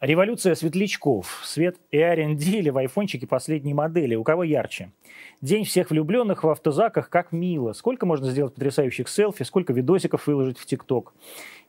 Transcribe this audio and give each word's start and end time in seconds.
Революция 0.00 0.54
светлячков. 0.54 1.42
Свет 1.44 1.76
и 1.90 1.98
R&D 1.98 2.42
или 2.42 2.70
в 2.70 2.78
айфончике 2.78 3.26
последней 3.26 3.74
модели. 3.74 4.14
У 4.14 4.24
кого 4.24 4.44
ярче? 4.44 4.92
День 5.42 5.64
всех 5.64 5.90
влюбленных 5.90 6.42
в 6.42 6.48
автозаках, 6.48 7.10
как 7.10 7.32
мило. 7.32 7.74
Сколько 7.74 8.06
можно 8.06 8.30
сделать 8.30 8.54
потрясающих 8.54 9.10
селфи, 9.10 9.42
сколько 9.42 9.74
видосиков 9.74 10.26
выложить 10.26 10.58
в 10.58 10.64
ТикТок. 10.64 11.12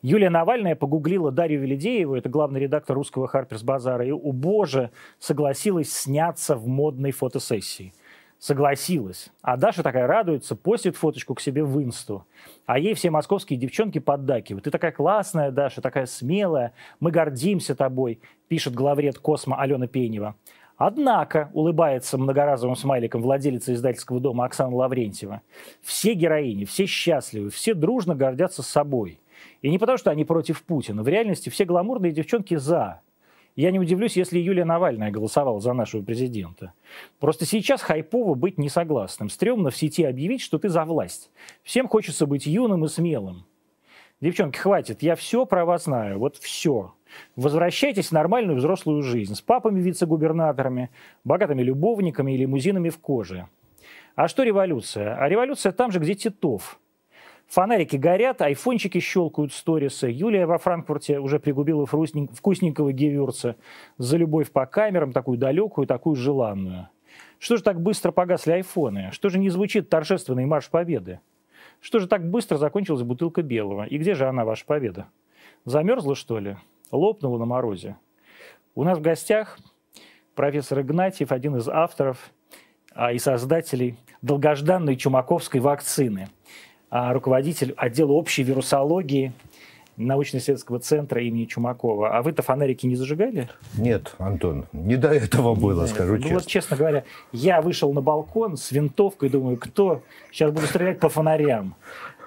Юлия 0.01 0.29
Навальная 0.29 0.77
погуглила 0.77 1.29
Дарью 1.29 1.59
Велидееву, 1.59 2.15
это 2.15 2.29
главный 2.29 2.61
редактор 2.61 2.95
русского 2.95 3.27
Харперс 3.27 3.63
Базара, 3.63 4.05
и, 4.05 4.11
у 4.11 4.31
боже, 4.31 4.91
согласилась 5.19 5.91
сняться 5.91 6.55
в 6.55 6.67
модной 6.67 7.11
фотосессии 7.11 7.93
согласилась. 8.41 9.29
А 9.43 9.55
Даша 9.55 9.83
такая 9.83 10.07
радуется, 10.07 10.55
постит 10.55 10.97
фоточку 10.97 11.35
к 11.35 11.41
себе 11.41 11.63
в 11.63 11.79
инсту. 11.81 12.25
А 12.65 12.79
ей 12.79 12.95
все 12.95 13.11
московские 13.11 13.59
девчонки 13.59 13.99
поддакивают. 13.99 14.63
Ты 14.63 14.71
такая 14.71 14.91
классная, 14.91 15.51
Даша, 15.51 15.79
такая 15.79 16.07
смелая, 16.07 16.73
мы 16.99 17.11
гордимся 17.11 17.75
тобой, 17.75 18.19
пишет 18.47 18.73
главред 18.73 19.19
Космо 19.19 19.61
Алена 19.61 19.85
Пенева. 19.85 20.35
Однако, 20.75 21.51
улыбается 21.53 22.17
многоразовым 22.17 22.75
смайликом 22.75 23.21
владелица 23.21 23.75
издательского 23.75 24.19
дома 24.19 24.45
Оксана 24.45 24.75
Лаврентьева, 24.75 25.43
все 25.83 26.15
героини, 26.15 26.65
все 26.65 26.87
счастливы, 26.87 27.51
все 27.51 27.75
дружно 27.75 28.15
гордятся 28.15 28.63
собой. 28.63 29.19
И 29.61 29.69
не 29.69 29.77
потому, 29.77 29.99
что 29.99 30.09
они 30.09 30.25
против 30.25 30.63
Путина. 30.63 31.03
В 31.03 31.07
реальности 31.07 31.49
все 31.49 31.65
гламурные 31.65 32.11
девчонки 32.11 32.55
за. 32.55 33.01
Я 33.55 33.71
не 33.71 33.79
удивлюсь, 33.79 34.15
если 34.15 34.39
Юлия 34.39 34.65
Навальная 34.65 35.11
голосовала 35.11 35.59
за 35.59 35.73
нашего 35.73 36.01
президента. 36.01 36.73
Просто 37.19 37.45
сейчас 37.45 37.81
хайпово 37.81 38.33
быть 38.33 38.57
не 38.57 38.69
согласным. 38.69 39.29
Стремно 39.29 39.69
в 39.69 39.77
сети 39.77 40.03
объявить, 40.03 40.41
что 40.41 40.57
ты 40.57 40.69
за 40.69 40.85
власть. 40.85 41.31
Всем 41.63 41.87
хочется 41.87 42.25
быть 42.25 42.45
юным 42.45 42.85
и 42.85 42.87
смелым. 42.87 43.45
Девчонки, 44.21 44.57
хватит, 44.57 45.01
я 45.01 45.15
все 45.15 45.45
про 45.45 45.65
вас 45.65 45.85
знаю, 45.85 46.19
вот 46.19 46.37
все. 46.37 46.93
Возвращайтесь 47.35 48.09
в 48.09 48.11
нормальную 48.11 48.57
взрослую 48.57 49.01
жизнь 49.01 49.33
с 49.33 49.41
папами 49.41 49.81
вице-губернаторами, 49.81 50.91
богатыми 51.23 51.63
любовниками 51.63 52.33
и 52.33 52.37
лимузинами 52.37 52.89
в 52.89 52.99
коже. 52.99 53.47
А 54.15 54.27
что 54.27 54.43
революция? 54.43 55.15
А 55.15 55.27
революция 55.27 55.71
там 55.71 55.91
же, 55.91 55.99
где 55.99 56.13
Титов– 56.13 56.79
Фонарики 57.51 57.97
горят, 57.97 58.41
айфончики 58.41 59.01
щелкают 59.01 59.51
сторисы. 59.51 60.07
Юлия 60.07 60.45
во 60.45 60.57
Франкфурте 60.57 61.19
уже 61.19 61.37
пригубила 61.37 61.85
вкусненького 61.85 62.93
гевюрца 62.93 63.57
за 63.97 64.15
любовь 64.15 64.49
по 64.51 64.65
камерам, 64.65 65.11
такую 65.11 65.37
далекую, 65.37 65.85
такую 65.85 66.15
желанную. 66.15 66.87
Что 67.39 67.57
же 67.57 67.63
так 67.63 67.81
быстро 67.81 68.13
погасли 68.13 68.53
айфоны? 68.53 69.09
Что 69.11 69.27
же 69.27 69.37
не 69.37 69.49
звучит 69.49 69.89
торжественный 69.89 70.45
марш 70.45 70.69
победы? 70.69 71.19
Что 71.81 71.99
же 71.99 72.07
так 72.07 72.25
быстро 72.25 72.55
закончилась 72.55 73.03
бутылка 73.03 73.41
белого? 73.41 73.83
И 73.83 73.97
где 73.97 74.13
же 74.13 74.29
она, 74.29 74.45
ваша 74.45 74.65
победа? 74.65 75.07
Замерзла, 75.65 76.15
что 76.15 76.39
ли? 76.39 76.55
Лопнула 76.89 77.37
на 77.37 77.43
морозе? 77.43 77.97
У 78.75 78.85
нас 78.85 78.97
в 78.97 79.01
гостях 79.01 79.59
профессор 80.35 80.79
Игнатьев, 80.79 81.33
один 81.33 81.57
из 81.57 81.67
авторов 81.67 82.31
а, 82.95 83.11
и 83.11 83.19
создателей 83.19 83.97
долгожданной 84.21 84.95
чумаковской 84.95 85.59
вакцины– 85.59 86.29
руководитель 86.91 87.73
отдела 87.77 88.11
общей 88.11 88.43
вирусологии 88.43 89.31
научно-исследовательского 89.97 90.79
центра 90.79 91.21
имени 91.21 91.45
Чумакова. 91.45 92.17
А 92.17 92.21
вы-то 92.21 92.41
фонарики 92.41 92.85
не 92.85 92.95
зажигали? 92.95 93.49
Нет, 93.77 94.15
Антон, 94.17 94.65
не 94.73 94.97
до 94.97 95.09
этого 95.09 95.55
было, 95.55 95.81
Нет. 95.81 95.89
скажу 95.89 96.13
ну, 96.13 96.19
честно. 96.19 96.35
Вот, 96.35 96.45
честно 96.47 96.77
говоря, 96.77 97.03
я 97.31 97.61
вышел 97.61 97.93
на 97.93 98.01
балкон 98.01 98.57
с 98.57 98.71
винтовкой, 98.71 99.29
думаю, 99.29 99.57
кто? 99.57 100.01
Сейчас 100.31 100.51
буду 100.51 100.67
стрелять 100.67 100.99
по 100.99 101.09
фонарям. 101.09 101.75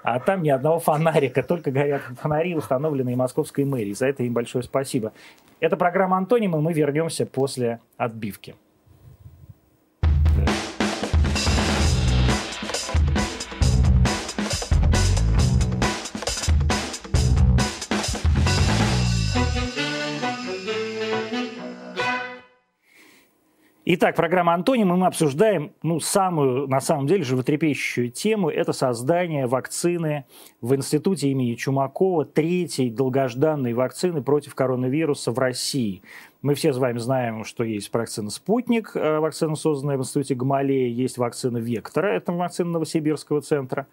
А 0.02 0.20
там 0.20 0.42
ни 0.42 0.50
одного 0.50 0.80
фонарика, 0.80 1.42
только 1.42 1.70
горят 1.70 2.02
фонари, 2.20 2.54
установленные 2.54 3.16
Московской 3.16 3.64
мэрией. 3.64 3.94
За 3.94 4.06
это 4.06 4.22
им 4.22 4.34
большое 4.34 4.62
спасибо. 4.62 5.12
Это 5.60 5.76
программа 5.76 6.18
«Антонимы», 6.18 6.60
мы 6.60 6.74
вернемся 6.74 7.24
после 7.24 7.80
отбивки. 7.96 8.54
Итак, 23.86 24.16
программа 24.16 24.54
«Антоним», 24.54 24.94
и 24.94 24.96
мы 24.96 25.06
обсуждаем 25.06 25.72
ну, 25.82 26.00
самую, 26.00 26.66
на 26.68 26.80
самом 26.80 27.06
деле, 27.06 27.22
животрепещущую 27.22 28.10
тему. 28.10 28.48
Это 28.48 28.72
создание 28.72 29.46
вакцины 29.46 30.24
в 30.62 30.74
институте 30.74 31.28
имени 31.28 31.54
Чумакова, 31.54 32.24
третьей 32.24 32.88
долгожданной 32.88 33.74
вакцины 33.74 34.22
против 34.22 34.54
коронавируса 34.54 35.32
в 35.32 35.38
России. 35.38 36.00
Мы 36.40 36.54
все 36.54 36.72
с 36.72 36.78
вами 36.78 36.96
знаем, 36.96 37.44
что 37.44 37.62
есть 37.62 37.92
вакцина 37.92 38.30
«Спутник», 38.30 38.92
э, 38.94 39.18
вакцина, 39.18 39.54
созданная 39.54 39.98
в 39.98 40.00
институте 40.00 40.34
Гамалея, 40.34 40.88
есть 40.88 41.18
вакцина 41.18 41.58
«Вектора», 41.58 42.06
это 42.06 42.32
вакцина 42.32 42.70
Новосибирского 42.70 43.42
центра, 43.42 43.86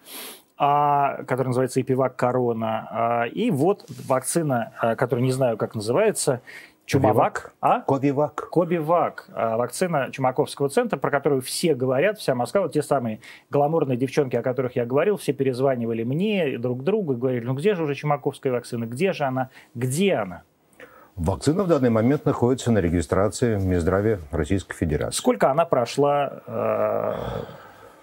а, 0.58 1.24
которая 1.24 1.48
называется 1.48 1.82
«Эпивак 1.82 2.16
Корона». 2.16 2.88
А, 2.92 3.24
и 3.26 3.52
вот 3.52 3.86
вакцина, 4.06 4.72
э, 4.82 4.96
которая 4.96 5.26
не 5.26 5.34
знаю, 5.34 5.58
как 5.58 5.76
называется, 5.76 6.42
Чумовак, 6.92 7.54
а? 7.62 7.82
Кобивак. 7.82 8.50
Кобивак. 8.50 9.30
А, 9.34 9.56
вакцина 9.56 10.10
Чумаковского 10.12 10.68
центра, 10.68 10.98
про 10.98 11.10
которую 11.10 11.42
все 11.42 11.74
говорят, 11.74 12.20
вся 12.20 12.36
Москва, 12.36 12.62
вот 12.62 12.74
те 12.74 12.82
самые 12.82 13.22
гламурные 13.50 13.98
девчонки, 13.98 14.36
о 14.36 14.42
которых 14.42 14.76
я 14.76 14.86
говорил, 14.86 15.16
все 15.16 15.32
перезванивали 15.32 16.04
мне, 16.04 16.58
друг 16.58 16.84
другу, 16.84 17.14
и 17.14 17.16
говорили, 17.16 17.46
ну 17.46 17.54
где 17.54 17.76
же 17.76 17.84
уже 17.84 17.96
Чумаковская 17.96 18.52
вакцина, 18.52 18.86
где 18.86 19.14
же 19.14 19.24
она, 19.24 19.50
где 19.74 20.16
она? 20.16 20.44
Вакцина 21.16 21.64
в 21.64 21.68
данный 21.68 21.90
момент 21.90 22.26
находится 22.26 22.72
на 22.72 22.80
регистрации 22.80 23.56
Минздравия 23.58 24.20
Российской 24.32 24.76
Федерации. 24.76 25.18
Сколько 25.18 25.50
она 25.50 25.66
прошла 25.66 26.42
э, 26.46 27.14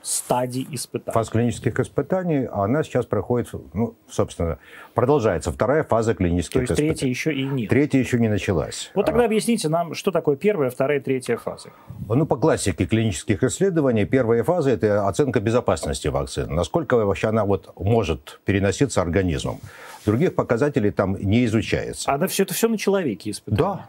стадий 0.08 0.66
испытаний. 0.70 1.12
Фаз 1.12 1.28
клинических 1.28 1.78
испытаний, 1.80 2.48
она 2.50 2.82
сейчас 2.82 3.04
проходит, 3.04 3.50
ну, 3.74 3.94
собственно, 4.08 4.58
продолжается 4.94 5.52
вторая 5.52 5.84
фаза 5.84 6.14
клинических 6.14 6.54
То 6.54 6.60
есть 6.60 6.72
испытаний. 6.72 6.88
третья 6.88 7.08
еще 7.08 7.34
и 7.34 7.44
нет. 7.44 7.69
Третья 7.69 7.98
еще 7.98 8.18
не 8.18 8.28
началась. 8.28 8.91
Вот 8.94 9.04
тогда 9.04 9.24
а... 9.24 9.26
объясните 9.26 9.68
нам, 9.68 9.92
что 9.92 10.10
такое 10.10 10.36
первая, 10.36 10.70
вторая, 10.70 11.00
третья 11.00 11.36
фазы. 11.36 11.72
Ну, 12.08 12.24
по 12.24 12.36
классике 12.36 12.86
клинических 12.86 13.42
исследований, 13.42 14.06
первая 14.06 14.42
фаза– 14.44 14.70
это 14.72 15.06
оценка 15.06 15.41
безопасности 15.41 16.08
вакцины. 16.08 16.54
Насколько 16.54 16.97
вообще 16.97 17.28
она 17.28 17.44
вот 17.44 17.70
может 17.78 18.41
переноситься 18.47 19.02
организмом. 19.02 19.60
Других 20.06 20.34
показателей 20.34 20.91
там 20.91 21.16
не 21.20 21.44
изучается. 21.44 22.10
А 22.10 22.26
все 22.28 22.44
это 22.44 22.54
все 22.54 22.68
на 22.68 22.78
человеке 22.78 23.30
испытания? 23.30 23.62
Да. 23.62 23.88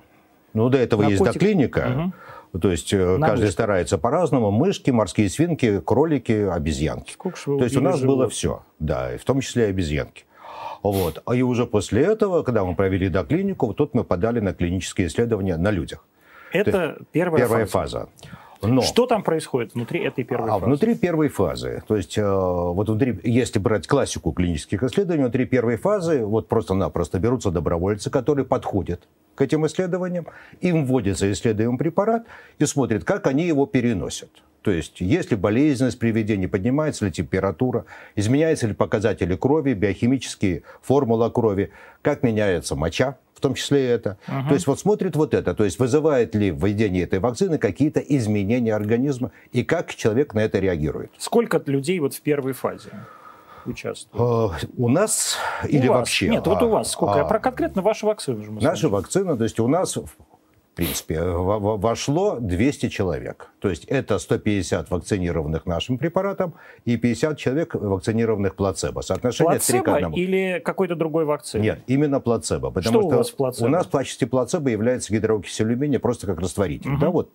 Ну, 0.53 0.67
до 0.69 0.79
этого 0.79 1.03
Наркотик. 1.03 1.21
есть 1.21 1.33
доклиника. 1.33 1.87
Угу. 1.95 2.13
То 2.59 2.71
есть 2.71 2.91
э, 2.93 3.17
На 3.17 3.27
каждый 3.27 3.43
мышки. 3.43 3.53
старается 3.53 3.97
по-разному. 3.97 4.49
Мышки, 4.51 4.89
морские 4.91 5.29
свинки, 5.29 5.79
кролики, 5.79 6.47
обезьянки. 6.49 7.15
То 7.45 7.63
есть 7.63 7.77
у 7.77 7.81
нас 7.81 7.99
живот. 7.99 8.17
было 8.17 8.29
все, 8.29 8.63
да, 8.79 9.11
в 9.17 9.23
том 9.23 9.41
числе 9.41 9.67
и 9.67 9.69
обезьянки. 9.69 10.25
Вот. 10.81 11.21
А 11.25 11.35
и 11.35 11.41
уже 11.41 11.65
после 11.65 12.03
этого, 12.03 12.41
когда 12.43 12.63
мы 12.63 12.75
провели 12.75 13.09
доклинику, 13.09 13.67
вот 13.67 13.77
тут 13.77 13.93
мы 13.93 14.03
подали 14.03 14.39
на 14.39 14.53
клинические 14.53 15.07
исследования 15.07 15.57
на 15.57 15.71
людях. 15.71 16.05
Это 16.51 16.97
первая, 17.11 17.41
первая 17.43 17.65
фаза. 17.65 17.99
фаза. 17.99 18.09
Но, 18.61 18.81
что 18.81 19.05
там 19.05 19.23
происходит 19.23 19.73
внутри 19.73 20.01
этой 20.01 20.23
первой 20.23 20.49
а 20.49 20.53
фазы? 20.53 20.65
Внутри 20.65 20.95
первой 20.95 21.29
фазы, 21.29 21.83
то 21.87 21.95
есть 21.95 22.17
э, 22.17 22.23
вот 22.23 22.89
внутри, 22.89 23.17
если 23.23 23.57
брать 23.59 23.87
классику 23.87 24.31
клинических 24.31 24.83
исследований, 24.83 25.23
внутри 25.23 25.45
первой 25.45 25.77
фазы 25.77 26.25
вот 26.25 26.47
просто-напросто 26.47 27.19
берутся 27.19 27.51
добровольцы, 27.51 28.09
которые 28.09 28.45
подходят 28.45 29.07
к 29.35 29.41
этим 29.41 29.65
исследованиям, 29.65 30.27
им 30.59 30.85
вводится 30.85 31.31
исследуемый 31.31 31.77
препарат 31.77 32.25
и 32.57 32.65
смотрят, 32.65 33.05
как 33.05 33.27
они 33.27 33.47
его 33.47 33.65
переносят. 33.65 34.29
То 34.61 34.71
есть, 34.71 34.99
есть 34.99 35.31
ли 35.31 35.37
болезненность 35.37 35.97
при 35.97 36.11
введении, 36.11 36.47
поднимается 36.47 37.05
ли 37.05 37.11
температура, 37.11 37.85
изменяются 38.15 38.67
ли 38.67 38.73
показатели 38.73 39.35
крови, 39.37 39.73
биохимические 39.73 40.63
формула 40.81 41.29
крови, 41.29 41.71
как 42.01 42.23
меняется 42.23 42.75
моча, 42.75 43.17
в 43.39 43.41
том 43.41 43.53
числе 43.55 43.87
это. 43.87 44.17
Угу. 44.27 44.49
То 44.49 44.53
есть 44.53 44.67
вот 44.67 44.79
смотрит 44.79 45.15
вот 45.15 45.33
это, 45.33 45.53
то 45.53 45.63
есть 45.63 45.79
вызывает 45.79 46.35
ли 46.35 46.51
введение 46.51 47.03
этой 47.03 47.19
вакцины 47.19 47.57
какие-то 47.57 47.99
изменения 47.99 48.75
организма 48.75 49.31
и 49.51 49.63
как 49.63 49.95
человек 49.95 50.33
на 50.33 50.39
это 50.39 50.59
реагирует. 50.59 51.11
Сколько 51.17 51.61
людей 51.65 51.99
вот 51.99 52.13
в 52.13 52.21
первой 52.21 52.53
фазе? 52.53 52.91
участвуют? 53.65 54.21
А, 54.21 54.67
у 54.77 54.89
нас 54.89 55.37
у 55.63 55.67
или 55.67 55.87
вас? 55.87 55.99
вообще? 55.99 56.29
Нет, 56.29 56.45
вот 56.47 56.61
у 56.61 56.69
вас 56.69 56.91
сколько? 56.91 57.21
А, 57.21 57.21
а 57.21 57.25
про 57.25 57.39
конкретно 57.39 57.81
вашу 57.81 58.07
вакцину 58.07 58.43
же 58.43 58.51
Наша 58.51 58.89
вакцина, 58.89 59.37
то 59.37 59.43
есть 59.43 59.59
у 59.59 59.67
нас 59.67 59.97
принципе, 60.79 61.21
вошло 61.21 62.37
200 62.39 62.87
человек. 62.87 63.49
То 63.59 63.69
есть 63.69 63.83
это 63.85 64.17
150 64.17 64.89
вакцинированных 64.89 65.65
нашим 65.65 65.97
препаратом 65.97 66.53
и 66.85 66.95
50 66.95 67.37
человек 67.37 67.75
вакцинированных 67.75 68.55
плацебо. 68.55 69.01
Соотношение 69.01 69.51
плацебо 69.51 69.83
3 69.83 69.91
к 69.91 69.95
1. 69.95 70.13
или 70.13 70.61
какой-то 70.63 70.95
другой 70.95 71.25
вакцины? 71.25 71.61
Нет, 71.61 71.79
именно 71.87 72.21
плацебо. 72.21 72.71
Потому 72.71 73.01
что, 73.01 73.01
что 73.01 73.07
у 73.07 73.17
вас 73.17 73.29
плацебо? 73.31 73.67
У 73.67 73.69
нас 73.69 73.87
в 73.87 73.89
качестве 73.89 74.25
плацебо 74.27 74.69
является 74.69 75.13
гидрокись 75.13 75.59
алюминия 75.59 75.99
просто 75.99 76.27
как 76.27 76.39
растворитель. 76.39 76.91
Угу. 76.91 77.01
Да, 77.01 77.09
вот 77.09 77.29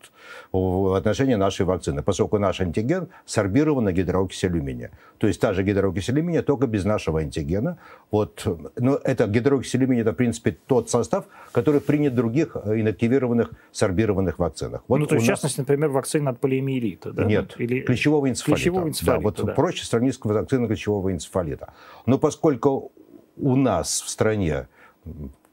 в 0.53 0.97
отношении 0.97 1.35
нашей 1.35 1.67
вакцины. 1.67 2.03
Поскольку 2.03 2.39
наш 2.39 2.63
антиген 2.63 3.09
сорбирован 3.27 3.85
на 3.85 3.93
гидрокись 3.93 4.43
алюминия. 4.45 4.91
То 5.19 5.27
есть 5.27 5.39
та 5.39 5.53
же 5.53 5.63
гидрокись 5.63 6.09
алюминия, 6.09 6.43
только 6.43 6.67
без 6.67 6.87
нашего 6.87 7.21
антигена. 7.21 7.77
Вот. 8.11 8.47
Но 8.79 8.99
это 9.05 9.27
гидрокись 9.27 9.75
алюминия, 9.75 10.03
это, 10.03 10.13
в 10.13 10.17
принципе, 10.17 10.57
тот 10.67 10.89
состав, 10.89 11.27
который 11.53 11.83
принят 11.83 12.15
в 12.15 12.17
других 12.17 12.57
инактивированных 12.57 13.34
инактивированных, 13.35 13.51
сорбированных 13.73 14.39
вакцинах. 14.39 14.83
Вот 14.89 14.99
ну, 14.99 15.07
то 15.07 15.15
есть, 15.15 15.27
в 15.27 15.29
частности, 15.29 15.61
например, 15.61 15.91
вакцина 15.91 16.31
от 16.31 16.41
полиомиелита, 16.41 17.13
да? 17.13 17.25
Нет, 17.25 17.55
Или... 17.59 17.81
клещевого 17.81 18.29
энцефалита. 18.29 18.57
Клещевого 18.57 18.89
энцефалита, 18.89 19.21
да. 19.21 19.23
Вот 19.23 19.47
да. 19.47 19.53
проще 19.53 19.85
сравнить 19.85 20.15
с 20.15 20.21
вакциной 20.23 20.69
клещевого 20.69 21.13
энцефалита. 21.13 21.73
Но 22.07 22.19
поскольку 22.19 22.93
у 23.37 23.57
нас 23.57 24.01
в 24.01 24.09
стране 24.09 24.69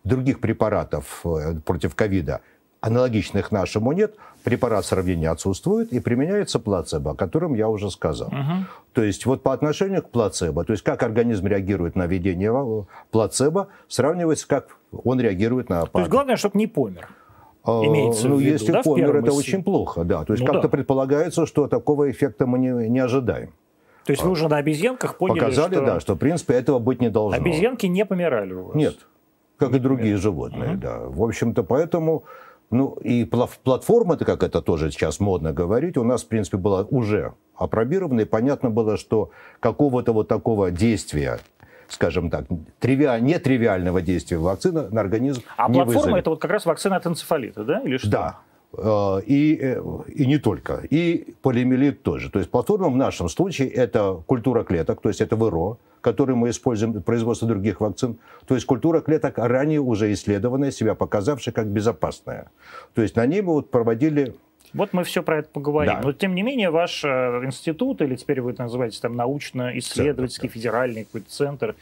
других 0.04 0.40
препаратов 0.40 1.22
э, 1.26 1.56
против 1.66 1.96
ковида 1.96 2.42
аналогичных 2.82 3.52
нашему 3.52 3.92
нет, 3.92 4.16
препарат 4.44 4.86
сравнения 4.86 5.30
отсутствует, 5.30 5.94
и 5.94 6.00
применяется 6.00 6.60
плацебо, 6.60 7.12
о 7.12 7.16
котором 7.16 7.54
я 7.54 7.70
уже 7.70 7.92
сказал. 7.92 8.30
Угу. 8.30 8.66
То 8.94 9.04
есть 9.04 9.26
вот 9.26 9.44
по 9.44 9.54
отношению 9.54 10.02
к 10.02 10.10
плацебо, 10.10 10.66
то 10.66 10.74
есть 10.74 10.84
как 10.84 11.04
организм 11.04 11.46
реагирует 11.46 11.96
на 11.96 12.08
введение 12.08 12.88
плацебо, 13.12 13.68
сравнивается, 13.88 14.48
как 14.48 14.78
он 14.92 15.22
реагирует 15.22 15.70
на... 15.70 15.86
То 15.86 16.00
есть 16.00 16.12
главное, 16.12 16.38
чтобы 16.38 16.58
не 16.58 16.68
помер. 16.68 17.08
А, 17.64 17.82
Имеется 17.86 18.28
ну, 18.28 18.36
в 18.36 18.40
виду, 18.40 18.52
если 18.52 18.72
да, 18.72 18.82
помер, 18.82 19.18
это 19.18 19.34
очень 19.34 19.64
плохо, 19.64 20.04
да. 20.04 20.26
То 20.26 20.34
есть 20.34 20.42
ну, 20.42 20.52
как-то 20.52 20.68
да. 20.68 20.70
предполагается, 20.70 21.46
что 21.46 21.68
такого 21.68 22.10
эффекта 22.10 22.48
мы 22.48 22.58
не, 22.58 22.90
не 22.90 23.00
ожидаем. 23.00 23.54
То 24.06 24.14
есть 24.14 24.24
вы 24.24 24.32
уже 24.32 24.48
на 24.48 24.58
обезьянках 24.58 25.18
поняли, 25.18 25.40
Показали, 25.40 25.76
что... 25.76 25.86
да, 25.86 26.00
что 26.00 26.16
в 26.16 26.18
принципе 26.18 26.56
этого 26.56 26.80
быть 26.80 27.02
не 27.02 27.10
должно. 27.10 27.40
Обезьянки 27.40 27.86
не 27.86 28.04
помирали 28.04 28.54
у 28.54 28.64
вас? 28.66 28.76
Нет, 28.76 28.96
как 29.58 29.76
и 29.76 29.80
другие 29.80 30.18
животные, 30.18 30.72
угу. 30.72 30.80
да. 30.82 31.00
В 31.08 31.24
общем-то, 31.24 31.64
поэтому... 31.64 32.24
Ну, 32.74 32.94
и 33.02 33.26
платформа-то, 33.26 34.24
как 34.24 34.44
это 34.44 34.62
тоже 34.62 34.92
сейчас 34.92 35.20
модно 35.20 35.52
говорить, 35.52 35.98
у 35.98 36.06
нас, 36.06 36.24
в 36.24 36.28
принципе, 36.28 36.56
была 36.56 36.84
уже 36.84 37.34
опробирована, 37.54 38.22
и 38.22 38.26
понятно 38.26 38.70
было, 38.70 38.96
что 38.96 39.32
какого-то 39.60 40.14
вот 40.14 40.30
такого 40.30 40.72
действия 40.72 41.40
скажем 41.92 42.30
так, 42.30 42.46
тривиа, 42.80 43.20
нетривиального 43.20 44.02
действия 44.02 44.38
вакцины 44.38 44.90
на 44.90 45.02
организм 45.02 45.42
А 45.58 45.68
не 45.68 45.76
платформа 45.76 46.00
вызовет. 46.00 46.18
это 46.20 46.30
вот 46.32 46.42
как 46.42 46.52
раз 46.52 46.66
вакцина 46.66 46.96
от 46.96 47.08
энцефалита, 47.08 47.64
да? 47.64 47.82
Или 47.82 47.98
что? 47.98 48.10
Да. 48.10 48.40
Э, 48.74 49.22
и, 49.26 49.58
э, 49.62 49.82
и 50.08 50.26
не 50.26 50.38
только. 50.38 50.82
И 50.90 51.36
полиомиелит 51.42 52.04
тоже. 52.04 52.30
То 52.30 52.40
есть 52.40 52.50
платформа 52.50 52.90
в 52.90 52.96
нашем 52.96 53.30
случае 53.30 53.70
это 53.70 54.24
культура 54.26 54.64
клеток, 54.64 55.02
то 55.02 55.10
есть 55.10 55.22
это 55.22 55.36
ВРО, 55.36 55.78
который 56.00 56.36
мы 56.36 56.50
используем 56.50 56.94
в 56.94 57.02
производстве 57.02 57.48
других 57.48 57.82
вакцин. 57.82 58.18
То 58.48 58.56
есть 58.56 58.66
культура 58.66 59.02
клеток 59.02 59.38
ранее 59.38 59.82
уже 59.82 60.12
исследованная, 60.14 60.72
себя 60.72 60.96
показавшая 60.96 61.54
как 61.54 61.68
безопасная. 61.68 62.50
То 62.94 63.02
есть 63.02 63.16
на 63.16 63.26
ней 63.26 63.42
мы 63.42 63.54
вот 63.54 63.72
проводили 63.72 64.36
вот 64.74 64.94
мы 64.94 65.04
все 65.04 65.22
про 65.24 65.40
это 65.40 65.50
поговорим. 65.50 65.96
Да. 65.96 66.02
Но 66.02 66.14
тем 66.14 66.36
не 66.36 66.44
менее 66.44 66.70
ваш 66.70 67.04
э, 67.04 67.08
институт, 67.44 68.02
или 68.02 68.16
теперь 68.16 68.42
вы 68.42 68.52
это 68.52 68.64
называете 68.64 69.00
там 69.02 69.16
научно-исследовательский 69.16 70.50
да. 70.50 70.54
федеральный 70.54 71.04
какой-то 71.06 71.30
центр 71.30 71.76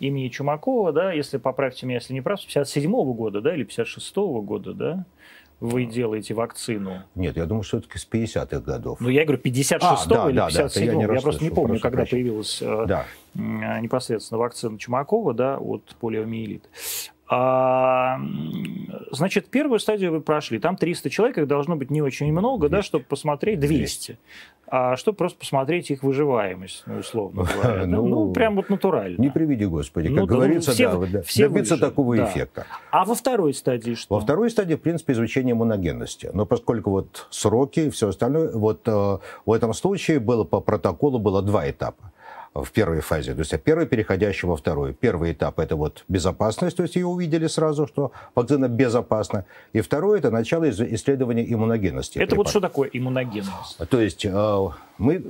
имени 0.00 0.28
Чумакова, 0.28 0.92
да, 0.92 1.12
если 1.12 1.38
поправьте 1.38 1.86
меня, 1.86 1.98
если 1.98 2.12
не 2.12 2.20
прав, 2.20 2.40
с 2.40 2.44
57 2.44 2.90
-го 2.90 3.14
года, 3.14 3.40
да, 3.40 3.54
или 3.54 3.64
56 3.64 4.16
-го 4.16 4.42
года, 4.42 4.74
да, 4.74 5.04
вы 5.60 5.86
делаете 5.86 6.34
вакцину? 6.34 7.02
Нет, 7.14 7.36
я 7.36 7.46
думаю, 7.46 7.62
что 7.62 7.78
все-таки 7.78 7.98
с 7.98 8.06
50-х 8.06 8.60
годов. 8.60 9.00
Ну, 9.00 9.08
я 9.08 9.24
говорю, 9.24 9.40
56-го 9.42 9.86
а, 9.86 10.06
да, 10.06 10.30
или 10.30 10.42
57-го. 10.42 11.00
Да, 11.00 11.06
я, 11.06 11.14
я 11.14 11.20
просто 11.20 11.44
не 11.44 11.50
помню, 11.50 11.80
когда 11.80 11.98
прощения. 11.98 12.24
появилась 12.24 12.58
э, 12.60 12.86
да. 12.86 13.06
непосредственно 13.80 14.38
вакцина 14.38 14.78
Чумакова, 14.78 15.32
да, 15.32 15.58
от 15.58 15.96
полиомиелита. 16.00 16.68
А, 17.26 18.20
значит, 19.10 19.48
первую 19.48 19.78
стадию 19.78 20.12
вы 20.12 20.20
прошли. 20.20 20.58
Там 20.58 20.76
300 20.76 21.10
человек, 21.10 21.38
их 21.38 21.46
должно 21.46 21.76
быть 21.76 21.90
не 21.90 22.02
очень 22.02 22.30
много, 22.32 22.68
200. 22.68 22.70
да, 22.70 22.82
чтобы 22.82 23.04
посмотреть 23.04 23.60
200. 23.60 23.76
200. 23.76 24.18
А 24.66 24.96
чтобы 24.96 25.16
просто 25.16 25.38
посмотреть 25.38 25.90
их 25.90 26.02
выживаемость, 26.02 26.84
ну, 26.86 26.98
условно 26.98 27.46
говоря. 27.62 27.86
ну, 27.86 28.06
ну, 28.06 28.32
прям 28.32 28.56
вот 28.56 28.70
натурально. 28.70 29.20
Не 29.20 29.30
приведи, 29.30 29.66
Господи. 29.66 30.08
Как 30.08 30.16
ну, 30.16 30.26
говорится, 30.26 30.72
все, 30.72 30.98
да, 31.06 31.22
все 31.22 31.48
добиться 31.48 31.74
выжили, 31.74 31.88
такого 31.88 32.16
да. 32.16 32.24
эффекта. 32.24 32.66
А 32.90 33.04
во 33.04 33.14
второй 33.14 33.54
стадии 33.54 33.94
что? 33.94 34.14
Во 34.14 34.20
второй 34.20 34.50
стадии, 34.50 34.74
в 34.74 34.80
принципе, 34.80 35.12
изучение 35.12 35.52
иммуногенности. 35.52 36.30
Но 36.32 36.46
поскольку 36.46 36.90
вот 36.90 37.26
сроки 37.30 37.80
и 37.80 37.90
все 37.90 38.08
остальное, 38.08 38.52
вот 38.52 38.80
э, 38.86 39.18
в 39.46 39.52
этом 39.52 39.74
случае 39.74 40.18
было 40.18 40.44
по 40.44 40.60
протоколу 40.60 41.18
было 41.18 41.42
два 41.42 41.70
этапа 41.70 42.10
в 42.54 42.70
первой 42.70 43.00
фазе. 43.00 43.34
То 43.34 43.40
есть 43.40 43.62
первый 43.62 43.86
переходящий 43.86 44.46
во 44.46 44.56
второй. 44.56 44.94
Первый 44.94 45.32
этап– 45.32 45.58
это 45.60 45.74
вот 45.74 46.04
безопасность, 46.08 46.76
то 46.76 46.84
есть 46.84 46.94
ее 46.94 47.06
увидели 47.06 47.48
сразу, 47.48 47.86
что 47.86 48.12
вакцина 48.34 48.68
безопасна. 48.68 49.44
И 49.72 49.80
второй– 49.80 50.18
это 50.20 50.30
начало 50.30 50.70
исследования 50.70 51.44
иммуногенности. 51.52 52.18
Это 52.18 52.36
вот 52.36 52.48
что 52.48 52.60
такое 52.60 52.88
иммуногенность? 52.92 53.78
То 53.90 54.00
есть 54.00 54.24
э, 54.24 54.68
мы 54.98 55.24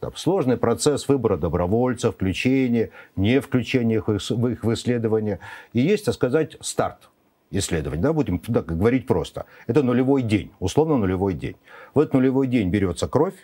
там, 0.00 0.14
сложный 0.14 0.58
процесс 0.58 1.08
выбора 1.08 1.38
добровольцев, 1.38 2.14
включения, 2.14 2.90
не 3.16 3.40
включения 3.40 3.96
их 3.96 4.08
в 4.08 4.48
их 4.48 4.62
в 4.62 4.74
исследования. 4.74 5.40
И 5.72 5.80
есть, 5.80 6.04
так 6.04 6.14
сказать, 6.14 6.58
старт 6.60 7.08
исследований, 7.50 8.02
да, 8.02 8.12
будем 8.12 8.42
да, 8.46 8.60
говорить 8.60 9.06
просто. 9.06 9.46
Это 9.66 9.82
нулевой 9.82 10.22
день, 10.22 10.50
условно 10.60 10.98
нулевой 10.98 11.32
день. 11.32 11.56
В 11.94 12.00
этот 12.00 12.14
нулевой 12.14 12.46
день 12.46 12.68
берется 12.68 13.08
кровь, 13.08 13.34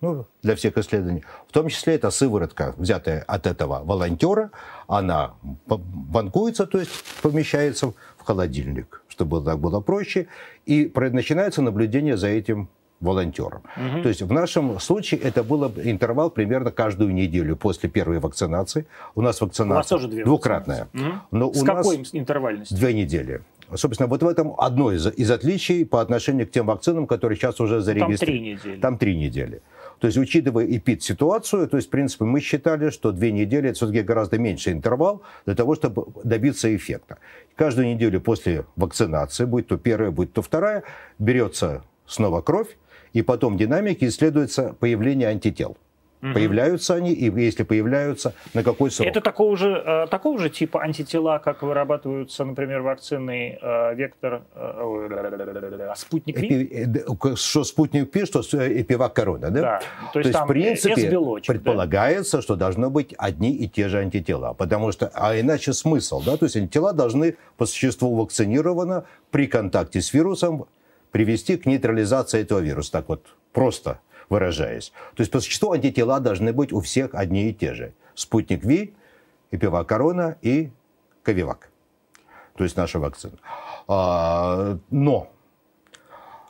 ну, 0.00 0.26
для 0.42 0.56
всех 0.56 0.76
исследований. 0.78 1.24
В 1.48 1.52
том 1.52 1.68
числе 1.68 1.94
это 1.94 2.10
сыворотка, 2.10 2.74
взятая 2.76 3.22
от 3.22 3.46
этого 3.46 3.82
волонтера, 3.84 4.50
она 4.86 5.34
банкуется, 5.66 6.66
то 6.66 6.78
есть 6.78 6.90
помещается 7.22 7.92
в 8.18 8.24
холодильник, 8.24 9.02
чтобы 9.08 9.42
так 9.42 9.58
было 9.58 9.80
проще, 9.80 10.26
и 10.66 10.92
начинается 10.94 11.62
наблюдение 11.62 12.16
за 12.16 12.28
этим 12.28 12.68
волонтером. 13.00 13.62
Угу. 13.76 14.02
То 14.02 14.08
есть 14.08 14.22
в 14.22 14.32
нашем 14.32 14.80
случае 14.80 15.20
это 15.20 15.42
был 15.44 15.66
интервал 15.66 16.30
примерно 16.30 16.70
каждую 16.70 17.12
неделю 17.12 17.56
после 17.56 17.88
первой 17.88 18.20
вакцинации. 18.20 18.86
У 19.14 19.20
нас 19.20 19.40
вакцинация 19.40 19.74
у 19.74 19.78
нас 19.78 19.86
тоже 19.86 20.08
две 20.08 20.24
двукратная. 20.24 20.88
Угу. 20.94 21.02
Но 21.30 21.52
С 21.52 21.62
у 21.62 21.64
какой 21.64 21.98
нас 21.98 22.08
интервальностью? 22.12 22.76
Две 22.76 22.94
недели. 22.94 23.42
Собственно, 23.74 24.08
вот 24.08 24.22
в 24.22 24.28
этом 24.28 24.54
одно 24.58 24.92
из, 24.92 25.06
из 25.06 25.30
отличий 25.30 25.84
по 25.84 26.00
отношению 26.00 26.46
к 26.46 26.52
тем 26.52 26.66
вакцинам, 26.66 27.06
которые 27.06 27.36
сейчас 27.36 27.60
уже 27.60 27.80
зарегистрированы. 27.80 28.18
Там 28.18 28.26
три 28.26 28.40
недели. 28.40 28.80
Там 28.80 28.98
три 28.98 29.16
недели. 29.16 29.62
То 29.98 30.06
есть, 30.06 30.18
учитывая 30.18 30.66
эпид-ситуацию, 30.66 31.68
то 31.68 31.76
есть, 31.76 31.88
в 31.88 31.90
принципе, 31.90 32.24
мы 32.24 32.40
считали, 32.40 32.90
что 32.90 33.12
две 33.12 33.32
недели– 33.32 33.68
это 33.70 33.76
все-таки 33.76 34.02
гораздо 34.02 34.38
меньший 34.38 34.72
интервал 34.72 35.22
для 35.46 35.54
того, 35.54 35.74
чтобы 35.74 36.06
добиться 36.22 36.74
эффекта. 36.74 37.18
Каждую 37.54 37.88
неделю 37.88 38.20
после 38.20 38.66
вакцинации, 38.76 39.44
будь 39.46 39.66
то 39.66 39.78
первая, 39.78 40.10
будь 40.10 40.32
то 40.32 40.42
вторая, 40.42 40.82
берется 41.18 41.82
снова 42.06 42.42
кровь, 42.42 42.76
и 43.12 43.22
потом 43.22 43.56
динамики 43.56 44.04
исследуется 44.04 44.74
появление 44.78 45.28
антител. 45.28 45.76
Угу. 46.22 46.32
Появляются 46.32 46.94
они, 46.94 47.12
и 47.12 47.30
если 47.30 47.62
появляются, 47.62 48.34
на 48.54 48.62
какой 48.62 48.90
срок? 48.90 49.08
Это 49.08 49.20
такого 49.20 49.56
же, 49.56 49.82
э, 49.86 50.06
такого 50.06 50.38
же 50.38 50.48
типа 50.48 50.82
антитела, 50.82 51.38
как 51.38 51.62
вырабатываются, 51.62 52.44
например, 52.44 52.80
вакцины 52.80 53.58
э, 53.60 53.94
Вектор, 53.94 54.42
э, 54.54 55.92
Спутник 55.94 56.38
Ви? 56.38 57.04
Что 57.36 57.64
Спутник 57.64 58.14
Ви, 58.14 58.24
что 58.24 58.40
Эпивак 58.40 59.12
Корона, 59.12 59.50
да? 59.50 59.60
Да. 59.60 59.80
То 60.12 60.20
есть, 60.20 60.32
То 60.32 60.38
есть 60.38 60.40
в 60.40 60.46
принципе, 60.46 61.42
предполагается, 61.46 62.38
да? 62.38 62.42
что 62.42 62.56
должны 62.56 62.88
быть 62.88 63.14
одни 63.18 63.52
и 63.52 63.68
те 63.68 63.88
же 63.88 63.98
антитела, 63.98 64.54
потому 64.54 64.92
что, 64.92 65.10
а 65.14 65.38
иначе 65.38 65.72
смысл, 65.72 66.22
да? 66.24 66.36
То 66.36 66.46
есть 66.46 66.56
антитела 66.56 66.92
должны 66.92 67.36
по 67.58 67.66
существу 67.66 68.16
вакцинировано 68.16 69.04
при 69.30 69.46
контакте 69.46 70.00
с 70.00 70.14
вирусом 70.14 70.66
привести 71.10 71.56
к 71.56 71.66
нейтрализации 71.66 72.40
этого 72.40 72.60
вируса. 72.60 72.92
Так 72.92 73.08
вот, 73.08 73.24
просто 73.52 73.98
выражаясь. 74.28 74.92
То 75.14 75.22
есть 75.22 75.30
по 75.30 75.40
существу 75.40 75.72
антитела 75.72 76.20
должны 76.20 76.52
быть 76.52 76.72
у 76.72 76.80
всех 76.80 77.14
одни 77.14 77.50
и 77.50 77.54
те 77.54 77.74
же. 77.74 77.92
Спутник 78.14 78.64
Ви, 78.64 78.94
Эпивак 79.50 79.86
Корона 79.86 80.36
и 80.42 80.70
Ковивак. 81.22 81.70
То 82.56 82.64
есть 82.64 82.76
наша 82.76 82.98
вакцина. 82.98 83.34
А, 83.88 84.78
но 84.90 85.28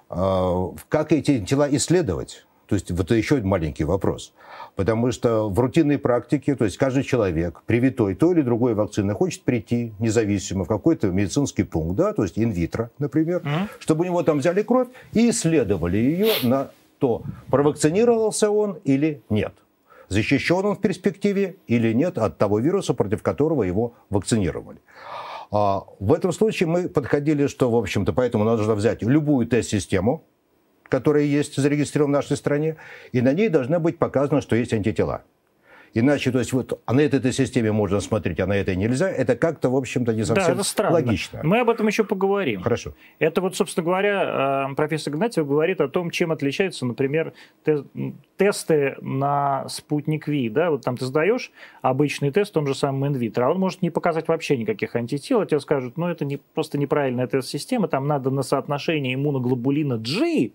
а, 0.08 0.72
как 0.88 1.12
эти 1.12 1.44
тела 1.44 1.68
исследовать? 1.70 2.46
То 2.66 2.74
есть 2.74 2.90
вот 2.90 3.06
это 3.06 3.14
еще 3.14 3.40
маленький 3.42 3.84
вопрос. 3.84 4.32
Потому 4.74 5.12
что 5.12 5.48
в 5.48 5.58
рутинной 5.58 5.98
практике, 5.98 6.56
то 6.56 6.64
есть 6.64 6.76
каждый 6.76 7.04
человек, 7.04 7.62
привитой 7.64 8.14
той 8.14 8.34
или 8.34 8.42
другой 8.42 8.74
вакцины, 8.74 9.14
хочет 9.14 9.42
прийти 9.42 9.92
независимо 9.98 10.64
в 10.64 10.68
какой-то 10.68 11.08
медицинский 11.08 11.62
пункт, 11.62 11.96
да, 11.96 12.12
то 12.12 12.24
есть 12.24 12.38
инвитро, 12.38 12.90
например, 12.98 13.42
mm-hmm. 13.42 13.68
чтобы 13.78 14.02
у 14.02 14.04
него 14.06 14.22
там 14.22 14.38
взяли 14.38 14.62
кровь 14.62 14.88
и 15.12 15.30
исследовали 15.30 15.96
ее 15.96 16.32
на 16.42 16.70
то, 16.98 17.22
провакцинировался 17.50 18.50
он 18.50 18.78
или 18.84 19.22
нет. 19.28 19.54
Защищен 20.08 20.64
он 20.64 20.76
в 20.76 20.80
перспективе 20.80 21.56
или 21.66 21.92
нет 21.92 22.18
от 22.18 22.38
того 22.38 22.60
вируса, 22.60 22.94
против 22.94 23.22
которого 23.22 23.64
его 23.64 23.94
вакцинировали. 24.10 24.78
А 25.50 25.84
в 26.00 26.12
этом 26.12 26.32
случае 26.32 26.68
мы 26.68 26.88
подходили, 26.88 27.46
что, 27.46 27.70
в 27.70 27.76
общем-то, 27.76 28.12
поэтому 28.12 28.44
нужно 28.44 28.74
взять 28.74 29.02
любую 29.02 29.46
тест-систему, 29.46 30.24
которая 30.84 31.24
есть 31.24 31.56
зарегистрирована 31.56 32.18
в 32.18 32.22
нашей 32.22 32.36
стране, 32.36 32.76
и 33.12 33.20
на 33.20 33.32
ней 33.32 33.48
должны 33.48 33.78
быть 33.78 33.98
показано, 33.98 34.40
что 34.40 34.56
есть 34.56 34.72
антитела. 34.72 35.22
Иначе, 35.98 36.30
то 36.30 36.38
есть 36.38 36.52
вот 36.52 36.78
а 36.84 36.92
на 36.92 37.00
этой, 37.00 37.18
этой 37.20 37.32
системе 37.32 37.72
можно 37.72 38.00
смотреть, 38.00 38.38
а 38.40 38.46
на 38.46 38.52
этой 38.52 38.76
нельзя, 38.76 39.08
это 39.08 39.34
как-то, 39.34 39.70
в 39.70 39.76
общем-то, 39.76 40.12
не 40.12 40.24
совсем 40.24 40.46
да, 40.46 40.52
это 40.52 40.62
странно. 40.62 40.94
логично. 40.94 41.40
Мы 41.42 41.60
об 41.60 41.70
этом 41.70 41.86
еще 41.86 42.04
поговорим. 42.04 42.60
Хорошо. 42.60 42.92
Это 43.18 43.40
вот, 43.40 43.56
собственно 43.56 43.84
говоря, 43.84 44.68
э, 44.70 44.74
профессор 44.74 45.14
Игнатьев 45.14 45.46
говорит 45.46 45.80
о 45.80 45.88
том, 45.88 46.10
чем 46.10 46.32
отличаются, 46.32 46.84
например, 46.84 47.32
тесты 48.36 48.96
на 49.00 49.66
спутник 49.70 50.28
Ви. 50.28 50.50
Да? 50.50 50.70
Вот 50.70 50.84
там 50.84 50.98
ты 50.98 51.06
сдаешь 51.06 51.50
обычный 51.80 52.30
тест 52.30 52.50
в 52.50 52.54
том 52.54 52.66
же 52.66 52.74
самом 52.74 53.06
инвитро, 53.06 53.46
а 53.46 53.50
он 53.50 53.58
может 53.58 53.80
не 53.80 53.88
показать 53.88 54.28
вообще 54.28 54.58
никаких 54.58 54.96
антител, 54.96 55.40
а 55.40 55.46
тебе 55.46 55.60
скажут, 55.60 55.96
ну 55.96 56.08
это 56.08 56.26
не, 56.26 56.36
просто 56.36 56.76
неправильная 56.76 57.26
тест-система, 57.26 57.88
там 57.88 58.06
надо 58.06 58.30
на 58.30 58.42
соотношение 58.42 59.14
иммуноглобулина 59.14 59.96
G 59.96 60.50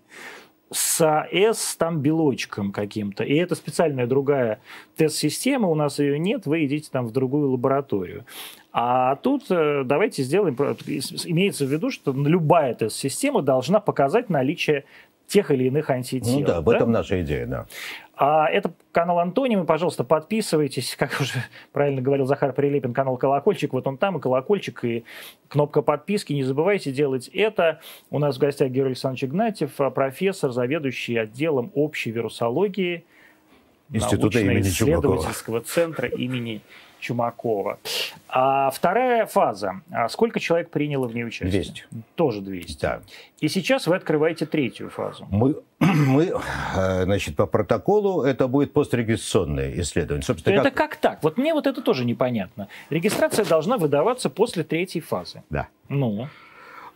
с 0.72 1.26
S 1.30 1.76
там 1.76 2.00
белочком 2.00 2.72
каким-то. 2.72 3.24
И 3.24 3.34
это 3.34 3.54
специальная 3.54 4.06
другая 4.06 4.60
тест-система, 4.96 5.68
у 5.68 5.74
нас 5.74 5.98
ее 5.98 6.18
нет, 6.18 6.46
вы 6.46 6.64
идите 6.66 6.88
там 6.90 7.06
в 7.06 7.12
другую 7.12 7.50
лабораторию. 7.50 8.24
А 8.72 9.16
тут 9.16 9.50
э, 9.50 9.82
давайте 9.84 10.22
сделаем, 10.22 10.54
имеется 10.54 11.66
в 11.66 11.68
виду, 11.68 11.90
что 11.90 12.12
любая 12.12 12.74
тест-система 12.74 13.42
должна 13.42 13.80
показать 13.80 14.30
наличие 14.30 14.84
тех 15.26 15.50
или 15.50 15.64
иных 15.64 15.90
антител. 15.90 16.40
Ну 16.40 16.46
да, 16.46 16.60
в 16.60 16.68
этом 16.68 16.92
наша 16.92 17.22
идея, 17.22 17.46
да. 17.46 17.66
А 18.24 18.46
это 18.48 18.72
канал 18.92 19.18
Антонимы, 19.18 19.64
пожалуйста, 19.64 20.04
подписывайтесь, 20.04 20.94
как 20.98 21.20
уже 21.20 21.42
правильно 21.72 22.00
говорил 22.00 22.24
Захар 22.24 22.52
Прилепин, 22.52 22.94
канал 22.94 23.16
Колокольчик, 23.16 23.72
вот 23.72 23.88
он 23.88 23.98
там, 23.98 24.16
и 24.16 24.20
колокольчик, 24.20 24.84
и 24.84 25.04
кнопка 25.48 25.82
подписки, 25.82 26.32
не 26.32 26.44
забывайте 26.44 26.92
делать 26.92 27.26
это. 27.26 27.80
У 28.10 28.20
нас 28.20 28.36
в 28.36 28.38
гостях 28.38 28.68
Георгий 28.68 28.90
Александрович 28.90 29.24
Игнатьев, 29.24 29.72
профессор, 29.92 30.52
заведующий 30.52 31.16
отделом 31.16 31.72
общей 31.74 32.12
вирусологии 32.12 33.04
Института 33.90 34.38
имени 34.38 34.60
исследовательского 34.60 35.60
центра 35.60 36.06
имени 36.06 36.60
Чумакова. 37.02 37.78
А 38.28 38.70
вторая 38.70 39.26
фаза. 39.26 39.82
А 39.90 40.08
сколько 40.08 40.40
человек 40.40 40.70
приняло 40.70 41.06
в 41.08 41.14
ней 41.14 41.24
участие? 41.24 41.50
200. 41.50 41.84
Тоже 42.14 42.40
200. 42.40 42.80
Да. 42.80 43.00
И 43.40 43.48
сейчас 43.48 43.86
вы 43.88 43.96
открываете 43.96 44.46
третью 44.46 44.88
фазу. 44.88 45.26
Мы, 45.30 45.56
мы 45.80 46.32
э, 46.76 47.04
значит, 47.04 47.36
по 47.36 47.46
протоколу 47.46 48.22
это 48.22 48.46
будет 48.46 48.72
пострегистрационное 48.72 49.80
исследование. 49.80 50.22
Собственно, 50.22 50.54
это 50.54 50.70
как... 50.70 50.92
как 50.92 50.96
так? 50.96 51.18
Вот 51.22 51.36
мне 51.38 51.52
вот 51.52 51.66
это 51.66 51.82
тоже 51.82 52.04
непонятно. 52.04 52.68
Регистрация 52.88 53.44
должна 53.44 53.76
выдаваться 53.78 54.30
после 54.30 54.62
третьей 54.62 55.00
фазы. 55.00 55.42
Да. 55.50 55.66
Ну? 55.88 56.28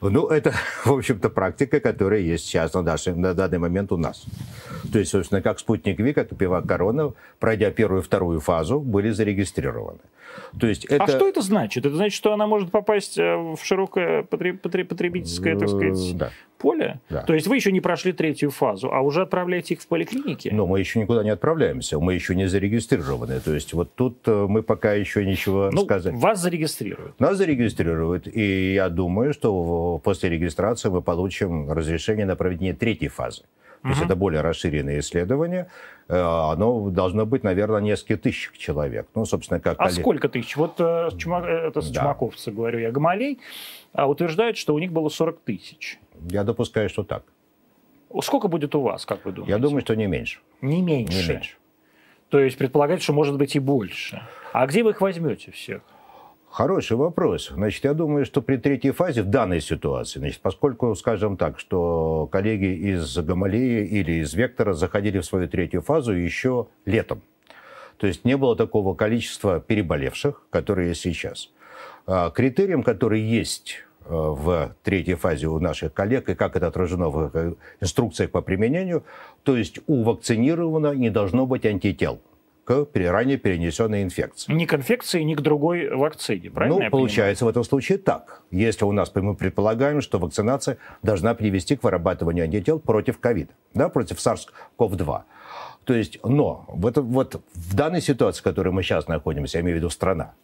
Ну, 0.01 0.27
это, 0.27 0.53
в 0.85 0.93
общем-то, 0.93 1.31
практика, 1.31 1.81
которая 1.81 2.21
есть 2.21 2.45
сейчас 2.45 2.75
на, 2.75 2.83
нашей, 2.83 3.15
на 3.15 3.35
данный 3.35 3.59
момент 3.59 3.93
у 3.93 3.97
нас. 3.97 4.25
То 4.93 4.99
есть, 4.99 5.11
собственно, 5.11 5.43
как 5.43 5.59
спутник 5.59 5.99
Ви, 5.99 6.13
как 6.13 6.33
и 6.33 6.35
Пивак 6.35 6.67
Корона, 6.67 7.13
пройдя 7.39 7.71
первую 7.71 8.03
и 8.03 8.05
вторую 8.05 8.41
фазу, 8.41 8.81
были 8.81 9.11
зарегистрированы. 9.11 10.01
То 10.59 10.67
есть 10.67 10.85
это... 10.85 11.05
А 11.05 11.09
что 11.09 11.29
это 11.29 11.41
значит? 11.41 11.87
Это 11.87 11.95
значит, 11.95 12.17
что 12.17 12.33
она 12.33 12.47
может 12.47 12.71
попасть 12.71 13.19
э, 13.19 13.37
в 13.37 13.59
широкое 13.63 14.23
потребительское, 14.23 15.57
так 15.57 15.69
сказать, 15.69 16.17
да. 16.17 16.31
поле? 16.59 17.01
Да. 17.11 17.23
То 17.23 17.35
есть 17.35 17.47
вы 17.47 17.57
еще 17.57 17.73
не 17.73 17.81
прошли 17.81 18.13
третью 18.13 18.51
фазу, 18.51 18.93
а 18.93 19.01
уже 19.01 19.23
отправляете 19.23 19.75
их 19.75 19.81
в 19.81 19.87
поликлиники? 19.87 20.49
Но 20.49 20.67
мы 20.67 20.81
еще 20.81 21.01
никуда 21.01 21.23
не 21.23 21.31
отправляемся, 21.31 21.99
мы 21.99 22.15
еще 22.15 22.35
не 22.35 22.49
зарегистрированы. 22.49 23.41
То 23.41 23.55
есть 23.55 23.73
вот 23.73 23.95
тут 23.95 24.19
э, 24.27 24.47
мы 24.49 24.63
пока 24.63 24.95
еще 24.95 25.25
ничего 25.25 25.71
ну, 25.73 25.85
сказать. 25.85 26.15
Вас 26.15 26.41
зарегистрируют? 26.41 27.19
Нас 27.21 27.37
зарегистрируют, 27.37 28.27
и 28.27 28.75
я 28.75 28.89
думаю, 28.89 29.33
что 29.33 30.01
после 30.03 30.31
регистрации 30.31 30.89
мы 30.89 31.03
получим 31.03 31.71
разрешение 31.71 32.27
на 32.27 32.37
проведение 32.37 32.75
третьей 32.75 33.09
фазы. 33.09 33.43
То 33.87 33.93
есть 33.93 34.03
это 34.03 34.17
более 34.17 34.41
расширенное 34.41 34.99
исследование. 34.99 35.69
Э, 36.09 36.21
оно 36.53 36.91
должно 36.91 37.25
быть, 37.25 37.45
наверное, 37.45 37.81
несколько 37.81 38.17
тысяч 38.17 38.51
человек. 38.59 39.07
Ну, 39.15 39.25
собственно, 39.25 39.61
как... 39.61 39.77
А 39.79 39.91
сколько 39.91 40.29
тысяч? 40.29 40.57
Вот 40.57 40.75
э, 40.79 41.11
чума... 41.17 41.43
Э, 41.47 41.69
это 41.69 41.81
с 41.81 41.91
да. 41.91 42.01
чумаковцы, 42.01 42.51
говорю 42.51 42.81
я, 42.81 42.91
Гамалей, 42.91 43.39
а, 43.93 44.09
утверждают, 44.09 44.57
что 44.57 44.75
у 44.75 44.79
них 44.79 44.93
было 44.93 45.09
40 45.09 45.41
тысяч. 45.41 45.99
Я 46.31 46.45
допускаю, 46.45 46.89
что 46.89 47.05
так. 47.05 47.23
Сколько 48.23 48.49
будет 48.49 48.75
у 48.75 48.81
вас, 48.81 49.07
как 49.07 49.25
вы 49.25 49.33
думаете? 49.33 49.53
Я 49.53 49.59
думаю, 49.59 49.83
что 49.83 49.95
не 49.95 50.07
меньше. 50.07 50.41
Не 50.61 50.83
меньше? 50.83 51.23
Не 51.23 51.29
меньше. 51.29 51.57
То 52.29 52.41
есть 52.41 52.59
предполагается, 52.59 53.05
что 53.05 53.13
может 53.13 53.37
быть 53.37 53.55
и 53.55 53.61
больше. 53.61 54.23
А 54.53 54.67
где 54.67 54.83
вы 54.83 54.91
их 54.91 55.01
возьмете 55.01 55.53
всех? 55.53 55.83
Хороший 56.51 56.97
вопрос. 56.97 57.51
Значит, 57.51 57.85
я 57.85 57.93
думаю, 57.93 58.25
что 58.25 58.41
при 58.41 58.57
третьей 58.57 58.93
фазе 58.93 59.23
в 59.23 59.27
данной 59.27 59.61
ситуации, 59.61 60.21
значит, 60.21 60.41
поскольку, 60.41 60.95
скажем 60.95 61.37
так, 61.37 61.59
что 61.59 62.29
коллеги 62.33 62.93
из 62.93 63.17
Гамалеи 63.19 63.87
или 63.87 64.23
из 64.23 64.33
Вектора 64.33 64.73
заходили 64.73 65.19
в 65.19 65.25
свою 65.25 65.49
третью 65.49 65.83
фазу 65.83 66.13
еще 66.13 66.69
летом. 66.87 67.21
То 67.99 68.07
есть 68.07 68.25
не 68.25 68.37
было 68.37 68.57
такого 68.57 68.95
количества 68.95 69.61
переболевших, 69.61 70.43
которые 70.51 70.89
есть 70.89 71.03
сейчас. 71.03 71.51
А, 72.07 72.31
критерием, 72.31 72.83
который 72.83 73.21
есть 73.21 73.85
э, 74.05 74.09
в 74.11 74.75
третьей 74.83 75.15
фазе 75.15 75.49
у 75.49 75.59
наших 75.59 75.93
коллег, 75.93 76.29
и 76.29 76.35
как 76.35 76.57
это 76.57 76.69
отражено 76.69 77.09
в 77.09 77.31
э, 77.35 77.55
инструкциях 77.81 78.31
по 78.31 78.43
применению, 78.43 79.05
то 79.43 79.57
есть 79.57 79.81
у 79.87 80.05
вакцинированного 80.05 80.93
не 80.93 81.11
должно 81.11 81.47
быть 81.47 81.67
антител 81.67 82.21
к 82.67 82.89
ранее 82.95 83.37
перенесенной 83.39 84.03
инфекции. 84.03 84.53
Ни 84.53 84.65
к 84.65 84.75
инфекции, 84.75 85.23
ни 85.23 85.35
к 85.35 85.41
другой 85.41 85.89
вакцине, 85.89 86.51
правильно? 86.51 86.85
Ну, 86.85 86.91
получается 86.91 87.45
понимаю? 87.45 87.55
в 87.55 87.57
этом 87.59 87.65
случае 87.65 87.99
так. 87.99 88.43
Если 88.51 88.85
у 88.85 88.91
нас, 88.91 89.15
мы 89.15 89.37
предполагаем, 89.37 90.01
что 90.01 90.19
вакцинация 90.19 90.79
должна 91.01 91.35
привести 91.35 91.77
к 91.77 91.85
вырабатыванию 91.85 92.45
антител 92.45 92.81
против 92.81 93.21
ковида, 93.21 93.53
да, 93.73 93.89
против 93.89 94.17
SARS-CoV-2. 94.19 95.23
То 95.85 95.95
есть, 95.95 96.19
но 96.25 96.65
в, 96.69 96.87
это, 96.89 97.03
вот 97.03 97.41
в 97.55 97.77
данной 97.77 98.01
ситуации, 98.01 98.41
в 98.41 98.43
которой 98.43 98.71
мы 98.71 98.83
сейчас 98.83 99.07
находимся, 99.07 99.59
я 99.59 99.63
имею 99.63 99.77
в 99.77 99.79
виду 99.79 99.91
страна, 99.91 100.35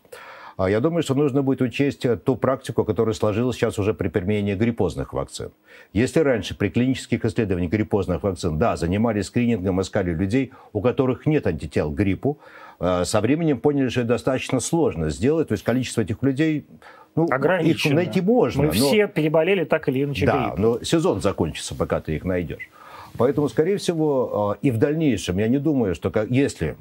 я 0.59 0.81
думаю, 0.81 1.03
что 1.03 1.15
нужно 1.15 1.43
будет 1.43 1.63
учесть 1.63 2.05
э, 2.05 2.17
ту 2.17 2.37
практику, 2.37 2.85
которая 2.85 3.15
сложилась 3.15 3.57
сейчас 3.57 3.79
уже 3.79 3.95
при 3.95 4.09
применении 4.09 4.55
гриппозных 4.55 5.13
вакцин. 5.13 5.51
Если 5.93 6.21
раньше 6.21 6.57
при 6.57 6.69
клинических 6.69 7.25
исследованиях 7.25 7.73
гриппозных 7.73 8.23
вакцин, 8.23 8.59
да, 8.59 8.77
занимались 8.77 9.27
скринингом, 9.27 9.81
искали 9.81 10.13
людей, 10.13 10.53
у 10.73 10.81
которых 10.81 11.27
нет 11.27 11.47
антител 11.47 11.91
к 11.91 11.95
гриппу, 11.95 12.39
э, 12.81 13.05
со 13.05 13.21
временем 13.21 13.61
поняли, 13.61 13.89
что 13.89 14.01
это 14.01 14.11
достаточно 14.11 14.61
сложно 14.61 15.11
сделать. 15.11 15.49
То 15.49 15.53
есть 15.53 15.65
количество 15.65 16.03
этих 16.03 16.23
людей 16.23 16.67
ну, 17.15 17.27
их 17.27 17.85
найти 17.93 18.21
можно. 18.21 18.63
Мы 18.63 18.69
но... 18.69 18.73
все 18.73 19.07
переболели 19.09 19.65
так 19.65 19.89
или 19.89 20.05
иначе 20.05 20.27
Да, 20.27 20.45
гриппом. 20.45 20.61
но 20.61 20.83
сезон 20.83 21.21
закончится, 21.21 21.75
пока 21.75 22.01
ты 22.01 22.17
их 22.17 22.25
найдешь. 22.25 22.69
Поэтому, 23.19 23.49
скорее 23.49 23.77
всего, 23.77 24.57
э, 24.63 24.67
и 24.67 24.71
в 24.71 24.79
дальнейшем, 24.79 25.39
я 25.39 25.49
не 25.49 25.59
думаю, 25.59 25.95
что 25.95 26.11
если 26.29 26.77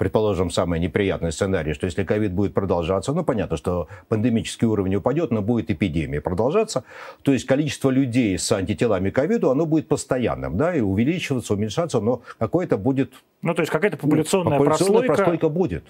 предположим, 0.00 0.48
самый 0.48 0.80
неприятный 0.80 1.30
сценарий, 1.30 1.74
что 1.74 1.84
если 1.84 2.04
ковид 2.04 2.32
будет 2.32 2.54
продолжаться, 2.54 3.12
ну, 3.12 3.22
понятно, 3.22 3.58
что 3.58 3.86
пандемический 4.08 4.66
уровень 4.66 4.94
упадет, 4.94 5.30
но 5.30 5.42
будет 5.42 5.70
эпидемия 5.70 6.22
продолжаться, 6.22 6.84
то 7.20 7.34
есть 7.34 7.44
количество 7.44 7.90
людей 7.90 8.38
с 8.38 8.50
антителами 8.50 9.10
ковиду, 9.10 9.50
оно 9.50 9.66
будет 9.66 9.88
постоянным, 9.88 10.56
да, 10.56 10.74
и 10.74 10.80
увеличиваться, 10.80 11.52
уменьшаться, 11.52 12.00
но 12.00 12.22
какое-то 12.38 12.78
будет... 12.78 13.12
Ну, 13.42 13.54
то 13.54 13.60
есть 13.60 13.70
какая-то 13.70 13.98
популяционная, 13.98 14.58
популяционная 14.58 15.06
прослойка... 15.06 15.14
прослойка 15.16 15.48
будет. 15.50 15.84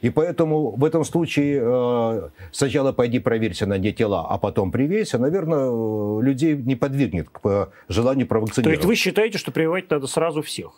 И 0.00 0.10
поэтому 0.10 0.70
в 0.72 0.84
этом 0.84 1.04
случае 1.04 1.60
э, 1.62 2.28
сначала 2.50 2.90
пойди 2.90 3.20
проверься 3.20 3.66
на 3.66 3.76
антитела, 3.76 4.26
а 4.28 4.36
потом 4.36 4.72
привейся, 4.72 5.18
наверное, 5.18 6.20
людей 6.20 6.56
не 6.56 6.74
подвигнет 6.74 7.28
к 7.30 7.68
желанию 7.86 8.26
провакцинировать. 8.26 8.80
То 8.80 8.80
есть 8.80 8.84
вы 8.84 8.96
считаете, 8.96 9.38
что 9.38 9.52
прививать 9.52 9.88
надо 9.90 10.08
сразу 10.08 10.42
всех? 10.42 10.72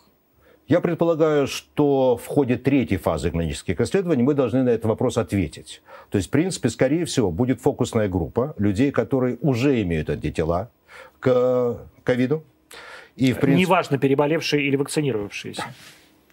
Я 0.67 0.81
предполагаю, 0.81 1.47
что 1.47 2.17
в 2.17 2.25
ходе 2.25 2.57
третьей 2.57 2.97
фазы 2.97 3.31
клинических 3.31 3.79
исследований 3.79 4.23
мы 4.23 4.33
должны 4.33 4.63
на 4.63 4.69
этот 4.69 4.85
вопрос 4.85 5.17
ответить. 5.17 5.81
То 6.09 6.17
есть, 6.17 6.27
в 6.27 6.31
принципе, 6.31 6.69
скорее 6.69 7.05
всего, 7.05 7.31
будет 7.31 7.61
фокусная 7.61 8.09
группа 8.09 8.53
людей, 8.57 8.91
которые 8.91 9.37
уже 9.41 9.81
имеют 9.81 10.09
антитела 10.09 10.69
к 11.19 11.79
ковиду. 12.03 12.43
И, 13.15 13.31
в 13.31 13.39
принципе... 13.39 13.61
Неважно, 13.61 13.97
переболевшие 13.97 14.67
или 14.67 14.75
вакцинировавшиеся. 14.75 15.63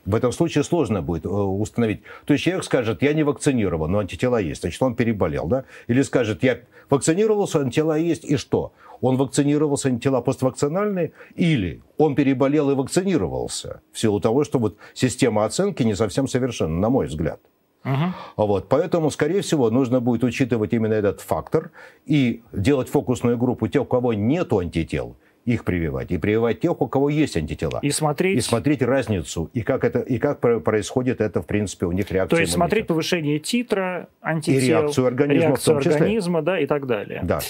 В 0.07 0.15
этом 0.15 0.33
случае 0.33 0.65
сложно 0.65 1.03
будет 1.03 1.25
э, 1.25 1.29
установить. 1.29 2.03
То 2.27 2.35
есть 2.35 2.45
человек 2.45 2.65
скажет, 2.65 3.03
я 3.03 3.15
не 3.15 3.23
вакцинирован, 3.23 3.91
но 3.91 3.99
антитела 3.99 4.41
есть, 4.41 4.61
значит, 4.61 4.83
он 4.83 4.95
переболел, 4.95 5.47
да? 5.47 5.65
Или 5.87 6.03
скажет, 6.03 6.43
я 6.43 6.61
вакцинировался, 6.91 7.61
антитела 7.61 7.99
есть, 7.99 8.25
и 8.25 8.37
что? 8.37 8.73
Он 9.01 9.17
вакцинировался, 9.17 9.89
антитела 9.89 10.21
поствакцинальные, 10.21 11.13
или 11.37 11.83
он 11.97 12.15
переболел 12.15 12.71
и 12.71 12.75
вакцинировался, 12.75 13.81
в 13.93 13.99
силу 13.99 14.21
того, 14.21 14.45
что 14.45 14.59
вот 14.59 14.77
система 14.93 15.45
оценки 15.45 15.83
не 15.83 15.95
совсем 15.95 16.29
совершенна, 16.29 16.79
на 16.79 16.91
мой 16.91 17.07
взгляд. 17.07 17.41
Угу. 17.85 18.47
Вот, 18.47 18.69
поэтому, 18.69 19.11
скорее 19.11 19.43
всего, 19.43 19.71
нужно 19.71 20.01
будет 20.01 20.25
учитывать 20.25 20.73
именно 20.73 20.95
этот 20.95 21.21
фактор 21.21 21.71
и 22.07 22.43
делать 22.53 22.89
фокусную 22.89 23.37
группу 23.37 23.69
тех, 23.69 23.83
у 23.83 23.87
кого 23.87 24.15
нет 24.15 24.53
антител, 24.53 25.17
их 25.45 25.65
прививать, 25.65 26.11
и 26.11 26.19
прививать 26.19 26.61
тех, 26.61 26.81
у 26.81 26.87
кого 26.89 27.11
есть 27.11 27.37
антитела. 27.37 27.79
И 27.83 27.91
смотреть... 27.91 28.39
И 28.39 28.41
смотреть 28.41 28.83
разницу, 28.83 29.51
и 29.53 29.63
как, 29.63 29.85
это, 29.85 30.01
и 30.01 30.19
как 30.19 30.41
происходит 30.41 31.21
это, 31.21 31.43
в 31.43 31.47
принципе, 31.47 31.87
у 31.87 31.93
них 31.93 32.11
реакция 32.11 32.37
То 32.37 32.41
есть 32.41 32.55
иммунитета. 32.55 32.69
смотреть 32.69 32.87
повышение 32.87 33.39
титра, 33.39 34.09
антител, 34.23 34.61
и 34.61 34.67
реакцию 34.67 35.07
организма, 35.07 35.49
реакцию 35.49 35.75
в 35.75 35.77
том 35.77 35.83
числе. 35.83 35.97
организма 35.97 36.43
да, 36.43 36.59
и 36.59 36.67
так 36.67 36.87
далее. 36.87 37.21
Да. 37.25 37.41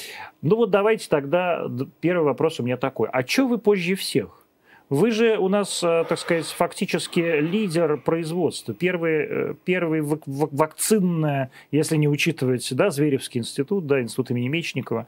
Ну 0.43 0.57
вот 0.57 0.71
давайте 0.71 1.09
тогда, 1.09 1.67
первый 2.01 2.25
вопрос 2.25 2.61
у 2.61 2.65
меня 2.65 2.77
такой. 2.77 3.09
А 3.13 3.27
что 3.27 3.47
вы 3.47 3.59
позже 3.59 3.95
всех? 3.95 4.45
Вы 4.91 5.13
же 5.13 5.39
у 5.39 5.49
нас, 5.49 5.83
э, 5.83 6.05
так 6.09 6.19
сказать, 6.19 6.45
фактически 6.47 7.41
лидер 7.41 7.97
производства. 7.97 8.75
Первый, 8.75 9.27
э, 9.29 9.55
первый 9.65 10.03
вакцинное, 10.03 11.51
если 11.71 11.97
не 11.97 12.07
учитывать 12.07 12.69
да, 12.75 12.91
Зверевский 12.91 13.41
институт, 13.41 13.87
да, 13.87 14.03
институт 14.03 14.31
имени 14.31 14.49
Мечникова, 14.49 15.07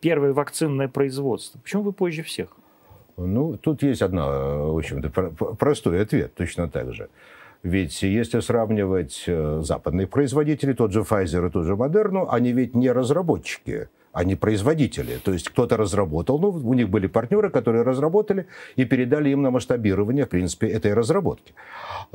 первое 0.00 0.32
вакцинное 0.32 0.88
производство. 0.88 1.58
Почему 1.58 1.82
вы 1.82 1.92
позже 1.92 2.22
всех? 2.22 2.48
Ну, 3.16 3.56
тут 3.56 3.82
есть 3.82 4.02
одна, 4.02 4.28
в 4.28 4.78
общем-то, 4.78 5.10
простой 5.56 6.02
ответ, 6.02 6.34
точно 6.34 6.68
так 6.68 6.92
же. 6.94 7.08
Ведь 7.64 8.02
если 8.02 8.38
сравнивать 8.38 9.24
э, 9.26 9.60
западные 9.64 10.06
производители, 10.06 10.72
тот 10.72 10.92
же 10.92 11.00
Pfizer 11.00 11.48
и 11.48 11.50
тот 11.50 11.66
же 11.66 11.72
Moderna, 11.72 12.28
они 12.30 12.52
ведь 12.52 12.76
не 12.76 12.92
разработчики, 12.92 13.88
они 14.12 14.36
производители. 14.36 15.18
То 15.24 15.32
есть 15.32 15.48
кто-то 15.48 15.76
разработал, 15.76 16.38
ну, 16.38 16.50
у 16.50 16.74
них 16.74 16.88
были 16.88 17.08
партнеры, 17.08 17.50
которые 17.50 17.82
разработали 17.82 18.46
и 18.76 18.84
передали 18.84 19.30
им 19.30 19.42
на 19.42 19.50
масштабирование, 19.50 20.26
в 20.26 20.28
принципе, 20.28 20.68
этой 20.68 20.94
разработки. 20.94 21.54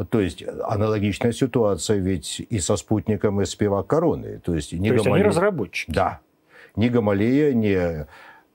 То 0.10 0.22
есть 0.22 0.44
аналогичная 0.64 1.34
ситуация 1.34 1.98
ведь 1.98 2.40
и 2.50 2.60
со 2.60 2.78
спутником, 2.78 3.42
и 3.42 3.46
с 3.46 3.54
пивак 3.54 3.88
короны. 3.88 4.40
То 4.40 4.56
есть, 4.56 4.72
не 4.72 4.90
То 4.90 4.96
есть 4.96 5.08
они 5.08 5.24
разработчики? 5.24 5.92
Да, 5.92 6.22
ни 6.76 6.90
Гамалея, 6.90 7.54
ни 7.54 8.06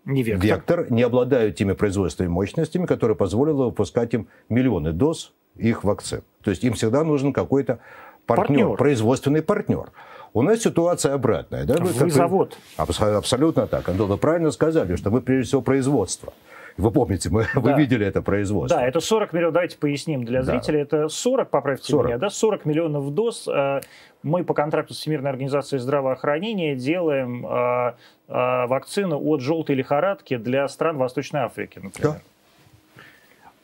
не 0.04 0.22
вектор. 0.22 0.46
вектор 0.46 0.90
не 0.90 1.02
обладают 1.02 1.56
теми 1.56 1.72
производственными 1.74 2.32
мощностями, 2.32 2.86
которые 2.86 3.16
позволили 3.16 3.54
выпускать 3.54 4.14
им 4.14 4.28
миллионы 4.48 4.92
доз 4.92 5.34
их 5.56 5.84
вакцин. 5.84 6.22
То 6.42 6.50
есть 6.50 6.64
им 6.64 6.72
всегда 6.72 7.04
нужен 7.04 7.32
какой-то 7.32 7.80
партнер, 8.26 8.58
партнер. 8.58 8.76
производственный 8.76 9.42
партнер. 9.42 9.90
У 10.32 10.42
нас 10.42 10.60
ситуация 10.60 11.14
обратная. 11.14 11.64
Да? 11.64 11.74
Вы, 11.74 11.90
вы 11.90 12.10
завод. 12.10 12.56
Абсолютно 12.76 13.66
так. 13.66 13.88
Антон, 13.88 14.08
вы 14.08 14.16
правильно 14.18 14.50
сказали, 14.50 14.96
что 14.96 15.10
мы 15.10 15.20
прежде 15.20 15.48
всего 15.48 15.62
производство. 15.62 16.32
Вы 16.78 16.92
помните, 16.92 17.28
мы, 17.28 17.46
да. 17.52 17.60
вы 17.60 17.72
видели 17.74 18.06
это 18.06 18.22
производство. 18.22 18.80
Да, 18.80 18.86
это 18.86 19.00
40 19.00 19.32
миллионов, 19.32 19.54
давайте 19.54 19.76
поясним 19.78 20.24
для 20.24 20.42
зрителей, 20.42 20.78
да. 20.84 20.98
это 20.98 21.08
40, 21.08 21.50
поправьте 21.50 21.90
40. 21.90 22.06
меня, 22.06 22.18
да, 22.18 22.30
40 22.30 22.64
миллионов 22.64 23.12
доз. 23.12 23.48
Э, 23.48 23.80
мы 24.22 24.44
по 24.44 24.54
контракту 24.54 24.94
с 24.94 24.98
Всемирной 24.98 25.30
организацией 25.30 25.80
здравоохранения 25.80 26.76
делаем 26.76 27.44
э, 27.44 27.94
э, 28.28 28.66
вакцину 28.66 29.20
от 29.20 29.40
желтой 29.40 29.74
лихорадки 29.74 30.36
для 30.36 30.68
стран 30.68 30.98
Восточной 30.98 31.40
Африки, 31.40 31.80
например. 31.82 32.12
Да. 32.12 33.02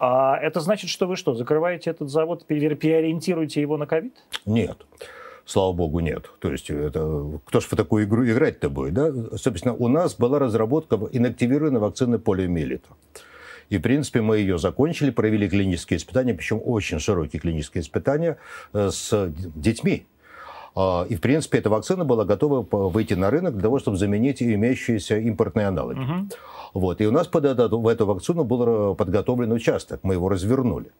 А 0.01 0.37
это 0.37 0.59
значит, 0.59 0.91
что 0.91 1.07
вы 1.07 1.15
что, 1.15 1.35
закрываете 1.35 1.91
этот 1.91 2.11
завод, 2.11 2.45
переориентируете 2.45 3.61
его 3.61 3.77
на 3.77 3.87
ковид? 3.87 4.17
Нет 4.45 4.85
слава 5.47 5.73
богу, 5.73 6.01
нет. 6.01 6.31
То 6.39 6.51
есть 6.51 6.71
это, 6.71 7.41
кто 7.45 7.61
же 7.61 7.67
в 7.67 7.77
такую 7.77 8.05
игру 8.05 8.25
играть-то 8.25 8.71
будет? 8.71 8.95
Да? 8.95 9.13
Собственно, 9.37 9.75
у 9.75 9.89
нас 9.89 10.15
была 10.15 10.39
разработка 10.39 10.99
инактивированной 11.13 11.81
вакцины 11.81 12.19
полиомиелита. 12.19 12.89
И, 13.71 13.79
в 13.79 13.83
принципе, 13.83 14.21
мы 14.21 14.39
ее 14.39 14.59
закончили, 14.59 15.11
провели 15.11 15.49
клинические 15.49 15.99
испытания, 15.99 16.35
причем 16.35 16.61
очень 16.65 16.99
широкие 16.99 17.41
клинические 17.41 17.83
испытания 17.83 18.37
э, 18.73 18.91
с 18.91 19.33
детьми. 19.55 20.07
А, 20.77 21.07
и, 21.09 21.17
в 21.17 21.21
принципе, 21.21 21.59
эта 21.59 21.71
вакцина 21.71 22.05
была 22.05 22.25
готова 22.25 22.67
выйти 22.89 23.15
на 23.15 23.31
рынок 23.31 23.55
для 23.55 23.63
того, 23.63 23.79
чтобы 23.79 23.97
заменить 23.97 24.43
имеющиеся 24.43 25.19
импортные 25.19 25.69
аналоги. 25.69 25.99
Угу. 25.99 26.29
Вот. 26.75 27.01
И 27.01 27.07
у 27.07 27.13
нас 27.13 27.27
под 27.27 27.45
эту, 27.45 27.81
в 27.81 27.89
эту 27.89 28.07
вакцину 28.07 28.45
был 28.45 28.93
э, 28.93 28.95
подготовлен 28.97 29.53
участок, 29.53 30.01
мы 30.03 30.15
его 30.15 30.29
развернули. 30.29 30.91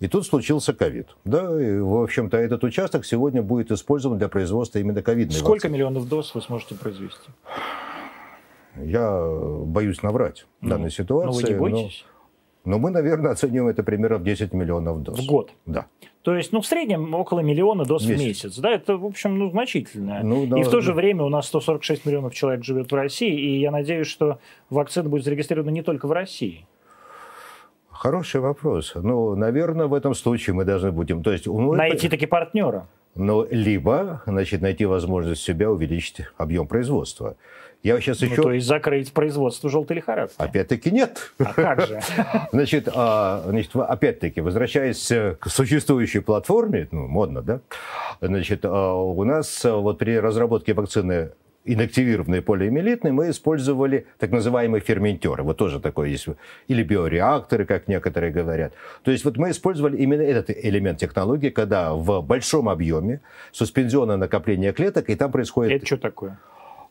И 0.00 0.08
тут 0.08 0.26
случился 0.26 0.72
ковид. 0.72 1.08
Да, 1.24 1.60
и, 1.60 1.78
в 1.78 2.02
общем-то, 2.02 2.36
этот 2.36 2.64
участок 2.64 3.04
сегодня 3.04 3.42
будет 3.42 3.70
использован 3.70 4.18
для 4.18 4.28
производства 4.28 4.78
именно 4.78 5.02
ковидной 5.02 5.34
Сколько 5.34 5.52
вакцины. 5.52 5.72
миллионов 5.74 6.08
доз 6.08 6.34
вы 6.34 6.42
сможете 6.42 6.74
произвести? 6.74 7.30
Я 8.76 9.24
боюсь 9.64 10.02
наврать 10.02 10.46
в 10.60 10.64
ну, 10.64 10.70
данной 10.70 10.90
ситуации. 10.90 11.26
Но 11.26 11.32
вы 11.32 11.42
не 11.42 11.74
боитесь? 11.74 12.04
Но, 12.64 12.72
но 12.72 12.78
мы, 12.78 12.90
наверное, 12.90 13.32
оцениваем 13.32 13.68
это 13.68 13.82
примерно 13.82 14.18
в 14.18 14.24
10 14.24 14.52
миллионов 14.52 15.02
доз. 15.02 15.20
В 15.20 15.26
год? 15.26 15.52
Да. 15.66 15.86
То 16.22 16.34
есть, 16.34 16.52
ну, 16.52 16.60
в 16.60 16.66
среднем 16.66 17.14
около 17.14 17.40
миллиона 17.40 17.84
доз 17.84 18.06
месяц. 18.06 18.20
в 18.20 18.24
месяц. 18.24 18.58
Да, 18.58 18.70
это, 18.70 18.96
в 18.96 19.04
общем, 19.04 19.38
ну, 19.38 19.50
значительно. 19.50 20.22
Ну, 20.22 20.46
да, 20.46 20.58
и 20.58 20.62
в 20.62 20.70
то 20.70 20.80
же 20.80 20.92
время 20.92 21.22
у 21.24 21.28
нас 21.28 21.46
146 21.46 22.06
миллионов 22.06 22.34
человек 22.34 22.64
живет 22.64 22.90
в 22.90 22.94
России, 22.94 23.38
и 23.38 23.60
я 23.60 23.70
надеюсь, 23.70 24.06
что 24.06 24.38
вакцина 24.70 25.08
будет 25.08 25.24
зарегистрирована 25.24 25.70
не 25.70 25.82
только 25.82 26.08
в 26.08 26.12
России. 26.12 26.66
Хороший 28.04 28.42
вопрос. 28.42 28.92
Ну, 28.96 29.34
наверное, 29.34 29.86
в 29.86 29.94
этом 29.94 30.14
случае 30.14 30.52
мы 30.52 30.66
должны 30.66 30.92
будем... 30.92 31.22
То 31.22 31.32
есть, 31.32 31.46
ну, 31.46 31.72
найти 31.72 32.10
таки 32.10 32.26
партнера. 32.26 32.86
Ну, 33.14 33.46
либо, 33.50 34.20
значит, 34.26 34.60
найти 34.60 34.84
возможность 34.84 35.40
себя 35.40 35.70
увеличить 35.70 36.26
объем 36.36 36.66
производства. 36.66 37.36
Я 37.82 37.98
сейчас 38.00 38.20
ну, 38.20 38.26
еще... 38.26 38.42
То 38.42 38.52
есть 38.52 38.66
закрыть 38.66 39.10
производство 39.14 39.70
желтой 39.70 39.96
лихорадки? 39.96 40.34
Опять-таки 40.36 40.90
нет. 40.90 41.32
А 41.38 41.54
как 41.54 41.86
же? 41.86 42.00
Значит, 42.52 42.90
а, 42.94 43.42
значит 43.46 43.74
опять-таки, 43.74 44.42
возвращаясь 44.42 45.10
к 45.40 45.48
существующей 45.48 46.20
платформе, 46.20 46.88
ну, 46.90 47.08
модно, 47.08 47.40
да? 47.40 47.60
Значит, 48.20 48.66
а, 48.66 48.92
у 48.96 49.24
нас 49.24 49.64
вот 49.64 49.96
при 49.96 50.20
разработке 50.20 50.74
вакцины 50.74 51.30
инактивированные 51.64 52.42
полиэмилитные, 52.42 53.12
мы 53.12 53.30
использовали 53.30 54.06
так 54.18 54.30
называемые 54.30 54.80
ферментеры. 54.80 55.42
Вот 55.42 55.56
тоже 55.56 55.80
такое 55.80 56.08
есть. 56.08 56.26
Или 56.68 56.82
биореакторы, 56.82 57.64
как 57.64 57.88
некоторые 57.88 58.32
говорят. 58.32 58.72
То 59.02 59.10
есть 59.10 59.24
вот 59.24 59.36
мы 59.36 59.50
использовали 59.50 59.96
именно 59.96 60.22
этот 60.22 60.50
элемент 60.50 60.98
технологии, 60.98 61.50
когда 61.50 61.94
в 61.94 62.20
большом 62.20 62.68
объеме 62.68 63.20
суспензионное 63.52 64.16
накопление 64.16 64.72
клеток, 64.72 65.08
и 65.08 65.14
там 65.14 65.32
происходит... 65.32 65.72
Это 65.72 65.86
что 65.86 65.96
такое? 65.96 66.38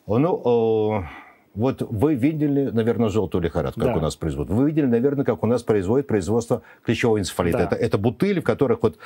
Ну, 0.06 1.06
вот 1.54 1.82
вы 1.82 2.14
видели, 2.14 2.70
наверное, 2.70 3.08
желтую 3.08 3.42
лихорадку, 3.42 3.80
как 3.80 3.92
да. 3.92 3.98
у 3.98 4.00
нас 4.00 4.16
производят. 4.16 4.52
Вы 4.52 4.66
видели, 4.66 4.86
наверное, 4.86 5.24
как 5.24 5.42
у 5.42 5.46
нас 5.46 5.62
производит 5.62 6.06
производство 6.06 6.62
клещевого 6.84 7.18
энцефалита. 7.18 7.58
Да. 7.58 7.64
Это, 7.64 7.76
это 7.76 7.98
бутыли, 7.98 8.40
в 8.40 8.44
которых 8.44 8.82
вот 8.82 8.98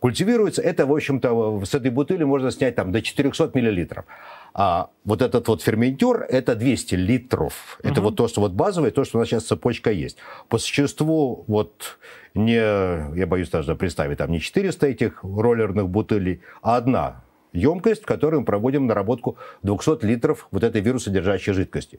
культивируется. 0.00 0.62
Это, 0.62 0.86
в 0.86 0.92
общем-то, 0.92 1.62
с 1.64 1.74
этой 1.74 1.90
бутыли 1.90 2.24
можно 2.24 2.50
снять 2.50 2.76
там 2.76 2.92
до 2.92 3.02
400 3.02 3.50
миллилитров. 3.54 4.06
А 4.54 4.90
вот 5.04 5.22
этот 5.22 5.48
вот 5.48 5.62
ферментер– 5.62 6.26
это 6.28 6.54
200 6.54 6.94
литров. 6.94 7.78
Это 7.82 8.00
угу. 8.00 8.08
вот 8.08 8.16
то, 8.16 8.28
что 8.28 8.40
вот 8.40 8.52
базовое, 8.52 8.90
то, 8.90 9.04
что 9.04 9.18
у 9.18 9.20
нас 9.20 9.28
сейчас 9.28 9.44
цепочка 9.44 9.90
есть. 9.90 10.16
По 10.48 10.58
существу 10.58 11.44
вот 11.46 11.98
не, 12.34 12.54
я 12.54 13.26
боюсь 13.26 13.50
даже 13.50 13.74
представить, 13.74 14.18
там 14.18 14.30
не 14.30 14.40
400 14.40 14.86
этих 14.86 15.22
роллерных 15.22 15.88
бутылей, 15.88 16.40
а 16.62 16.76
одна 16.76 17.22
емкость, 17.52 18.02
в 18.02 18.06
которой 18.06 18.40
мы 18.40 18.44
проводим 18.44 18.86
наработку 18.86 19.36
200 19.62 20.04
литров 20.04 20.48
вот 20.50 20.64
этой 20.64 20.80
вирусодержащей 20.80 21.52
жидкости. 21.52 21.98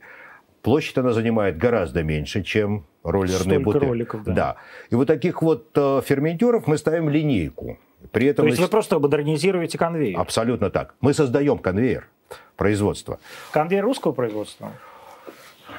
Площадь 0.62 0.98
она 0.98 1.12
занимает 1.12 1.58
гораздо 1.58 2.04
меньше, 2.04 2.42
чем 2.42 2.86
роллерные 3.04 3.60
Столько 3.60 3.64
бутыли. 3.64 3.86
роликов, 3.86 4.24
да. 4.24 4.34
да. 4.34 4.56
И 4.90 4.96
вот 4.96 5.08
таких 5.08 5.42
вот 5.42 5.68
э, 5.76 6.02
ферментеров 6.06 6.68
мы 6.68 6.78
ставим 6.78 7.10
линейку. 7.10 7.78
При 8.12 8.28
этом, 8.28 8.44
То 8.44 8.48
есть 8.48 8.58
значит, 8.58 8.72
вы 8.72 8.72
просто 8.72 9.00
модернизируете 9.00 9.78
конвейер? 9.78 10.20
Абсолютно 10.20 10.70
так. 10.70 10.96
Мы 11.02 11.14
создаем 11.14 11.58
конвейер 11.58 12.08
производства. 12.56 13.20
Конвейер 13.52 13.84
русского 13.84 14.14
производства? 14.14 14.72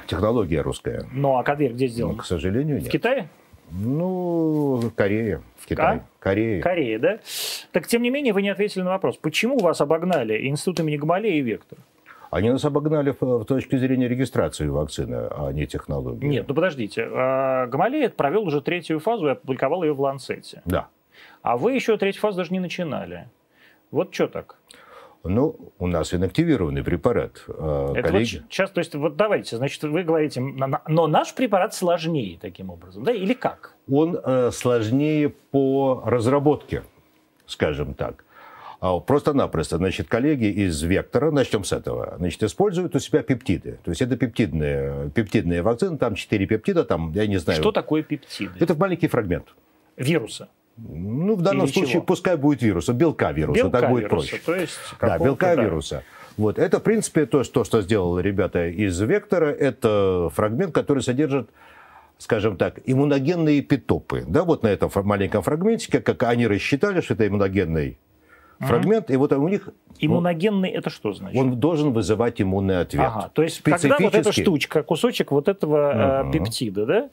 Технология 0.07 0.61
русская. 0.61 1.07
Ну, 1.13 1.37
а 1.39 1.43
конвейер 1.43 1.73
где 1.73 1.87
сделан? 1.87 2.13
Ну, 2.13 2.19
к 2.19 2.27
сожалению, 2.27 2.77
нет. 2.77 2.89
В 2.89 2.91
Китае? 2.91 3.29
Ну, 3.77 4.93
Корея, 4.95 5.43
в 5.59 5.67
Китае. 5.67 6.05
А? 6.05 6.23
Корея. 6.23 6.63
Корея, 6.63 6.99
да? 7.01 7.19
Так, 7.73 7.89
тем 7.89 8.03
не 8.03 8.11
менее, 8.11 8.33
вы 8.33 8.43
не 8.43 8.51
ответили 8.51 8.83
на 8.83 8.91
вопрос. 8.91 9.17
Почему 9.17 9.59
вас 9.59 9.81
обогнали 9.81 10.47
Институт 10.47 10.81
имени 10.81 10.97
Гамалея 10.97 11.35
и 11.35 11.41
Вектор? 11.41 11.79
Они 12.31 12.51
нас 12.51 12.65
обогнали 12.65 13.15
в 13.19 13.45
точке 13.45 13.79
зрения 13.79 14.09
регистрации 14.09 14.69
вакцины, 14.69 15.29
а 15.31 15.53
не 15.53 15.67
технологии. 15.67 16.27
Нет, 16.27 16.47
ну 16.49 16.55
подождите. 16.55 17.09
А, 17.11 17.67
Гамалея 17.67 18.09
провел 18.11 18.43
уже 18.45 18.61
третью 18.61 19.01
фазу 19.01 19.27
и 19.27 19.31
опубликовал 19.31 19.83
ее 19.83 19.93
в 19.93 20.01
Ланцете. 20.01 20.63
Да. 20.65 20.89
А 21.43 21.57
вы 21.57 21.73
еще 21.73 21.97
третью 21.97 22.21
фазу 22.23 22.39
даже 22.39 22.53
не 22.53 22.61
начинали. 22.61 23.29
Вот 23.91 24.15
что 24.15 24.29
так? 24.29 24.57
Ну, 25.25 25.73
у 25.79 25.87
нас 25.87 26.13
инактивированный 26.13 26.85
препарат. 26.85 27.43
А, 27.49 27.93
Это 27.95 28.09
коллеги... 28.09 28.37
вот 28.37 28.53
сейчас, 28.53 28.71
то 28.71 28.79
есть, 28.81 28.95
вот 28.95 29.17
давайте, 29.17 29.57
значит, 29.57 29.83
вы 29.83 30.03
говорите, 30.03 30.41
но 30.41 31.07
наш 31.07 31.35
препарат 31.35 31.75
сложнее 31.75 32.39
таким 32.41 32.69
образом, 32.69 33.05
да, 33.05 33.13
или 33.13 33.33
как? 33.33 33.75
Он 33.91 34.19
э, 34.23 34.51
сложнее 34.53 35.31
по 35.51 36.03
разработке, 36.05 36.83
скажем 37.47 37.95
так. 37.95 38.25
А, 38.81 39.01
просто-напросто, 39.01 39.79
значит, 39.79 40.09
коллеги 40.09 40.45
из 40.45 40.83
Вектора, 40.83 41.31
начнем 41.31 41.65
с 41.65 41.73
этого, 41.73 42.17
значит, 42.19 42.43
используют 42.43 42.95
у 42.95 42.99
себя 42.99 43.23
пептиды. 43.23 43.79
То 43.83 43.93
есть 43.93 44.03
это 44.03 44.19
пептидные, 44.19 45.11
пептидные 45.15 45.63
вакцины, 45.63 45.97
там 45.97 46.17
4 46.17 46.47
пептида, 46.47 46.85
там, 46.85 47.13
я 47.13 47.27
не 47.27 47.39
знаю. 47.39 47.59
Что 47.59 47.73
такое 47.73 48.03
пептиды? 48.03 48.53
Это 48.61 48.75
маленький 48.75 49.09
фрагмент. 49.09 49.47
Вируса? 49.97 50.51
Ну, 50.77 51.37
в 51.37 51.43
данном 51.43 51.67
Или 51.67 51.73
случае 51.73 51.93
чего? 51.93 52.03
пускай 52.03 52.37
будет 52.37 52.63
вируса, 52.63 52.93
белка 52.93 53.33
вируса, 53.33 53.63
белка 53.63 53.81
так 53.81 53.91
будет 53.91 54.05
вируса, 54.05 54.31
проще. 54.31 54.43
То 54.45 54.55
есть 54.55 54.79
да, 55.01 55.19
белка 55.19 55.55
да. 55.55 55.63
вируса. 55.63 56.05
Вот. 56.37 56.59
Это, 56.59 56.81
в 56.81 56.83
принципе, 56.83 57.27
то, 57.27 57.45
что, 57.45 57.63
что 57.65 57.81
сделали 57.81 58.27
ребята 58.27 58.67
из 58.67 59.01
Вектора. 59.01 59.47
Это 59.53 60.31
фрагмент, 60.35 60.75
который 60.75 61.03
содержит 61.03 61.51
скажем 62.19 62.57
так, 62.57 62.79
иммуногенные 62.87 63.61
питопы. 63.61 64.25
Да, 64.27 64.45
вот 64.45 64.63
на 64.63 64.69
этом 64.69 64.91
маленьком 65.03 65.43
фрагменте, 65.43 66.01
как 66.01 66.23
они 66.23 66.47
рассчитали, 66.47 67.01
что 67.01 67.15
это 67.15 67.27
иммуногенный 67.27 67.99
фрагмент, 68.65 69.11
и 69.11 69.17
вот 69.17 69.33
у 69.33 69.49
них... 69.49 69.69
Иммуногенный 70.01 70.71
это 70.71 70.91
что 70.91 71.13
значит? 71.13 71.41
Он 71.41 71.59
должен 71.59 71.93
вызывать 71.93 72.43
иммунный 72.43 72.81
ответ. 72.81 73.05
Ага, 73.07 73.31
то 73.33 73.43
есть 73.43 73.63
когда 73.63 73.97
вот 74.01 74.15
эта 74.15 74.33
штучка, 74.33 74.83
кусочек 74.83 75.31
вот 75.31 75.49
этого 75.49 76.23
угу. 76.25 76.33
пептида, 76.33 76.87
да, 76.87 77.11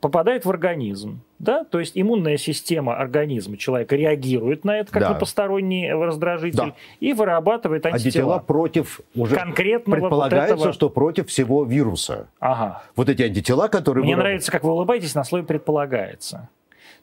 попадает 0.00 0.44
в 0.44 0.50
организм, 0.50 1.20
да, 1.38 1.64
то 1.64 1.78
есть 1.78 1.92
иммунная 1.94 2.38
система 2.38 2.96
организма 2.96 3.56
человека 3.56 3.96
реагирует 3.96 4.64
на 4.64 4.78
это 4.78 4.90
как 4.90 5.02
да. 5.02 5.10
на 5.10 5.14
посторонний 5.14 5.92
раздражитель 5.92 6.56
да. 6.56 6.74
и 7.00 7.12
вырабатывает 7.12 7.84
антитела. 7.86 8.34
Антитела 8.34 8.38
против 8.38 9.00
уже 9.14 9.36
конкретного 9.36 10.00
предполагается, 10.00 10.54
вот 10.54 10.60
этого... 10.60 10.72
что 10.72 10.88
против 10.88 11.28
всего 11.28 11.64
вируса. 11.64 12.28
Ага. 12.40 12.82
Вот 12.96 13.08
эти 13.08 13.22
антитела, 13.22 13.68
которые 13.68 14.04
мне 14.04 14.16
нравится, 14.16 14.50
как 14.50 14.64
вы 14.64 14.72
улыбаетесь 14.72 15.14
на 15.14 15.24
слове 15.24 15.44
предполагается. 15.44 16.48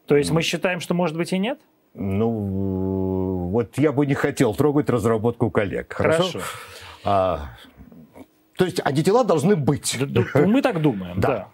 То 0.08 0.18
есть 0.18 0.32
mm. 0.32 0.34
мы 0.34 0.42
считаем, 0.42 0.80
что 0.80 0.96
может 0.96 1.16
быть 1.16 1.32
и 1.34 1.38
нет? 1.38 1.60
Ну, 2.00 3.50
вот 3.52 3.78
я 3.78 3.92
бы 3.92 4.06
не 4.06 4.14
хотел 4.14 4.56
трогать 4.56 4.90
разработку 4.90 5.52
коллег. 5.52 5.94
Хорошо. 5.94 6.24
Хорошо. 6.24 6.40
А, 7.04 7.50
то 8.56 8.66
есть 8.66 8.80
антитела 8.86 9.24
должны 9.24 9.56
быть. 9.56 9.98
Мы 10.34 10.62
так 10.62 10.82
думаем, 10.82 11.20
да. 11.20 11.50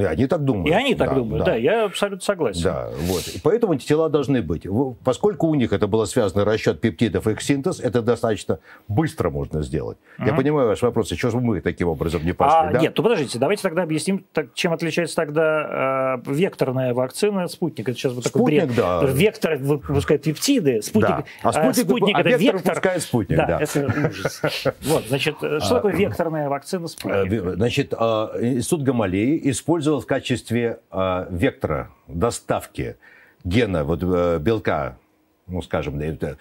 И 0.00 0.04
они 0.04 0.26
так 0.26 0.44
думают. 0.44 0.68
И 0.68 0.72
они 0.72 0.94
так 0.94 1.10
да, 1.10 1.14
думают, 1.14 1.44
да. 1.44 1.52
да, 1.52 1.56
я 1.56 1.84
абсолютно 1.84 2.24
согласен. 2.24 2.62
Да, 2.62 2.90
вот. 3.00 3.26
И 3.28 3.40
поэтому 3.40 3.72
антитела 3.72 4.08
должны 4.08 4.42
быть. 4.42 4.66
Поскольку 5.04 5.46
у 5.46 5.54
них 5.54 5.72
это 5.72 5.86
было 5.86 6.04
связано 6.04 6.44
расчет 6.44 6.80
пептидов 6.80 7.26
и 7.26 7.32
их 7.32 7.40
синтез, 7.40 7.80
это 7.80 8.02
достаточно 8.02 8.58
быстро 8.88 9.30
можно 9.30 9.62
сделать. 9.62 9.96
Mm-hmm. 10.18 10.26
Я 10.26 10.34
понимаю 10.34 10.68
ваш 10.68 10.82
вопрос, 10.82 11.10
еще 11.12 11.30
же 11.30 11.38
мы 11.38 11.60
таким 11.60 11.88
образом 11.88 12.24
не 12.24 12.32
пошли, 12.32 12.68
а, 12.68 12.72
да? 12.72 12.78
Нет, 12.80 12.94
ну 12.96 13.02
подождите, 13.02 13.38
давайте 13.38 13.62
тогда 13.62 13.82
объясним, 13.82 14.24
так, 14.32 14.52
чем 14.54 14.72
отличается 14.72 15.16
тогда 15.16 16.16
э, 16.26 16.30
векторная 16.30 16.92
вакцина 16.92 17.44
от 17.44 17.52
спутника. 17.52 17.90
Это 17.90 18.00
сейчас 18.00 18.12
вот 18.12 18.24
такой 18.24 18.40
спутник, 18.40 18.64
бред. 18.64 18.76
да. 18.76 19.02
Вектор 19.04 19.56
выпускает 19.56 20.22
пептиды, 20.22 20.82
спутник, 20.82 21.08
да. 21.08 21.24
а 21.42 21.52
спутник, 21.52 21.70
а 21.70 21.88
спутник 21.88 22.16
а 22.16 22.20
это 22.20 22.36
вектор, 22.36 22.62
выпускает 22.74 23.02
спутник. 23.02 23.38
Да, 23.38 23.46
да. 23.46 23.60
это 23.60 24.08
ужас. 24.08 24.42
Вот, 24.86 25.04
значит, 25.08 25.36
что 25.36 25.56
а, 25.56 25.74
такое 25.74 25.94
векторная 25.94 26.48
вакцина 26.48 26.86
спутника? 26.86 27.54
Значит, 27.54 27.92
институт 27.92 28.82
Гамалеи 28.82 29.48
использовал 29.86 30.00
в 30.00 30.06
качестве 30.06 30.80
э, 30.90 31.26
вектора 31.30 31.90
доставки 32.08 32.96
гена, 33.44 33.84
вот, 33.84 34.02
э, 34.02 34.38
белка, 34.40 34.96
ну, 35.46 35.62
скажем, 35.62 36.00
это, 36.00 36.38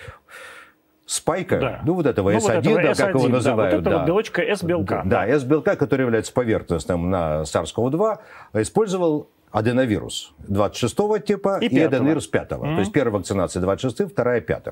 спайка, 1.06 1.60
да. 1.60 1.82
ну 1.86 1.94
вот 1.94 2.08
этого 2.08 2.32
ну, 2.32 2.38
S1, 2.38 2.42
вот 2.42 2.66
этого 2.66 2.82
да, 2.82 2.92
S1, 2.92 2.96
как 2.96 3.16
его 3.16 3.28
называют. 3.28 3.84
Да, 3.84 3.92
вот 3.92 4.00
да. 4.00 4.06
белочка 4.06 4.42
S-белка. 4.42 5.02
Да, 5.06 5.26
да, 5.26 5.28
S-белка, 5.28 5.76
который 5.76 6.02
является 6.02 6.34
поверхностным 6.34 7.12
на 7.12 7.44
SARS-CoV-2, 7.44 8.20
использовал 8.62 9.30
аденовирус 9.52 10.34
26 10.40 11.24
типа 11.24 11.60
и, 11.62 11.68
и 11.68 11.80
аденовирус 11.80 12.28
5. 12.28 12.50
Mm-hmm. 12.50 12.76
То 12.76 12.80
есть 12.80 12.92
первая 12.92 13.20
вакцинация 13.20 13.62
26, 13.62 14.12
вторая 14.12 14.42
5. 14.42 14.64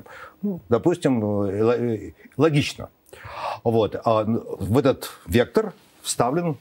Ну, 0.42 0.60
допустим, 0.68 1.42
э, 1.44 2.12
логично. 2.36 2.88
Вот. 3.62 3.94
А 4.04 4.24
в 4.24 4.76
этот 4.76 5.10
вектор 5.26 5.72
вставлен 6.02 6.56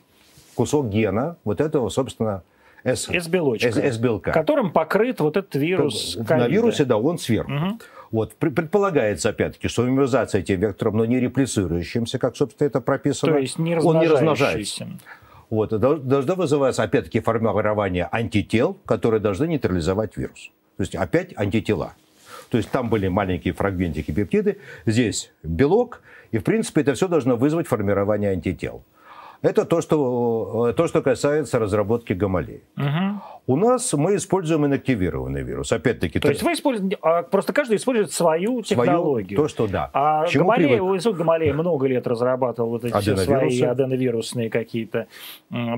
кусок 0.55 0.89
гена 0.89 1.37
вот 1.43 1.61
этого, 1.61 1.89
собственно, 1.89 2.43
S, 2.83 3.09
S-белочка, 3.09 3.69
S-белка. 3.69 4.31
которым 4.31 4.71
покрыт 4.71 5.21
вот 5.21 5.37
этот 5.37 5.55
вирус 5.55 6.17
COVID. 6.17 6.37
На 6.37 6.47
вирусе, 6.47 6.85
да, 6.85 6.97
он 6.97 7.17
сверху. 7.17 7.51
Угу. 7.51 7.79
Вот. 8.11 8.35
Предполагается, 8.35 9.29
опять-таки, 9.29 9.67
что 9.69 9.87
иммунизация 9.87 10.41
этим 10.41 10.59
вектором, 10.59 10.97
но 10.97 11.05
не 11.05 11.19
реплицирующимся, 11.19 12.19
как, 12.19 12.35
собственно, 12.35 12.67
это 12.67 12.81
прописано. 12.81 13.33
То 13.33 13.39
есть 13.39 13.57
не 13.57 13.77
он 13.77 13.99
не 13.99 14.07
размножается. 14.07 14.87
Вот. 15.49 15.69
Должно 15.69 16.35
вызываться, 16.35 16.83
опять-таки, 16.83 17.21
формирование 17.21 18.07
антител, 18.11 18.77
которые 18.85 19.19
должны 19.19 19.45
нейтрализовать 19.45 20.17
вирус. 20.17 20.51
То 20.77 20.81
есть 20.81 20.95
опять 20.95 21.35
антитела. 21.37 21.93
То 22.49 22.57
есть 22.57 22.69
там 22.69 22.89
были 22.89 23.07
маленькие 23.07 23.53
фрагментики 23.53 24.11
пептиды, 24.11 24.59
здесь 24.85 25.31
белок, 25.41 26.01
и, 26.31 26.37
в 26.37 26.43
принципе, 26.43 26.81
это 26.81 26.93
все 26.93 27.07
должно 27.07 27.35
вызвать 27.35 27.67
формирование 27.67 28.31
антител. 28.31 28.83
Это 29.43 29.65
то, 29.65 29.81
что, 29.81 30.69
э, 30.69 30.73
то, 30.73 30.87
что 30.87 31.01
касается 31.01 31.59
разработки 31.59 32.13
гамалеи. 32.13 32.63
Угу. 32.77 33.21
У 33.45 33.57
нас 33.57 33.91
мы 33.93 34.15
используем 34.15 34.65
инактивированный 34.65 35.43
вирус. 35.43 35.71
Опять-таки. 35.73 36.19
То, 36.19 36.27
то 36.27 36.29
есть 36.29 36.43
вы 36.43 36.53
используете, 36.53 36.97
а, 37.01 37.23
просто 37.23 37.51
каждый 37.51 37.75
использует 37.75 38.13
свою 38.13 38.61
технологию. 38.61 39.35
Свою, 39.35 39.43
то, 39.43 39.47
что 39.49 39.67
да. 39.67 39.89
А 39.91 40.25
Гамалея, 40.33 40.77
институт 40.79 41.17
Гамалея 41.17 41.53
много 41.53 41.87
лет 41.87 42.07
разрабатывал 42.07 42.69
вот 42.69 42.85
эти 42.85 42.97
все 42.99 43.17
свои 43.17 43.61
аденовирусные 43.61 44.49
какие-то 44.49 45.07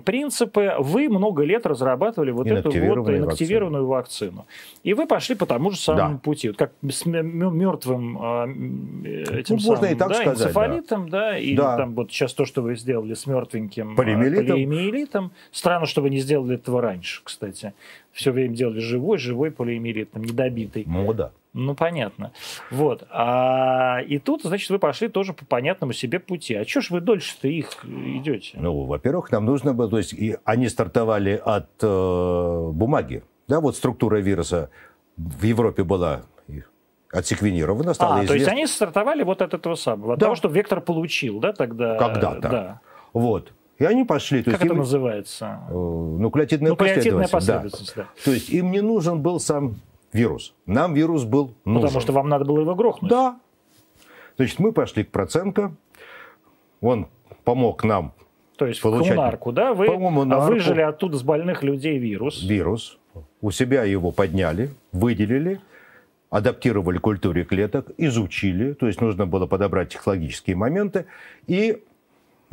принципы. 0.05 0.75
Вы 0.77 1.09
много 1.09 1.43
лет 1.43 1.65
разрабатывали 1.65 2.29
вот 2.29 2.45
эту 2.45 2.69
вот 2.69 3.09
инактивированную 3.09 3.87
вакцину. 3.87 4.43
вакцину. 4.43 4.45
И 4.83 4.93
вы 4.93 5.07
пошли 5.07 5.33
по 5.33 5.47
тому 5.47 5.71
же 5.71 5.77
самому 5.77 6.15
да. 6.15 6.19
пути. 6.19 6.49
Вот 6.49 6.57
как 6.57 6.71
с 6.87 7.05
мертвым 7.05 8.17
а, 8.21 8.45
этим 8.45 9.55
ну, 9.55 9.59
самым, 9.59 9.65
можно 9.65 9.85
и 9.87 9.95
так 9.95 10.09
да, 10.09 10.15
сказать, 10.15 10.39
энцефалитом, 10.39 11.09
да, 11.09 11.31
да 11.31 11.37
и 11.39 11.55
да. 11.55 11.77
там 11.77 11.95
вот 11.95 12.11
сейчас 12.11 12.31
то, 12.35 12.45
что 12.45 12.61
вы 12.61 12.75
сделали 12.75 13.15
с 13.15 13.25
мертвеньким 13.25 13.95
полиомиелитом. 13.95 14.47
полиомиелитом. 14.49 15.31
Странно, 15.51 15.87
что 15.87 16.03
вы 16.03 16.11
не 16.11 16.19
сделали 16.19 16.55
этого 16.55 16.79
раньше, 16.79 17.21
кстати 17.23 17.54
кстати. 17.55 17.73
Все 18.11 18.31
время 18.31 18.55
делали 18.55 18.79
живой, 18.79 19.17
живой 19.17 19.51
полиэмилит, 19.51 20.11
там, 20.11 20.23
недобитый. 20.23 20.83
Мода. 20.85 21.31
Ну, 21.53 21.73
понятно. 21.73 22.31
Вот. 22.69 23.07
А, 23.09 23.99
и 24.05 24.19
тут, 24.19 24.43
значит, 24.43 24.69
вы 24.69 24.77
пошли 24.77 25.07
тоже 25.07 25.33
по 25.33 25.45
понятному 25.45 25.93
себе 25.93 26.19
пути. 26.19 26.53
А 26.53 26.67
что 26.67 26.81
ж 26.81 26.89
вы 26.91 26.99
дольше-то 26.99 27.47
их 27.47 27.85
идете? 27.85 28.57
Ну, 28.59 28.83
во-первых, 28.83 29.31
нам 29.31 29.45
нужно 29.45 29.73
было... 29.73 29.89
То 29.89 29.97
есть 29.97 30.13
и 30.13 30.37
они 30.43 30.67
стартовали 30.67 31.41
от 31.43 31.69
э, 31.81 32.69
бумаги. 32.73 33.23
Да, 33.47 33.61
вот 33.61 33.77
структура 33.77 34.17
вируса 34.17 34.69
в 35.15 35.43
Европе 35.43 35.83
была 35.83 36.23
отсеквенирована, 37.11 37.93
стала 37.93 38.15
а, 38.15 38.17
известна. 38.25 38.33
то 38.33 38.39
есть 38.39 38.47
они 38.49 38.67
стартовали 38.67 39.23
вот 39.23 39.41
от 39.41 39.53
этого 39.53 39.75
самого, 39.75 40.13
от 40.13 40.19
да. 40.19 40.25
того, 40.25 40.35
что 40.35 40.49
вектор 40.49 40.81
получил, 40.81 41.39
да, 41.39 41.53
тогда? 41.53 41.95
Когда-то. 41.95 42.49
Да. 42.49 42.79
Вот. 43.13 43.53
И 43.77 43.85
они 43.85 44.05
пошли. 44.05 44.39
То 44.41 44.51
как 44.51 44.61
есть 44.61 44.65
это 44.65 44.73
им... 44.73 44.79
называется? 44.79 45.59
Э, 45.69 45.73
нуклеотидная, 45.73 46.71
нуклеотидная 46.71 47.27
последовательность. 47.27 47.95
Да. 47.95 48.03
да. 48.03 48.09
То 48.23 48.31
есть 48.31 48.49
им 48.49 48.71
не 48.71 48.81
нужен 48.81 49.21
был 49.21 49.39
сам 49.39 49.75
вирус. 50.13 50.53
Нам 50.65 50.93
вирус 50.93 51.23
был 51.23 51.53
нужен. 51.65 51.87
Потому 51.87 52.01
что 52.01 52.13
вам 52.13 52.29
надо 52.29 52.45
было 52.45 52.61
его 52.61 52.75
грохнуть. 52.75 53.09
Да. 53.09 53.39
Значит, 54.37 54.59
мы 54.59 54.71
пошли 54.71 55.03
к 55.03 55.11
Проценко. 55.11 55.73
Он 56.81 57.07
помог 57.43 57.83
нам 57.83 58.13
То 58.57 58.65
есть 58.65 58.81
получать... 58.81 59.07
в 59.07 59.09
коммунарку, 59.11 59.51
да? 59.51 59.73
Вы 59.73 59.87
коммунарку. 59.87 60.53
выжили 60.53 60.81
оттуда 60.81 61.17
с 61.17 61.23
больных 61.23 61.63
людей 61.63 61.97
вирус. 61.97 62.43
Вирус. 62.43 62.97
У 63.41 63.51
себя 63.51 63.83
его 63.83 64.11
подняли, 64.11 64.71
выделили 64.91 65.59
адаптировали 66.29 66.97
культуре 66.97 67.45
клеток, 67.45 67.91
изучили, 67.97 68.73
то 68.73 68.87
есть 68.87 68.99
нужно 68.99 69.25
было 69.25 69.47
подобрать 69.47 69.89
технологические 69.93 70.57
моменты 70.57 71.05
и 71.47 71.81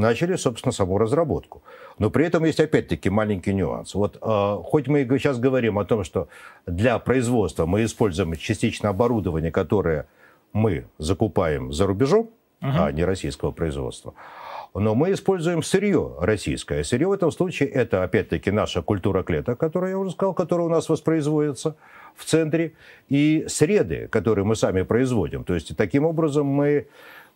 начали, 0.02 0.36
собственно, 0.36 0.72
саму 0.72 0.98
разработку. 0.98 1.62
Но 1.98 2.10
при 2.10 2.26
этом 2.26 2.44
есть 2.44 2.60
опять-таки 2.60 3.10
маленький 3.10 3.54
нюанс. 3.54 3.94
Вот 3.94 4.18
э, 4.20 4.56
хоть 4.64 4.88
мы 4.88 5.06
сейчас 5.18 5.38
говорим 5.38 5.78
о 5.78 5.84
том, 5.84 6.04
что 6.04 6.28
для 6.66 6.98
производства 6.98 7.64
мы 7.64 7.84
используем 7.84 8.36
частично 8.36 8.90
оборудование, 8.90 9.50
которое 9.50 10.06
мы 10.52 10.84
закупаем 10.98 11.72
за 11.72 11.86
рубежом, 11.86 12.30
uh-huh. 12.60 12.86
а 12.86 12.92
не 12.92 13.04
российского 13.04 13.52
производства, 13.52 14.12
но 14.74 14.94
мы 14.94 15.12
используем 15.12 15.62
сырье 15.62 16.16
российское. 16.20 16.84
Сырье 16.84 17.06
в 17.06 17.12
этом 17.12 17.30
случае 17.30 17.68
это, 17.68 18.02
опять-таки, 18.02 18.50
наша 18.50 18.82
культура 18.82 19.22
клеток, 19.22 19.58
которую 19.58 19.90
я 19.90 19.98
уже 19.98 20.12
сказал, 20.12 20.34
которая 20.34 20.66
у 20.66 20.70
нас 20.70 20.88
воспроизводится 20.88 21.76
в 22.14 22.24
центре, 22.24 22.72
и 23.08 23.44
среды, 23.48 24.08
которые 24.08 24.44
мы 24.44 24.56
сами 24.56 24.82
производим. 24.82 25.44
То 25.44 25.54
есть 25.54 25.76
таким 25.76 26.04
образом 26.04 26.46
мы 26.46 26.86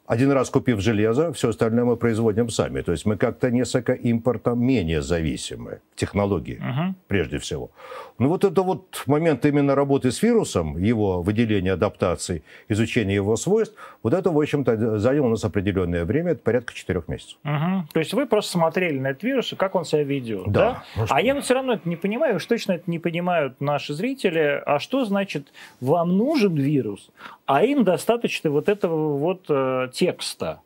один 0.06 0.32
раз 0.32 0.50
купив 0.50 0.80
железо, 0.80 1.32
все 1.32 1.48
остальное 1.48 1.84
мы 1.84 1.96
производим 1.96 2.48
сами. 2.48 2.82
То 2.82 2.92
есть 2.92 3.06
мы 3.06 3.16
как-то 3.16 3.50
несколько 3.50 3.92
импортом 3.92 4.64
менее 4.64 5.02
зависимы. 5.02 5.80
Технологии, 5.96 6.58
угу. 6.58 6.94
прежде 7.08 7.38
всего. 7.38 7.70
Ну 8.18 8.28
вот 8.28 8.44
это 8.44 8.62
вот 8.62 9.02
момент 9.06 9.44
именно 9.44 9.74
работы 9.74 10.10
с 10.10 10.22
вирусом, 10.22 10.78
его 10.78 11.22
выделения 11.22 11.72
адаптации, 11.72 12.42
изучения 12.68 13.14
его 13.14 13.36
свойств, 13.36 13.74
вот 14.02 14.14
это, 14.14 14.30
в 14.30 14.38
общем-то, 14.38 14.98
заняло 14.98 15.26
у 15.26 15.30
нас 15.30 15.44
определенное 15.44 16.04
время, 16.04 16.32
это 16.32 16.42
порядка 16.42 16.74
четырех 16.74 17.08
месяцев. 17.08 17.38
Угу. 17.44 17.88
То 17.92 18.00
есть 18.00 18.14
вы 18.14 18.26
просто 18.26 18.52
смотрели 18.52 18.98
на 18.98 19.08
этот 19.08 19.22
вирус 19.22 19.52
и 19.52 19.56
как 19.56 19.74
он 19.74 19.84
себя 19.84 20.04
ведет, 20.04 20.44
да? 20.46 20.60
да? 20.60 20.84
Ну, 20.96 21.06
а 21.08 21.20
я 21.20 21.34
вот 21.34 21.44
все 21.44 21.54
равно 21.54 21.74
это 21.74 21.88
не 21.88 21.96
понимаю, 21.96 22.36
уж 22.36 22.46
точно 22.46 22.72
это 22.72 22.90
не 22.90 22.98
понимают 22.98 23.60
наши 23.60 23.94
зрители. 23.94 24.62
А 24.64 24.78
что 24.78 25.04
значит 25.04 25.52
вам 25.80 26.16
нужен 26.16 26.54
вирус, 26.54 27.10
а 27.46 27.64
им 27.64 27.84
достаточно 27.84 28.50
вот 28.50 28.68
этого 28.68 29.18
вот 29.18 29.46
э, 29.48 29.88
текста? 29.96 30.60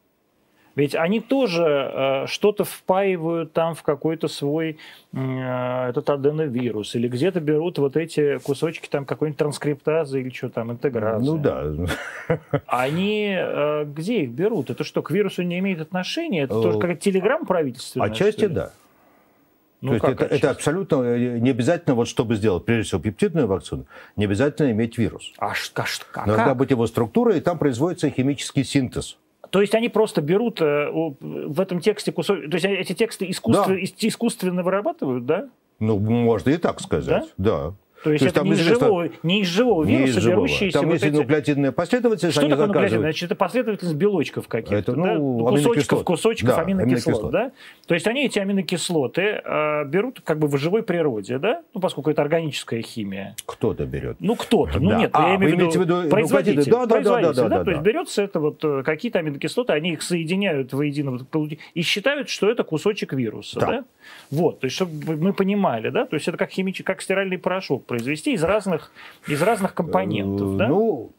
Ведь 0.76 0.94
они 0.94 1.20
тоже 1.20 1.64
э, 1.64 2.26
что-то 2.26 2.64
впаивают 2.64 3.52
там 3.52 3.74
в 3.74 3.82
какой-то 3.82 4.28
свой 4.28 4.78
э, 5.12 5.88
этот 5.88 6.08
аденовирус, 6.10 6.94
или 6.94 7.08
где-то 7.08 7.40
берут 7.40 7.78
вот 7.78 7.96
эти 7.96 8.38
кусочки 8.38 8.88
там 8.88 9.04
какой-нибудь 9.04 9.38
транскриптазы 9.38 10.20
или 10.20 10.30
что 10.30 10.48
там, 10.48 10.72
интеграции. 10.72 11.26
Ну 11.26 11.38
да. 11.38 11.64
Они 12.66 13.36
э, 13.36 13.84
где 13.84 14.22
их 14.22 14.30
берут? 14.30 14.70
Это 14.70 14.84
что, 14.84 15.02
к 15.02 15.10
вирусу 15.10 15.42
не 15.42 15.58
имеет 15.58 15.80
отношения? 15.80 16.42
Это 16.42 16.54
тоже 16.54 16.78
как 16.78 16.98
телеграм 17.00 17.46
правительственный? 17.46 18.06
Отчасти 18.06 18.46
да. 18.46 18.72
Ну, 19.80 19.98
То 19.98 20.08
есть 20.08 20.20
это, 20.20 20.34
это 20.34 20.50
абсолютно 20.50 20.96
э, 21.02 21.38
не 21.38 21.50
обязательно, 21.50 21.94
вот 21.94 22.06
чтобы 22.06 22.36
сделать, 22.36 22.64
прежде 22.64 22.84
всего, 22.88 23.00
пептидную 23.00 23.46
вакцину, 23.46 23.86
не 24.14 24.26
обязательно 24.26 24.70
иметь 24.72 24.98
вирус. 24.98 25.32
А, 25.38 25.52
а, 25.52 25.84
а 26.14 26.26
Должна 26.26 26.44
как? 26.44 26.56
быть 26.58 26.70
его 26.70 26.86
структура, 26.86 27.34
и 27.34 27.40
там 27.40 27.58
производится 27.58 28.10
химический 28.10 28.62
синтез. 28.62 29.16
То 29.50 29.60
есть 29.60 29.74
они 29.74 29.88
просто 29.88 30.20
берут 30.20 30.60
э, 30.60 30.88
в 30.90 31.60
этом 31.60 31.80
тексте 31.80 32.12
кусок... 32.12 32.38
То 32.50 32.54
есть 32.54 32.64
эти 32.64 32.92
тексты 32.92 33.28
искусственно, 33.28 33.78
да. 33.78 34.08
искусственно 34.08 34.62
вырабатывают, 34.62 35.26
да? 35.26 35.48
Ну, 35.80 35.98
можно 35.98 36.50
и 36.50 36.56
так 36.56 36.80
сказать, 36.80 37.26
да. 37.36 37.70
да. 37.70 37.74
То 38.02 38.12
есть, 38.12 38.20
То 38.20 38.24
есть 38.26 38.36
это 38.36 38.46
не, 38.46 38.52
из 38.52 38.58
живого, 38.58 39.08
не 39.22 39.40
из 39.42 39.46
живого 39.48 39.84
не 39.84 39.96
вируса, 39.96 40.18
из 40.18 40.22
живого. 40.22 40.46
берущиеся... 40.46 40.78
Там 40.78 40.86
вот 40.86 40.92
есть 40.94 41.04
эти... 41.04 41.14
нуклеотидная 41.14 41.72
последовательность, 41.72 42.38
Что 42.38 42.48
такое 42.48 42.66
нуклеотидная? 42.66 43.00
Значит, 43.00 43.24
это 43.24 43.34
последовательность 43.34 43.96
белочков 43.96 44.48
каких-то, 44.48 44.92
это, 44.92 44.92
ну, 44.96 45.04
да? 45.04 45.14
Ну, 45.14 45.46
кусочков, 45.46 46.04
кусочков 46.04 46.48
да, 46.48 46.60
аминокислот, 46.62 47.18
аминокислот, 47.18 47.30
да? 47.30 47.52
То 47.86 47.94
есть 47.94 48.06
они 48.06 48.24
эти 48.24 48.38
аминокислоты 48.38 49.42
э, 49.44 49.84
берут 49.84 50.22
как 50.24 50.38
бы 50.38 50.48
в 50.48 50.56
живой 50.56 50.82
природе, 50.82 51.38
да? 51.38 51.62
Ну, 51.74 51.80
поскольку 51.80 52.10
это 52.10 52.22
органическая 52.22 52.80
химия. 52.80 53.36
Кто-то 53.44 53.84
берет. 53.84 54.16
Ну, 54.20 54.34
кто-то. 54.34 54.80
Ну, 54.80 54.90
да. 54.90 54.98
нет, 54.98 55.10
а, 55.12 55.28
я 55.28 55.36
имею 55.36 55.70
в 55.70 55.76
виду, 55.76 56.08
производитель. 56.08 56.70
Да, 56.70 56.86
да, 56.86 56.94
производитель, 56.94 57.34
да, 57.34 57.42
да, 57.42 57.48
да, 57.48 57.58
да, 57.58 57.64
То 57.64 57.70
есть 57.72 57.82
берется 57.82 58.22
это 58.22 58.40
вот 58.40 58.64
э, 58.64 58.82
какие-то 58.82 59.18
аминокислоты, 59.18 59.74
они 59.74 59.92
их 59.92 60.02
соединяют 60.02 60.72
воедино 60.72 61.18
и 61.74 61.82
считают, 61.82 62.30
что 62.30 62.50
это 62.50 62.64
кусочек 62.64 63.12
вируса, 63.12 63.60
да? 63.60 63.66
да? 63.66 63.84
Вот, 64.30 64.60
то 64.60 64.66
есть, 64.66 64.76
чтобы 64.76 65.16
мы 65.16 65.34
понимали, 65.34 65.90
да? 65.90 66.06
То 66.06 66.14
есть 66.14 66.28
это 66.28 66.38
как 66.38 66.50
химический, 66.50 66.84
как 66.84 67.02
стиральный 67.02 67.36
порошок 67.36 67.89
произвести 67.90 68.34
из 68.34 68.44
разных 68.44 68.92
из 69.26 69.42
разных 69.42 69.74
компонентов. 69.74 70.56
Да? 70.56 70.68
Ну, 70.68 71.10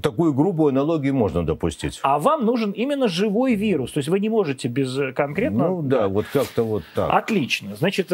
такую 0.00 0.32
грубую 0.32 0.68
аналогию 0.68 1.12
можно 1.12 1.44
допустить. 1.44 1.98
А 2.02 2.20
вам 2.20 2.46
нужен 2.46 2.70
именно 2.70 3.08
живой 3.08 3.56
вирус. 3.56 3.90
То 3.90 3.98
есть 3.98 4.08
вы 4.08 4.20
не 4.20 4.28
можете 4.28 4.68
без 4.68 4.96
конкретно... 5.16 5.68
Ну 5.68 5.82
да, 5.82 6.06
вот 6.06 6.26
как-то 6.32 6.62
вот 6.62 6.84
так. 6.94 7.10
Отлично. 7.12 7.74
Значит, 7.74 8.12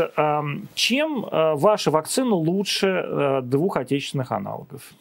чем 0.75 1.27
э, 1.27 1.55
ваша 1.57 1.91
вакцина 1.91 2.35
лучше 2.35 2.87
э, 2.87 3.41
двух 3.43 3.77
отечественных 3.77 4.33
аналогов? 4.33 4.95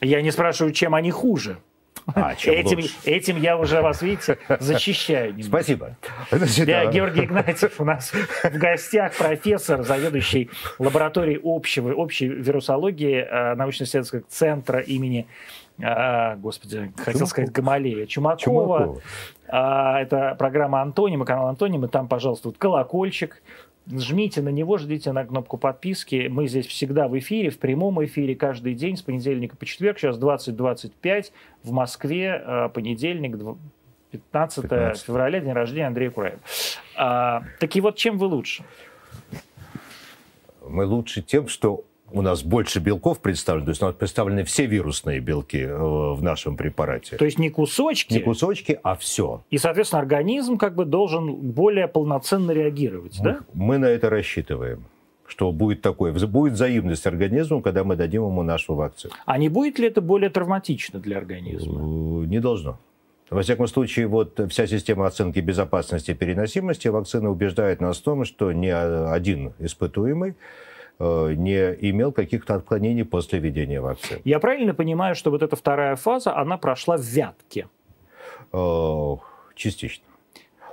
Я 0.00 0.22
не 0.22 0.30
спрашиваю, 0.30 0.72
чем 0.72 0.94
они 0.94 1.10
хуже. 1.10 1.58
А, 2.14 2.32
этим, 2.44 2.80
этим 3.04 3.40
я 3.40 3.56
уже 3.56 3.80
вас, 3.80 4.02
видите, 4.02 4.38
защищаю. 4.60 5.30
Немного. 5.30 5.48
Спасибо. 5.48 5.96
Значит, 6.30 6.66
да, 6.66 6.86
Георгий 6.86 7.24
Игнатьев 7.24 7.80
у 7.80 7.84
нас 7.84 8.10
в 8.10 8.58
гостях, 8.58 9.14
профессор, 9.16 9.82
заведующий 9.82 10.50
лабораторией 10.78 11.40
общего, 11.42 11.92
общей 11.92 12.28
вирусологии 12.28 13.18
э, 13.20 13.54
научно-исследовательского 13.54 14.22
центра 14.28 14.80
имени 14.80 15.26
а, 15.80 16.34
господи, 16.36 16.92
хотел 16.96 17.12
Чумакова. 17.12 17.26
сказать 17.26 17.52
Гамалея, 17.52 18.06
Чумакова. 18.06 18.38
Чумакова. 18.40 19.00
А, 19.48 20.00
это 20.00 20.34
программа 20.36 20.82
Антонима, 20.82 21.24
канал 21.24 21.48
Антонима. 21.48 21.88
Там, 21.88 22.08
пожалуйста, 22.08 22.48
вот 22.48 22.58
колокольчик 22.58 23.42
жмите 23.90 24.42
на 24.42 24.50
него, 24.50 24.78
ждите 24.78 25.12
на 25.12 25.24
кнопку 25.24 25.56
подписки. 25.56 26.28
Мы 26.30 26.46
здесь 26.46 26.66
всегда 26.66 27.08
в 27.08 27.18
эфире, 27.18 27.50
в 27.50 27.58
прямом 27.58 28.04
эфире, 28.04 28.34
каждый 28.34 28.74
день 28.74 28.96
с 28.96 29.02
понедельника 29.02 29.56
по 29.56 29.66
четверг. 29.66 29.98
Сейчас 29.98 30.18
20.25 30.18 31.32
в 31.62 31.70
Москве, 31.72 32.42
э, 32.44 32.68
понедельник, 32.72 33.36
15, 34.10 34.62
15 34.62 35.04
февраля, 35.04 35.40
день 35.40 35.52
рождения 35.52 35.86
Андрея 35.86 36.10
Кураева. 36.10 36.40
А, 36.96 37.42
так 37.60 37.74
и 37.76 37.80
вот 37.80 37.96
чем 37.96 38.18
вы 38.18 38.26
лучше? 38.26 38.64
Мы 40.66 40.84
лучше 40.86 41.22
тем, 41.22 41.48
что 41.48 41.84
у 42.10 42.22
нас 42.22 42.42
больше 42.42 42.80
белков 42.80 43.20
представлено, 43.20 43.66
то 43.66 43.70
есть 43.70 43.82
у 43.82 43.86
нас 43.86 43.94
представлены 43.94 44.44
все 44.44 44.66
вирусные 44.66 45.20
белки 45.20 45.58
э, 45.58 45.76
в 45.76 46.22
нашем 46.22 46.56
препарате. 46.56 47.16
То 47.16 47.24
есть 47.24 47.38
не 47.38 47.50
кусочки? 47.50 48.14
Не 48.14 48.20
кусочки, 48.20 48.78
а 48.82 48.96
все. 48.96 49.42
И, 49.50 49.58
соответственно, 49.58 50.00
организм 50.00 50.56
как 50.56 50.74
бы 50.74 50.84
должен 50.84 51.34
более 51.34 51.88
полноценно 51.88 52.50
реагировать, 52.52 53.18
мы, 53.18 53.24
да? 53.24 53.38
Мы 53.52 53.78
на 53.78 53.86
это 53.86 54.10
рассчитываем 54.10 54.84
что 55.30 55.52
будет 55.52 55.82
такое, 55.82 56.14
будет 56.14 56.54
взаимность 56.54 57.06
организму, 57.06 57.60
когда 57.60 57.84
мы 57.84 57.96
дадим 57.96 58.24
ему 58.24 58.42
нашу 58.42 58.74
вакцину. 58.74 59.12
А 59.26 59.36
не 59.36 59.50
будет 59.50 59.78
ли 59.78 59.86
это 59.86 60.00
более 60.00 60.30
травматично 60.30 61.00
для 61.00 61.18
организма? 61.18 61.78
Э, 61.78 62.24
не 62.26 62.40
должно. 62.40 62.78
Во 63.30 63.42
всяком 63.42 63.66
случае, 63.66 64.06
вот 64.06 64.40
вся 64.48 64.66
система 64.66 65.06
оценки 65.06 65.40
безопасности 65.40 66.12
и 66.12 66.14
переносимости 66.14 66.88
вакцины 66.88 67.28
убеждает 67.28 67.80
нас 67.80 67.98
в 67.98 68.02
том, 68.02 68.24
что 68.24 68.52
ни 68.52 68.68
один 68.68 69.52
испытуемый 69.58 70.34
не 71.00 71.90
имел 71.90 72.12
каких-то 72.12 72.54
отклонений 72.54 73.04
после 73.04 73.38
введения 73.38 73.80
вакцины. 73.80 74.20
Я 74.24 74.38
правильно 74.40 74.74
понимаю, 74.74 75.14
что 75.14 75.30
вот 75.30 75.42
эта 75.42 75.54
вторая 75.56 75.96
фаза, 75.96 76.36
она 76.36 76.56
прошла 76.58 76.96
в 76.96 77.02
Вятке? 77.02 77.68
Э, 78.52 79.16
частично. 79.54 80.04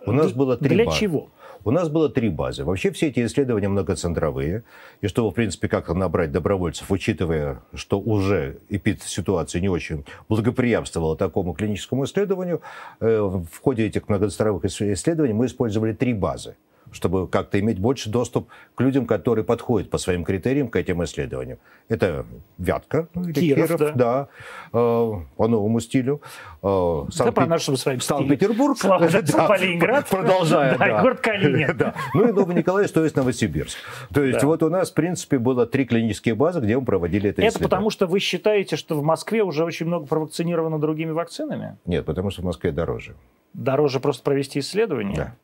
У 0.06 0.12
нас 0.12 0.34
было 0.34 0.58
три 0.58 0.76
Для 0.76 0.86
базы. 0.86 1.00
чего? 1.00 1.30
У 1.64 1.72
нас 1.72 1.90
было 1.90 2.10
три 2.10 2.30
базы. 2.30 2.64
Вообще 2.64 2.92
все 2.92 3.08
эти 3.08 3.26
исследования 3.26 3.68
многоцентровые. 3.70 4.64
И 5.02 5.08
чтобы, 5.08 5.32
в 5.32 5.34
принципе, 5.34 5.68
как-то 5.68 5.96
набрать 5.96 6.32
добровольцев, 6.32 6.92
учитывая, 6.92 7.64
что 7.74 8.00
уже 8.00 8.60
эпид-ситуация 8.70 9.62
не 9.62 9.70
очень 9.70 10.06
благоприятствовала 10.30 11.18
такому 11.18 11.54
клиническому 11.54 12.06
исследованию, 12.06 12.62
э, 13.00 13.20
в 13.20 13.62
ходе 13.62 13.88
этих 13.88 14.08
многоцентровых 14.08 14.66
исследований 14.66 15.34
мы 15.34 15.48
использовали 15.48 15.94
три 15.94 16.14
базы 16.14 16.56
чтобы 16.96 17.28
как-то 17.28 17.60
иметь 17.60 17.80
больше 17.80 18.10
доступ 18.10 18.48
к 18.74 18.82
людям, 18.82 19.06
которые 19.06 19.44
подходят 19.44 19.90
по 19.90 19.98
своим 19.98 20.24
критериям 20.24 20.70
к 20.70 20.76
этим 20.78 21.04
исследованиям. 21.04 21.60
Это 21.90 22.26
Вятка, 22.58 23.08
ну, 23.14 23.32
Киров, 23.32 23.68
Киров 23.68 23.80
да. 23.80 23.92
да, 23.94 24.28
э, 24.74 25.12
по 25.36 25.48
новому 25.48 25.80
стилю. 25.82 26.22
Э, 26.64 27.04
Санкт- 27.12 27.36
по 27.36 27.46
нашему 27.46 27.78
с 27.78 27.86
вами 27.86 28.00
Санкт-Петербург. 28.00 28.78
Слава 28.78 29.10
да, 29.10 29.58
Ленинград. 29.58 30.08
Продолжая, 30.10 30.78
да. 30.78 31.02
город 31.02 31.20
Калинин. 31.20 31.76
да. 31.78 31.94
Ну 32.14 32.30
и 32.30 32.32
Новониколаевск, 32.32 32.94
то 32.94 33.04
есть 33.04 33.16
Новосибирск. 33.16 33.78
То 34.14 34.24
есть 34.24 34.40
да. 34.40 34.48
вот 34.48 34.64
у 34.64 34.70
нас, 34.70 34.90
в 34.90 34.94
принципе, 34.94 35.38
было 35.38 35.66
три 35.66 35.86
клинические 35.86 36.34
базы, 36.34 36.62
где 36.62 36.78
мы 36.78 36.86
проводили 36.86 37.30
это, 37.30 37.42
это 37.42 37.50
исследование. 37.50 37.66
Это 37.66 37.70
потому, 37.70 37.90
что 37.90 38.08
вы 38.08 38.20
считаете, 38.20 38.78
что 38.78 38.96
в 38.96 39.04
Москве 39.04 39.44
уже 39.44 39.66
очень 39.66 39.86
много 39.86 40.06
провакцинировано 40.06 40.80
другими 40.80 41.12
вакцинами? 41.12 41.78
Нет, 41.86 42.06
потому 42.06 42.32
что 42.32 42.42
в 42.42 42.46
Москве 42.46 42.72
дороже. 42.72 43.16
Дороже 43.54 44.00
просто 44.00 44.24
провести 44.24 44.60
исследование? 44.60 45.16
Да. 45.16 45.36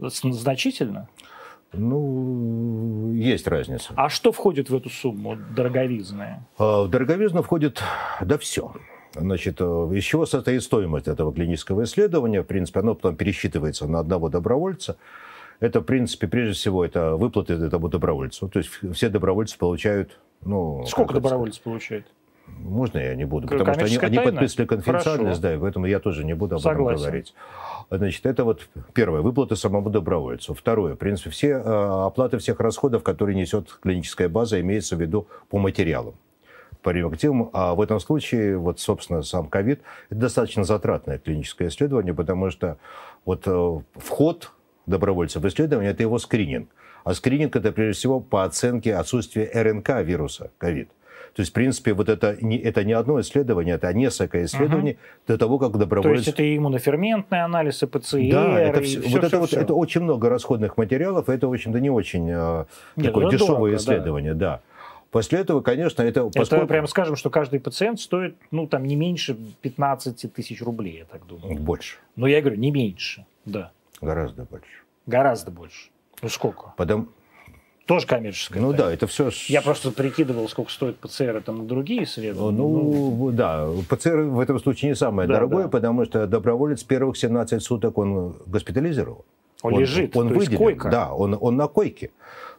Значительно? 0.00 1.08
Ну, 1.72 3.12
есть 3.12 3.46
разница. 3.46 3.92
А 3.94 4.08
что 4.08 4.32
входит 4.32 4.70
в 4.70 4.74
эту 4.74 4.90
сумму 4.90 5.36
дороговизная? 5.36 6.46
А, 6.58 6.82
в 6.82 6.88
дороговизну 6.88 7.42
входит, 7.42 7.80
да 8.20 8.38
все. 8.38 8.72
Значит, 9.14 9.60
э, 9.60 9.64
из 9.64 10.04
чего 10.04 10.26
состоит 10.26 10.62
стоимость 10.62 11.08
этого 11.08 11.32
клинического 11.32 11.84
исследования? 11.84 12.42
В 12.42 12.46
принципе, 12.46 12.80
оно 12.80 12.94
потом 12.94 13.16
пересчитывается 13.16 13.86
на 13.86 14.00
одного 14.00 14.28
добровольца. 14.28 14.96
Это, 15.60 15.80
в 15.80 15.84
принципе, 15.84 16.26
прежде 16.26 16.54
всего, 16.54 16.84
это 16.84 17.16
выплаты 17.16 17.54
этому 17.54 17.88
добровольцу. 17.88 18.48
То 18.48 18.58
есть 18.60 18.70
все 18.94 19.08
добровольцы 19.08 19.58
получают... 19.58 20.18
Ну, 20.42 20.84
Сколько 20.86 21.14
добровольцев 21.14 21.62
получает? 21.62 22.06
Можно 22.58 22.98
я 22.98 23.14
не 23.14 23.24
буду? 23.24 23.48
Потому 23.48 23.74
что 23.74 23.84
они, 23.84 23.96
они 23.96 24.18
подписывали 24.18 24.66
конфиденциальность, 24.66 25.40
да, 25.40 25.54
и 25.54 25.58
поэтому 25.58 25.86
я 25.86 26.00
тоже 26.00 26.24
не 26.24 26.34
буду 26.34 26.56
об 26.56 26.60
Согласен. 26.60 26.94
этом 26.94 27.02
говорить. 27.02 27.34
Значит, 27.90 28.26
это 28.26 28.44
вот 28.44 28.68
первое, 28.92 29.20
выплаты 29.20 29.56
самому 29.56 29.90
добровольцу. 29.90 30.54
Второе, 30.54 30.94
в 30.94 30.98
принципе, 30.98 31.30
все 31.30 31.48
э, 31.48 32.06
оплаты 32.06 32.38
всех 32.38 32.60
расходов, 32.60 33.02
которые 33.02 33.36
несет 33.36 33.78
клиническая 33.82 34.28
база, 34.28 34.60
имеется 34.60 34.96
в 34.96 35.00
виду 35.00 35.26
по 35.48 35.58
материалам 35.58 36.14
по 36.82 36.90
реактивам. 36.90 37.50
А 37.52 37.74
в 37.74 37.80
этом 37.80 38.00
случае, 38.00 38.56
вот, 38.56 38.80
собственно, 38.80 39.22
сам 39.22 39.48
ковид, 39.48 39.80
это 40.08 40.20
достаточно 40.20 40.64
затратное 40.64 41.18
клиническое 41.18 41.68
исследование, 41.68 42.14
потому 42.14 42.50
что 42.50 42.78
вот 43.24 43.42
э, 43.46 43.80
вход 43.96 44.52
добровольца 44.86 45.40
в 45.40 45.48
исследование– 45.48 45.90
это 45.92 46.02
его 46.02 46.18
скрининг. 46.18 46.68
А 47.04 47.14
скрининг– 47.14 47.56
это, 47.56 47.72
прежде 47.72 47.98
всего, 47.98 48.20
по 48.20 48.44
оценке 48.44 48.94
отсутствия 48.94 49.50
РНК 49.52 50.02
вируса 50.02 50.50
ковид. 50.58 50.90
То 51.40 51.42
есть, 51.42 51.52
в 51.52 51.54
принципе, 51.54 51.94
вот 51.94 52.10
это 52.10 52.36
не, 52.42 52.58
это 52.58 52.84
не 52.84 52.92
одно 52.92 53.18
исследование, 53.18 53.76
это 53.76 53.90
несколько 53.94 54.44
исследований 54.44 54.90
угу. 54.90 54.98
до 55.26 55.38
того, 55.38 55.58
как 55.58 55.72
добровольцы... 55.78 56.10
То 56.10 56.18
есть 56.18 56.28
это 56.28 56.42
и 56.42 56.58
иммуноферментный 56.58 57.42
анализ, 57.42 57.82
и 57.82 57.86
ПЦР, 57.86 58.30
Да, 58.30 58.60
это, 58.60 58.82
все, 58.82 59.00
все, 59.00 59.08
вот 59.08 59.08
все, 59.08 59.18
это, 59.18 59.28
все. 59.28 59.38
Вот, 59.38 59.52
это 59.54 59.72
очень 59.72 60.02
много 60.02 60.28
расходных 60.28 60.76
материалов, 60.76 61.30
и 61.30 61.32
это, 61.32 61.48
в 61.48 61.52
общем-то, 61.52 61.80
не 61.80 61.88
очень 61.88 62.28
э, 62.28 62.66
Нет, 62.96 63.06
такое 63.06 63.30
дешевое 63.30 63.56
дорого, 63.56 63.76
исследование, 63.76 64.34
да. 64.34 64.56
да. 64.56 64.60
После 65.10 65.38
этого, 65.38 65.62
конечно, 65.62 66.02
это... 66.02 66.24
Поскольку... 66.24 66.56
Это 66.56 66.66
прямо 66.66 66.86
скажем, 66.86 67.16
что 67.16 67.30
каждый 67.30 67.58
пациент 67.58 68.00
стоит, 68.00 68.36
ну, 68.50 68.66
там, 68.66 68.84
не 68.84 68.96
меньше 68.96 69.34
15 69.62 70.34
тысяч 70.34 70.60
рублей, 70.60 70.98
я 70.98 71.04
так 71.06 71.26
думаю. 71.26 71.58
Больше. 71.58 71.96
Но 72.16 72.26
я 72.26 72.42
говорю, 72.42 72.58
не 72.58 72.70
меньше, 72.70 73.24
да. 73.46 73.70
Гораздо 74.02 74.44
больше. 74.44 74.82
Гораздо 75.06 75.50
больше. 75.50 75.88
Ну, 76.20 76.28
сколько? 76.28 76.74
Потому, 76.76 77.08
тоже 77.86 78.06
коммерческая. 78.06 78.62
Ну 78.62 78.72
да, 78.72 78.92
это 78.92 79.06
все... 79.06 79.30
Я 79.48 79.62
просто 79.62 79.90
прикидывал, 79.90 80.48
сколько 80.48 80.70
стоит 80.70 80.96
ПЦР 80.98 81.42
там 81.44 81.66
другие 81.66 82.04
исследования. 82.04 82.56
Ну, 82.56 83.14
ну, 83.16 83.30
да, 83.32 83.68
ПЦР 83.88 84.22
в 84.22 84.40
этом 84.40 84.60
случае 84.60 84.90
не 84.90 84.94
самое 84.94 85.26
да, 85.28 85.34
дорогое, 85.34 85.64
да. 85.64 85.68
потому 85.70 86.04
что 86.04 86.26
доброволец 86.26 86.82
первых 86.84 87.16
17 87.16 87.62
суток 87.62 87.98
он 87.98 88.36
госпитализировал. 88.46 89.24
Он, 89.62 89.74
он 89.74 89.80
лежит, 89.80 90.16
он 90.16 90.28
то 90.28 90.34
выделен, 90.34 90.50
есть 90.52 90.56
койка. 90.56 90.88
Да, 90.88 91.12
он, 91.12 91.36
он 91.38 91.56
на 91.56 91.68
койке. 91.68 92.10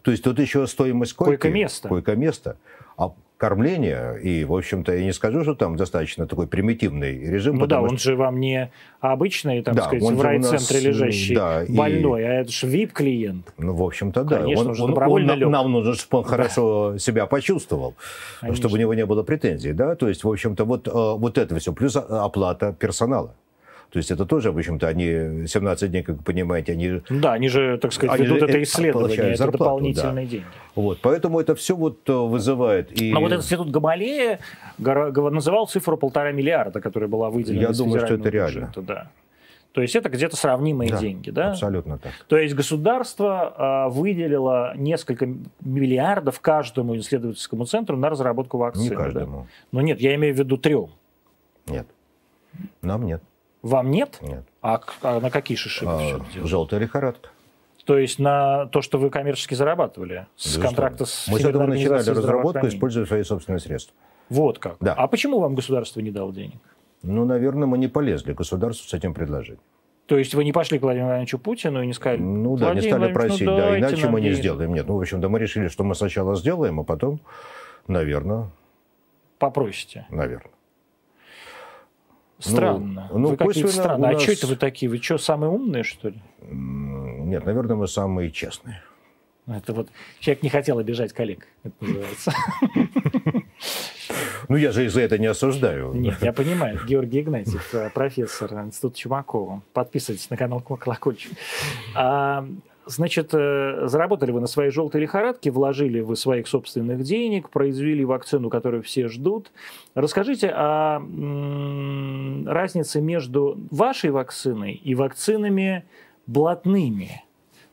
То 0.02 0.12
есть 0.12 0.24
тут 0.24 0.40
еще 0.40 0.68
стоимость 0.68 1.14
койки. 1.14 1.42
Койко-место. 1.42 1.88
Койко-место. 1.88 2.58
А 2.98 3.12
кормление, 3.42 4.20
и, 4.22 4.46
в 4.46 4.54
общем-то, 4.54 4.94
я 4.94 5.04
не 5.04 5.14
скажу, 5.14 5.42
что 5.42 5.56
там 5.56 5.76
достаточно 5.76 6.28
такой 6.28 6.46
примитивный 6.46 7.18
режим. 7.26 7.56
Ну 7.56 7.66
да, 7.66 7.82
он 7.82 7.98
же 7.98 8.16
вам 8.16 8.40
не 8.40 8.72
обычный, 9.00 9.64
там 9.64 9.74
да, 9.74 9.86
сказать, 9.86 10.04
в 10.04 10.22
райцентре 10.22 10.78
нас, 10.78 10.84
лежащий 10.84 11.34
да, 11.34 11.64
больной, 11.68 12.22
и... 12.22 12.24
а 12.24 12.34
это 12.42 12.52
же 12.52 12.68
VIP-клиент. 12.68 13.52
Ну, 13.58 13.74
в 13.74 13.82
общем-то, 13.82 14.24
да. 14.26 14.42
Конечно, 14.42 14.72
он, 14.84 14.96
он, 14.96 15.12
он, 15.12 15.40
лег. 15.40 15.50
Нам 15.50 15.72
нужно, 15.72 15.96
чтобы 15.96 16.20
он 16.20 16.24
да. 16.26 16.30
хорошо 16.30 16.98
себя 17.00 17.26
почувствовал, 17.26 17.96
Конечно. 18.42 18.62
чтобы 18.62 18.76
у 18.76 18.80
него 18.80 18.94
не 18.94 19.08
было 19.08 19.24
претензий, 19.24 19.74
да. 19.74 19.96
То 19.96 20.08
есть, 20.08 20.24
в 20.24 20.30
общем-то, 20.30 20.64
вот, 20.64 20.88
э, 20.88 20.92
вот 20.92 21.40
это 21.40 21.58
все, 21.58 21.74
плюс 21.74 21.96
оплата 21.96 22.76
персонала. 22.78 23.34
То 23.92 23.98
есть 23.98 24.10
это 24.10 24.26
тоже, 24.26 24.54
в 24.54 24.58
общем-то, 24.58 24.88
они 24.88 25.48
17 25.48 25.92
дней, 25.92 26.02
как 26.02 26.16
вы 26.16 26.24
понимаете, 26.24 26.72
они... 26.72 27.02
Да, 27.10 27.34
они 27.34 27.50
же, 27.50 27.78
так 27.78 27.92
сказать, 27.92 28.16
они 28.16 28.26
ведут 28.26 28.44
это 28.44 28.64
исследование, 28.64 29.18
это 29.18 29.36
зарплату, 29.36 29.58
дополнительные 29.58 30.26
да. 30.26 30.32
деньги. 30.32 30.46
Вот, 30.76 31.00
поэтому 31.02 31.42
это 31.42 31.56
все 31.56 31.76
вот 31.76 32.08
э, 32.08 32.14
вызывает... 32.14 33.02
И... 33.02 33.12
Но 33.12 33.20
вот 33.20 33.34
этот 33.34 33.44
институт 33.44 33.70
Гамалея 33.70 34.40
называл 34.78 35.68
цифру 35.68 35.98
полтора 35.98 36.32
миллиарда, 36.32 36.80
которая 36.80 37.10
была 37.10 37.30
выделена 37.30 37.62
Я 37.64 37.74
думаю, 37.74 38.06
что 38.06 38.14
это 38.14 38.30
реально. 38.30 38.60
Бюджета, 38.68 38.82
да. 38.82 39.12
То 39.74 39.82
есть 39.82 39.96
это 39.96 40.10
где-то 40.10 40.38
сравнимые 40.38 40.92
да, 40.92 40.98
деньги, 40.98 41.30
да? 41.30 41.52
Абсолютно 41.52 41.98
так. 41.98 42.12
То 42.28 42.38
есть 42.38 42.56
государство 42.56 43.54
а, 43.58 43.90
выделило 43.90 44.74
несколько 44.76 45.28
миллиардов 45.62 46.40
каждому 46.42 46.98
исследовательскому 46.98 47.66
центру 47.66 47.98
на 47.98 48.10
разработку 48.10 48.58
вакцины. 48.58 48.90
Не 48.90 48.96
каждому. 48.96 49.38
Да? 49.38 49.48
Но 49.72 49.82
нет, 49.82 50.02
я 50.02 50.16
имею 50.16 50.34
в 50.34 50.40
виду 50.40 50.58
трем. 50.58 50.90
Нет. 51.68 51.88
Нам 52.82 53.06
нет. 53.06 53.24
Вам 53.62 53.92
нет? 53.92 54.18
Нет. 54.22 54.44
А, 54.62 54.82
а 55.02 55.20
на 55.20 55.30
какие 55.30 55.56
шиши 55.56 55.86
а, 55.86 55.98
все 56.00 56.18
это 56.18 56.48
Желтая 56.48 56.80
лихорадка. 56.80 57.30
То 57.86 57.98
есть 57.98 58.20
на 58.20 58.68
то, 58.68 58.82
что 58.82 58.98
вы 58.98 59.10
коммерчески 59.10 59.54
зарабатывали 59.54 60.28
с 60.36 60.56
да 60.56 60.62
контракта 60.68 61.06
с 61.06 61.28
Мы 61.28 61.40
с 61.40 61.46
этого 61.46 61.66
начинали 61.66 62.08
разработку, 62.10 62.68
используя 62.68 63.06
свои 63.06 63.24
собственные 63.24 63.60
средства. 63.60 63.96
Вот 64.30 64.60
как. 64.60 64.78
Да. 64.80 64.94
А 64.94 65.08
почему 65.08 65.40
вам 65.40 65.56
государство 65.56 66.00
не 66.00 66.12
дало 66.12 66.32
денег? 66.32 66.60
Ну, 67.04 67.26
наверное, 67.26 67.68
мы 67.68 67.78
не 67.78 67.88
полезли 67.88 68.34
государству 68.34 68.88
с 68.88 68.94
этим 68.94 69.14
предложением. 69.14 69.64
То 70.06 70.18
есть 70.18 70.34
вы 70.36 70.44
не 70.44 70.52
пошли 70.52 70.78
к 70.78 70.82
Владимиру 70.82 71.08
Владимировичу 71.08 71.40
Путину 71.40 71.82
и 71.82 71.88
не 71.88 71.94
сказали... 71.94 72.20
Ну 72.20 72.58
да, 72.58 72.74
не 72.74 72.82
стали 72.82 73.14
просить, 73.14 73.48
ну, 73.48 73.58
да, 73.58 73.80
иначе 73.80 74.08
мы 74.08 74.22
денег. 74.22 74.36
не 74.36 74.42
сделаем. 74.42 74.74
Нет, 74.74 74.88
ну, 74.88 74.98
в 74.98 75.02
общем-то, 75.02 75.30
мы 75.30 75.40
решили, 75.40 75.68
что 75.68 75.84
мы 75.84 75.96
сначала 75.96 76.36
сделаем, 76.36 76.80
а 76.80 76.84
потом, 76.84 77.22
наверное... 77.88 78.50
Попросите. 79.40 80.06
Наверное. 80.10 80.52
Странно. 82.42 83.10
Ну, 83.14 83.30
вы 83.30 83.38
какие-то 83.38 83.72
странные. 83.72 84.14
Нас... 84.14 84.22
А 84.22 84.24
что 84.24 84.32
это 84.32 84.48
вы 84.48 84.56
такие? 84.56 84.90
Вы 84.90 84.98
что, 84.98 85.18
самые 85.18 85.50
умные, 85.50 85.84
что 85.84 86.10
ли? 86.10 86.22
Нет, 86.42 87.46
наверное, 87.46 87.76
мы 87.76 87.88
самые 87.88 88.32
честные. 88.32 88.82
Это 89.48 89.74
вот 89.74 89.90
человек 90.20 90.44
не 90.44 90.50
хотел 90.50 90.78
обижать 90.78 91.14
коллег, 91.14 91.48
это 91.64 91.74
называется. 91.80 92.34
Ну, 94.50 94.58
я 94.58 94.72
же 94.72 94.86
из-за 94.86 95.02
это 95.02 95.18
не 95.18 95.28
осуждаю. 95.28 95.94
Нет, 95.94 96.18
я 96.22 96.34
понимаю. 96.34 96.80
Георгий 96.86 97.22
Игнатьев, 97.22 97.74
э, 97.74 97.90
профессор 97.94 98.52
Института 98.54 98.98
Чумакова. 98.98 99.62
Подписывайтесь 99.72 100.30
на 100.30 100.36
канал 100.36 100.60
Колокольчик. 100.60 101.32
А, 101.96 102.46
Значит, 102.92 103.30
э, 103.34 103.88
заработали 103.88 104.32
вы 104.32 104.42
на 104.42 104.48
своей 104.48 104.70
желтой 104.70 105.02
лихорадке, 105.02 105.50
вложили 105.50 106.02
вы 106.02 106.18
своих 106.18 106.48
собственных 106.48 107.04
денег, 107.04 107.50
произвели 107.50 108.04
вакцину, 108.04 108.50
которую 108.50 108.84
все 108.84 109.08
ждут. 109.08 109.52
Расскажите 109.96 110.50
о 110.50 111.00
разнице 112.46 113.00
между 113.00 113.58
вашей 113.72 114.10
вакциной 114.10 114.74
и 114.74 114.94
вакцинами 114.94 115.86
блатными 116.28 117.24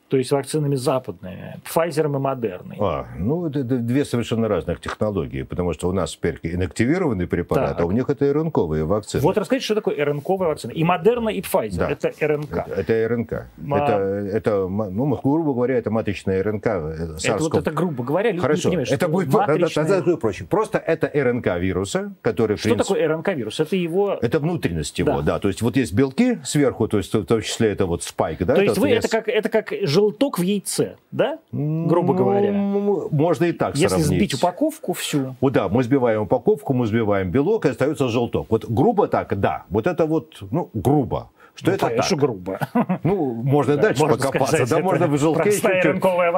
то 0.09 0.17
есть 0.17 0.31
вакцинами 0.31 0.75
западными, 0.75 1.55
Pfizer 1.63 2.05
и 2.05 2.19
Moderna. 2.19 2.75
А, 2.79 3.05
ну, 3.17 3.47
это, 3.47 3.59
это 3.59 3.77
две 3.77 4.03
совершенно 4.03 4.47
разных 4.47 4.81
технологии, 4.81 5.43
потому 5.43 5.73
что 5.73 5.87
у 5.87 5.91
нас 5.91 6.13
теперь 6.13 6.39
инактивированный 6.43 7.27
препарат, 7.27 7.77
так. 7.77 7.81
а 7.81 7.85
у 7.85 7.91
них 7.91 8.09
это 8.09 8.33
РНКовые 8.33 8.85
вакцины. 8.85 9.21
Вот 9.21 9.37
расскажите, 9.37 9.65
что 9.65 9.75
такое 9.75 10.03
РНКовая 10.03 10.49
вакцина. 10.49 10.71
И 10.71 10.83
Moderna, 10.83 11.31
и 11.31 11.41
Pfizer. 11.41 11.77
Да. 11.77 11.89
Это 11.91 12.11
РНК. 12.19 12.57
Это, 12.67 12.73
это 12.73 13.07
РНК. 13.07 13.33
А... 13.33 13.45
Это, 13.77 14.37
это, 14.37 14.67
ну, 14.67 15.19
грубо 15.23 15.53
говоря, 15.53 15.77
это 15.77 15.91
маточная 15.91 16.41
РНК. 16.43 16.65
Э, 16.65 17.17
это 17.23 17.37
вот 17.37 17.55
это, 17.55 17.71
грубо 17.71 18.03
говоря, 18.03 18.31
люди 18.31 18.41
Хорошо. 18.41 18.69
не 18.69 18.77
понимают, 18.77 18.91
это 18.91 19.07
будет 19.07 19.31
матричная... 19.31 19.85
тогда 19.85 20.17
проще. 20.17 20.43
Просто 20.45 20.79
это 20.79 21.09
РНК 21.13 21.47
вируса, 21.59 22.13
который... 22.21 22.57
Что 22.57 22.69
принцип... 22.69 22.87
такое 22.87 23.07
РНК 23.07 23.29
вирус? 23.29 23.59
Это 23.59 23.75
его... 23.75 24.17
Это 24.21 24.39
внутренность 24.39 24.97
его, 24.97 25.21
да. 25.21 25.33
да. 25.33 25.39
То 25.39 25.49
есть 25.49 25.61
вот 25.61 25.77
есть 25.77 25.93
белки 25.93 26.39
сверху, 26.43 26.87
то 26.87 26.97
есть 26.97 27.13
в 27.13 27.25
том 27.25 27.41
числе 27.41 27.71
это 27.71 27.85
вот 27.85 28.03
спайк, 28.03 28.39
да? 28.39 28.55
То 28.55 28.61
есть 28.61 28.73
это, 28.73 28.81
вы, 28.81 28.89
это, 28.89 29.07
как, 29.07 29.27
это 29.27 29.49
как 29.49 29.71
желток 29.99 30.39
в 30.39 30.41
яйце, 30.41 30.95
да? 31.11 31.39
Грубо 31.51 32.13
говоря. 32.13 32.51
Можно 32.51 33.45
и 33.45 33.51
так 33.51 33.75
Если 33.75 33.87
сравнить. 33.87 34.07
сбить 34.07 34.33
упаковку 34.33 34.93
всю. 34.93 35.35
Вот 35.41 35.53
да, 35.53 35.67
мы 35.67 35.83
сбиваем 35.83 36.21
упаковку, 36.21 36.73
мы 36.73 36.85
сбиваем 36.87 37.31
белок, 37.31 37.65
и 37.65 37.69
остается 37.69 38.07
желток. 38.07 38.47
Вот 38.49 38.65
грубо 38.69 39.07
так, 39.07 39.39
да. 39.39 39.63
Вот 39.69 39.87
это 39.87 40.05
вот, 40.05 40.37
ну, 40.51 40.69
грубо. 40.73 41.29
Что 41.55 41.71
ну, 41.71 41.75
это 41.75 41.89
так? 41.89 42.17
грубо. 42.17 42.59
Ну, 43.03 43.33
можно 43.33 43.75
да, 43.75 43.81
дальше 43.81 44.01
можно 44.01 44.17
покопаться. 44.17 44.55
Сказать, 44.55 44.69
да, 44.69 44.79
можно 44.79 45.07
в 45.07 45.17
желтке 45.17 45.49
еще, 45.49 45.93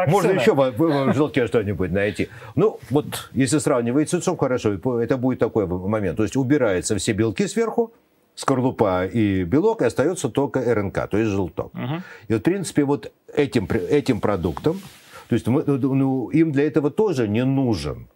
можно 0.10 0.32
еще 0.32 0.56
в, 0.56 0.72
в 0.72 1.14
желтке 1.14 1.46
что-нибудь 1.46 1.92
найти. 1.92 2.30
Ну, 2.56 2.80
вот 2.90 3.30
если 3.34 3.60
сравнивать 3.60 4.10
с 4.10 4.14
яйцом, 4.14 4.36
хорошо, 4.38 4.74
это 5.00 5.18
будет 5.18 5.38
такой 5.38 5.68
момент. 5.68 6.18
То 6.18 6.24
есть 6.24 6.36
убираются 6.36 6.98
все 6.98 7.14
белки 7.14 7.46
сверху, 7.48 7.94
скорлупа 8.36 9.06
и 9.06 9.44
белок, 9.44 9.82
и 9.82 9.86
остается 9.86 10.30
только 10.30 10.62
РНК, 10.62 11.08
то 11.08 11.18
есть 11.18 11.32
желток. 11.32 11.74
Угу. 11.74 12.02
И, 12.28 12.34
вот, 12.34 12.42
в 12.42 12.44
принципе, 12.44 12.84
вот 12.84 13.12
этим, 13.34 13.68
этим 13.90 14.20
продуктом, 14.20 14.82
то 15.28 15.36
есть 15.36 15.48
мы, 15.48 15.64
ну, 15.64 16.30
им 16.30 16.52
для 16.52 16.68
этого 16.68 16.92
тоже 16.92 17.28
не 17.28 17.46
нужен 17.46 18.08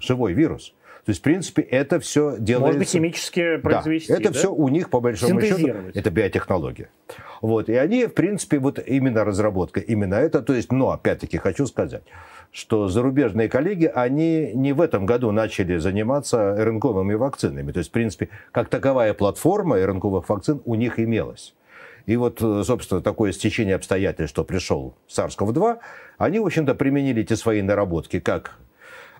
живой 0.00 0.32
вирус. 0.34 0.74
То 1.04 1.10
есть, 1.10 1.20
в 1.20 1.24
принципе, 1.24 1.62
это 1.62 2.00
все 2.00 2.36
делается... 2.38 2.78
Можно 2.78 2.84
химически 2.84 3.56
произвести, 3.56 4.12
да, 4.12 4.18
это 4.20 4.30
да? 4.30 4.38
все 4.38 4.52
у 4.52 4.68
них, 4.68 4.90
по 4.90 5.00
большому 5.00 5.40
счету, 5.40 5.68
это 5.94 6.10
биотехнология. 6.10 6.90
Вот, 7.40 7.70
и 7.70 7.74
они, 7.74 8.06
в 8.06 8.12
принципе, 8.12 8.58
вот 8.58 8.78
именно 8.86 9.24
разработка, 9.24 9.80
именно 9.80 10.16
это, 10.16 10.42
то 10.42 10.52
есть, 10.52 10.70
но, 10.70 10.90
опять-таки, 10.90 11.38
хочу 11.38 11.66
сказать, 11.66 12.02
что 12.52 12.88
зарубежные 12.88 13.48
коллеги, 13.48 13.90
они 13.92 14.52
не 14.54 14.72
в 14.72 14.80
этом 14.80 15.06
году 15.06 15.30
начали 15.32 15.76
заниматься 15.76 16.56
РНКовыми 16.56 17.14
вакцинами. 17.14 17.72
То 17.72 17.78
есть, 17.78 17.90
в 17.90 17.92
принципе, 17.92 18.28
как 18.52 18.68
таковая 18.68 19.14
платформа 19.14 19.76
РНКовых 19.76 20.28
вакцин 20.28 20.60
у 20.64 20.74
них 20.74 20.98
имелась. 20.98 21.54
И 22.06 22.16
вот, 22.16 22.40
собственно, 22.40 23.02
такое 23.02 23.32
стечение 23.32 23.74
обстоятельств, 23.74 24.30
что 24.30 24.42
пришел 24.42 24.94
SARS-CoV-2, 25.08 25.78
они, 26.16 26.40
в 26.40 26.46
общем-то, 26.46 26.74
применили 26.74 27.22
эти 27.22 27.34
свои 27.34 27.60
наработки, 27.60 28.18
как 28.18 28.58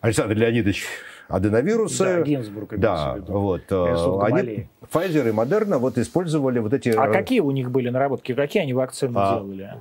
Александр 0.01 0.35
Леонидович 0.37 0.87
аденовирусы. 1.29 2.05
Да, 2.05 2.23
Гинзбург. 2.23 2.79
Да, 2.79 3.19
вот. 3.29 3.63
Э, 3.71 4.19
они, 4.23 4.69
Pfizer 4.91 5.29
и 5.29 5.33
Moderna 5.33 5.79
вот 5.79 5.99
использовали 5.99 6.59
вот 6.59 6.73
эти... 6.73 6.89
А 6.89 7.09
какие 7.09 7.41
у 7.41 7.51
них 7.51 7.71
были 7.71 7.91
наработки? 7.91 8.35
Какие 8.35 8.63
они 8.63 8.73
вакцины 8.73 9.17
а, 9.17 9.35
делали? 9.35 9.75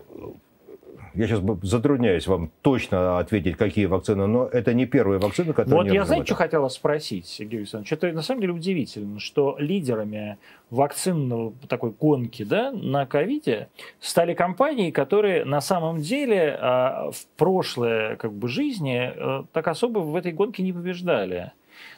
Я 1.17 1.27
сейчас 1.27 1.41
затрудняюсь 1.63 2.27
вам 2.27 2.51
точно 2.61 3.19
ответить, 3.19 3.57
какие 3.57 3.85
вакцины, 3.85 4.27
но 4.27 4.45
это 4.45 4.73
не 4.73 4.85
первые 4.85 5.19
вакцины, 5.19 5.53
которые 5.53 5.83
Вот 5.83 5.91
я, 5.91 6.05
знаете, 6.05 6.25
что 6.25 6.35
хотела 6.35 6.67
спросить, 6.69 7.25
Сергей 7.27 7.59
Александрович? 7.59 7.91
Это 7.93 8.11
на 8.11 8.21
самом 8.21 8.41
деле 8.41 8.53
удивительно, 8.53 9.19
что 9.19 9.55
лидерами 9.59 10.37
вакцинного 10.69 11.53
такой 11.67 11.91
гонки 11.91 12.43
да, 12.43 12.71
на 12.71 13.05
ковиде 13.05 13.69
стали 13.99 14.33
компании, 14.33 14.91
которые 14.91 15.45
на 15.45 15.61
самом 15.61 16.01
деле 16.01 16.57
а, 16.59 17.11
в 17.11 17.25
прошлой 17.37 18.17
как 18.17 18.33
бы, 18.33 18.47
жизни 18.47 19.11
а, 19.15 19.45
так 19.53 19.67
особо 19.67 19.99
в 19.99 20.15
этой 20.15 20.31
гонке 20.31 20.63
не 20.63 20.73
побеждали. 20.73 21.53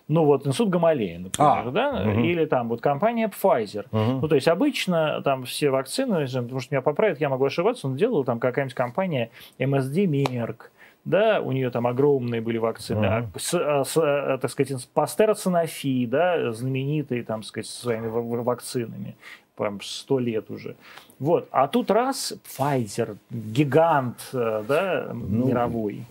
Ну 0.10 0.26
вот 0.26 0.45
институт 0.48 0.69
Гамалея, 0.69 1.19
например, 1.19 1.52
а, 1.67 1.72
да, 1.72 2.02
угу. 2.02 2.22
или 2.22 2.45
там 2.45 2.67
вот 2.67 2.82
компания 2.82 3.30
Pfizer. 3.30 3.86
Угу. 3.91 4.22
Ну 4.22 4.28
то 4.28 4.36
есть 4.36 4.48
обычно 4.48 5.22
там 5.22 5.45
все 5.45 5.69
вакцины, 5.69 6.26
потому 6.26 6.60
что 6.60 6.74
меня 6.74 6.82
поправят, 6.82 7.22
я 7.22 7.30
могу 7.30 7.45
ошибаться, 7.45 7.88
но 7.88 7.95
делала 7.95 8.26
там 8.26 8.39
какая-нибудь 8.39 8.74
компания 8.74 9.30
MSD 9.60 10.06
Merck, 10.06 10.58
да, 11.06 11.41
у 11.41 11.52
нее 11.52 11.69
там 11.69 11.86
огромные 11.86 12.41
были 12.41 12.58
вакцины, 12.58 13.06
uh-huh. 13.06 13.28
с, 13.38 13.54
а, 13.54 13.84
с, 13.86 13.98
а, 13.98 14.38
так 14.39 14.50
сказать, 14.50 14.88
Пастера 14.93 15.36
Санофи, 15.36 16.08
да, 16.08 16.52
знаменитые, 16.54 17.24
там, 17.24 17.43
сказать, 17.43 17.67
своими 17.67 18.08
вакцинами, 18.08 19.15
прям 19.56 19.80
сто 19.82 20.17
лет 20.19 20.50
уже. 20.50 20.76
Вот, 21.19 21.48
а 21.52 21.67
тут 21.67 21.91
раз 21.91 22.34
Pfizer, 22.58 23.17
гигант, 23.30 24.17
э, 24.34 24.63
да, 24.67 25.10
ну, 25.13 25.48
мировой. 25.48 26.04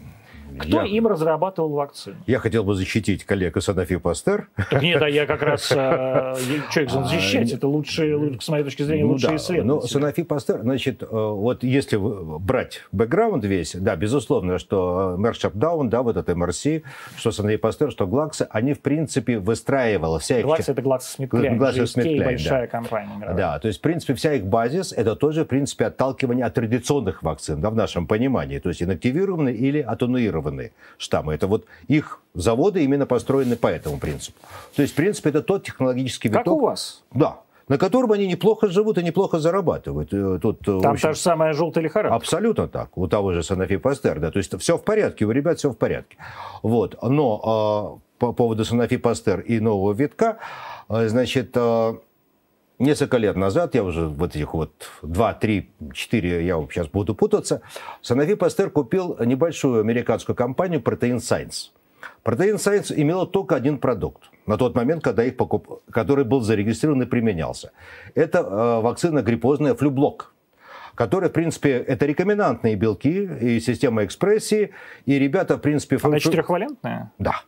Кто 0.58 0.82
я, 0.82 0.86
им 0.86 1.06
разрабатывал 1.06 1.70
вакцину? 1.70 2.16
Я 2.26 2.38
хотел 2.38 2.64
бы 2.64 2.74
защитить 2.74 3.24
коллег 3.24 3.56
из 3.56 3.68
Sanofi 3.68 3.98
Пастер. 3.98 4.48
Нет, 4.80 5.02
а 5.02 5.08
я 5.08 5.26
как 5.26 5.42
раз... 5.42 5.72
Э, 5.78 6.34
что 6.70 6.82
их 6.82 6.90
защищать? 6.90 7.52
Это 7.52 7.68
лучшие, 7.68 8.38
с 8.40 8.48
моей 8.48 8.64
точки 8.64 8.82
зрения, 8.82 9.04
ну 9.04 9.12
лучшие 9.12 9.36
исследователи. 9.36 9.98
Ну, 9.98 10.06
Sanofi 10.06 10.24
Пастер, 10.24 10.60
значит, 10.62 11.02
э, 11.02 11.06
вот 11.10 11.62
если 11.62 11.96
брать 11.98 12.82
бэкграунд 12.92 13.44
весь, 13.44 13.74
да, 13.74 13.96
безусловно, 13.96 14.58
что 14.58 15.16
Merck 15.18 15.34
Shutdown, 15.34 15.88
да, 15.88 16.02
вот 16.02 16.16
это 16.16 16.34
МРС, 16.34 16.66
что 17.16 17.30
Sanofi 17.30 17.58
Пастер, 17.58 17.90
что 17.90 18.04
Glaxo, 18.04 18.46
они, 18.50 18.74
в 18.74 18.80
принципе, 18.80 19.38
выстраивала 19.38 20.18
вся 20.18 20.40
их... 20.40 20.46
Glaxo— 20.46 20.64
это 20.68 20.82
GlaxoSmithKline, 20.82 21.58
GSK 21.58 22.24
большая 22.24 22.66
компания. 22.66 23.34
Да, 23.36 23.58
то 23.58 23.68
есть, 23.68 23.78
в 23.78 23.82
принципе, 23.82 24.14
вся 24.14 24.34
их 24.34 24.46
базис— 24.46 24.92
это 24.96 25.16
тоже, 25.16 25.44
в 25.44 25.48
принципе, 25.48 25.86
отталкивание 25.86 26.44
от 26.44 26.54
традиционных 26.54 27.22
вакцин, 27.22 27.60
да, 27.60 27.70
в 27.70 27.74
нашем 27.74 28.06
понимании, 28.06 28.58
то 28.58 28.68
есть 28.68 28.82
инактивированные 28.82 29.54
или 29.54 29.80
атенуированные 30.38 30.72
штаммы. 30.98 31.34
Это 31.34 31.46
вот 31.46 31.66
их 31.88 32.20
заводы 32.34 32.84
именно 32.84 33.06
построены 33.06 33.56
по 33.56 33.66
этому 33.66 33.98
принципу. 33.98 34.38
То 34.74 34.82
есть, 34.82 34.94
в 34.94 34.96
принципе, 34.96 35.30
это 35.30 35.42
тот 35.42 35.64
технологический 35.64 36.28
виток... 36.28 36.44
Как 36.44 36.54
у 36.54 36.60
вас? 36.60 37.02
Да, 37.12 37.40
на 37.68 37.78
котором 37.78 38.12
они 38.12 38.26
неплохо 38.26 38.68
живут 38.68 38.98
и 38.98 39.02
неплохо 39.02 39.38
зарабатывают. 39.38 40.12
Э, 40.12 40.38
тут, 40.40 40.62
э, 40.62 40.80
Там 40.80 40.92
общем, 40.92 41.08
та 41.08 41.12
же 41.12 41.20
самая 41.20 41.52
желтая 41.52 41.84
лихорадка. 41.84 42.16
Абсолютно 42.16 42.68
так. 42.68 42.96
У 42.96 43.06
того 43.08 43.32
же 43.32 43.42
Санафи 43.42 43.76
Пастер. 43.76 44.20
Да. 44.20 44.30
То 44.30 44.38
есть 44.38 44.58
все 44.58 44.76
в 44.76 44.84
порядке, 44.84 45.24
у 45.24 45.30
ребят 45.30 45.58
все 45.58 45.70
в 45.70 45.76
порядке. 45.76 46.16
Вот. 46.62 46.96
Но 47.02 47.98
э, 47.98 48.18
по 48.18 48.32
поводу 48.32 48.64
Санафи 48.64 48.96
Пастер 48.96 49.40
и 49.40 49.60
нового 49.60 49.92
витка, 49.92 50.38
э, 50.88 51.08
значит, 51.08 51.50
э, 51.54 51.94
несколько 52.78 53.16
лет 53.16 53.36
назад, 53.36 53.74
я 53.74 53.84
уже 53.84 54.06
вот 54.06 54.36
этих 54.36 54.54
вот 54.54 54.72
2, 55.02 55.34
3, 55.34 55.70
4, 55.92 56.46
я 56.46 56.66
сейчас 56.70 56.88
буду 56.88 57.14
путаться, 57.14 57.62
Санафи 58.02 58.34
Пастер 58.34 58.70
купил 58.70 59.16
небольшую 59.24 59.80
американскую 59.80 60.36
компанию 60.36 60.80
Protein 60.80 61.16
Science. 61.16 61.70
Protein 62.24 62.56
Science 62.56 62.92
имела 62.94 63.26
только 63.26 63.56
один 63.56 63.78
продукт 63.78 64.30
на 64.46 64.56
тот 64.56 64.74
момент, 64.74 65.02
когда 65.02 65.24
их 65.24 65.36
покуп... 65.36 65.82
который 65.90 66.24
был 66.24 66.40
зарегистрирован 66.40 67.02
и 67.02 67.06
применялся. 67.06 67.72
Это 68.14 68.38
э, 68.38 68.80
вакцина 68.80 69.22
гриппозная 69.22 69.74
флюблок 69.74 70.32
которая, 70.94 71.30
в 71.30 71.32
принципе, 71.32 71.76
это 71.76 72.06
рекомендантные 72.06 72.74
белки 72.74 73.22
и 73.40 73.60
система 73.60 74.04
экспрессии, 74.04 74.72
и 75.06 75.16
ребята, 75.16 75.56
в 75.56 75.60
принципе... 75.60 75.96
Функцию... 75.96 76.10
Она 76.10 76.18
четырехвалентная? 76.18 77.12
Да. 77.18 77.42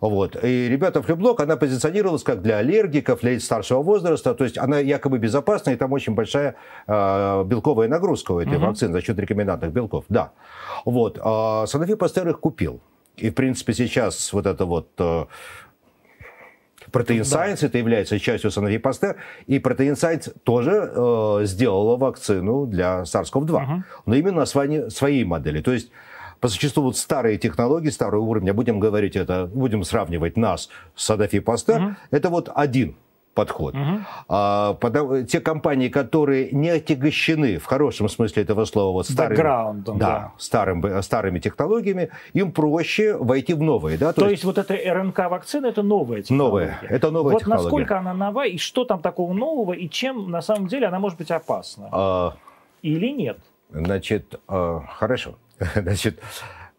Вот. 0.00 0.36
И 0.42 0.68
ребята 0.68 1.02
Флюблок, 1.02 1.40
она 1.40 1.56
позиционировалась 1.56 2.22
как 2.22 2.42
для 2.42 2.58
аллергиков, 2.58 3.20
для 3.20 3.38
старшего 3.40 3.82
возраста. 3.82 4.34
То 4.34 4.44
есть 4.44 4.58
она 4.58 4.78
якобы 4.78 5.18
безопасна, 5.18 5.70
и 5.70 5.76
там 5.76 5.92
очень 5.92 6.14
большая 6.14 6.56
э, 6.86 7.44
белковая 7.44 7.88
нагрузка 7.88 8.32
у 8.32 8.40
этой 8.40 8.56
угу. 8.56 8.66
вакцины 8.66 8.92
за 8.92 9.00
счет 9.00 9.18
рекомендантных 9.18 9.72
белков. 9.72 10.04
Да. 10.08 10.32
Вот. 10.84 11.18
А 11.22 11.64
Sanofi 11.64 11.96
Pasteur 11.96 12.28
их 12.30 12.40
купил. 12.40 12.80
И, 13.16 13.30
в 13.30 13.34
принципе, 13.34 13.72
сейчас 13.74 14.32
вот 14.32 14.46
это 14.46 14.64
вот... 14.64 14.88
Э, 14.98 15.26
Protein 16.92 17.22
Science 17.22 17.60
да. 17.62 17.66
это 17.66 17.78
является 17.78 18.18
частью 18.20 18.50
Sanofi 18.50 18.78
Pasteur, 18.78 19.16
и 19.46 19.58
Protein 19.58 19.94
Science 19.94 20.34
тоже 20.44 20.92
э, 20.94 21.46
сделала 21.46 21.96
вакцину 21.96 22.66
для 22.66 23.02
SARS-CoV-2, 23.02 23.62
угу. 23.62 23.84
но 24.06 24.14
именно 24.14 24.44
своей, 24.44 24.90
своей 24.90 25.24
модели. 25.24 25.60
То 25.60 25.72
есть 25.72 25.90
по 26.40 26.48
существу 26.48 26.82
вот 26.84 26.96
старые 26.96 27.38
технологии, 27.38 27.90
старого 27.90 28.22
уровня, 28.22 28.54
будем 28.54 28.80
говорить 28.80 29.16
это, 29.16 29.46
будем 29.46 29.84
сравнивать 29.84 30.36
нас 30.36 30.68
с 30.94 31.04
Садафи 31.04 31.40
Пастер, 31.40 31.80
угу. 31.80 31.94
это 32.10 32.30
вот 32.30 32.50
один 32.54 32.96
подход. 33.34 33.74
Угу. 33.74 34.00
А, 34.28 34.74
под, 34.74 35.28
те 35.28 35.40
компании, 35.40 35.88
которые 35.88 36.50
не 36.52 36.70
отягощены 36.70 37.58
в 37.58 37.64
хорошем 37.66 38.08
смысле 38.08 38.42
этого 38.42 38.64
слова 38.64 38.92
вот 38.92 39.08
старыми, 39.08 39.36
да, 39.36 39.94
да. 39.94 40.32
Старым, 40.38 41.02
старыми 41.02 41.40
технологиями, 41.40 42.10
им 42.32 42.52
проще 42.52 43.16
войти 43.16 43.54
в 43.54 43.62
новые. 43.62 43.98
Да? 43.98 44.12
То, 44.12 44.22
То 44.22 44.28
есть, 44.28 44.44
есть 44.44 44.44
вот 44.44 44.58
эта 44.58 44.74
РНК-вакцина 44.74 45.66
это 45.66 45.82
новая 45.82 46.22
технология? 46.22 46.78
Новая, 46.80 46.88
это 46.88 47.10
новая 47.10 47.32
вот 47.32 47.38
технология. 47.40 47.64
Насколько 47.64 47.98
она 47.98 48.14
нова, 48.14 48.46
и 48.46 48.56
что 48.56 48.84
там 48.84 49.00
такого 49.00 49.32
нового, 49.32 49.72
и 49.72 49.88
чем 49.88 50.30
на 50.30 50.40
самом 50.40 50.68
деле 50.68 50.86
она 50.86 50.98
может 50.98 51.18
быть 51.18 51.30
опасна? 51.30 51.88
А, 51.92 52.34
Или 52.82 53.08
нет? 53.08 53.38
Значит, 53.70 54.40
а, 54.46 54.84
хорошо. 54.88 55.34
Значит, 55.74 56.20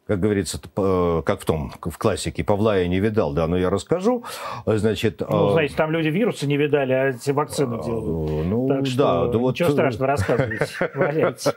как 0.07 0.19
говорится, 0.19 0.59
как 0.59 1.41
в 1.41 1.45
том, 1.45 1.73
в 1.81 1.97
классике, 1.97 2.43
Павла 2.43 2.79
я 2.79 2.87
не 2.87 2.99
видал, 2.99 3.33
да, 3.33 3.47
но 3.47 3.57
я 3.57 3.71
расскажу. 3.71 4.23
Значит, 4.65 5.21
ну, 5.27 5.47
а, 5.47 5.51
знаете, 5.53 5.75
там 5.75 5.91
люди 5.91 6.09
вирусы 6.09 6.45
не 6.45 6.57
видали, 6.57 6.93
а 6.93 7.07
эти 7.09 7.31
вакцины 7.31 7.83
делают. 7.83 8.45
Ну, 8.45 8.67
так 8.67 8.85
что 8.85 8.97
да, 8.97 9.31
да, 9.31 9.37
вот... 9.39 9.55
ничего 9.55 9.71
страшного, 9.71 10.07
рассказывайте. 10.07 10.67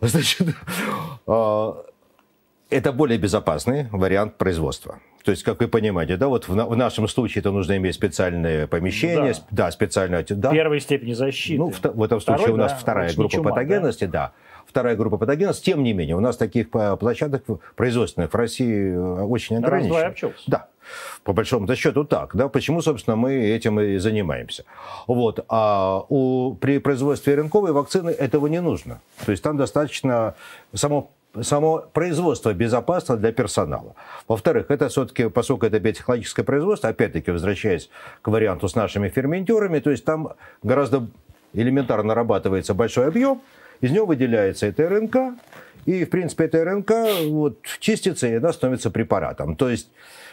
Значит, 0.02 0.48
это 2.70 2.92
более 2.92 3.18
безопасный 3.18 3.88
вариант 3.90 4.36
производства. 4.36 5.00
То 5.24 5.30
есть, 5.30 5.42
как 5.44 5.60
вы 5.60 5.68
понимаете, 5.68 6.16
да, 6.16 6.28
вот 6.28 6.48
в, 6.48 6.56
на, 6.56 6.66
в 6.66 6.76
нашем 6.76 7.06
случае 7.06 7.40
это 7.40 7.52
нужно 7.52 7.76
иметь 7.76 7.94
специальное 7.94 8.66
помещение, 8.66 9.34
да, 9.50 9.66
да 9.66 9.70
специальное... 9.70 10.26
Да. 10.28 10.50
Первой 10.50 10.80
степени 10.80 11.12
защиты. 11.12 11.58
Ну, 11.58 11.70
в, 11.70 11.80
в 11.80 12.02
этом 12.02 12.20
случае 12.20 12.38
Второй, 12.38 12.54
у 12.54 12.56
нас 12.56 12.72
да, 12.72 12.78
вторая 12.78 13.14
группа 13.14 13.36
чума, 13.36 13.50
патогенности, 13.50 14.04
да. 14.04 14.10
да 14.10 14.32
вторая 14.72 14.96
группа 14.96 15.18
патогенности. 15.18 15.66
Тем 15.66 15.82
не 15.82 15.92
менее, 15.92 16.16
у 16.16 16.20
нас 16.20 16.36
таких 16.36 16.70
площадок 16.70 17.44
производственных 17.76 18.32
в 18.32 18.34
России 18.34 18.92
э, 18.92 19.22
очень 19.22 19.56
ограничено. 19.58 19.94
Да, 20.46 20.68
по 21.24 21.32
большому 21.32 21.72
счету 21.74 22.04
так. 22.04 22.34
Да? 22.34 22.48
Почему, 22.48 22.82
собственно, 22.82 23.16
мы 23.16 23.34
этим 23.34 23.80
и 23.80 23.98
занимаемся. 23.98 24.64
Вот. 25.06 25.44
А 25.48 26.04
у, 26.08 26.54
при 26.54 26.78
производстве 26.78 27.34
рынковой 27.34 27.72
вакцины 27.72 28.10
этого 28.10 28.46
не 28.46 28.60
нужно. 28.60 29.00
То 29.24 29.32
есть 29.32 29.42
там 29.42 29.56
достаточно 29.56 30.34
само 30.74 31.10
само 31.40 31.86
производство 31.94 32.52
безопасно 32.52 33.16
для 33.16 33.32
персонала. 33.32 33.94
Во-вторых, 34.28 34.66
это 34.68 34.88
все-таки, 34.88 35.30
поскольку 35.30 35.64
это 35.64 35.80
биотехнологическое 35.80 36.44
производство, 36.44 36.90
опять-таки, 36.90 37.30
возвращаясь 37.30 37.88
к 38.20 38.28
варианту 38.28 38.68
с 38.68 38.74
нашими 38.74 39.08
ферментерами, 39.08 39.78
то 39.78 39.90
есть 39.90 40.04
там 40.04 40.34
гораздо 40.62 41.06
элементарно 41.54 42.08
нарабатывается 42.08 42.74
большой 42.74 43.08
объем, 43.08 43.40
из 43.82 43.90
него 43.90 44.06
выделяется 44.06 44.66
эта 44.66 44.88
РНК, 44.88 45.16
и, 45.84 46.04
в 46.04 46.10
принципе, 46.10 46.44
эта 46.44 46.64
РНК 46.64 46.92
вот, 47.26 47.58
чистится, 47.80 48.28
и 48.28 48.34
она 48.34 48.52
становится 48.52 48.90
препаратом. 48.90 49.56
То 49.56 49.68
есть 49.68 49.90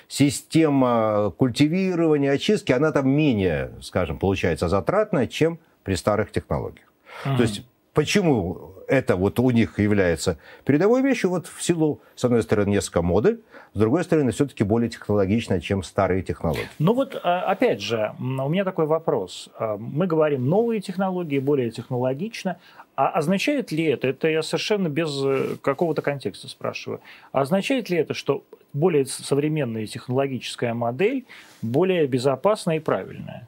система 0.07 1.33
культивирования, 1.37 2.31
очистки, 2.31 2.71
она 2.71 2.91
там 2.91 3.09
менее, 3.09 3.71
скажем, 3.81 4.17
получается 4.17 4.69
затратная, 4.69 5.27
чем 5.27 5.59
при 5.83 5.95
старых 5.95 6.31
технологиях. 6.31 6.85
Mm-hmm. 7.25 7.37
То 7.37 7.41
есть 7.41 7.65
почему 7.93 8.75
это 8.87 9.15
вот 9.15 9.39
у 9.39 9.49
них 9.51 9.79
является 9.79 10.37
передовой 10.65 11.01
вещью, 11.01 11.29
вот 11.29 11.47
в 11.47 11.61
силу, 11.61 12.01
с 12.15 12.25
одной 12.25 12.43
стороны, 12.43 12.69
несколько 12.69 13.01
моды, 13.01 13.39
с 13.73 13.79
другой 13.79 14.03
стороны, 14.03 14.31
все-таки 14.31 14.63
более 14.63 14.89
технологично, 14.89 15.61
чем 15.61 15.83
старые 15.83 16.23
технологии. 16.23 16.67
Ну 16.79 16.93
вот, 16.93 17.19
а, 17.23 17.41
опять 17.41 17.81
же, 17.81 18.13
у 18.19 18.49
меня 18.49 18.63
такой 18.63 18.87
вопрос. 18.87 19.49
А, 19.57 19.77
мы 19.77 20.07
говорим 20.07 20.47
новые 20.49 20.81
технологии, 20.81 21.39
более 21.39 21.69
технологично. 21.69 22.57
А 22.99 23.11
означает 23.11 23.71
ли 23.71 23.85
это, 23.85 24.09
это 24.09 24.27
я 24.27 24.43
совершенно 24.43 24.89
без 24.89 25.23
э, 25.23 25.55
какого-то 25.61 26.01
контекста 26.01 26.49
спрашиваю, 26.49 26.99
означает 27.31 27.89
ли 27.89 27.95
это, 27.95 28.13
что 28.13 28.43
более 28.73 29.05
современная 29.05 29.87
технологическая 29.87 30.73
модель 30.73 31.25
более 31.61 32.07
безопасная 32.07 32.75
и 32.75 32.79
правильная? 32.79 33.47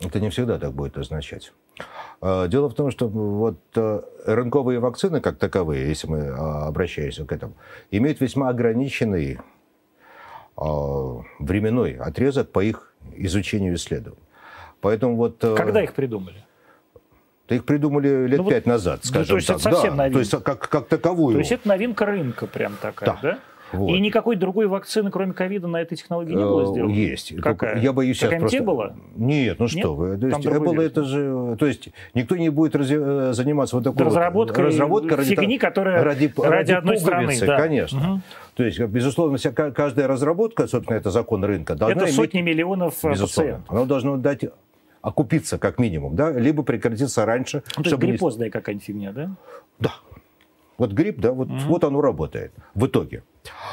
Это 0.00 0.18
не 0.18 0.30
всегда 0.30 0.58
так 0.58 0.72
будет 0.72 0.98
означать. 0.98 1.52
А, 2.20 2.48
дело 2.48 2.68
в 2.68 2.74
том, 2.74 2.90
что 2.90 3.06
вот 3.06 3.60
э, 3.76 4.02
рынковые 4.26 4.80
вакцины, 4.80 5.20
как 5.20 5.38
таковые, 5.38 5.88
если 5.88 6.08
мы 6.08 6.18
а, 6.18 6.66
обращаемся 6.66 7.24
к 7.24 7.30
этому, 7.30 7.54
имеют 7.92 8.20
весьма 8.20 8.48
ограниченный 8.48 9.38
а, 10.56 11.22
временной 11.38 11.92
отрезок 11.92 12.50
по 12.50 12.58
их 12.64 12.92
изучению 13.14 13.74
и 13.74 13.76
исследованию. 13.76 14.18
Поэтому 14.80 15.14
вот... 15.14 15.36
Э, 15.44 15.54
Когда 15.54 15.84
их 15.84 15.94
придумали? 15.94 16.44
Да 17.48 17.56
их 17.56 17.64
придумали 17.64 18.26
лет 18.26 18.38
ну, 18.38 18.48
пять 18.48 18.66
вот, 18.66 18.72
назад, 18.72 19.04
скажем 19.04 19.28
то 19.28 19.36
есть 19.36 19.46
так. 19.48 19.56
Это 19.58 19.70
совсем 19.70 19.90
да, 19.90 20.04
новинка. 20.04 20.14
То 20.14 20.18
есть 20.20 20.44
как, 20.44 20.68
как 20.68 20.88
таковую. 20.88 21.34
То 21.34 21.38
есть 21.40 21.52
это 21.52 21.68
новинка 21.68 22.06
рынка 22.06 22.46
прям 22.46 22.76
такая, 22.80 23.10
да? 23.10 23.18
да? 23.22 23.38
Вот. 23.72 23.94
И 23.94 24.00
никакой 24.00 24.36
другой 24.36 24.66
вакцины, 24.66 25.10
кроме 25.10 25.32
ковида, 25.32 25.66
на 25.66 25.80
этой 25.80 25.96
технологии 25.96 26.34
не 26.34 26.44
было 26.44 26.62
э, 26.62 26.66
сделано? 26.66 26.92
Есть. 26.92 27.34
Какая? 27.40 27.80
Я 27.80 27.92
боюсь 27.92 28.18
сейчас 28.18 28.38
просто... 28.38 28.62
было? 28.62 28.94
Нет, 29.16 29.58
ну 29.58 29.66
что 29.66 29.78
Нет? 29.78 29.86
вы. 29.86 30.18
То 30.18 30.26
есть 30.26 30.46
Эбола 30.46 30.80
это 30.82 31.04
же... 31.04 31.56
То 31.58 31.66
есть 31.66 31.88
никто 32.12 32.36
не 32.36 32.50
будет 32.50 32.76
раз... 32.76 32.88
Э, 32.90 33.32
заниматься 33.32 33.76
вот 33.76 33.84
такой 33.84 34.06
разработкой, 34.06 34.64
вот 34.64 34.70
разработкой 34.70 35.16
ради, 35.16 35.34
фигни, 35.34 35.58
которая 35.58 36.04
ради, 36.04 36.32
ради, 36.36 36.48
ради 36.48 36.72
одной 36.72 36.98
страны. 36.98 37.34
Да. 37.40 37.56
Конечно. 37.56 37.98
Угу. 37.98 38.20
То 38.56 38.64
есть, 38.64 38.78
безусловно, 38.78 39.38
вся, 39.38 39.52
каждая 39.52 40.06
разработка, 40.06 40.66
собственно, 40.66 40.96
это 40.98 41.10
закон 41.10 41.42
рынка, 41.42 41.74
должна 41.74 42.02
Это 42.02 42.12
сотни 42.12 42.42
миллионов 42.42 43.02
э, 43.02 43.10
безусловно, 43.12 43.52
пациентов. 43.52 43.72
Она 43.74 43.84
должна 43.86 44.16
дать 44.18 44.44
окупиться 45.02 45.58
как 45.58 45.78
минимум, 45.78 46.16
да, 46.16 46.30
либо 46.30 46.62
прекратиться 46.62 47.26
раньше. 47.26 47.62
Ну, 47.76 47.82
то 47.82 47.90
есть 47.90 48.00
гриппозная 48.00 48.46
не... 48.46 48.50
какая-нибудь 48.50 48.86
фигня, 48.86 49.12
да? 49.12 49.30
Да. 49.78 49.94
Вот 50.78 50.92
грипп, 50.92 51.20
да, 51.20 51.32
вот, 51.32 51.48
угу. 51.48 51.58
вот 51.66 51.84
оно 51.84 52.00
работает 52.00 52.52
в 52.74 52.86
итоге. 52.86 53.22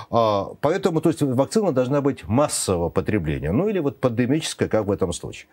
А, 0.10 0.52
поэтому, 0.62 1.02
то 1.02 1.10
есть, 1.10 1.22
вакцина 1.22 1.72
должна 1.72 2.02
быть 2.02 2.28
массового 2.28 2.90
потребления, 2.90 3.52
ну 3.52 3.70
или 3.70 3.80
вот 3.80 4.00
пандемическая, 4.00 4.68
как 4.68 4.86
в 4.86 4.92
этом 4.92 5.14
случае. 5.14 5.48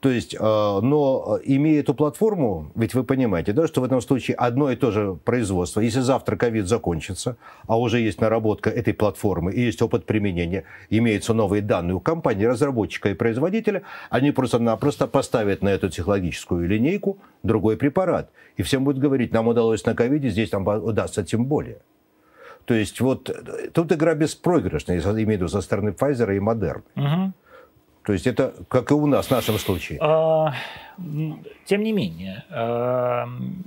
То 0.00 0.10
есть, 0.10 0.36
а, 0.38 0.80
но 0.80 1.38
имея 1.44 1.80
эту 1.80 1.94
платформу, 1.94 2.70
ведь 2.74 2.94
вы 2.94 3.04
понимаете, 3.04 3.52
да, 3.52 3.66
что 3.66 3.80
в 3.80 3.84
этом 3.84 4.00
случае 4.00 4.36
одно 4.36 4.70
и 4.70 4.76
то 4.76 4.90
же 4.90 5.14
производство, 5.24 5.80
если 5.80 6.00
завтра 6.00 6.36
ковид 6.36 6.68
закончится, 6.68 7.36
а 7.66 7.78
уже 7.78 8.00
есть 8.00 8.20
наработка 8.20 8.70
этой 8.70 8.92
платформы 8.92 9.52
и 9.52 9.60
есть 9.60 9.80
опыт 9.80 10.04
применения, 10.04 10.64
имеются 10.90 11.32
новые 11.32 11.62
данные 11.62 11.94
у 11.94 12.00
компании, 12.00 12.44
разработчика 12.44 13.10
и 13.10 13.14
производителя, 13.14 13.82
они 14.10 14.30
просто-напросто 14.30 15.06
поставят 15.06 15.62
на 15.62 15.70
эту 15.70 15.88
технологическую 15.88 16.68
линейку 16.68 17.18
другой 17.42 17.76
препарат. 17.76 18.30
И 18.56 18.62
всем 18.62 18.84
будут 18.84 19.00
говорить, 19.00 19.32
нам 19.32 19.48
удалось 19.48 19.84
на 19.86 19.94
ковиде, 19.94 20.28
здесь 20.28 20.52
нам 20.52 20.66
удастся 20.66 21.24
тем 21.24 21.46
более. 21.46 21.78
То 22.64 22.74
есть 22.74 23.00
вот 23.00 23.30
тут 23.72 23.92
игра 23.92 24.14
беспроигрышная, 24.14 25.00
я 25.00 25.02
имею 25.10 25.26
в 25.26 25.30
виду 25.30 25.48
со 25.48 25.60
стороны 25.60 25.90
Pfizer 25.90 26.34
и 26.34 26.38
Moderna. 26.38 26.82
Угу. 26.96 27.32
То 28.04 28.12
есть 28.12 28.26
это 28.26 28.52
как 28.68 28.90
и 28.90 28.94
у 28.94 29.06
нас 29.06 29.26
в 29.26 29.30
нашем 29.30 29.58
случае. 29.58 29.98
А, 30.02 30.52
тем 31.64 31.82
не 31.82 31.92
менее, 31.92 32.44
а, 32.50 33.26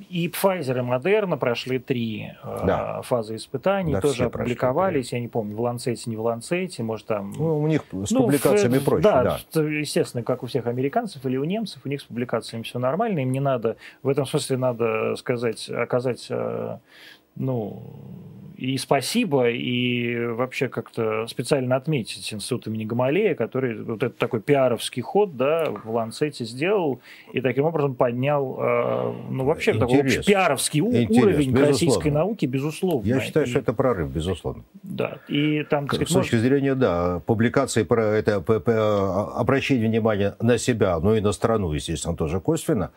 и 0.09 0.27
Pfizer, 0.27 0.77
и 0.77 0.81
Moderna 0.81 1.37
прошли 1.37 1.79
три 1.79 2.33
а, 2.43 2.63
да. 2.65 3.01
фазы 3.01 3.37
испытаний, 3.37 3.93
да, 3.93 4.01
тоже 4.01 4.25
опубликовались, 4.25 5.07
прошли, 5.07 5.17
я 5.17 5.21
не 5.21 5.27
помню, 5.27 5.55
в 5.55 5.61
Ланцете, 5.61 6.07
не 6.07 6.15
в 6.15 6.21
Ланцете, 6.21 6.83
может 6.83 7.07
там... 7.07 7.33
Ну, 7.35 7.59
у 7.59 7.67
них 7.67 7.83
с 8.05 8.11
ну, 8.11 8.21
публикациями 8.21 8.77
в, 8.77 8.85
проще, 8.85 9.03
да, 9.03 9.39
да. 9.53 9.61
Естественно, 9.61 10.23
как 10.23 10.43
у 10.43 10.45
всех 10.45 10.67
американцев 10.67 11.25
или 11.25 11.37
у 11.37 11.43
немцев, 11.43 11.81
у 11.83 11.89
них 11.89 12.01
с 12.01 12.03
публикациями 12.03 12.61
все 12.61 12.77
нормально, 12.77 13.19
им 13.19 13.31
не 13.31 13.39
надо, 13.39 13.77
в 14.03 14.09
этом 14.09 14.27
смысле 14.27 14.57
надо 14.57 15.15
сказать, 15.15 15.67
оказать, 15.67 16.29
ну, 17.38 17.97
и 18.57 18.75
спасибо, 18.77 19.49
и 19.49 20.25
вообще 20.25 20.67
как-то 20.67 21.27
специально 21.27 21.75
отметить 21.75 22.33
институт 22.33 22.65
имени 22.65 22.85
Гамалея, 22.85 23.35
который 23.35 23.83
вот 23.83 24.01
этот 24.01 24.17
такой 24.17 24.41
пиаровский 24.41 25.03
ход, 25.03 25.38
да, 25.38 25.65
в 25.69 25.91
Ланцете 25.91 26.43
сделал, 26.43 26.99
и 27.33 27.41
таким 27.41 27.65
образом 27.65 27.93
поднял, 27.93 28.57
э, 28.59 29.13
ну, 29.29 29.45
вообще 29.45 29.71
Интерес. 29.71 29.89
такой 29.89 30.01
общий 30.03 30.23
пиаровский 30.23 30.79
Интерес, 30.79 31.23
уровень 31.23 31.51
безусловно. 31.51 31.67
российской 31.67 32.09
науки, 32.09 32.45
безусловно. 32.47 33.07
Я 33.07 33.19
считаю, 33.19 33.45
и, 33.45 33.49
что 33.49 33.59
это 33.59 33.73
прорыв, 33.73 34.09
безусловно. 34.09 34.63
Да, 34.81 35.19
и 35.27 35.63
там, 35.69 35.85
сказать, 35.85 36.09
С 36.09 36.13
точки 36.13 36.35
может... 36.35 36.47
зрения, 36.47 36.73
да, 36.73 37.21
публикации 37.27 37.83
про 37.83 38.05
это, 38.05 38.38
обращение 39.38 39.88
внимания 39.88 40.35
на 40.41 40.57
себя, 40.57 40.99
ну 40.99 41.13
и 41.13 41.21
на 41.21 41.31
страну, 41.31 41.73
естественно, 41.73 42.15
тоже 42.15 42.39
косвенно, 42.39 42.89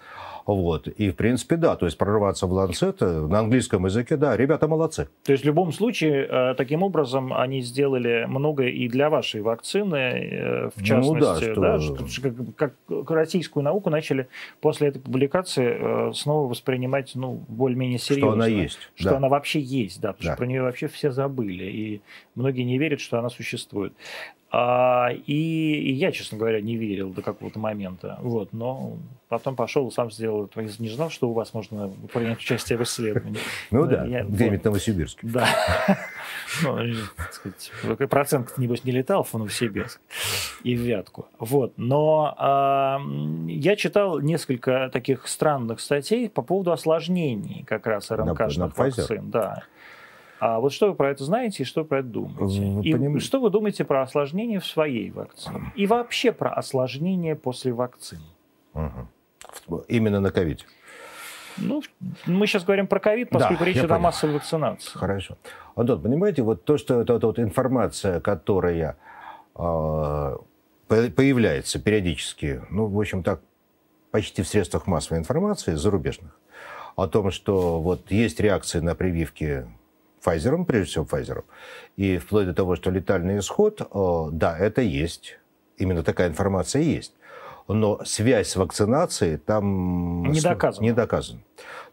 вот. 0.47 0.89
И, 0.89 1.11
в 1.11 1.17
принципе, 1.17 1.57
да, 1.57 1.77
то 1.77 1.87
есть 1.87 1.99
прорываться 1.99 2.47
в 2.47 2.53
ланцет 2.53 3.03
э, 3.03 3.07
на 3.07 3.41
английском 3.41 3.85
языке, 3.87 4.17
да, 4.17 4.37
ребята 4.37 4.69
молодцы. 4.69 5.09
То 5.25 5.33
есть 5.33 5.45
в 5.45 5.47
любом 5.47 5.73
случае, 5.73 6.27
э, 6.27 6.55
таким 6.55 6.83
образом, 6.83 7.33
они 7.33 7.61
сделали 7.61 8.25
многое 8.29 8.69
и 8.69 8.89
для 8.89 9.11
вашей 9.11 9.43
вакцины, 9.43 9.97
э, 9.97 10.71
в 10.75 10.83
частности, 10.83 11.15
ну, 11.15 11.21
да, 11.21 11.41
что... 11.41 11.61
да, 11.61 11.81
что, 11.81 12.31
как, 12.57 12.75
как 12.89 13.11
российскую 13.11 13.63
науку 13.63 13.91
начали 13.91 14.29
после 14.61 14.89
этой 14.89 15.01
публикации 15.01 16.13
снова 16.13 16.49
воспринимать, 16.49 17.13
ну, 17.15 17.45
более-менее 17.49 17.99
серьезно. 17.99 18.29
Что 18.29 18.33
она 18.33 18.47
есть. 18.47 18.79
Что 18.95 19.11
да. 19.11 19.17
она 19.17 19.29
вообще 19.29 19.61
есть, 19.61 20.01
да, 20.01 20.13
потому 20.13 20.27
да. 20.27 20.33
что 20.33 20.39
про 20.39 20.47
нее 20.47 20.63
вообще 20.63 20.89
все 20.89 21.11
забыли, 21.11 21.65
и 21.65 22.03
многие 22.35 22.63
не 22.63 22.79
верят, 22.79 23.01
что 23.01 23.19
она 23.19 23.29
существует. 23.29 23.93
А, 24.53 25.11
и, 25.13 25.33
и 25.33 25.93
я, 25.93 26.11
честно 26.11 26.37
говоря, 26.37 26.61
не 26.61 26.77
верил 26.77 27.11
до 27.11 27.23
какого-то 27.23 27.59
момента. 27.59 28.19
Вот, 28.21 28.53
но 28.53 28.99
потом 29.31 29.55
пошел 29.55 29.89
и 29.89 29.93
сам 29.93 30.11
сделал 30.11 30.47
это. 30.47 30.61
Я 30.61 30.69
не 30.81 30.89
знал, 30.89 31.09
что 31.09 31.31
у 31.31 31.33
вас 31.33 31.55
можно 31.55 31.89
принять 32.13 32.39
участие 32.39 32.77
в 32.77 32.83
исследовании. 32.83 33.39
Ну 33.71 33.87
да, 33.87 34.05
где-нибудь 34.05 34.61
в 34.61 34.65
Новосибирске. 34.65 35.27
Да. 35.27 35.49
Ну, 36.65 36.77
сказать, 37.31 38.11
процент, 38.11 38.59
небось, 38.59 38.83
не 38.83 38.91
летал 38.91 39.23
в 39.23 39.33
Новосибирск 39.33 40.01
и 40.65 40.75
в 40.75 40.81
Вятку. 40.81 41.29
Вот. 41.39 41.75
Но 41.77 42.35
а, 42.37 43.01
я 43.47 43.77
читал 43.77 44.19
несколько 44.19 44.91
таких 44.93 45.29
странных 45.29 45.79
статей 45.79 46.29
по 46.29 46.43
поводу 46.43 46.73
осложнений 46.73 47.65
как 47.69 47.87
раз 47.87 48.11
РНК-шных 48.11 48.77
вакцин. 48.77 49.31
Да. 49.31 49.63
А 50.41 50.59
вот 50.59 50.73
что 50.73 50.89
вы 50.89 50.97
про 50.97 51.13
это 51.13 51.23
знаете 51.23 51.63
и 51.63 51.67
что 51.67 51.83
вы 51.83 51.87
про 51.87 52.01
это 52.01 52.09
думаете? 52.09 52.89
И 52.89 52.93
поним... 52.93 53.21
что 53.21 53.41
вы 53.41 53.49
думаете 53.51 53.85
про 53.85 54.03
осложнения 54.03 54.59
в 54.59 54.67
своей 54.67 55.13
вакцине? 55.13 55.73
И 55.77 55.87
вообще 55.87 56.33
про 56.33 56.53
осложнения 56.53 57.37
после 57.37 57.73
вакцины? 57.73 58.23
Угу. 58.75 59.07
Именно 59.89 60.21
на 60.21 60.31
ковид? 60.31 60.67
Ну, 61.57 61.83
мы 62.27 62.47
сейчас 62.47 62.65
говорим 62.65 62.87
про 62.87 63.01
ковид, 63.01 63.31
поскольку 63.31 63.65
да, 63.65 63.67
речь 63.67 63.77
идет 63.77 63.91
о 63.91 63.99
массовой 63.99 64.35
вакцинации. 64.35 64.99
Хорошо. 64.99 65.37
Антон, 65.75 66.03
понимаете, 66.03 66.43
вот 66.43 66.65
то, 66.65 66.79
что 66.79 67.01
это 67.01 67.19
вот 67.19 67.39
информация, 67.39 68.21
которая 68.21 68.97
э, 69.57 70.37
появляется 70.89 71.79
периодически, 71.79 72.63
ну, 72.71 72.87
в 72.87 72.99
общем, 72.99 73.23
так, 73.23 73.41
почти 74.11 74.43
в 74.43 74.49
средствах 74.49 74.87
массовой 74.87 75.19
информации 75.19 75.75
зарубежных, 75.75 76.39
о 76.97 77.07
том, 77.07 77.31
что 77.31 77.81
вот 77.81 78.11
есть 78.11 78.41
реакции 78.41 78.81
на 78.81 78.95
прививки 78.95 79.67
Pfizer, 80.25 80.65
прежде 80.65 80.91
всего 80.91 81.05
Pfizer. 81.05 81.45
И 81.97 82.19
вплоть 82.19 82.47
до 82.47 82.55
того, 82.55 82.77
что 82.77 82.91
летальный 82.91 83.39
исход, 83.39 83.81
э, 83.81 84.29
да, 84.33 84.59
это 84.59 84.83
есть. 84.83 85.39
Именно 85.77 86.03
такая 86.03 86.29
информация 86.29 86.83
есть. 86.83 87.15
Но 87.73 88.01
связь 88.05 88.49
с 88.49 88.57
вакцинацией 88.57 89.37
там 89.37 90.25
не 90.25 90.41
доказана. 90.41 90.85
Не 90.85 90.93
доказана. 90.93 91.41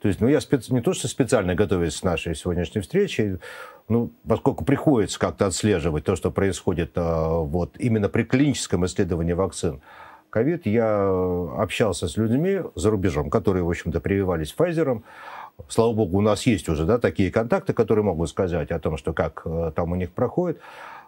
То 0.01 0.07
есть, 0.07 0.21
ну, 0.21 0.28
я 0.28 0.41
спец... 0.41 0.69
не 0.69 0.82
то, 0.82 0.93
что 0.93 1.07
специально 1.07 1.55
готовясь 1.55 1.99
к 1.99 2.03
нашей 2.03 2.36
сегодняшней 2.36 2.82
встрече, 2.82 3.39
ну, 3.88 4.11
поскольку 4.28 4.63
приходится 4.63 5.19
как-то 5.19 5.47
отслеживать 5.47 6.03
то, 6.03 6.15
что 6.15 6.32
происходит 6.32 6.91
э, 6.95 7.01
вот 7.01 7.75
именно 7.80 8.09
при 8.09 8.23
клиническом 8.23 8.86
исследовании 8.86 9.34
вакцин, 9.34 9.82
ковид, 10.30 10.65
я 10.65 11.07
общался 11.57 12.07
с 12.07 12.17
людьми 12.17 12.61
за 12.75 12.91
рубежом, 12.91 13.30
которые, 13.30 13.63
в 13.63 13.69
общем-то, 13.69 13.99
прививались 13.99 14.53
Pfizer, 14.57 15.01
Слава 15.67 15.93
богу, 15.93 16.17
у 16.17 16.21
нас 16.21 16.45
есть 16.45 16.69
уже 16.69 16.85
да, 16.85 16.97
такие 16.99 17.31
контакты, 17.31 17.73
которые 17.73 18.05
могут 18.05 18.29
сказать 18.29 18.71
о 18.71 18.79
том, 18.79 18.95
что 18.95 19.13
как 19.13 19.41
э, 19.45 19.71
там 19.75 19.91
у 19.91 19.95
них 19.95 20.11
проходит. 20.11 20.59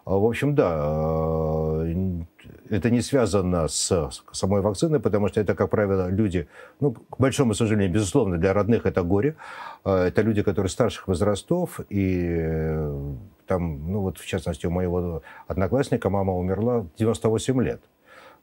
А, 0.04 0.16
в 0.16 0.24
общем, 0.24 0.54
да, 0.54 1.84
э, 1.84 2.24
это 2.68 2.90
не 2.90 3.00
связано 3.00 3.68
с 3.68 4.10
самой 4.32 4.60
вакциной, 4.60 4.98
потому 4.98 5.28
что 5.28 5.40
это, 5.40 5.54
как 5.54 5.70
правило, 5.70 6.08
люди, 6.08 6.48
ну, 6.80 6.92
к 6.92 7.18
большому 7.18 7.54
сожалению, 7.54 7.92
безусловно, 7.92 8.38
для 8.38 8.52
родных 8.52 8.86
это 8.86 9.02
горе. 9.02 9.36
А, 9.84 10.06
это 10.08 10.20
люди, 10.22 10.42
которые 10.42 10.68
старших 10.68 11.06
возрастов, 11.06 11.80
и 11.88 12.26
э, 12.28 13.14
там, 13.46 13.92
ну 13.92 14.00
вот, 14.00 14.18
в 14.18 14.26
частности, 14.26 14.66
у 14.66 14.70
моего 14.70 15.22
одноклассника 15.46 16.10
мама 16.10 16.34
умерла 16.34 16.80
в 16.80 16.88
98 16.96 17.62
лет 17.62 17.80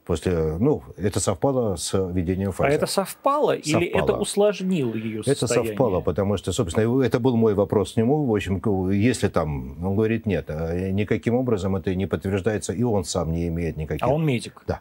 после, 0.08 0.56
ну, 0.58 0.82
это 0.96 1.20
совпало 1.20 1.76
с 1.76 1.92
введением 1.92 2.52
фазы. 2.52 2.70
А 2.70 2.72
это 2.72 2.86
совпало, 2.86 3.52
совпало. 3.56 3.82
или 3.82 3.86
это 3.88 4.14
усложнило 4.14 4.94
ее 4.94 5.22
состояние? 5.22 5.72
Это 5.72 5.76
совпало, 5.76 6.00
потому 6.00 6.38
что, 6.38 6.50
собственно, 6.50 7.04
это 7.04 7.20
был 7.20 7.36
мой 7.36 7.52
вопрос 7.52 7.92
к 7.92 7.96
нему. 7.98 8.24
В 8.24 8.34
общем, 8.34 8.62
если 8.90 9.28
там, 9.28 9.84
он 9.84 9.96
говорит, 9.96 10.24
нет, 10.24 10.46
а 10.48 10.90
никаким 10.90 11.34
образом 11.34 11.76
это 11.76 11.94
не 11.94 12.06
подтверждается, 12.06 12.72
и 12.72 12.82
он 12.82 13.04
сам 13.04 13.32
не 13.32 13.48
имеет 13.48 13.76
никаких... 13.76 14.02
А 14.02 14.08
он 14.08 14.24
медик? 14.24 14.62
Да. 14.66 14.80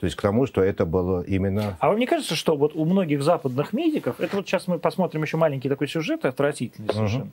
То 0.00 0.06
есть 0.06 0.16
к 0.16 0.22
тому, 0.22 0.46
что 0.46 0.62
это 0.62 0.86
было 0.86 1.20
именно... 1.20 1.76
А 1.78 1.88
вам 1.88 1.98
не 1.98 2.06
кажется, 2.06 2.34
что 2.34 2.56
вот 2.56 2.74
у 2.74 2.86
многих 2.86 3.22
западных 3.22 3.74
медиков, 3.74 4.20
это 4.20 4.36
вот 4.36 4.46
сейчас 4.46 4.66
мы 4.66 4.78
посмотрим 4.78 5.22
еще 5.22 5.36
маленький 5.36 5.68
такой 5.68 5.86
сюжет, 5.86 6.24
отвратительный 6.24 6.88
совершенно, 6.94 7.24
угу. 7.24 7.32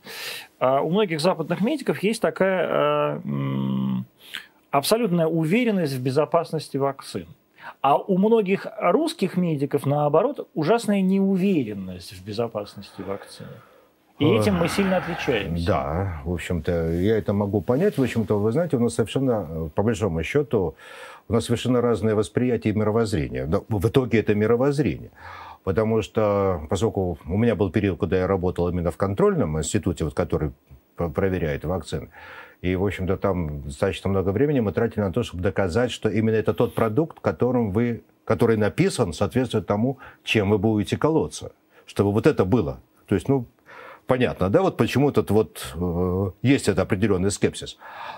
а 0.59 0.81
у 0.81 0.89
многих 0.89 1.21
западных 1.21 1.61
медиков 1.61 2.03
есть 2.03 2.21
такая... 2.21 2.67
А, 2.69 3.21
абсолютная 4.77 5.27
уверенность 5.27 5.93
в 5.93 6.01
безопасности 6.01 6.77
вакцин. 6.77 7.27
А 7.81 7.97
у 7.97 8.17
многих 8.17 8.67
русских 8.79 9.35
медиков, 9.35 9.85
наоборот, 9.85 10.47
ужасная 10.53 11.01
неуверенность 11.01 12.13
в 12.13 12.25
безопасности 12.25 13.01
вакцины. 13.01 13.49
И 14.19 14.25
этим 14.25 14.55
мы 14.55 14.67
сильно 14.67 14.97
отличаемся. 14.97 15.67
Да, 15.67 16.21
в 16.25 16.33
общем-то, 16.33 16.91
я 16.93 17.17
это 17.17 17.33
могу 17.33 17.61
понять. 17.61 17.97
В 17.97 18.01
общем-то, 18.01 18.39
вы 18.39 18.51
знаете, 18.51 18.77
у 18.77 18.79
нас 18.79 18.95
совершенно, 18.95 19.69
по 19.75 19.83
большому 19.83 20.23
счету, 20.23 20.75
у 21.27 21.33
нас 21.33 21.45
совершенно 21.45 21.81
разное 21.81 22.15
восприятие 22.15 22.73
и 22.73 22.77
мировоззрение. 22.77 23.45
В 23.45 23.87
итоге 23.87 24.19
это 24.19 24.33
мировоззрение. 24.33 25.11
Потому 25.63 26.01
что, 26.01 26.61
поскольку 26.69 27.19
у 27.27 27.37
меня 27.37 27.55
был 27.55 27.69
период, 27.69 27.99
когда 27.99 28.17
я 28.17 28.27
работал 28.27 28.69
именно 28.69 28.89
в 28.89 28.97
контрольном 28.97 29.59
институте, 29.59 30.05
вот, 30.05 30.13
который 30.15 30.51
проверяет 30.95 31.65
вакцины, 31.65 32.09
и, 32.61 32.75
в 32.75 32.85
общем-то, 32.85 33.17
там 33.17 33.61
достаточно 33.63 34.09
много 34.09 34.29
времени 34.29 34.59
мы 34.59 34.71
тратили 34.71 35.01
на 35.01 35.13
то, 35.13 35.23
чтобы 35.23 35.43
доказать, 35.43 35.91
что 35.91 36.09
именно 36.09 36.35
это 36.35 36.53
тот 36.53 36.73
продукт, 36.73 37.19
которым 37.19 37.71
вы, 37.71 38.03
который 38.25 38.57
написан, 38.57 39.13
соответствует 39.13 39.67
тому, 39.67 39.99
чем 40.23 40.49
вы 40.49 40.57
будете 40.57 40.97
колоться. 40.97 41.51
Чтобы 41.85 42.11
вот 42.11 42.25
это 42.25 42.45
было. 42.45 42.79
То 43.05 43.15
есть, 43.15 43.29
ну, 43.29 43.45
понятно, 44.07 44.49
да, 44.49 44.63
вот 44.63 44.75
почему 44.75 45.11
тут 45.11 45.29
вот 45.29 45.73
э, 45.75 46.31
есть 46.41 46.67
этот 46.67 46.79
определенный 46.79 47.29
скепсис. 47.29 47.77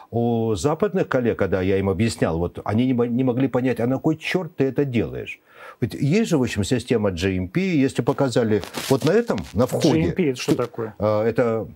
У 0.09 0.55
западных 0.55 1.09
коллег, 1.09 1.37
когда 1.37 1.61
я 1.61 1.77
им 1.77 1.89
объяснял, 1.89 2.37
вот 2.39 2.59
они 2.63 2.85
не, 2.85 2.93
не 3.09 3.23
могли 3.23 3.49
понять, 3.49 3.79
а 3.81 3.87
на 3.87 3.99
кой 3.99 4.15
черт 4.15 4.55
ты 4.55 4.63
это 4.63 4.85
делаешь? 4.85 5.39
Ведь 5.81 5.93
есть 5.93 6.29
же, 6.29 6.37
в 6.37 6.41
общем, 6.41 6.63
система 6.63 7.11
GMP, 7.11 7.59
если 7.59 8.01
показали 8.01 8.63
вот 8.89 9.05
на 9.05 9.11
этом, 9.11 9.39
на 9.53 9.67
входе. 9.67 10.11
GMP 10.11 10.31
это 10.31 10.41
что 10.41 10.55
такое? 10.55 10.95
Э, 10.97 11.23
это 11.23 11.67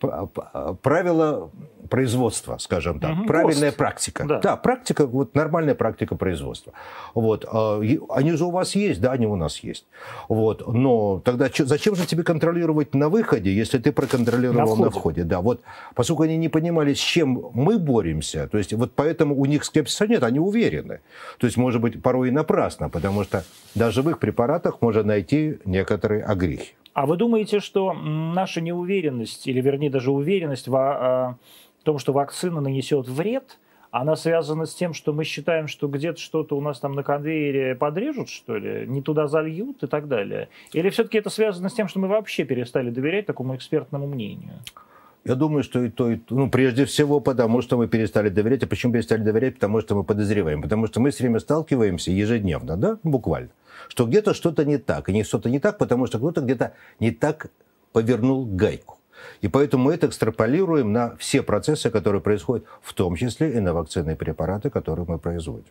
правила 0.00 1.50
производства, 1.90 2.56
скажем 2.58 3.00
так, 3.00 3.18
угу, 3.18 3.26
правильная 3.26 3.70
кост. 3.70 3.76
практика. 3.76 4.24
Да. 4.24 4.40
да, 4.40 4.56
практика, 4.56 5.06
вот 5.06 5.34
нормальная 5.34 5.74
практика 5.74 6.14
производства. 6.14 6.72
Вот, 7.14 7.44
а, 7.50 7.80
они 8.10 8.32
же 8.32 8.44
у 8.44 8.50
вас 8.50 8.74
есть, 8.76 9.00
да, 9.00 9.12
они 9.12 9.26
у 9.26 9.36
нас 9.36 9.58
есть. 9.58 9.86
Вот, 10.28 10.66
но 10.66 11.20
тогда 11.24 11.48
зачем 11.58 11.96
же 11.96 12.06
тебе 12.06 12.22
контролировать 12.22 12.94
на 12.94 13.08
выходе, 13.08 13.52
если 13.52 13.78
ты 13.78 13.92
проконтролировал 13.92 14.60
на 14.60 14.66
входе? 14.66 14.84
На 14.84 14.90
входе? 14.90 15.24
Да, 15.24 15.40
вот, 15.40 15.62
поскольку 15.94 16.22
они 16.22 16.36
не 16.36 16.48
понимали, 16.48 16.94
с 16.94 16.98
чем 16.98 17.50
мы 17.52 17.78
боремся, 17.78 18.48
то 18.48 18.58
есть 18.58 18.72
вот 18.72 18.92
поэтому 18.94 19.34
у 19.34 19.44
них 19.44 19.64
скепсиса 19.64 20.06
нет, 20.06 20.22
они 20.22 20.38
уверены. 20.38 21.00
То 21.38 21.46
есть, 21.46 21.56
может 21.56 21.80
быть, 21.80 22.00
порой 22.00 22.28
и 22.28 22.30
напрасно, 22.30 22.88
потому 22.88 23.24
что 23.24 23.44
даже 23.74 24.02
в 24.02 24.10
их 24.10 24.18
препаратах 24.18 24.80
можно 24.80 25.02
найти 25.02 25.58
некоторые 25.64 26.22
огрехи. 26.22 26.74
А 27.00 27.06
вы 27.06 27.16
думаете, 27.16 27.60
что 27.60 27.94
наша 27.94 28.60
неуверенность, 28.60 29.46
или 29.46 29.62
вернее 29.62 29.88
даже 29.88 30.10
уверенность 30.10 30.68
в, 30.68 30.76
а, 30.76 31.38
в 31.80 31.82
том, 31.82 31.98
что 31.98 32.12
вакцина 32.12 32.60
нанесет 32.60 33.08
вред, 33.08 33.58
она 33.90 34.16
связана 34.16 34.66
с 34.66 34.74
тем, 34.74 34.92
что 34.92 35.14
мы 35.14 35.24
считаем, 35.24 35.66
что 35.66 35.88
где-то 35.88 36.20
что-то 36.20 36.58
у 36.58 36.60
нас 36.60 36.78
там 36.78 36.92
на 36.92 37.02
конвейере 37.02 37.74
подрежут, 37.74 38.28
что 38.28 38.58
ли, 38.58 38.86
не 38.86 39.00
туда 39.00 39.28
зальют 39.28 39.82
и 39.82 39.86
так 39.86 40.08
далее? 40.08 40.50
Или 40.74 40.90
все-таки 40.90 41.16
это 41.16 41.30
связано 41.30 41.70
с 41.70 41.72
тем, 41.72 41.88
что 41.88 42.00
мы 42.00 42.08
вообще 42.08 42.44
перестали 42.44 42.90
доверять 42.90 43.24
такому 43.24 43.56
экспертному 43.56 44.06
мнению? 44.06 44.58
Я 45.24 45.34
думаю, 45.34 45.62
что 45.62 45.84
и 45.84 45.90
то, 45.90 46.10
и 46.10 46.16
то. 46.16 46.34
Ну, 46.34 46.50
прежде 46.50 46.86
всего, 46.86 47.20
потому 47.20 47.60
что 47.60 47.76
мы 47.76 47.88
перестали 47.88 48.30
доверять. 48.30 48.62
А 48.62 48.66
почему 48.66 48.92
перестали 48.92 49.22
доверять? 49.22 49.54
Потому 49.54 49.80
что 49.80 49.94
мы 49.94 50.04
подозреваем. 50.04 50.62
Потому 50.62 50.86
что 50.86 51.00
мы 51.00 51.10
все 51.10 51.24
время 51.24 51.40
сталкиваемся 51.40 52.10
ежедневно, 52.10 52.76
да, 52.76 52.98
буквально, 53.02 53.50
что 53.88 54.06
где-то 54.06 54.32
что-то 54.32 54.64
не 54.64 54.78
так. 54.78 55.08
И 55.08 55.12
не 55.12 55.24
что-то 55.24 55.50
не 55.50 55.60
так, 55.60 55.76
потому 55.76 56.06
что 56.06 56.18
кто-то 56.18 56.40
где-то 56.40 56.72
не 57.00 57.10
так 57.10 57.50
повернул 57.92 58.46
гайку. 58.46 58.98
И 59.42 59.48
поэтому 59.48 59.84
мы 59.84 59.94
это 59.94 60.06
экстраполируем 60.06 60.92
на 60.92 61.16
все 61.16 61.42
процессы, 61.42 61.90
которые 61.90 62.22
происходят, 62.22 62.64
в 62.80 62.94
том 62.94 63.16
числе 63.16 63.52
и 63.52 63.60
на 63.60 63.74
вакцинные 63.74 64.16
препараты, 64.16 64.70
которые 64.70 65.04
мы 65.06 65.18
производим. 65.18 65.66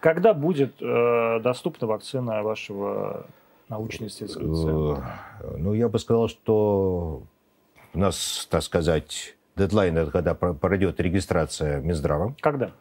Когда 0.00 0.34
будет 0.34 0.82
э, 0.82 1.40
доступна 1.40 1.86
вакцина 1.86 2.42
вашего 2.42 3.26
научно-исследовательского 3.70 4.54
центра? 4.54 5.20
Э, 5.40 5.56
ну, 5.56 5.72
я 5.72 5.88
бы 5.88 5.98
сказал, 5.98 6.28
что 6.28 7.22
у 7.94 7.98
нас, 7.98 8.46
так 8.50 8.62
сказать, 8.62 9.36
дедлайн, 9.56 9.96
это 9.96 10.10
когда 10.10 10.34
пройдет 10.34 11.00
регистрация 11.00 11.80
Минздравом. 11.80 12.36
Когда? 12.40 12.72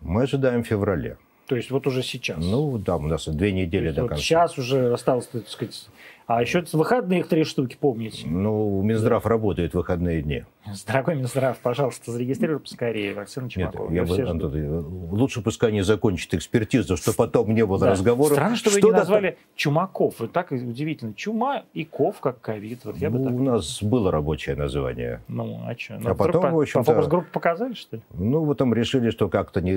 Мы 0.00 0.22
ожидаем 0.22 0.64
в 0.64 0.66
феврале. 0.66 1.18
То 1.46 1.56
есть 1.56 1.70
вот 1.70 1.86
уже 1.86 2.02
сейчас? 2.02 2.38
Ну, 2.38 2.78
да, 2.78 2.96
у 2.96 3.02
нас 3.02 3.28
две 3.28 3.52
недели 3.52 3.90
до 3.90 4.02
вот 4.02 4.08
конца. 4.10 4.22
Сейчас 4.22 4.58
уже 4.58 4.92
осталось, 4.92 5.26
так 5.26 5.48
сказать, 5.48 5.86
а 6.26 6.40
еще 6.40 6.64
выходные 6.72 7.24
три 7.24 7.44
штуки, 7.44 7.76
помните? 7.78 8.26
Ну, 8.26 8.82
Минздрав 8.82 9.26
работает 9.26 9.72
в 9.72 9.76
выходные 9.76 10.22
дни. 10.22 10.44
Дорогой 10.86 11.16
Минздрав, 11.16 11.58
пожалуйста, 11.58 12.12
зарегистрируй 12.12 12.60
поскорее 12.60 13.14
вакцину 13.14 13.48
Чумакова. 13.48 13.90
Нет, 13.90 14.08
я 14.08 14.24
бы, 14.24 14.30
Антон, 14.30 14.86
лучше 15.10 15.42
пускай 15.42 15.72
не 15.72 15.82
закончит 15.82 16.34
экспертизу, 16.34 16.96
чтобы 16.96 17.16
потом 17.16 17.52
не 17.52 17.66
было 17.66 17.80
да. 17.80 17.90
разговоров. 17.90 18.32
Странно, 18.32 18.56
что, 18.56 18.70
что 18.70 18.80
вы 18.80 18.92
не 18.92 18.96
назвали 18.96 19.28
это... 19.30 19.38
Чумаков. 19.56 20.14
Вот 20.20 20.32
так 20.32 20.52
удивительно. 20.52 21.14
Чума 21.14 21.64
и 21.74 21.84
ков, 21.84 22.20
как 22.20 22.40
ковид. 22.40 22.84
Вот 22.84 22.96
я 22.96 23.10
ну, 23.10 23.18
бы 23.18 23.24
так... 23.24 23.34
У 23.34 23.42
нас 23.42 23.82
было 23.82 24.12
рабочее 24.12 24.54
название. 24.54 25.20
Ну, 25.26 25.60
а 25.66 25.76
что? 25.76 25.98
Ну, 25.98 26.10
а 26.10 26.14
потом, 26.14 26.42
по, 26.42 26.50
в 26.50 26.60
общем-то... 26.60 26.84
По 26.84 26.92
фокус-группу 26.92 27.28
показали, 27.32 27.74
что 27.74 27.96
ли? 27.96 28.02
Ну, 28.14 28.44
вот 28.44 28.58
там 28.58 28.72
решили, 28.72 29.10
что 29.10 29.28
как-то 29.28 29.60
не... 29.60 29.72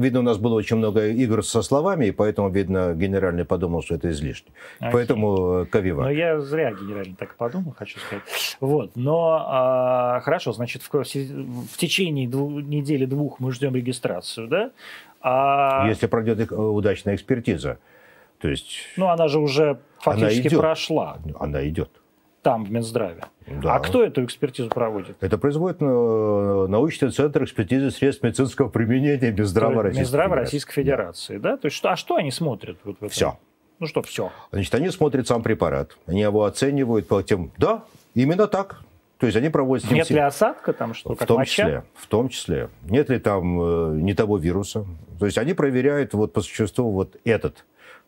Видно, 0.00 0.18
у 0.18 0.22
нас 0.22 0.38
было 0.38 0.54
очень 0.54 0.76
много 0.76 1.06
игр 1.06 1.44
со 1.44 1.62
словами, 1.62 2.06
и 2.06 2.10
поэтому, 2.10 2.50
видно, 2.50 2.94
генеральный 2.94 3.44
подумал, 3.44 3.82
что 3.82 3.94
это 3.94 4.10
излишне. 4.10 4.50
Окей. 4.80 4.92
Поэтому 4.92 5.60
э, 5.60 5.66
Кавива. 5.94 6.02
Но 6.02 6.10
я 6.10 6.40
зря 6.40 6.72
генеральный 6.72 7.14
так 7.14 7.34
подумал, 7.36 7.74
хочу 7.76 7.98
сказать. 7.98 8.24
Вот. 8.60 8.92
Но 8.94 9.46
а, 9.48 10.20
хорошо, 10.20 10.52
значит, 10.52 10.82
в 10.82 10.90
в 10.90 11.76
течение 11.76 12.28
двух, 12.28 12.62
недели 12.62 13.04
двух 13.04 13.40
мы 13.40 13.52
ждем 13.52 13.74
регистрацию, 13.74 14.48
да? 14.48 14.70
А... 15.20 15.86
Если 15.88 16.06
пройдет 16.06 16.52
удачная 16.52 17.14
экспертиза. 17.14 17.78
То 18.38 18.48
есть... 18.48 18.76
Ну, 18.96 19.08
она 19.08 19.28
же 19.28 19.38
уже 19.38 19.78
фактически 19.98 20.48
она 20.48 20.58
прошла. 20.58 21.18
Она 21.38 21.66
идет. 21.66 21.90
Там, 22.42 22.64
в 22.66 22.70
Минздраве. 22.70 23.22
Да. 23.46 23.76
А 23.76 23.80
кто 23.80 24.04
эту 24.04 24.22
экспертизу 24.22 24.68
проводит? 24.68 25.16
Это 25.22 25.38
производит 25.38 25.80
э, 25.80 26.66
научный 26.68 27.10
центр 27.10 27.44
экспертизы 27.44 27.90
средств 27.90 28.22
медицинского 28.22 28.68
применения 28.68 29.32
Минздрава 29.32 29.82
Российской 29.82 30.00
Минздрава 30.00 30.28
Федерации. 30.28 30.44
Российской 30.44 30.72
Федерации, 30.74 31.38
да? 31.38 31.56
То 31.56 31.66
есть, 31.66 31.76
что, 31.78 31.90
а 31.90 31.96
что 31.96 32.16
они 32.16 32.30
смотрят? 32.30 32.76
Вот 32.84 33.00
в 33.00 33.08
Все. 33.08 33.38
Ну 33.80 33.86
что, 33.86 34.02
все? 34.02 34.30
Значит, 34.52 34.74
они 34.74 34.90
смотрят 34.90 35.26
сам 35.26 35.42
препарат. 35.42 35.96
Они 36.06 36.20
его 36.20 36.44
оценивают 36.44 37.08
по 37.08 37.22
тем, 37.22 37.50
да, 37.58 37.84
именно 38.14 38.46
так. 38.46 38.80
То 39.18 39.26
есть 39.26 39.36
они 39.36 39.48
проводят... 39.48 39.90
Нет 39.90 40.10
ли 40.10 40.18
осадка 40.18 40.72
там, 40.72 40.92
что 40.92 41.14
в 41.14 41.18
том 41.24 41.38
моча? 41.38 41.50
числе, 41.50 41.84
В 41.94 42.06
том 42.06 42.28
числе. 42.28 42.68
Нет 42.82 43.08
ли 43.08 43.18
там 43.18 43.60
э, 43.60 44.00
не 44.00 44.14
того 44.14 44.38
вируса. 44.38 44.84
То 45.18 45.26
есть 45.26 45.38
они 45.38 45.54
проверяют 45.54 46.14
вот 46.14 46.32
по 46.32 46.40
существу 46.40 46.90
вот 46.90 47.16
этот 47.24 47.64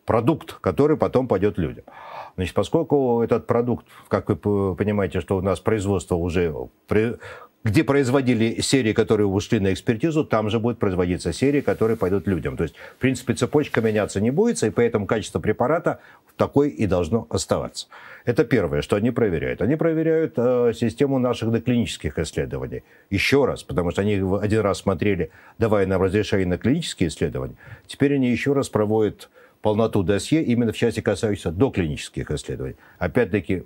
продукт, 0.07 0.53
который 0.61 0.97
потом 0.97 1.27
пойдет 1.27 1.59
людям. 1.59 1.83
Значит, 2.35 2.55
поскольку 2.55 3.21
этот 3.21 3.45
продукт, 3.45 3.85
как 4.07 4.29
вы 4.29 4.75
понимаете, 4.75 5.21
что 5.21 5.37
у 5.37 5.41
нас 5.41 5.59
производство 5.59 6.15
уже 6.15 6.53
где 7.63 7.83
производили 7.83 8.61
серии, 8.61 8.93
которые 8.93 9.27
ушли 9.27 9.59
на 9.59 9.73
экспертизу, 9.73 10.23
там 10.23 10.49
же 10.49 10.59
будет 10.59 10.79
производиться 10.79 11.33
серии, 11.33 11.59
которые 11.59 11.97
пойдут 11.97 12.25
людям. 12.25 12.55
То 12.55 12.63
есть, 12.63 12.75
в 12.95 13.01
принципе, 13.01 13.33
цепочка 13.33 13.81
меняться 13.81 14.21
не 14.21 14.31
будет, 14.31 14.63
и 14.63 14.69
поэтому 14.69 15.05
качество 15.05 15.39
препарата 15.39 15.99
такой 16.37 16.69
и 16.69 16.87
должно 16.87 17.27
оставаться. 17.29 17.87
Это 18.23 18.45
первое, 18.45 18.81
что 18.81 18.95
они 18.95 19.11
проверяют. 19.11 19.61
Они 19.61 19.75
проверяют 19.75 20.35
э, 20.37 20.71
систему 20.73 21.19
наших 21.19 21.51
доклинических 21.51 22.17
исследований. 22.19 22.83
Еще 23.09 23.43
раз, 23.43 23.63
потому 23.63 23.91
что 23.91 24.01
они 24.01 24.21
один 24.41 24.61
раз 24.61 24.77
смотрели, 24.77 25.31
давая 25.57 25.85
нам 25.87 26.01
разрешение 26.01 26.47
на 26.47 26.57
клинические 26.57 27.09
исследования. 27.09 27.55
Теперь 27.85 28.15
они 28.15 28.29
еще 28.29 28.53
раз 28.53 28.69
проводят 28.69 29.29
полноту 29.61 30.03
досье 30.03 30.43
именно 30.43 30.71
в 30.71 30.77
части, 30.77 30.99
касающейся 30.99 31.51
доклинических 31.51 32.31
исследований. 32.31 32.75
Опять-таки, 32.99 33.63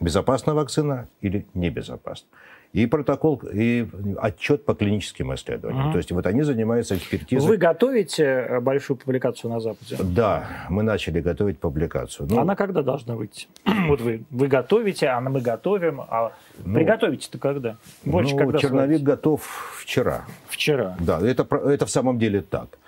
безопасна 0.00 0.54
вакцина 0.54 1.08
или 1.20 1.46
небезопасна 1.54 2.28
и 2.72 2.86
протокол, 2.86 3.42
и 3.52 3.86
отчет 4.16 4.64
по 4.64 4.74
клиническим 4.74 5.34
исследованиям. 5.34 5.86
Угу. 5.86 5.92
То 5.92 5.98
есть 5.98 6.12
вот 6.12 6.26
они 6.26 6.42
занимаются 6.42 6.96
экспертизой. 6.96 7.46
Вы 7.46 7.56
готовите 7.58 8.24
э, 8.24 8.60
большую 8.60 8.96
публикацию 8.96 9.50
на 9.50 9.60
Западе? 9.60 9.96
Да, 10.02 10.46
мы 10.70 10.82
начали 10.82 11.20
готовить 11.20 11.58
публикацию. 11.58 12.26
Ну, 12.30 12.40
Она 12.40 12.56
когда 12.56 12.82
должна 12.82 13.14
выйти? 13.14 13.46
вот 13.88 14.00
вы, 14.00 14.24
вы 14.30 14.46
готовите, 14.48 15.08
а 15.08 15.20
мы 15.20 15.40
готовим, 15.42 16.00
а 16.00 16.32
ну, 16.64 16.74
приготовите-то 16.74 17.38
когда? 17.38 17.76
Больше 18.04 18.32
ну, 18.32 18.38
когда 18.38 18.58
черновик 18.58 19.00
сходите? 19.00 19.04
готов 19.04 19.76
вчера. 19.78 20.24
Вчера? 20.48 20.96
Да, 20.98 21.20
это, 21.20 21.46
это 21.56 21.84
в 21.84 21.90
самом 21.90 22.18
деле 22.18 22.40
так. 22.40 22.78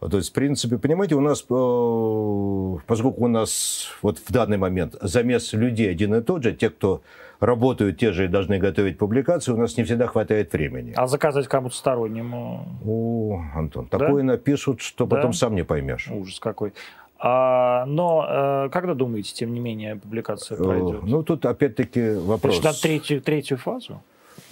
То 0.00 0.16
есть, 0.16 0.30
в 0.30 0.32
принципе, 0.32 0.78
понимаете, 0.78 1.14
у 1.14 1.20
нас, 1.20 1.42
э, 1.42 2.82
поскольку 2.86 3.24
у 3.24 3.28
нас 3.28 3.88
вот 4.02 4.18
в 4.18 4.32
данный 4.32 4.56
момент 4.56 4.96
замес 5.00 5.52
людей 5.52 5.90
один 5.90 6.14
и 6.14 6.20
тот 6.20 6.42
же, 6.42 6.52
те, 6.52 6.70
кто 6.70 7.02
работают 7.40 7.98
те 7.98 8.12
же 8.12 8.24
и 8.24 8.28
должны 8.28 8.58
готовить 8.58 8.98
публикации, 8.98 9.52
у 9.52 9.56
нас 9.56 9.76
не 9.76 9.84
всегда 9.84 10.06
хватает 10.06 10.52
времени. 10.52 10.92
А 10.96 11.06
заказать 11.06 11.48
кому-то 11.48 11.74
стороннему? 11.74 12.66
О, 12.84 13.40
Антон, 13.54 13.88
да? 13.90 13.98
такое 13.98 14.22
напишут, 14.22 14.80
что 14.80 15.06
да? 15.06 15.16
потом 15.16 15.32
сам 15.32 15.54
не 15.54 15.64
поймешь. 15.64 16.08
Ужас 16.10 16.38
какой. 16.40 16.72
А, 17.18 17.86
но 17.86 18.26
э, 18.66 18.68
когда 18.70 18.94
думаете, 18.94 19.32
тем 19.32 19.54
не 19.54 19.60
менее, 19.60 19.96
публикация 19.96 20.58
пройдет? 20.58 21.04
Ну, 21.04 21.22
тут 21.22 21.46
опять-таки 21.46 22.16
вопрос. 22.16 22.60
Значит, 22.60 22.64
на 22.64 22.88
третью, 22.88 23.22
третью 23.22 23.56
фазу? 23.56 24.02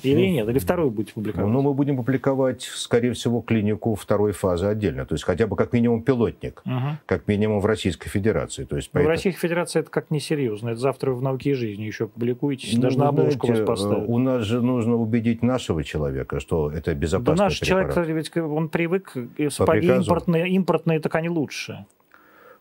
Или 0.03 0.27
ну, 0.27 0.33
нет? 0.33 0.49
Или 0.49 0.59
вторую 0.59 0.91
будете 0.91 1.15
публиковать? 1.15 1.51
Ну, 1.51 1.63
мы 1.63 1.75
будем 1.75 1.97
публиковать, 1.97 2.63
скорее 2.63 3.13
всего, 3.13 3.41
клинику 3.41 3.95
второй 3.95 4.33
фазы 4.33 4.67
отдельно. 4.67 5.07
То 5.07 5.15
есть 5.15 5.25
хотя 5.25 5.47
бы 5.47 5.57
как 5.57 5.73
минимум 5.73 6.03
пилотник. 6.03 6.63
Угу. 6.65 6.99
Как 7.07 7.29
минимум 7.29 7.61
в 7.61 7.67
Российской 7.67 8.09
Федерации. 8.09 8.65
То 8.65 8.77
есть, 8.77 8.91
поэтому... 8.91 9.09
В 9.09 9.17
Российской 9.17 9.41
Федерации 9.41 9.81
это 9.81 9.91
как 9.91 10.11
несерьезно. 10.11 10.71
Это 10.71 10.81
завтра 10.81 11.13
в 11.13 11.23
«Науке 11.23 11.51
и 11.51 11.55
жизни» 11.55 11.85
еще 11.85 12.09
публикуетесь. 12.09 12.75
Ну, 12.75 12.83
даже 12.83 12.99
на 12.99 13.09
обложку 13.09 13.47
знаете, 13.47 13.65
вас 13.65 13.81
поставят. 13.81 14.09
У 14.09 14.19
нас 14.19 14.43
же 14.43 14.61
нужно 14.63 14.97
убедить 14.97 15.43
нашего 15.43 15.85
человека, 15.85 16.41
что 16.41 16.71
это 16.71 16.95
безопасный 16.95 17.37
Да 17.37 17.45
наш 17.45 17.61
препарат. 17.61 17.95
человек, 17.95 18.17
ведь 18.17 18.37
он 18.37 18.69
привык, 18.69 19.15
сапоги 19.51 19.89
импортные, 19.89 20.49
импортные, 20.49 21.01
так 21.01 21.15
они 21.15 21.29
лучше. 21.29 21.87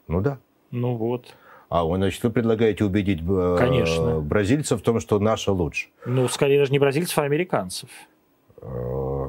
Ну 0.08 0.22
да. 0.22 0.40
Ну 0.72 0.96
вот. 0.96 1.36
А, 1.72 1.86
вы, 1.86 1.96
значит, 1.96 2.22
вы 2.22 2.32
предлагаете 2.32 2.84
убедить 2.84 3.22
э, 3.22 3.56
Конечно. 3.58 4.20
бразильцев 4.20 4.82
в 4.82 4.84
том, 4.84 5.00
что 5.00 5.20
наша 5.20 5.54
лучше? 5.54 5.88
Ну, 6.06 6.28
скорее 6.28 6.60
даже 6.60 6.74
не 6.74 6.80
бразильцев, 6.80 7.18
а 7.18 7.22
американцев. 7.24 7.90
Э. 8.62 9.28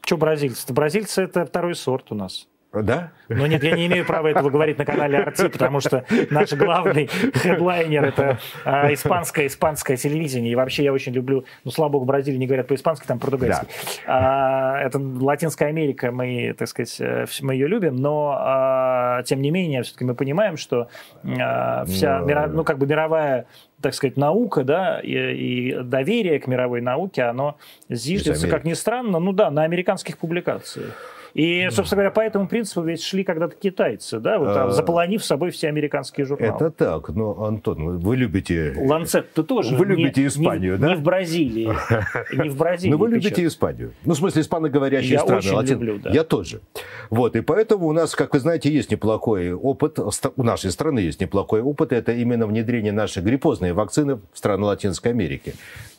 Что 0.00 0.16
бразильцы? 0.16 0.72
Бразильцы 0.72 1.22
это 1.22 1.46
второй 1.46 1.76
сорт 1.76 2.10
у 2.10 2.16
нас. 2.16 2.48
Да? 2.82 3.12
Но 3.28 3.46
нет, 3.46 3.62
я 3.64 3.72
не 3.72 3.86
имею 3.86 4.04
права 4.04 4.28
этого 4.28 4.50
говорить 4.50 4.78
на 4.78 4.84
канале 4.84 5.18
Арти, 5.18 5.48
потому 5.48 5.80
что 5.80 6.04
наш 6.30 6.52
главный 6.52 7.06
хедлайнер 7.06 8.04
это 8.04 8.38
а, 8.64 8.92
испанское, 8.92 9.46
испанское 9.46 9.96
телевидение. 9.96 10.52
И 10.52 10.54
вообще 10.54 10.84
я 10.84 10.92
очень 10.92 11.12
люблю, 11.12 11.44
ну, 11.64 11.70
слава 11.70 11.92
богу, 11.92 12.04
в 12.04 12.08
Бразилии 12.08 12.38
не 12.38 12.46
говорят 12.46 12.68
по-испански, 12.68 13.06
там 13.06 13.18
португальски. 13.18 13.66
Да. 14.06 14.76
А, 14.76 14.80
это 14.80 14.98
Латинская 14.98 15.66
Америка, 15.66 16.12
мы, 16.12 16.54
так 16.56 16.68
сказать, 16.68 16.96
э, 17.00 17.26
мы 17.42 17.54
ее 17.54 17.66
любим, 17.66 17.96
но 17.96 18.36
а, 18.38 19.22
тем 19.24 19.40
не 19.42 19.50
менее, 19.50 19.82
все-таки 19.82 20.04
мы 20.04 20.14
понимаем, 20.14 20.56
что 20.56 20.88
а, 21.24 21.84
вся, 21.86 22.20
но... 22.20 22.26
мира, 22.26 22.46
ну, 22.46 22.64
как 22.64 22.78
бы 22.78 22.86
мировая 22.86 23.46
так 23.80 23.94
сказать, 23.94 24.16
наука, 24.16 24.64
да, 24.64 25.00
и, 25.00 25.12
и 25.12 25.82
доверие 25.82 26.40
к 26.40 26.46
мировой 26.46 26.80
науке, 26.80 27.24
оно 27.24 27.58
зиждется, 27.88 28.48
как 28.48 28.64
ни 28.64 28.72
странно, 28.72 29.18
ну 29.18 29.32
да, 29.32 29.50
на 29.50 29.64
американских 29.64 30.18
публикациях. 30.18 30.94
И, 31.36 31.68
собственно 31.70 31.98
говоря, 31.98 32.10
по 32.12 32.20
этому 32.20 32.48
принципу 32.48 32.80
ведь 32.80 33.02
шли 33.02 33.22
когда-то 33.22 33.56
китайцы, 33.56 34.20
да, 34.20 34.38
вот, 34.38 34.56
а, 34.56 34.70
заполонив 34.70 35.22
собой 35.22 35.50
все 35.50 35.68
американские 35.68 36.24
журналы. 36.24 36.56
Это 36.56 36.70
так, 36.70 37.10
но, 37.10 37.44
Антон, 37.44 37.98
вы 37.98 38.16
любите... 38.16 38.74
Ланцет-то 38.74 39.42
тоже. 39.42 39.76
Вы 39.76 39.84
любите 39.84 40.22
не, 40.22 40.28
Испанию, 40.28 40.72
не, 40.72 40.78
да? 40.78 40.88
Не 40.88 40.94
в 40.94 41.02
Бразилии. 41.02 41.68
Не 42.32 42.48
в 42.48 42.56
Бразилии. 42.56 42.92
Но 42.92 42.96
вы 42.96 43.10
любите 43.10 43.44
Испанию. 43.44 43.92
Ну, 44.06 44.14
в 44.14 44.16
смысле, 44.16 44.40
испаноговорящие 44.40 45.12
Я 45.12 45.20
страны. 45.20 45.38
очень 45.40 45.52
Латин... 45.52 45.74
люблю, 45.74 45.98
да. 45.98 46.10
Я 46.10 46.24
тоже. 46.24 46.62
Вот, 47.10 47.36
и 47.36 47.42
поэтому 47.42 47.86
у 47.88 47.92
нас, 47.92 48.14
как 48.14 48.32
вы 48.32 48.40
знаете, 48.40 48.72
есть 48.72 48.90
неплохой 48.90 49.52
опыт, 49.52 49.98
у 49.98 50.42
нашей 50.42 50.70
страны 50.70 51.00
есть 51.00 51.20
неплохой 51.20 51.60
опыт, 51.60 51.92
это 51.92 52.12
именно 52.12 52.46
внедрение 52.46 52.92
нашей 52.92 53.22
гриппозной 53.22 53.74
вакцины 53.74 54.20
в 54.32 54.38
страны 54.38 54.64
Латинской 54.64 55.10
Америки. 55.10 55.52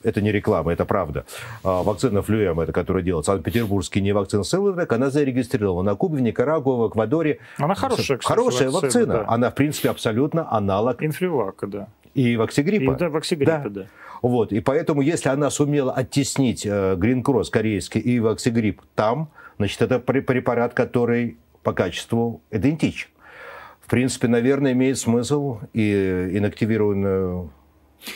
Это 0.03 0.21
не 0.21 0.31
реклама, 0.31 0.73
это 0.73 0.85
правда. 0.85 1.25
А, 1.63 1.83
вакцина 1.83 2.21
Флюэм, 2.21 2.59
это 2.59 2.71
которая 2.71 3.03
делает 3.03 3.25
Санкт-Петербургский 3.25 4.01
не 4.01 4.13
вакцина 4.13 4.43
Селлервек, 4.43 4.91
она 4.91 5.09
зарегистрирована 5.09 5.26
на 5.83 5.95
Кубе, 5.95 6.17
в 6.17 6.21
Никарагуа, 6.21 6.87
в 6.87 6.89
Эквадоре. 6.89 7.39
Она 7.57 7.75
хорошая, 7.75 8.17
кстати, 8.17 8.27
Хорошая 8.27 8.69
вакцина. 8.69 8.81
вакцина. 8.81 9.13
Да. 9.13 9.25
Она, 9.27 9.49
в 9.51 9.55
принципе, 9.55 9.89
абсолютно 9.89 10.51
аналог 10.51 11.03
Инфлювака, 11.03 11.67
да. 11.67 11.87
и 12.13 12.35
ваксигриппа. 12.37 12.91
И, 12.93 12.95
да, 12.95 13.09
ваксигриппа, 13.09 13.63
да. 13.65 13.69
да. 13.69 13.85
Вот, 14.21 14.51
и 14.51 14.59
поэтому, 14.59 15.01
если 15.01 15.29
она 15.29 15.49
сумела 15.49 15.93
оттеснить 15.93 16.65
Green 16.65 17.23
Cross 17.23 17.51
корейский 17.51 18.01
и 18.01 18.19
ваксигрипп 18.19 18.81
там, 18.95 19.29
значит, 19.57 19.81
это 19.81 19.99
препарат, 19.99 20.73
который 20.73 21.37
по 21.63 21.73
качеству 21.73 22.41
идентичен. 22.49 23.09
В 23.81 23.89
принципе, 23.89 24.27
наверное, 24.27 24.73
имеет 24.73 24.97
смысл 24.97 25.59
и 25.73 26.29
инактивированную 26.33 27.51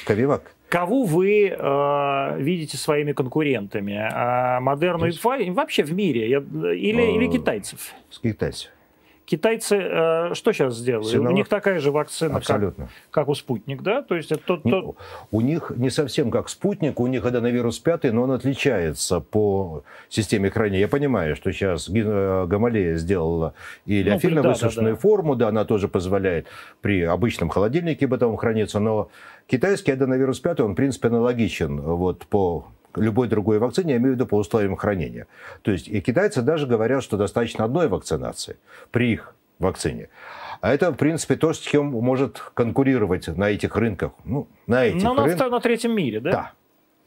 Ковивак. 0.05 0.53
Кого 0.71 1.03
вы 1.03 1.49
э, 1.49 2.35
видите 2.39 2.77
своими 2.77 3.11
конкурентами? 3.11 3.99
А 4.09 4.61
Модерну 4.61 5.05
есть... 5.05 5.21
вообще 5.21 5.83
в 5.83 5.91
мире? 5.93 6.29
Я, 6.29 6.37
или, 6.37 7.03
э, 7.03 7.15
или 7.17 7.27
китайцев? 7.29 7.93
С 8.09 8.19
китайцев. 8.19 8.71
Китайцы 9.25 9.75
э, 9.75 10.33
что 10.33 10.53
сейчас 10.53 10.77
сделали? 10.77 11.05
Синовак? 11.05 11.31
У 11.31 11.35
них 11.35 11.47
такая 11.49 11.79
же 11.79 11.91
вакцина, 11.91 12.37
Абсолютно. 12.37 12.85
Как, 12.85 13.11
как 13.11 13.27
у 13.27 13.35
Спутник, 13.35 13.81
да? 13.81 14.01
То 14.01 14.15
есть 14.15 14.31
это 14.31 14.43
тот, 14.43 14.63
не, 14.63 14.71
тот... 14.71 14.95
У 15.29 15.41
них 15.41 15.73
не 15.75 15.89
совсем 15.89 16.31
как 16.31 16.47
Спутник, 16.47 17.01
у 17.01 17.07
них 17.07 17.25
аденовирус 17.25 17.79
5, 17.79 18.11
но 18.13 18.23
он 18.23 18.31
отличается 18.31 19.19
по 19.19 19.83
системе 20.07 20.49
хранения. 20.49 20.81
Я 20.81 20.87
понимаю, 20.87 21.35
что 21.35 21.51
сейчас 21.51 21.89
Гамалея 21.89 22.95
сделала 22.95 23.53
и 23.85 24.01
леофильно 24.03 24.41
ну, 24.41 24.49
высушенную 24.49 24.95
да, 24.95 24.97
да, 24.97 25.01
форму, 25.01 25.35
да, 25.35 25.47
она 25.49 25.65
тоже 25.65 25.87
позволяет 25.87 26.47
при 26.81 27.03
обычном 27.03 27.49
холодильнике 27.49 28.07
потом 28.07 28.35
храниться, 28.37 28.79
но 28.79 29.09
китайский 29.51 29.91
аденовирус 29.91 30.39
5, 30.39 30.61
он, 30.61 30.71
в 30.71 30.75
принципе, 30.75 31.09
аналогичен 31.09 31.81
вот 31.81 32.25
по 32.25 32.67
любой 32.95 33.27
другой 33.27 33.59
вакцине, 33.59 33.93
я 33.93 33.97
имею 33.97 34.13
в 34.13 34.15
виду 34.15 34.25
по 34.25 34.35
условиям 34.35 34.77
хранения. 34.77 35.27
То 35.61 35.71
есть 35.71 35.89
и 35.89 35.99
китайцы 35.99 36.41
даже 36.41 36.67
говорят, 36.67 37.03
что 37.03 37.17
достаточно 37.17 37.65
одной 37.65 37.89
вакцинации 37.89 38.55
при 38.91 39.11
их 39.11 39.35
вакцине. 39.59 40.07
А 40.61 40.73
это, 40.73 40.91
в 40.91 40.95
принципе, 40.95 41.35
то, 41.35 41.53
с 41.53 41.59
чем 41.59 41.87
может 41.87 42.41
конкурировать 42.53 43.27
на 43.27 43.49
этих 43.49 43.75
рынках. 43.75 44.13
Ну, 44.23 44.47
на 44.67 44.85
этих 44.85 45.03
Но 45.03 45.15
рынках. 45.15 45.39
на, 45.39 45.49
на 45.49 45.59
третьем 45.59 45.95
мире, 45.95 46.19
да? 46.21 46.31
Да. 46.31 46.51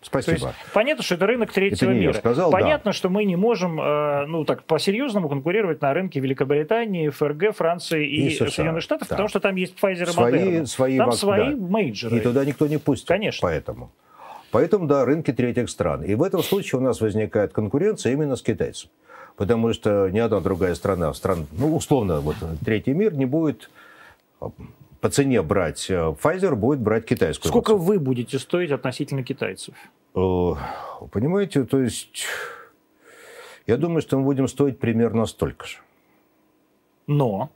Спасибо. 0.05 0.39
То 0.39 0.47
есть, 0.47 0.59
понятно, 0.73 1.03
что 1.03 1.15
это 1.15 1.27
рынок 1.27 1.51
третьего 1.53 1.91
это 1.91 1.99
мира. 1.99 2.13
Сказал, 2.13 2.51
понятно, 2.51 2.91
да. 2.91 2.93
что 2.93 3.09
мы 3.09 3.25
не 3.25 3.37
можем, 3.37 3.77
ну 3.77 4.45
так 4.45 4.65
по-серьезному 4.65 5.29
конкурировать 5.29 5.81
на 5.81 5.95
рынке 5.95 6.21
Великобритании, 6.21 7.09
ФРГ, 7.09 7.57
Франции 7.57 8.07
и, 8.07 8.27
и 8.27 8.31
США. 8.31 8.51
Соединенных 8.51 8.83
Штатов, 8.83 9.09
да. 9.09 9.15
потому 9.15 9.29
что 9.29 9.41
там 9.41 9.57
есть 9.57 9.75
Pfizer 9.81 10.03
и 10.03 10.07
свои, 10.07 10.33
Moderna. 10.33 10.67
Свои 10.67 10.99
там 10.99 11.07
вак... 11.07 11.17
свои 11.17 11.55
да. 11.55 11.57
мейджеры. 11.57 12.17
И 12.19 12.21
туда 12.21 12.45
никто 12.45 12.67
не 12.67 12.79
пустит. 12.79 13.09
Конечно. 13.09 13.41
Поэтому. 13.43 13.91
Поэтому, 14.51 14.87
да, 14.87 15.05
рынки 15.05 15.33
третьих 15.33 15.69
стран. 15.69 16.05
И 16.05 16.15
в 16.15 16.23
этом 16.23 16.43
случае 16.43 16.81
у 16.81 16.83
нас 16.83 17.01
возникает 17.01 17.53
конкуренция 17.53 18.13
именно 18.13 18.37
с 18.37 18.43
китайцем. 18.43 18.91
Потому 19.37 19.73
что 19.73 20.09
ни 20.11 20.21
одна 20.21 20.39
другая 20.39 20.77
страна, 20.77 21.13
стран, 21.13 21.47
ну, 21.51 21.75
условно, 21.75 22.21
вот 22.21 22.37
третий 22.65 22.93
мир 22.93 23.15
не 23.15 23.27
будет 23.27 23.69
по 25.05 25.11
цене 25.11 25.43
брать 25.43 25.91
Pfizer, 25.91 26.55
будет 26.55 26.81
брать 26.81 27.05
китайскую. 27.05 27.51
Сколько 27.51 27.73
вакцину. 27.73 27.89
вы 27.89 27.99
будете 27.99 28.39
стоить 28.39 28.71
относительно 28.71 29.23
китайцев? 29.23 29.75
Понимаете, 30.15 31.65
то 31.65 31.79
есть 31.79 32.25
я 33.67 33.77
думаю, 33.77 34.01
что 34.01 34.17
мы 34.17 34.25
будем 34.25 34.49
стоить 34.49 34.79
примерно 34.79 35.27
столько 35.27 35.67
же. 35.67 35.77
Но? 37.07 37.51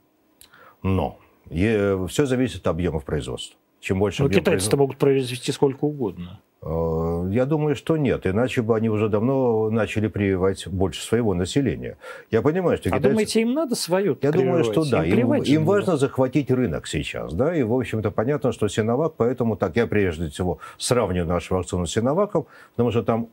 Но. 0.83 1.17
Все 1.49 2.27
зависит 2.27 2.61
от 2.61 2.67
объемов 2.67 3.03
производства. 3.03 3.57
Чем 3.79 3.97
больше 3.97 4.21
Но 4.21 4.29
китайцы-то 4.29 4.77
могут 4.77 4.97
произвести 4.97 5.51
сколько 5.51 5.85
угодно. 5.85 6.39
Я 6.61 7.45
думаю, 7.45 7.75
что 7.77 7.95
нет, 7.95 8.27
иначе 8.27 8.61
бы 8.61 8.75
они 8.75 8.89
уже 8.89 9.07
давно 9.07 9.69
начали 9.69 10.07
прививать 10.09 10.67
больше 10.67 11.01
своего 11.01 11.33
населения. 11.33 11.97
Я 12.31 12.41
понимаю, 12.41 12.77
что 12.77 12.89
а 12.89 12.91
китайцы... 12.91 13.09
думаете, 13.09 13.41
им 13.41 13.53
надо 13.53 13.75
свое 13.75 14.17
Я 14.21 14.31
думаю, 14.31 14.65
что 14.65 14.83
да. 14.83 15.05
Им, 15.05 15.33
им, 15.35 15.43
им 15.43 15.65
важно 15.65 15.95
захватить 15.95 16.51
рынок 16.51 16.85
сейчас, 16.87 17.33
да, 17.33 17.55
и, 17.55 17.63
в 17.63 17.73
общем-то, 17.73 18.11
понятно, 18.11 18.51
что 18.51 18.67
Синовак, 18.67 19.13
поэтому 19.15 19.55
так 19.55 19.77
я 19.77 19.87
прежде 19.87 20.27
всего 20.27 20.59
сравниваю 20.77 21.29
нашу 21.29 21.55
вакцину 21.55 21.85
с 21.85 21.91
Синоваком, 21.91 22.45
потому 22.71 22.91
что 22.91 23.03
там 23.03 23.29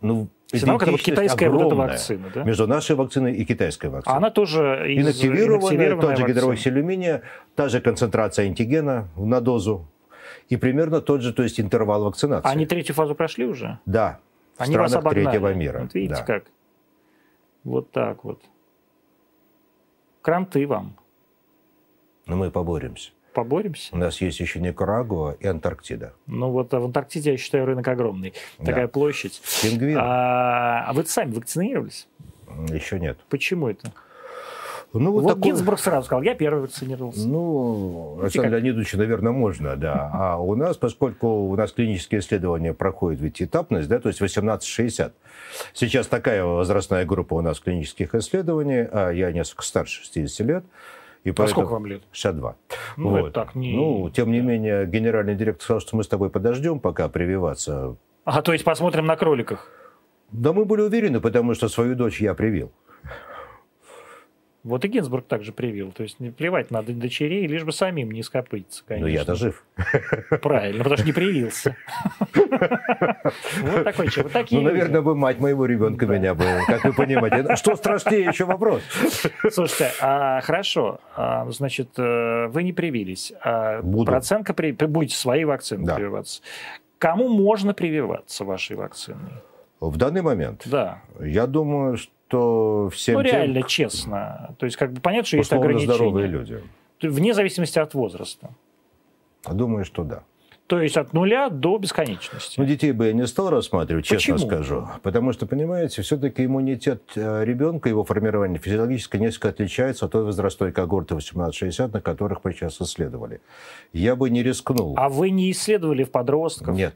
ну, 0.00 0.28
Синовак 0.52 0.82
это 0.82 0.90
вот 0.92 1.00
китайская 1.00 1.48
вот 1.48 1.66
эта 1.66 1.74
вакцина, 1.74 2.30
да? 2.34 2.44
Между 2.44 2.66
нашей 2.66 2.94
вакциной 2.94 3.34
и 3.34 3.44
китайской 3.44 3.86
вакциной. 3.86 4.14
А 4.14 4.18
она 4.18 4.30
тоже 4.30 4.84
из... 4.88 5.02
инактивированная, 5.02 5.96
тот 5.96 6.18
же 6.18 6.26
гидроксиль 6.26 6.72
алюминия, 6.72 7.22
та 7.56 7.68
же 7.68 7.80
концентрация 7.80 8.46
антигена 8.46 9.08
на 9.16 9.40
дозу. 9.40 9.88
И 10.52 10.56
примерно 10.58 11.00
тот 11.00 11.22
же, 11.22 11.32
то 11.32 11.42
есть 11.42 11.58
интервал 11.58 12.04
вакцинации. 12.04 12.46
Они 12.46 12.66
третью 12.66 12.94
фазу 12.94 13.14
прошли 13.14 13.46
уже? 13.46 13.78
Да. 13.86 14.20
В 14.58 14.60
Они 14.60 14.76
вас 14.76 14.92
обогнали. 14.92 15.24
третьего 15.24 15.54
мира. 15.54 15.80
Вот 15.80 15.94
видите 15.94 16.16
да. 16.16 16.24
как? 16.24 16.44
Вот 17.64 17.90
так 17.90 18.22
вот. 18.22 18.42
Кранты 20.20 20.66
вам. 20.66 20.94
Но 22.26 22.36
мы 22.36 22.50
поборемся. 22.50 23.12
Поборемся? 23.32 23.94
У 23.94 23.96
нас 23.96 24.20
есть 24.20 24.40
еще 24.40 24.60
Никарагуа 24.60 25.38
и 25.40 25.46
Антарктида. 25.46 26.12
Ну 26.26 26.50
вот 26.50 26.74
а 26.74 26.80
в 26.80 26.84
Антарктиде, 26.84 27.30
я 27.30 27.36
считаю, 27.38 27.64
рынок 27.64 27.88
огромный. 27.88 28.34
Да. 28.58 28.66
Такая 28.66 28.88
площадь. 28.88 29.40
Пингвин. 29.62 29.96
А, 29.98 30.84
а 30.86 30.92
вы 30.92 31.06
сами 31.06 31.32
вакцинировались? 31.32 32.08
Еще 32.68 33.00
нет. 33.00 33.18
Почему 33.30 33.68
это? 33.68 33.90
Ну, 34.92 35.12
вот 35.12 35.26
такой... 35.26 35.42
Гинзбург 35.42 35.78
сразу 35.78 36.06
сказал, 36.06 36.22
я 36.22 36.34
первый 36.34 36.62
вакцинировался. 36.62 37.26
Ну, 37.26 38.18
Александру 38.20 38.52
Леонидовичу, 38.52 38.98
наверное, 38.98 39.32
можно, 39.32 39.76
да. 39.76 40.10
А 40.12 40.36
у 40.36 40.54
нас, 40.54 40.76
поскольку 40.76 41.26
у 41.26 41.56
нас 41.56 41.72
клинические 41.72 42.20
исследования 42.20 42.74
проходят 42.74 43.20
ведь 43.20 43.40
этапность, 43.40 43.88
да, 43.88 43.98
то 44.00 44.08
есть 44.08 44.20
18-60. 44.20 45.12
Сейчас 45.72 46.06
такая 46.06 46.44
возрастная 46.44 47.04
группа 47.06 47.34
у 47.34 47.40
нас 47.40 47.60
клинических 47.60 48.14
исследований, 48.14 48.86
а 48.90 49.10
я 49.10 49.32
несколько 49.32 49.62
старше 49.62 50.02
60 50.04 50.46
лет. 50.46 50.64
И 51.24 51.30
а 51.30 51.46
сколько 51.46 51.70
вам 51.70 51.86
лет? 51.86 52.02
62. 52.10 52.56
Ну, 52.96 53.10
вот. 53.10 53.18
это 53.18 53.30
так 53.30 53.54
не... 53.54 53.76
Ну, 53.76 54.10
тем 54.10 54.32
не 54.32 54.40
менее, 54.40 54.86
генеральный 54.86 55.36
директор 55.36 55.62
сказал, 55.62 55.80
что 55.80 55.96
мы 55.96 56.02
с 56.02 56.08
тобой 56.08 56.30
подождем, 56.30 56.80
пока 56.80 57.08
прививаться. 57.08 57.96
А 58.24 58.42
то 58.42 58.52
есть 58.52 58.64
посмотрим 58.64 59.06
на 59.06 59.16
кроликах? 59.16 59.68
Да 60.32 60.52
мы 60.52 60.64
были 60.64 60.82
уверены, 60.82 61.20
потому 61.20 61.54
что 61.54 61.68
свою 61.68 61.94
дочь 61.94 62.20
я 62.20 62.34
привил. 62.34 62.72
Вот 64.64 64.84
и 64.84 64.88
Гинзбург 64.88 65.26
также 65.26 65.52
привил. 65.52 65.90
То 65.90 66.04
есть 66.04 66.20
не 66.20 66.30
плевать 66.30 66.70
надо 66.70 66.92
дочерей, 66.92 67.48
лишь 67.48 67.64
бы 67.64 67.72
самим 67.72 68.12
не 68.12 68.22
скопыться, 68.22 68.84
конечно. 68.86 69.08
Но 69.08 69.12
я-то 69.12 69.34
жив. 69.34 69.64
Правильно, 70.40 70.78
потому 70.78 70.96
что 70.98 71.06
не 71.06 71.12
привился. 71.12 71.76
Вот 73.62 73.84
такой 73.84 74.08
человек. 74.08 74.50
Ну, 74.52 74.60
наверное, 74.60 75.00
бы 75.00 75.16
мать 75.16 75.40
моего 75.40 75.66
ребенка 75.66 76.06
меня 76.06 76.34
бы, 76.34 76.44
как 76.66 76.84
вы 76.84 76.92
понимаете. 76.92 77.56
Что 77.56 77.74
страшнее 77.74 78.22
еще 78.26 78.44
вопрос? 78.44 78.82
Слушайте, 79.50 79.90
а, 80.00 80.40
хорошо. 80.42 81.00
А, 81.16 81.50
значит, 81.50 81.96
вы 81.96 82.62
не 82.62 82.72
привились. 82.72 83.32
А 83.42 83.82
процентка 83.82 84.54
будете 84.54 85.16
свои 85.16 85.44
вакцины 85.44 85.92
прививаться. 85.92 86.40
Кому 86.98 87.28
можно 87.28 87.74
прививаться 87.74 88.44
вашей 88.44 88.76
вакциной? 88.76 89.32
В 89.80 89.96
данный 89.96 90.22
момент? 90.22 90.62
Да. 90.66 91.02
Я 91.20 91.48
думаю, 91.48 91.96
что 91.96 92.12
что 92.32 92.88
всем 92.90 93.16
Ну, 93.16 93.20
реально, 93.20 93.60
тем, 93.60 93.68
честно. 93.68 94.54
То 94.58 94.64
есть, 94.64 94.78
как 94.78 94.92
бы 94.92 95.00
понятно, 95.00 95.26
что 95.26 95.36
есть 95.36 95.52
ограничения. 95.52 95.94
здоровые 95.94 96.26
люди. 96.26 96.62
Вне 97.02 97.34
зависимости 97.34 97.78
от 97.78 97.92
возраста. 97.92 98.50
Думаю, 99.46 99.84
что 99.84 100.02
да. 100.04 100.22
То 100.66 100.80
есть 100.80 100.96
от 100.96 101.12
нуля 101.12 101.50
до 101.50 101.76
бесконечности. 101.76 102.58
Ну, 102.58 102.64
детей 102.64 102.92
бы 102.92 103.08
я 103.08 103.12
не 103.12 103.26
стал 103.26 103.50
рассматривать, 103.50 104.06
честно 104.06 104.34
Почему? 104.34 104.50
скажу. 104.50 104.88
Потому 105.02 105.32
что, 105.32 105.44
понимаете, 105.46 106.00
все-таки 106.00 106.46
иммунитет 106.46 107.02
э, 107.16 107.44
ребенка, 107.44 107.90
его 107.90 108.04
формирование 108.04 108.58
физиологически 108.58 109.18
несколько 109.18 109.50
отличается 109.50 110.06
от 110.06 110.12
той 110.12 110.24
возрастной 110.24 110.72
когорты 110.72 111.14
18-60, 111.14 111.92
на 111.92 112.00
которых 112.00 112.44
мы 112.44 112.54
сейчас 112.54 112.80
исследовали. 112.80 113.42
Я 113.92 114.16
бы 114.16 114.30
не 114.30 114.42
рискнул. 114.42 114.94
А 114.96 115.10
вы 115.10 115.28
не 115.28 115.50
исследовали 115.50 116.04
в 116.04 116.10
подростков? 116.10 116.74
Нет. 116.74 116.94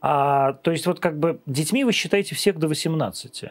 А, 0.00 0.54
то 0.54 0.72
есть 0.72 0.86
вот 0.86 0.98
как 0.98 1.20
бы 1.20 1.38
детьми 1.46 1.84
вы 1.84 1.92
считаете 1.92 2.34
всех 2.34 2.58
до 2.58 2.66
18? 2.66 3.44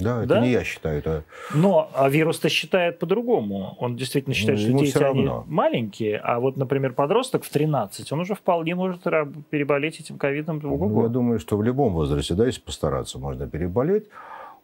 Да, 0.00 0.18
это 0.18 0.34
да? 0.34 0.40
не 0.40 0.50
я 0.50 0.64
считаю. 0.64 0.98
Это... 0.98 1.24
Но 1.54 1.90
а 1.94 2.08
вирус-то 2.08 2.48
считает 2.48 2.98
по-другому. 2.98 3.76
Он 3.78 3.96
действительно 3.96 4.34
считает, 4.34 4.58
ну, 4.60 4.78
что 4.78 4.84
дети 4.84 5.02
они 5.02 5.28
маленькие, 5.46 6.18
а 6.18 6.40
вот, 6.40 6.56
например, 6.56 6.92
подросток 6.92 7.44
в 7.44 7.50
13, 7.50 8.12
он 8.12 8.20
уже 8.20 8.34
вполне 8.34 8.74
может 8.74 9.02
переболеть 9.02 10.00
этим 10.00 10.18
ковидом. 10.18 10.60
Ну, 10.62 11.02
я 11.02 11.08
думаю, 11.08 11.38
что 11.38 11.56
в 11.56 11.62
любом 11.62 11.92
возрасте, 11.92 12.34
да, 12.34 12.46
если 12.46 12.60
постараться, 12.60 13.18
можно 13.18 13.46
переболеть. 13.46 14.04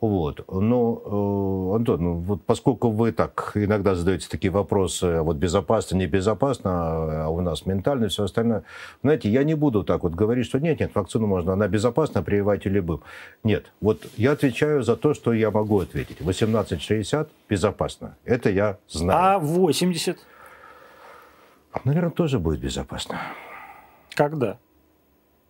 Вот. 0.00 0.44
Но, 0.50 1.72
э, 1.72 1.76
Антон, 1.76 2.02
ну, 2.02 2.14
вот 2.14 2.42
поскольку 2.44 2.90
вы 2.90 3.12
так 3.12 3.52
иногда 3.54 3.94
задаете 3.94 4.28
такие 4.28 4.50
вопросы, 4.50 5.20
вот 5.20 5.36
безопасно, 5.36 5.96
небезопасно, 5.96 6.70
а 7.24 7.28
у 7.28 7.40
нас 7.40 7.66
ментально 7.66 8.06
и 8.06 8.08
все 8.08 8.24
остальное, 8.24 8.64
знаете, 9.02 9.30
я 9.30 9.44
не 9.44 9.54
буду 9.54 9.82
так 9.84 10.02
вот 10.02 10.14
говорить, 10.14 10.46
что 10.46 10.58
нет, 10.58 10.80
нет, 10.80 10.94
вакцину 10.94 11.26
можно, 11.26 11.52
она 11.52 11.68
безопасна, 11.68 12.22
прививайте 12.22 12.68
любым. 12.68 13.02
Нет, 13.42 13.72
вот 13.80 14.06
я 14.16 14.32
отвечаю 14.32 14.82
за 14.82 14.96
то, 14.96 15.14
что 15.14 15.32
я 15.32 15.50
могу 15.50 15.80
ответить. 15.80 16.20
18-60 16.20 17.28
безопасно. 17.48 18.16
Это 18.24 18.50
я 18.50 18.78
знаю. 18.88 19.36
А 19.36 19.38
80? 19.38 20.18
Наверное, 21.84 22.10
тоже 22.10 22.38
будет 22.38 22.60
безопасно. 22.60 23.18
Когда? 24.14 24.58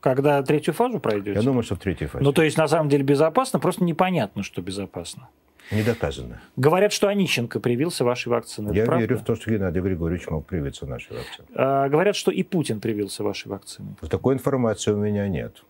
Когда 0.04 0.42
третью 0.42 0.74
фазу 0.74 1.00
пройдете? 1.00 1.32
Я 1.32 1.42
думаю, 1.42 1.62
что 1.62 1.76
в 1.76 1.78
третьей 1.78 2.08
фазе. 2.08 2.22
Ну, 2.22 2.34
то 2.34 2.42
есть, 2.42 2.58
на 2.58 2.68
самом 2.68 2.90
деле, 2.90 3.02
безопасно, 3.02 3.58
просто 3.58 3.82
непонятно, 3.84 4.42
что 4.42 4.60
безопасно. 4.60 5.30
Не 5.70 5.82
доказано. 5.82 6.42
Говорят, 6.56 6.92
что 6.92 7.08
Онищенко 7.08 7.58
привился 7.58 8.04
вашей 8.04 8.28
вакциной. 8.28 8.76
Я 8.76 8.84
верю 8.84 9.16
в 9.16 9.24
то, 9.24 9.34
что 9.34 9.50
Геннадий 9.50 9.80
Григорьевич 9.80 10.28
мог 10.28 10.44
привиться 10.44 10.84
нашей 10.84 11.16
вакциной. 11.16 11.48
А, 11.54 11.88
говорят, 11.88 12.16
что 12.16 12.30
и 12.30 12.42
Путин 12.42 12.82
привился 12.82 13.24
вашей 13.24 13.48
вакциной. 13.48 13.94
Такой 14.10 14.34
информации 14.34 14.90
у 14.90 14.98
меня 14.98 15.26
нет. 15.26 15.64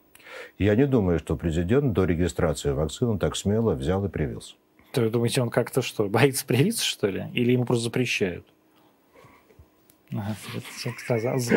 Я 0.59 0.74
не 0.74 0.89
думаю, 0.89 1.20
что 1.20 1.37
президент 1.37 1.93
до 1.93 2.05
регистрации 2.05 2.72
вакцины 2.72 3.20
так 3.20 3.37
смело 3.37 3.74
взял 3.74 4.05
и 4.05 4.09
привился. 4.09 4.57
То 4.91 5.03
вы 5.03 5.11
думаете, 5.11 5.43
он 5.43 5.51
как-то 5.51 5.80
что, 5.80 6.09
боится 6.09 6.45
привиться, 6.45 6.85
что 6.85 7.07
ли? 7.07 7.26
Или 7.35 7.53
ему 7.53 7.66
просто 7.66 7.85
запрещают? 7.85 8.45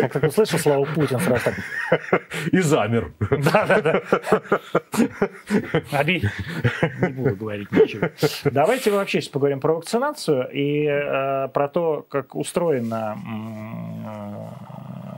Как 0.01 0.13
только 0.13 0.25
услышал 0.27 0.59
слово 0.59 0.85
Путин, 0.85 1.19
сразу 1.19 1.43
так... 1.45 1.55
И 2.51 2.59
замер. 2.59 3.13
Да-да-да. 3.19 4.01
Не 7.01 7.13
буду 7.13 7.35
говорить 7.35 7.71
ничего. 7.71 8.09
Давайте 8.45 8.91
вообще 8.91 9.21
сейчас 9.21 9.29
поговорим 9.29 9.59
про 9.59 9.73
вакцинацию 9.73 10.49
и 10.51 10.85
э, 10.85 11.47
про 11.49 11.67
то, 11.67 12.05
как 12.09 12.35
устроена 12.35 13.17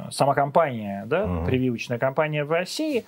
э, 0.07 0.11
сама 0.11 0.33
компания, 0.33 1.05
да, 1.05 1.43
прививочная 1.45 1.97
компания 1.97 2.43
в 2.43 2.51
России. 2.51 3.05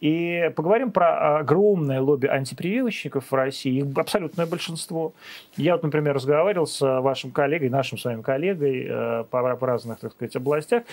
И 0.00 0.52
поговорим 0.54 0.92
про 0.92 1.38
огромное 1.38 2.00
лобби 2.00 2.28
антипрививочников 2.28 3.30
в 3.30 3.34
России, 3.34 3.78
их 3.78 3.98
абсолютное 3.98 4.46
большинство. 4.46 5.12
Я 5.56 5.72
вот, 5.72 5.82
например, 5.82 6.14
разговаривал 6.14 6.66
с 6.66 6.80
вашим 6.80 7.32
коллегой, 7.32 7.68
нашим 7.68 7.98
с 7.98 8.04
вами 8.04 8.22
коллегой 8.22 8.86
э, 8.88 9.24
по, 9.28 9.42
разных, 9.42 9.98
так 9.98 10.12
сказать, 10.12 10.36
областях, 10.36 10.84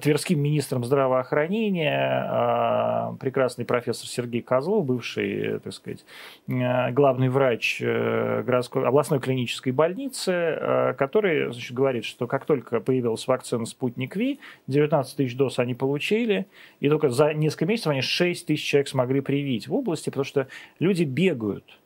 тверским 0.00 0.40
министром 0.40 0.84
здравоохранения, 0.84 3.12
э, 3.12 3.16
прекрасный 3.20 3.64
профессор 3.64 4.08
Сергей 4.08 4.42
Козлов, 4.42 4.84
бывший, 4.84 5.60
так 5.60 5.72
сказать, 5.72 6.04
э, 6.48 6.90
главный 6.90 7.28
врач 7.28 7.80
городской, 7.80 8.86
областной 8.86 9.20
клинической 9.20 9.72
больницы, 9.72 10.94
который 10.98 11.52
значит, 11.52 11.72
говорит, 11.72 12.04
что 12.04 12.26
как 12.26 12.44
только 12.44 12.80
появилась 12.80 13.26
вакцина 13.26 13.66
«Спутник 13.66 14.16
Ви», 14.16 14.40
19 14.66 15.16
тысяч 15.16 15.36
доз 15.36 15.58
они 15.58 15.74
получили, 15.74 16.46
и 16.80 16.88
только 16.88 17.10
за 17.10 17.34
несколько 17.34 17.66
месяцев 17.66 17.92
они 17.92 18.00
6 18.00 18.47
тысяч 18.48 18.64
человек 18.64 18.88
смогли 18.88 19.20
привить 19.20 19.68
в 19.68 19.74
области, 19.74 20.10
потому 20.10 20.24
что 20.24 20.48
люди 20.80 21.04
бегают. 21.04 21.78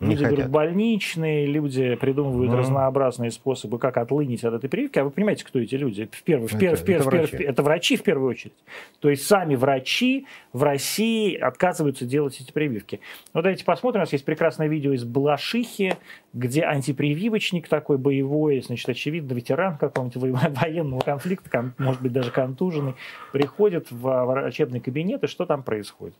Не 0.00 0.10
люди 0.10 0.24
хотят. 0.24 0.38
берут 0.38 0.50
больничные, 0.50 1.46
люди 1.46 1.94
придумывают 1.94 2.52
mm. 2.52 2.56
разнообразные 2.56 3.30
способы, 3.30 3.78
как 3.78 3.96
отлынить 3.96 4.42
от 4.44 4.54
этой 4.54 4.68
прививки. 4.68 4.98
А 4.98 5.04
вы 5.04 5.10
понимаете, 5.10 5.44
кто 5.44 5.60
эти 5.60 5.76
люди? 5.76 6.08
В 6.10 6.22
первый, 6.22 6.48
в 6.48 6.58
первый, 6.58 6.74
это, 6.74 6.82
в 6.82 6.84
первый, 6.84 7.00
это, 7.00 7.04
в 7.04 7.30
врачи. 7.30 7.44
это 7.44 7.62
врачи 7.62 7.96
в 7.96 8.02
первую 8.02 8.30
очередь. 8.30 8.54
То 9.00 9.10
есть 9.10 9.26
сами 9.26 9.54
врачи 9.54 10.26
в 10.52 10.62
России 10.62 11.36
отказываются 11.36 12.04
делать 12.04 12.40
эти 12.40 12.52
прививки. 12.52 13.00
Вот 13.32 13.42
давайте 13.42 13.64
посмотрим. 13.64 14.00
У 14.00 14.02
нас 14.02 14.12
есть 14.12 14.24
прекрасное 14.24 14.66
видео 14.66 14.92
из 14.92 15.04
Балашихи, 15.04 15.96
где 16.32 16.62
антипрививочник 16.62 17.68
такой 17.68 17.98
боевой, 17.98 18.60
значит, 18.62 18.88
очевидно, 18.88 19.34
ветеран 19.34 19.78
какого-нибудь 19.78 20.40
военного 20.60 21.00
конфликта, 21.00 21.74
может 21.78 22.02
быть, 22.02 22.12
даже 22.12 22.30
контуженный, 22.30 22.94
приходит 23.32 23.90
в 23.90 24.24
врачебный 24.24 24.80
кабинет, 24.80 25.22
и 25.22 25.26
что 25.26 25.46
там 25.46 25.62
происходит? 25.62 26.16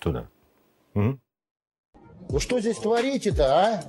Туда. 0.00 0.28
Угу. 0.94 1.18
Вы 2.28 2.40
что 2.40 2.60
здесь 2.60 2.76
творите-то, 2.78 3.44
а? 3.44 3.84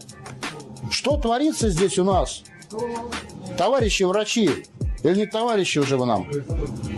Что 0.91 1.17
творится 1.17 1.69
здесь 1.69 1.97
у 1.97 2.03
нас? 2.03 2.43
Товарищи 3.57 4.03
врачи, 4.03 4.65
или 5.03 5.15
не 5.15 5.25
товарищи 5.25 5.79
уже 5.79 5.97
вы 5.97 6.05
нам? 6.05 6.29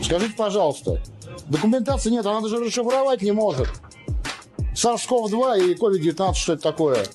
Скажите, 0.03 0.33
пожалуйста. 0.35 1.01
Документации 1.47 2.09
нет, 2.09 2.25
она 2.25 2.41
даже 2.41 2.59
расшифровать 2.59 3.21
не 3.21 3.31
может. 3.31 3.67
SARS-CoV-2 4.75 5.71
и 5.71 5.75
COVID-19, 5.75 6.33
что 6.35 6.53
это 6.53 6.61
такое? 6.61 7.05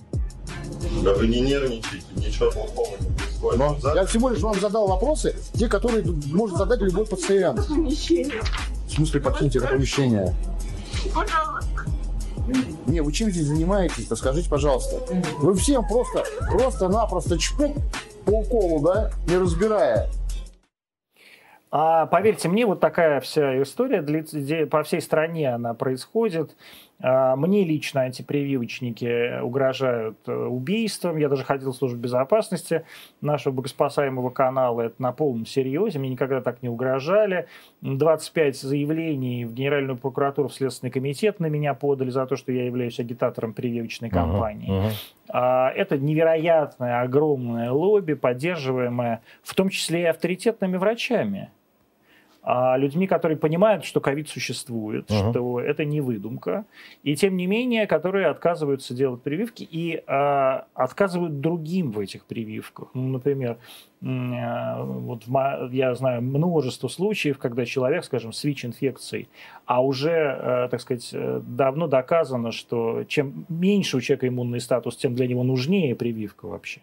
Да 1.03 1.15
вы 1.15 1.27
не 1.27 1.41
нервничайте, 1.41 2.07
ничего 2.17 2.51
плохого 2.51 2.97
не 3.01 3.17
происходит. 3.17 3.59
Но 3.59 3.79
ну, 3.83 3.95
я 3.95 4.07
всего 4.07 4.29
лишь 4.31 4.41
вам 4.41 4.59
задал 4.61 4.87
вопросы, 4.87 5.37
те, 5.55 5.69
которые 5.69 6.05
может 6.27 6.57
задать 6.57 6.81
любой 6.81 7.07
пациент. 7.07 7.61
В 7.61 8.95
смысле, 8.95 9.21
покиньте 9.21 9.59
это 9.59 9.69
помещение? 9.69 10.35
Пожалуйста. 11.15 11.64
Не, 12.87 13.01
вы 13.01 13.13
чем 13.13 13.31
здесь 13.31 13.47
занимаетесь-то, 13.47 14.17
скажите, 14.17 14.49
пожалуйста. 14.49 15.01
Вы 15.39 15.55
всем 15.55 15.87
просто, 15.87 16.25
просто-напросто 16.51 17.39
чпок 17.39 17.75
по 18.25 18.31
уколу, 18.41 18.81
да, 18.81 19.11
не 19.27 19.37
разбирая. 19.37 20.09
А 21.71 22.07
поверьте 22.07 22.49
мне, 22.49 22.67
вот 22.67 22.79
такая 22.79 23.21
вся 23.21 23.61
история 23.61 24.01
длится, 24.01 24.39
по 24.71 24.85
всей 24.85 25.01
стране 25.01 25.53
она 25.55 25.75
происходит. 25.75 26.55
А, 27.01 27.37
мне 27.37 27.65
лично 27.65 28.03
антипрививочники 28.03 29.41
угрожают 29.41 30.19
э, 30.27 30.33
убийством. 30.33 31.17
Я 31.17 31.29
даже 31.29 31.45
ходил 31.45 31.73
в 31.73 31.77
службу 31.77 31.99
безопасности 31.99 32.85
нашего 33.21 33.53
богоспасаемого 33.53 34.31
канала. 34.31 34.83
Это 34.83 35.03
на 35.03 35.13
полном 35.13 35.45
серьезе. 35.45 35.99
Мне 35.99 36.11
никогда 36.11 36.41
так 36.41 36.63
не 36.63 36.69
угрожали. 36.69 37.47
25 37.81 38.57
заявлений 38.57 39.45
в 39.45 39.53
Генеральную 39.53 39.99
прокуратуру, 39.99 40.49
в 40.49 40.55
Следственный 40.55 40.91
комитет 40.91 41.41
на 41.41 41.47
меня 41.47 41.75
подали 41.75 42.11
за 42.11 42.27
то, 42.27 42.37
что 42.37 42.53
я 42.53 42.65
являюсь 42.65 42.99
агитатором 43.01 43.53
прививочной 43.53 44.11
кампании. 44.11 44.71
Uh-huh, 44.71 44.93
uh-huh. 45.29 45.71
Это 45.71 45.99
невероятное, 45.99 47.03
огромное 47.03 47.71
лобби, 47.71 48.15
поддерживаемое 48.15 49.21
в 49.43 49.55
том 49.55 49.69
числе 49.69 50.03
и 50.03 50.07
авторитетными 50.07 50.77
врачами 50.77 51.51
а 52.47 52.77
людьми, 52.77 53.07
которые 53.07 53.39
понимают, 53.39 53.87
что 53.87 54.01
ковид 54.01 54.29
существует, 54.29 55.11
uh-huh. 55.11 55.31
что 55.31 55.61
это 55.61 55.87
не 55.87 56.03
выдумка, 56.03 56.67
и 57.03 57.17
тем 57.17 57.39
не 57.39 57.47
менее, 57.47 57.87
которые 57.87 58.27
отказываются 58.27 58.93
делать 58.93 59.23
прививки 59.23 59.67
и 59.69 60.03
а, 60.07 60.67
отказывают 60.75 61.41
другим 61.41 61.91
в 61.91 61.99
этих 61.99 62.27
прививках. 62.27 62.89
Ну, 62.93 63.09
например, 63.09 63.57
а, 64.05 64.83
вот 64.85 65.27
в, 65.27 65.71
я 65.73 65.95
знаю 65.95 66.21
множество 66.21 66.89
случаев, 66.89 67.39
когда 67.39 67.65
человек, 67.65 68.05
скажем, 68.05 68.35
с 68.35 68.45
ВИЧ-инфекцией, 68.45 69.29
а 69.65 69.83
уже, 69.83 70.11
а, 70.13 70.69
так 70.69 70.83
сказать, 70.83 71.09
э, 71.15 71.41
давно 71.43 71.87
доказано, 71.87 72.53
что 72.53 73.05
чем 73.05 73.47
меньше 73.49 73.97
у 73.97 74.01
человека 74.03 74.29
иммунный 74.29 74.61
статус, 74.61 74.97
тем 74.97 75.15
для 75.15 75.27
него 75.27 75.45
нужнее 75.45 75.95
прививка 75.95 76.47
вообще. 76.47 76.83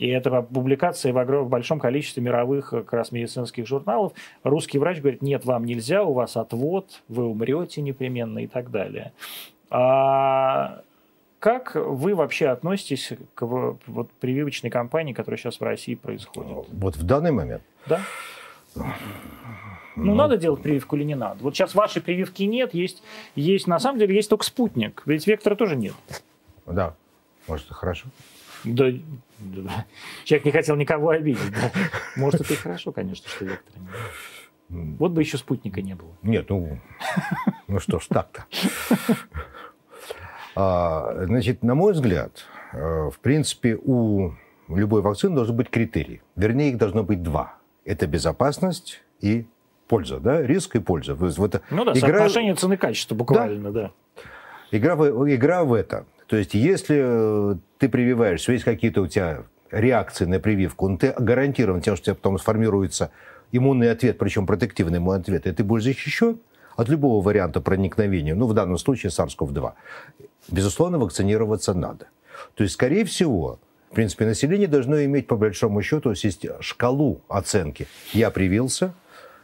И 0.00 0.08
это 0.08 0.40
публикация 0.40 1.12
в, 1.12 1.48
большом 1.48 1.78
количестве 1.78 2.22
мировых 2.22 2.72
э, 2.72 2.78
как 2.78 2.94
раз 2.94 3.12
медицинских 3.12 3.66
журналов. 3.66 4.14
Русский 4.42 4.78
врач 4.78 4.98
говорит, 4.98 5.20
нет, 5.20 5.44
вам 5.44 5.66
нельзя, 5.66 6.02
у 6.02 6.14
вас 6.14 6.38
отвод, 6.38 7.02
вы 7.08 7.26
умрете 7.26 7.82
непременно 7.82 8.38
и 8.38 8.46
так 8.46 8.70
далее. 8.70 9.12
А 9.68 10.80
как 11.38 11.74
вы 11.74 12.14
вообще 12.14 12.48
относитесь 12.48 13.12
к 13.34 13.42
вот, 13.44 14.10
прививочной 14.20 14.70
кампании, 14.70 15.12
которая 15.12 15.38
сейчас 15.38 15.60
в 15.60 15.62
России 15.62 15.96
происходит? 15.96 16.66
Вот 16.72 16.96
в 16.96 17.02
данный 17.02 17.32
момент? 17.32 17.62
Да. 17.86 18.00
Ну, 18.74 18.84
ну, 19.96 20.14
надо 20.14 20.38
делать 20.38 20.62
прививку 20.62 20.96
или 20.96 21.04
не 21.04 21.14
надо? 21.14 21.44
Вот 21.44 21.54
сейчас 21.54 21.74
вашей 21.74 22.00
прививки 22.00 22.44
нет, 22.44 22.72
есть, 22.72 23.02
есть, 23.34 23.66
на 23.66 23.78
самом 23.78 23.98
деле, 23.98 24.14
есть 24.14 24.30
только 24.30 24.46
спутник, 24.46 25.02
ведь 25.04 25.26
вектора 25.26 25.56
тоже 25.56 25.76
нет. 25.76 25.92
Да, 26.64 26.94
может, 27.46 27.66
это 27.66 27.74
хорошо. 27.74 28.06
Да, 28.64 28.90
да, 29.38 29.86
человек 30.24 30.44
не 30.44 30.52
хотел 30.52 30.76
никого 30.76 31.10
обидеть. 31.10 31.50
Да. 31.50 31.70
Может, 32.16 32.42
это 32.42 32.52
и 32.52 32.56
хорошо, 32.56 32.92
конечно, 32.92 33.28
что 33.28 33.44
вектора 33.44 33.78
нет. 33.78 33.90
Вот 34.98 35.12
бы 35.12 35.22
еще 35.22 35.36
спутника 35.36 35.82
не 35.82 35.94
было. 35.94 36.10
Нет, 36.22 36.48
ну, 36.48 36.78
ну 37.66 37.80
что 37.80 37.98
ж 37.98 38.06
так-то. 38.06 38.44
А, 40.56 41.26
значит, 41.26 41.62
на 41.62 41.74
мой 41.74 41.92
взгляд, 41.92 42.44
э, 42.72 43.08
в 43.08 43.18
принципе, 43.20 43.76
у 43.76 44.32
любой 44.68 45.00
вакцины 45.00 45.34
должен 45.34 45.56
быть 45.56 45.70
критерий. 45.70 46.22
Вернее, 46.36 46.70
их 46.70 46.76
должно 46.76 47.04
быть 47.04 47.22
два. 47.22 47.54
Это 47.84 48.06
безопасность 48.06 49.00
и 49.20 49.46
польза, 49.86 50.18
да, 50.18 50.42
риск 50.42 50.76
и 50.76 50.80
польза. 50.80 51.14
В 51.14 51.44
это 51.44 51.62
ну 51.70 51.84
да, 51.84 51.92
игра... 51.92 52.18
соотношение 52.18 52.54
цены-качества 52.54 53.14
буквально, 53.14 53.72
да. 53.72 53.82
да. 53.82 53.92
Игра, 54.70 54.96
в, 54.96 55.34
игра 55.34 55.64
в 55.64 55.72
это. 55.72 56.04
То 56.30 56.36
есть 56.36 56.54
если 56.54 57.58
ты 57.78 57.88
прививаешься, 57.88 58.52
есть 58.52 58.64
какие-то 58.64 59.02
у 59.02 59.08
тебя 59.08 59.42
реакции 59.72 60.26
на 60.26 60.38
прививку, 60.38 60.86
ну, 60.86 60.96
ты 60.96 61.12
гарантирован 61.18 61.80
тем, 61.80 61.96
что 61.96 62.02
у 62.02 62.04
тебя 62.04 62.14
потом 62.14 62.38
сформируется 62.38 63.10
иммунный 63.50 63.90
ответ, 63.90 64.16
причем 64.16 64.46
протективный 64.46 64.98
иммунный 64.98 65.22
ответ, 65.22 65.48
и 65.48 65.50
ты 65.50 65.64
будешь 65.64 65.82
защищен 65.82 66.38
от 66.76 66.88
любого 66.88 67.20
варианта 67.20 67.60
проникновения, 67.60 68.36
ну, 68.36 68.46
в 68.46 68.54
данном 68.54 68.78
случае 68.78 69.10
SARS-CoV-2. 69.10 69.72
Безусловно, 70.52 71.00
вакцинироваться 71.00 71.74
надо. 71.74 72.06
То 72.54 72.62
есть, 72.62 72.74
скорее 72.74 73.04
всего, 73.04 73.58
в 73.90 73.96
принципе, 73.96 74.24
население 74.24 74.68
должно 74.68 75.02
иметь, 75.04 75.26
по 75.26 75.34
большому 75.34 75.82
счету, 75.82 76.14
шкалу 76.60 77.22
оценки. 77.26 77.88
Я 78.12 78.30
привился, 78.30 78.94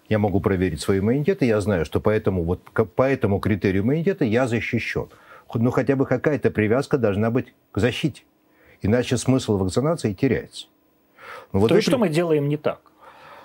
я 0.08 0.20
могу 0.20 0.38
проверить 0.38 0.82
свой 0.82 1.00
иммунитет, 1.00 1.42
и 1.42 1.46
я 1.46 1.60
знаю, 1.60 1.84
что 1.84 1.98
по 1.98 2.10
этому, 2.10 2.44
вот, 2.44 2.62
по 2.94 3.02
этому 3.02 3.40
критерию 3.40 3.82
иммунитета 3.82 4.24
я 4.24 4.46
защищен. 4.46 5.08
Ну, 5.54 5.70
хотя 5.70 5.96
бы 5.96 6.06
какая-то 6.06 6.50
привязка 6.50 6.98
должна 6.98 7.30
быть 7.30 7.54
к 7.72 7.78
защите. 7.78 8.22
Иначе 8.82 9.16
смысл 9.16 9.56
вакцинации 9.56 10.12
теряется. 10.12 10.66
Ну, 11.52 11.60
вот 11.60 11.68
То 11.68 11.76
есть, 11.76 11.88
что 11.88 11.98
мы 11.98 12.08
делаем 12.08 12.48
не 12.48 12.56
так? 12.56 12.80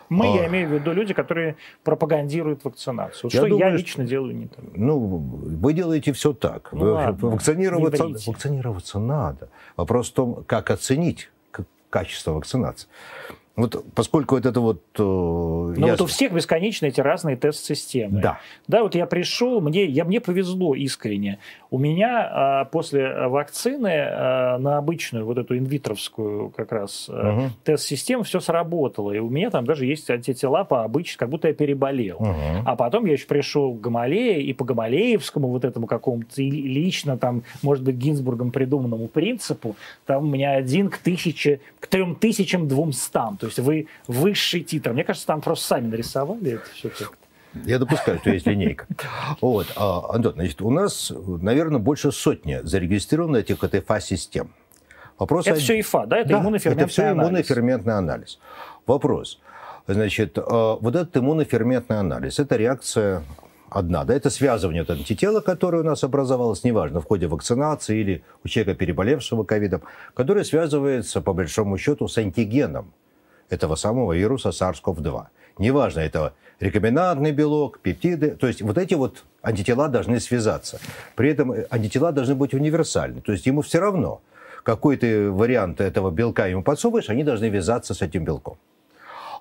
Мы, 0.09 0.25
а... 0.25 0.41
я 0.41 0.47
имею 0.47 0.67
в 0.67 0.71
виду 0.73 0.91
люди, 0.91 1.13
которые 1.13 1.55
пропагандируют 1.83 2.65
вакцинацию. 2.65 3.29
Я 3.31 3.39
что 3.39 3.47
думаю, 3.47 3.69
я 3.69 3.69
лично 3.69 4.03
делаю 4.03 4.35
не 4.35 4.47
так? 4.47 4.59
Ну, 4.75 4.97
вы 4.99 5.73
делаете 5.73 6.11
все 6.11 6.33
так. 6.33 6.69
Ну, 6.73 6.79
вы, 6.79 6.91
ладно, 6.91 7.29
вакцинироваться, 7.29 8.07
вакцинироваться 8.27 8.99
надо. 8.99 9.49
Вопрос 9.77 10.09
в 10.09 10.13
том, 10.13 10.43
как 10.45 10.69
оценить 10.69 11.29
качество 11.89 12.31
вакцинации. 12.31 12.87
Вот 13.55 13.85
поскольку 13.93 14.35
вот 14.35 14.45
это 14.45 14.59
вот... 14.59 14.81
Э, 14.97 15.01
ну 15.03 15.85
я... 15.85 15.91
вот 15.91 16.01
у 16.01 16.05
всех 16.07 16.31
бесконечно 16.31 16.87
эти 16.87 17.01
разные 17.01 17.35
тест-системы. 17.35 18.21
Да. 18.21 18.39
Да, 18.67 18.81
вот 18.81 18.95
я 18.95 19.05
пришел, 19.05 19.61
мне, 19.61 19.85
я, 19.85 20.05
мне 20.05 20.19
повезло 20.21 20.73
искренне. 20.73 21.37
У 21.73 21.77
меня 21.77 22.29
а, 22.29 22.65
после 22.65 23.29
вакцины 23.29 24.05
а, 24.05 24.57
на 24.57 24.77
обычную 24.77 25.25
вот 25.25 25.37
эту 25.37 25.57
инвитровскую 25.57 26.49
как 26.49 26.73
раз 26.73 27.07
угу. 27.07 27.49
тест-систему 27.63 28.23
все 28.23 28.41
сработало. 28.41 29.13
И 29.13 29.19
у 29.19 29.29
меня 29.29 29.49
там 29.49 29.63
даже 29.63 29.85
есть 29.85 30.09
антитела 30.09 30.65
по 30.65 30.83
обычному, 30.83 31.19
как 31.19 31.29
будто 31.29 31.47
я 31.47 31.53
переболел. 31.53 32.17
Угу. 32.17 32.63
А 32.65 32.75
потом 32.75 33.05
я 33.05 33.13
еще 33.13 33.25
пришел 33.25 33.73
к 33.73 33.79
Гамалее, 33.79 34.41
и 34.43 34.51
по 34.51 34.65
Гамалеевскому 34.65 35.47
вот 35.47 35.63
этому 35.63 35.87
какому-то 35.87 36.41
лично 36.41 37.17
там, 37.17 37.43
может 37.61 37.85
быть, 37.85 37.95
Гинзбургом 37.95 38.51
придуманному 38.51 39.07
принципу, 39.07 39.77
там 40.05 40.25
у 40.25 40.27
меня 40.27 40.51
один 40.51 40.89
к 40.89 40.97
тысяче, 40.97 41.61
к 41.79 41.87
трем 41.87 42.15
тысячам 42.15 42.67
двумстам. 42.67 43.37
То 43.37 43.45
есть 43.45 43.59
вы 43.59 43.87
высший 44.07 44.59
титр. 44.59 44.91
Мне 44.91 45.05
кажется, 45.05 45.25
там 45.25 45.39
просто 45.39 45.67
сами 45.67 45.87
нарисовали 45.87 46.55
это 46.55 46.69
все 46.73 46.89
я 47.53 47.79
допускаю, 47.79 48.19
что 48.19 48.31
есть 48.31 48.45
линейка. 48.45 48.87
Вот, 49.41 49.67
а, 49.75 50.13
Антон, 50.13 50.33
значит, 50.33 50.61
у 50.61 50.69
нас, 50.69 51.11
наверное, 51.15 51.79
больше 51.79 52.11
сотни 52.11 52.59
зарегистрировано 52.63 53.37
этих 53.37 53.59
ТФА-систем. 53.59 54.51
Вопрос 55.19 55.45
это 55.45 55.55
один... 55.55 55.63
все 55.63 55.79
ИФА, 55.79 56.05
да? 56.07 56.17
Это 56.17 56.29
да, 56.29 56.39
иммуноферментный 56.39 56.83
это 56.83 56.91
все 56.91 57.03
анализ. 57.03 57.29
иммуноферментный 57.29 57.93
анализ. 57.93 58.39
Вопрос. 58.87 59.39
Значит, 59.87 60.37
а, 60.37 60.75
вот 60.75 60.95
этот 60.95 61.15
иммуноферментный 61.17 61.99
анализ, 61.99 62.39
это 62.39 62.55
реакция 62.55 63.23
одна, 63.69 64.03
да, 64.03 64.13
это 64.13 64.29
связывание 64.29 64.81
от 64.81 64.89
антитела, 64.89 65.39
которое 65.39 65.79
у 65.81 65.85
нас 65.85 66.03
образовалось, 66.03 66.63
неважно, 66.63 66.99
в 66.99 67.05
ходе 67.05 67.27
вакцинации 67.27 67.99
или 67.99 68.23
у 68.43 68.47
человека, 68.47 68.77
переболевшего 68.77 69.43
ковидом, 69.43 69.81
которое 70.13 70.43
связывается, 70.43 71.21
по 71.21 71.33
большому 71.33 71.77
счету, 71.77 72.07
с 72.07 72.17
антигеном 72.17 72.93
этого 73.49 73.75
самого 73.75 74.13
вируса 74.13 74.49
SARS-CoV-2. 74.49 75.25
Неважно, 75.57 75.99
это 76.01 76.33
рекомбинантный 76.61 77.31
белок, 77.31 77.79
пептиды. 77.79 78.31
То 78.31 78.47
есть 78.47 78.61
вот 78.61 78.77
эти 78.77 78.93
вот 78.93 79.23
антитела 79.41 79.89
должны 79.89 80.19
связаться. 80.19 80.79
При 81.15 81.29
этом 81.29 81.53
антитела 81.69 82.11
должны 82.11 82.35
быть 82.35 82.53
универсальны. 82.53 83.21
То 83.21 83.31
есть 83.31 83.45
ему 83.45 83.61
все 83.61 83.79
равно, 83.79 84.21
какой 84.63 84.95
ты 84.97 85.29
вариант 85.31 85.81
этого 85.81 86.11
белка 86.11 86.47
ему 86.47 86.63
подсовываешь, 86.63 87.09
они 87.09 87.23
должны 87.23 87.49
вязаться 87.49 87.93
с 87.93 88.01
этим 88.01 88.23
белком. 88.23 88.57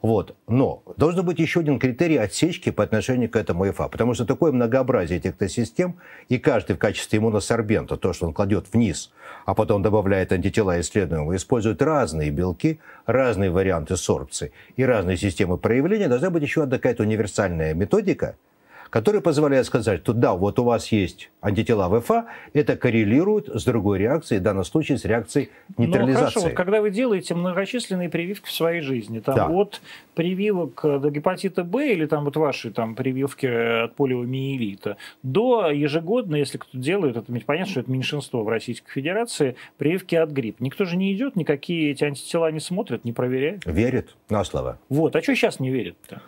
Вот. 0.03 0.35
Но 0.49 0.83
должен 0.97 1.27
быть 1.27 1.39
еще 1.39 1.61
один 1.61 1.79
критерий 1.79 2.17
отсечки 2.17 2.71
по 2.71 2.83
отношению 2.83 3.29
к 3.29 3.37
этому 3.37 3.69
ИФА, 3.69 3.89
потому 3.89 4.15
что 4.15 4.25
такое 4.25 4.51
многообразие 4.51 5.19
этих 5.19 5.51
систем, 5.51 5.97
и 6.29 6.39
каждый 6.39 6.77
в 6.77 6.79
качестве 6.79 7.19
иммуносорбента, 7.19 7.97
то, 7.97 8.13
что 8.13 8.27
он 8.27 8.33
кладет 8.33 8.67
вниз, 8.73 9.13
а 9.45 9.55
потом 9.55 9.83
добавляет 9.83 10.33
антитела 10.33 10.81
исследуемого, 10.81 11.37
использует 11.37 11.83
разные 11.83 12.31
белки, 12.31 12.81
разные 13.05 13.51
варианты 13.51 13.97
сорбции 13.97 14.53
и 14.77 14.85
разные 14.85 15.19
системы 15.19 15.59
проявления, 15.59 16.09
должна 16.09 16.31
быть 16.31 16.43
еще 16.43 16.63
одна 16.63 16.79
какая-то 16.79 17.03
универсальная 17.03 17.75
методика– 17.75 18.37
который 18.91 19.21
позволяет 19.21 19.67
сказать, 19.67 20.01
что 20.03 20.13
да, 20.13 20.35
вот 20.35 20.59
у 20.59 20.65
вас 20.65 20.93
есть 20.93 21.31
антитела 21.41 21.89
ВФА, 22.01 22.27
это 22.53 22.77
коррелирует 22.77 23.49
с 23.49 23.65
другой 23.65 23.99
реакцией, 23.99 24.41
в 24.41 24.43
данном 24.43 24.65
случае 24.65 24.99
с 24.99 25.05
реакцией 25.05 25.51
нейтрализации. 25.79 26.13
Ну, 26.13 26.19
хорошо, 26.19 26.41
вот 26.41 26.53
когда 26.53 26.81
вы 26.81 26.91
делаете 26.91 27.35
многочисленные 27.35 28.09
прививки 28.09 28.47
в 28.47 28.53
своей 28.53 28.81
жизни, 28.81 29.21
там, 29.21 29.37
да. 29.37 29.49
от 29.49 29.81
прививок 30.15 30.81
до 30.83 31.11
гепатита 31.11 31.65
Б 31.65 31.93
или 31.93 32.07
там 32.07 32.25
вот 32.25 32.37
ваши 32.37 32.71
там, 32.71 32.95
прививки 32.95 33.47
от 33.85 33.95
полиомиелита, 33.95 34.97
до 35.23 35.71
ежегодно, 35.71 36.37
если 36.37 36.59
кто 36.59 36.77
делает, 36.77 37.17
это 37.17 37.33
понятно, 37.47 37.71
что 37.71 37.81
это 37.81 37.91
меньшинство 37.91 38.43
в 38.43 38.49
Российской 38.49 38.91
Федерации, 38.91 39.57
прививки 39.79 40.15
от 40.17 40.31
гриппа. 40.31 40.63
Никто 40.63 40.85
же 40.85 40.97
не 40.97 41.15
идет, 41.15 41.37
никакие 41.37 41.93
эти 41.93 42.05
антитела 42.05 42.51
не 42.51 42.61
смотрят, 42.61 43.05
не 43.05 43.13
проверяют. 43.13 43.65
Верит 43.65 44.17
на 44.29 44.45
слово. 44.45 44.79
Вот, 44.89 45.15
а 45.17 45.23
что 45.23 45.35
сейчас 45.35 45.61
не 45.61 45.71
верит-то? 45.71 46.21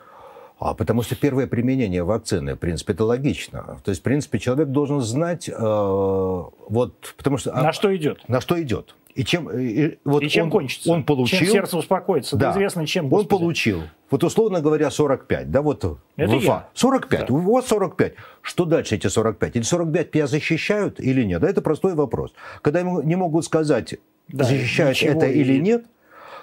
А 0.65 0.75
потому 0.75 1.03
что 1.03 1.17
первое 1.17 1.47
применение 1.47 2.05
вакцины, 2.05 2.55
в 2.55 2.59
принципе, 2.59 2.93
это 2.93 3.05
логично. 3.05 3.81
То 3.85 3.91
есть, 3.91 4.01
в 4.01 4.05
принципе, 4.05 4.39
человек 4.39 4.69
должен 4.69 5.01
знать, 5.01 5.49
э, 5.49 5.53
вот, 5.59 7.15
потому 7.17 7.37
что... 7.39 7.53
На 7.53 7.71
а, 7.71 7.73
что 7.73 7.95
идет. 7.95 8.29
На 8.29 8.41
что 8.41 8.61
идет. 8.63 8.95
И 9.15 9.25
чем, 9.25 9.51
и, 9.51 9.99
вот 10.05 10.23
и 10.23 10.29
чем 10.29 10.47
он, 10.47 10.51
кончится? 10.51 10.91
Он 10.91 11.05
получил... 11.05 11.39
Чем 11.39 11.49
сердце 11.49 11.77
успокоится? 11.77 12.37
Да. 12.37 12.53
известно, 12.53 12.87
чем, 12.87 13.09
Господи. 13.09 13.35
Он 13.35 13.41
получил, 13.41 13.83
вот 14.11 14.25
условно 14.25 14.61
говоря, 14.61 14.91
45. 14.91 15.51
Да, 15.51 15.63
вот 15.63 15.85
Это 16.17 16.39
ВФА. 16.39 16.45
Я. 16.45 16.69
45. 16.75 17.21
Да. 17.21 17.27
Вот 17.29 17.67
45. 17.67 18.15
Что 18.41 18.65
дальше 18.65 18.95
эти 18.95 19.09
45? 19.09 19.57
Или 19.57 19.63
45 19.63 20.15
меня 20.15 20.27
защищают 20.27 21.01
или 21.01 21.25
нет? 21.25 21.41
Да, 21.41 21.49
это 21.49 21.61
простой 21.61 21.95
вопрос. 21.95 22.33
Когда 22.63 22.81
ему 22.81 23.03
не 23.03 23.17
могут 23.17 23.45
сказать, 23.45 23.97
да, 24.29 24.45
защищают 24.45 25.03
это 25.03 25.27
или 25.27 25.59
нет, 25.59 25.85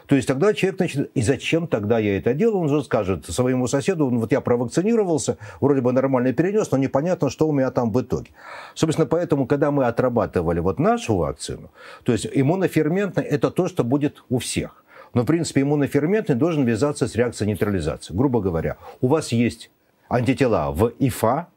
то 0.09 0.15
есть 0.15 0.27
тогда 0.27 0.55
человек 0.55 0.79
начинает, 0.79 1.11
и 1.13 1.21
зачем 1.21 1.67
тогда 1.67 1.99
я 1.99 2.17
это 2.17 2.33
делаю? 2.33 2.63
Он 2.63 2.69
же 2.69 2.83
скажет 2.83 3.27
своему 3.27 3.67
соседу, 3.67 4.09
ну 4.09 4.21
вот 4.21 4.31
я 4.31 4.41
провакцинировался, 4.41 5.37
вроде 5.61 5.81
бы 5.81 5.91
нормально 5.91 6.33
перенес, 6.33 6.71
но 6.71 6.79
непонятно, 6.79 7.29
что 7.29 7.47
у 7.47 7.51
меня 7.51 7.69
там 7.69 7.91
в 7.91 8.01
итоге. 8.01 8.31
Собственно, 8.73 9.05
поэтому, 9.05 9.45
когда 9.45 9.69
мы 9.69 9.85
отрабатывали 9.85 10.61
вот 10.61 10.79
нашу 10.79 11.15
вакцину, 11.15 11.69
то 12.03 12.11
есть 12.11 12.27
иммуноферментный– 12.33 13.23
это 13.29 13.51
то, 13.51 13.67
что 13.67 13.83
будет 13.83 14.23
у 14.29 14.39
всех. 14.39 14.83
Но, 15.13 15.21
в 15.21 15.25
принципе, 15.25 15.61
иммуноферментный 15.61 16.35
должен 16.35 16.65
вязаться 16.65 17.07
с 17.07 17.15
реакцией 17.15 17.49
нейтрализации. 17.49 18.11
Грубо 18.11 18.41
говоря, 18.41 18.77
у 19.01 19.07
вас 19.07 19.31
есть 19.31 19.69
антитела 20.09 20.71
в 20.71 20.91
ИФА, 20.97 21.49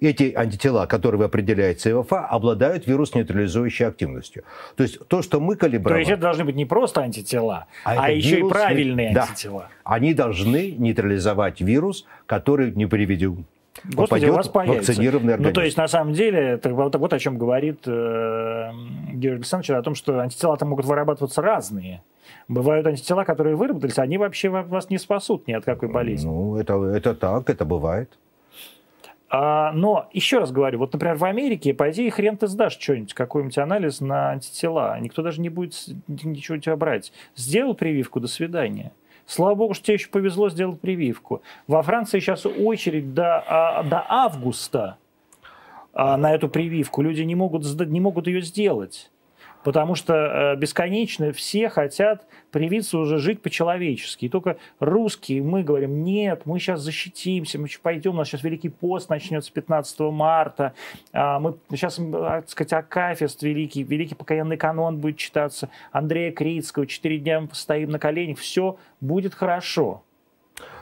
эти 0.00 0.32
антитела, 0.34 0.86
которые 0.86 1.18
вы 1.18 1.24
определяете 1.26 1.94
обладают 1.94 2.86
вирус-нейтрализующей 2.86 3.86
активностью. 3.86 4.44
То 4.76 4.82
есть 4.82 4.98
то, 5.08 5.22
что 5.22 5.40
мы 5.40 5.56
калибровали... 5.56 5.96
То 5.96 6.00
есть 6.00 6.10
это 6.12 6.20
должны 6.22 6.44
быть 6.44 6.56
не 6.56 6.64
просто 6.64 7.02
антитела, 7.02 7.66
а, 7.84 8.06
а 8.06 8.10
еще 8.10 8.36
вирус... 8.36 8.50
и 8.50 8.54
правильные 8.54 9.14
да. 9.14 9.22
антитела. 9.22 9.68
Они 9.84 10.14
должны 10.14 10.72
нейтрализовать 10.72 11.60
вирус, 11.60 12.06
который 12.26 12.72
не 12.72 12.86
приведет 12.86 13.34
Господи, 13.84 14.26
у 14.26 14.34
вас 14.34 14.48
появится. 14.48 14.92
вакцинированный 14.92 15.34
организм. 15.34 15.50
Ну, 15.50 15.54
то 15.54 15.62
есть, 15.62 15.76
на 15.76 15.88
самом 15.88 16.14
деле, 16.14 16.38
это 16.38 16.72
вот, 16.72 16.94
вот 16.94 17.12
о 17.12 17.18
чем 17.18 17.36
говорит 17.36 17.80
э, 17.86 18.70
Георгий 19.12 19.36
Александрович, 19.36 19.70
о 19.70 19.82
том, 19.82 19.94
что 19.94 20.20
антитела-то 20.20 20.64
могут 20.64 20.86
вырабатываться 20.86 21.42
разные. 21.42 22.02
Бывают 22.48 22.86
антитела, 22.86 23.24
которые 23.24 23.56
выработались, 23.56 23.98
они 23.98 24.16
вообще 24.16 24.48
вас 24.48 24.90
не 24.90 24.98
спасут 24.98 25.46
ни 25.46 25.52
от 25.52 25.64
какой 25.64 25.88
болезни. 25.88 26.26
Ну, 26.26 26.56
это, 26.56 26.82
это 26.84 27.14
так, 27.14 27.50
это 27.50 27.64
бывает. 27.64 28.10
А, 29.36 29.72
но, 29.72 30.08
еще 30.12 30.38
раз 30.38 30.52
говорю, 30.52 30.78
вот, 30.78 30.92
например, 30.92 31.16
в 31.16 31.24
Америке, 31.24 31.74
по 31.74 31.90
идее, 31.90 32.08
хрен 32.12 32.36
ты 32.36 32.46
сдашь 32.46 32.78
что-нибудь, 32.78 33.14
какой-нибудь 33.14 33.58
анализ 33.58 34.00
на 34.00 34.30
антитела. 34.30 34.96
Никто 35.00 35.22
даже 35.22 35.40
не 35.40 35.48
будет 35.48 35.74
ничего 36.06 36.56
у 36.56 36.60
тебя 36.60 36.76
брать. 36.76 37.12
Сделал 37.34 37.74
прививку, 37.74 38.20
до 38.20 38.28
свидания. 38.28 38.92
Слава 39.26 39.56
богу, 39.56 39.74
что 39.74 39.86
тебе 39.86 39.94
еще 39.94 40.08
повезло 40.08 40.50
сделать 40.50 40.78
прививку. 40.78 41.42
Во 41.66 41.82
Франции 41.82 42.20
сейчас 42.20 42.46
очередь 42.46 43.12
до, 43.12 43.42
а, 43.48 43.82
до 43.82 44.06
августа 44.08 44.98
а, 45.92 46.16
на 46.16 46.32
эту 46.32 46.48
прививку. 46.48 47.02
Люди 47.02 47.22
не 47.22 47.34
могут, 47.34 47.64
не 47.88 47.98
могут 47.98 48.28
ее 48.28 48.40
сделать. 48.40 49.10
Потому 49.64 49.94
что 49.94 50.14
э, 50.14 50.56
бесконечно 50.56 51.32
все 51.32 51.70
хотят 51.70 52.26
привиться 52.50 52.98
уже 52.98 53.18
жить 53.18 53.40
по-человечески. 53.40 54.26
И 54.26 54.28
только 54.28 54.58
русские, 54.78 55.42
мы 55.42 55.62
говорим, 55.62 56.04
нет, 56.04 56.42
мы 56.44 56.58
сейчас 56.58 56.80
защитимся, 56.80 57.58
мы 57.58 57.68
пойдем, 57.82 58.12
у 58.12 58.18
нас 58.18 58.28
сейчас 58.28 58.44
Великий 58.44 58.68
пост 58.68 59.08
начнется 59.08 59.50
15 59.52 60.00
марта, 60.00 60.74
а 61.12 61.40
мы 61.40 61.56
сейчас, 61.70 61.96
так 61.96 62.48
сказать, 62.48 62.72
Акафист 62.74 63.42
великий, 63.42 63.82
Великий 63.82 64.14
покаянный 64.14 64.56
канон 64.56 64.98
будет 64.98 65.16
читаться, 65.16 65.70
Андрея 65.92 66.30
Критского, 66.30 66.86
четыре 66.86 67.18
дня 67.18 67.40
мы 67.40 67.48
постоим 67.48 67.90
на 67.90 67.98
коленях, 67.98 68.38
все 68.38 68.76
будет 69.00 69.34
хорошо. 69.34 70.02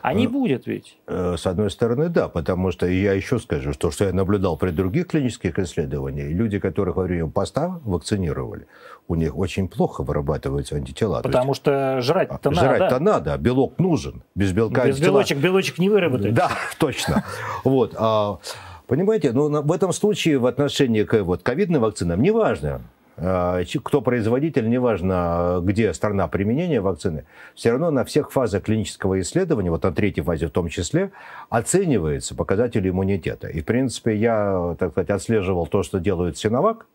А 0.02 0.14
не 0.14 0.26
будет 0.26 0.66
ведь. 0.66 0.98
Э, 1.06 1.36
с 1.38 1.46
одной 1.46 1.70
стороны, 1.70 2.08
да, 2.08 2.28
потому 2.28 2.72
что 2.72 2.86
я 2.86 3.12
еще 3.12 3.38
скажу, 3.38 3.72
что, 3.72 3.92
что 3.92 4.04
я 4.04 4.12
наблюдал 4.12 4.56
при 4.56 4.70
других 4.70 5.06
клинических 5.06 5.56
исследованиях, 5.60 6.28
люди, 6.28 6.58
которых 6.58 6.96
во 6.96 7.04
время 7.04 7.30
поста 7.30 7.80
вакцинировали, 7.84 8.66
у 9.06 9.14
них 9.14 9.38
очень 9.38 9.68
плохо 9.68 10.02
вырабатываются 10.02 10.74
антитела. 10.74 11.22
Потому 11.22 11.54
что 11.54 12.00
жрать-то 12.00 12.36
а, 12.42 12.50
надо. 12.50 12.60
Жрать-то 12.60 12.98
надо, 12.98 13.38
белок 13.38 13.78
нужен. 13.78 14.24
Без 14.34 14.52
белка 14.52 14.86
Без 14.86 14.96
антитела... 14.96 15.12
белочек, 15.12 15.38
белочек 15.38 15.78
не 15.78 15.88
выработать. 15.88 16.34
Да, 16.34 16.50
точно. 16.78 17.24
Вот. 17.62 17.94
А, 17.96 18.40
понимаете, 18.88 19.30
ну, 19.30 19.62
в 19.62 19.70
этом 19.70 19.92
случае 19.92 20.38
в 20.38 20.46
отношении 20.46 21.04
к 21.04 21.22
вот, 21.22 21.44
ковидным 21.44 21.80
вакцинам 21.80 22.20
неважно, 22.20 22.80
а, 22.80 22.80
кто 23.16 24.00
производитель, 24.00 24.68
неважно, 24.68 25.60
где 25.62 25.92
страна 25.92 26.28
применения 26.28 26.80
вакцины, 26.80 27.26
все 27.54 27.70
равно 27.70 27.90
на 27.90 28.04
всех 28.04 28.32
фазах 28.32 28.64
клинического 28.64 29.20
исследования, 29.20 29.70
вот 29.70 29.82
на 29.82 29.92
третьей 29.92 30.24
фазе 30.24 30.46
в 30.46 30.50
том 30.50 30.68
числе, 30.68 31.12
оценивается 31.50 32.34
показатель 32.34 32.88
иммунитета. 32.88 33.48
И, 33.48 33.60
в 33.60 33.64
принципе, 33.64 34.16
я, 34.16 34.76
так 34.78 34.92
сказать, 34.92 35.10
отслеживал 35.10 35.66
то, 35.66 35.82
что 35.82 35.98
делает 36.00 36.38
Синовак 36.38 36.86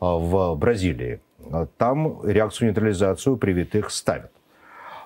а, 0.00 0.16
в 0.16 0.56
Бразилии. 0.56 1.20
Там 1.76 2.20
реакцию 2.24 2.68
нейтрализацию 2.68 3.36
привитых 3.36 3.90
ставят. 3.90 4.32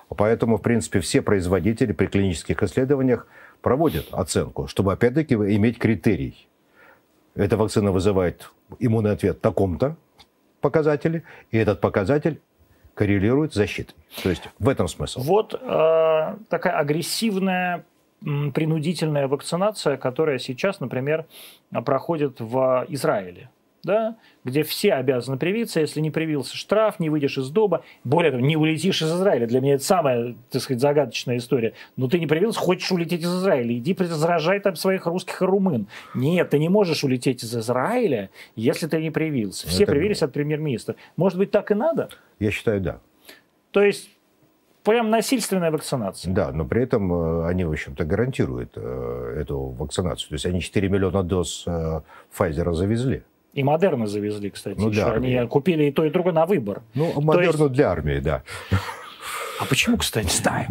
Поэтому, 0.09 0.57
в 0.57 0.61
принципе, 0.61 0.99
все 1.01 1.21
производители 1.21 1.91
при 1.91 2.07
клинических 2.07 2.63
исследованиях 2.63 3.27
проводят 3.61 4.07
оценку, 4.11 4.67
чтобы, 4.67 4.93
опять-таки, 4.93 5.35
иметь 5.35 5.77
критерий. 5.77 6.47
Эта 7.35 7.57
вакцина 7.57 7.91
вызывает 7.91 8.49
иммунный 8.79 9.11
ответ 9.11 9.41
таком-то, 9.41 9.95
показатели, 10.61 11.23
и 11.51 11.57
этот 11.57 11.81
показатель 11.81 12.41
коррелирует 12.93 13.53
с 13.53 13.55
защитой. 13.55 13.95
То 14.23 14.29
есть 14.29 14.43
в 14.59 14.67
этом 14.69 14.87
смысл. 14.87 15.21
Вот 15.21 15.53
э, 15.53 16.35
такая 16.49 16.77
агрессивная 16.77 17.85
принудительная 18.19 19.27
вакцинация, 19.27 19.95
которая 19.97 20.39
сейчас, 20.39 20.79
например, 20.79 21.25
проходит 21.85 22.39
в 22.39 22.85
Израиле 22.89 23.49
да, 23.83 24.17
где 24.43 24.63
все 24.63 24.93
обязаны 24.93 25.37
привиться, 25.37 25.79
если 25.79 26.01
не 26.01 26.11
привился, 26.11 26.55
штраф, 26.55 26.99
не 26.99 27.09
выйдешь 27.09 27.37
из 27.37 27.49
дома, 27.49 27.83
более 28.03 28.31
того, 28.31 28.43
не 28.43 28.57
улетишь 28.57 29.01
из 29.01 29.11
Израиля. 29.11 29.47
Для 29.47 29.61
меня 29.61 29.75
это 29.75 29.83
самая, 29.83 30.35
так 30.49 30.61
сказать, 30.61 30.81
загадочная 30.81 31.37
история. 31.37 31.73
Но 31.95 32.07
ты 32.07 32.19
не 32.19 32.27
привился, 32.27 32.59
хочешь 32.59 32.91
улететь 32.91 33.21
из 33.21 33.33
Израиля, 33.33 33.77
иди 33.77 33.95
заражай 33.99 34.59
там 34.59 34.75
своих 34.75 35.05
русских 35.05 35.41
и 35.41 35.45
румын. 35.45 35.87
Нет, 36.13 36.49
ты 36.49 36.59
не 36.59 36.69
можешь 36.69 37.03
улететь 37.03 37.43
из 37.43 37.55
Израиля, 37.55 38.29
если 38.55 38.87
ты 38.87 39.01
не 39.01 39.11
привился. 39.11 39.67
Все 39.67 39.83
это 39.83 39.91
привились 39.91 40.21
от 40.21 40.33
премьер-министра. 40.33 40.95
Может 41.15 41.37
быть, 41.37 41.51
так 41.51 41.71
и 41.71 41.73
надо? 41.73 42.09
Я 42.39 42.51
считаю, 42.51 42.81
да. 42.81 42.99
То 43.71 43.81
есть 43.81 44.09
прям 44.83 45.09
насильственная 45.09 45.71
вакцинация. 45.71 46.33
Да, 46.33 46.51
но 46.51 46.65
при 46.65 46.83
этом 46.83 47.11
э, 47.11 47.47
они, 47.47 47.65
в 47.65 47.71
общем-то, 47.71 48.05
гарантируют 48.05 48.71
э, 48.75 49.37
эту 49.41 49.59
вакцинацию. 49.59 50.29
То 50.29 50.35
есть 50.35 50.45
они 50.45 50.61
4 50.61 50.87
миллиона 50.89 51.23
доз 51.23 51.65
э, 51.67 52.01
Pfizer 52.37 52.73
завезли. 52.73 53.23
И 53.57 53.63
Модерна 53.63 54.05
завезли, 54.05 54.51
кстати. 54.51 54.79
Ну, 54.79 54.89
еще. 54.89 55.05
Они 55.05 55.47
купили 55.47 55.85
и 55.85 55.91
то, 55.91 56.05
и 56.05 56.11
другое 56.11 56.31
на 56.31 56.45
выбор. 56.45 56.83
Ну, 56.93 57.19
Модерну 57.19 57.63
есть... 57.63 57.73
для 57.73 57.89
армии, 57.89 58.19
да. 58.19 58.43
А 59.59 59.65
почему, 59.67 59.97
кстати? 59.97 60.29
Знаю. 60.29 60.67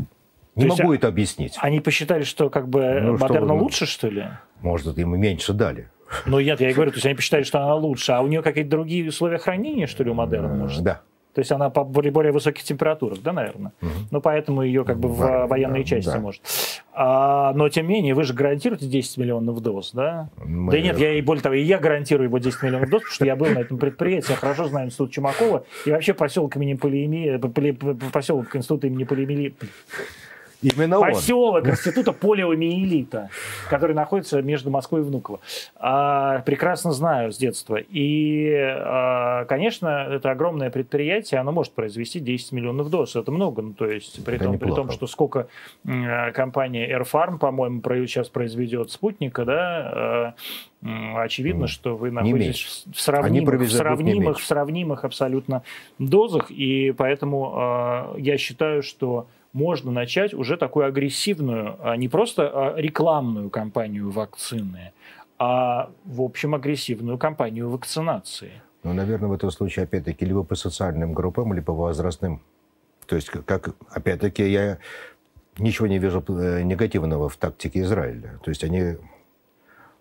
Не 0.54 0.68
то 0.68 0.76
могу 0.76 0.92
есть, 0.92 1.00
это 1.00 1.08
объяснить. 1.08 1.58
Они 1.58 1.80
посчитали, 1.80 2.22
что 2.22 2.48
как 2.48 2.68
бы 2.68 3.00
ну, 3.00 3.18
Модерна 3.18 3.46
что, 3.46 3.54
лучше, 3.54 3.86
что 3.86 4.08
ли? 4.08 4.26
Может, 4.60 4.96
им 4.98 5.20
меньше 5.20 5.52
дали. 5.52 5.88
Ну, 6.26 6.38
нет, 6.38 6.60
я 6.60 6.70
и 6.70 6.72
говорю, 6.74 6.92
то 6.92 6.98
есть 6.98 7.06
они 7.06 7.16
посчитали, 7.16 7.42
что 7.42 7.58
она 7.58 7.74
лучше. 7.74 8.12
А 8.12 8.20
у 8.20 8.28
нее 8.28 8.40
какие-то 8.40 8.70
другие 8.70 9.08
условия 9.08 9.38
хранения, 9.38 9.88
что 9.88 10.04
ли, 10.04 10.10
у 10.10 10.14
Модерна, 10.14 10.54
может? 10.54 10.84
Да. 10.84 11.02
То 11.36 11.40
есть 11.40 11.52
она 11.52 11.68
по 11.68 11.84
более, 11.84 12.10
более 12.10 12.32
высоких 12.32 12.64
температурах, 12.64 13.20
да, 13.20 13.34
наверное? 13.34 13.72
Угу. 13.82 13.90
Ну, 14.10 14.20
поэтому 14.22 14.62
ее 14.62 14.84
как 14.84 14.98
бы 14.98 15.10
в 15.10 15.18
да, 15.18 15.46
военной 15.46 15.80
да, 15.80 15.84
части 15.84 16.08
да. 16.08 16.18
может. 16.18 16.40
А, 16.94 17.52
но, 17.52 17.68
тем 17.68 17.88
не 17.88 17.96
менее, 17.96 18.14
вы 18.14 18.24
же 18.24 18.32
гарантируете 18.32 18.86
10 18.86 19.18
миллионов 19.18 19.60
доз, 19.60 19.90
да? 19.92 20.30
Мы... 20.42 20.72
Да 20.72 20.80
нет, 20.80 20.98
я 20.98 21.12
и 21.12 21.20
более 21.20 21.42
того, 21.42 21.54
и 21.54 21.60
я 21.60 21.78
гарантирую 21.78 22.28
его 22.28 22.38
10 22.38 22.62
миллионов 22.62 22.88
доз, 22.88 23.02
потому 23.02 23.14
что 23.14 23.26
я 23.26 23.36
был 23.36 23.48
на 23.48 23.58
этом 23.58 23.76
предприятии, 23.76 24.30
я 24.30 24.36
хорошо 24.36 24.66
знаю 24.68 24.86
институт 24.86 25.10
Чумакова 25.10 25.66
и 25.84 25.90
вообще 25.90 26.14
поселок 26.14 26.56
имени 26.56 26.72
Полиеми, 26.72 27.36
поселок 28.10 28.56
института 28.56 28.86
имени 28.86 29.04
Полиемили, 29.04 29.54
Именно 30.62 31.00
Поселок 31.00 31.64
он. 31.64 31.70
Института 31.70 32.12
полиомиелита, 32.12 33.30
который 33.68 33.94
находится 33.94 34.40
между 34.42 34.70
Москвой 34.70 35.02
и 35.02 35.04
Внуково. 35.04 35.40
А, 35.76 36.40
прекрасно 36.40 36.92
знаю 36.92 37.32
с 37.32 37.36
детства. 37.36 37.76
И, 37.76 38.52
а, 38.54 39.44
конечно, 39.46 40.08
это 40.10 40.30
огромное 40.30 40.70
предприятие, 40.70 41.40
оно 41.40 41.52
может 41.52 41.72
произвести 41.72 42.20
10 42.20 42.52
миллионов 42.52 42.90
доз. 42.90 43.16
Это 43.16 43.30
много. 43.30 43.62
Ну, 43.62 43.74
то 43.74 43.86
есть, 43.86 44.24
при, 44.24 44.38
том, 44.38 44.58
при 44.58 44.70
том, 44.70 44.90
что 44.90 45.06
сколько 45.06 45.48
компания 46.34 46.90
Air 46.90 47.06
Farm, 47.10 47.38
по-моему, 47.38 47.82
сейчас 48.06 48.28
произведет 48.28 48.90
спутника, 48.90 49.44
да, 49.44 49.90
а, 49.92 50.34
очевидно, 51.22 51.66
что 51.66 51.96
вы 51.96 52.10
находитесь 52.10 52.84
в 52.92 53.00
сравнимых, 53.00 53.60
в 53.60 53.72
сравнимых, 53.72 54.38
в 54.38 54.44
сравнимых 54.44 55.04
абсолютно 55.04 55.62
дозах, 55.98 56.50
и 56.50 56.92
поэтому 56.96 58.14
э, 58.16 58.20
я 58.20 58.38
считаю, 58.38 58.82
что 58.82 59.26
можно 59.56 59.90
начать 59.90 60.34
уже 60.34 60.56
такую 60.58 60.86
агрессивную, 60.86 61.76
а 61.80 61.96
не 61.96 62.08
просто 62.08 62.50
а, 62.52 62.74
рекламную 62.76 63.48
кампанию 63.48 64.10
вакцины, 64.10 64.92
а, 65.38 65.90
в 66.04 66.20
общем, 66.20 66.54
агрессивную 66.54 67.16
кампанию 67.16 67.70
вакцинации. 67.70 68.52
Ну, 68.82 68.92
наверное, 68.92 69.28
в 69.28 69.32
этом 69.32 69.50
случае, 69.50 69.84
опять-таки, 69.84 70.26
либо 70.26 70.44
по 70.44 70.54
социальным 70.54 71.14
группам, 71.14 71.54
либо 71.54 71.66
по 71.66 71.72
возрастным. 71.72 72.42
То 73.06 73.16
есть, 73.16 73.30
как, 73.30 73.74
опять-таки, 73.90 74.46
я 74.46 74.78
ничего 75.58 75.86
не 75.86 75.98
вижу 75.98 76.22
э, 76.28 76.62
негативного 76.62 77.28
в 77.30 77.36
тактике 77.36 77.80
Израиля. 77.80 78.38
То 78.44 78.50
есть, 78.50 78.62
они 78.62 78.96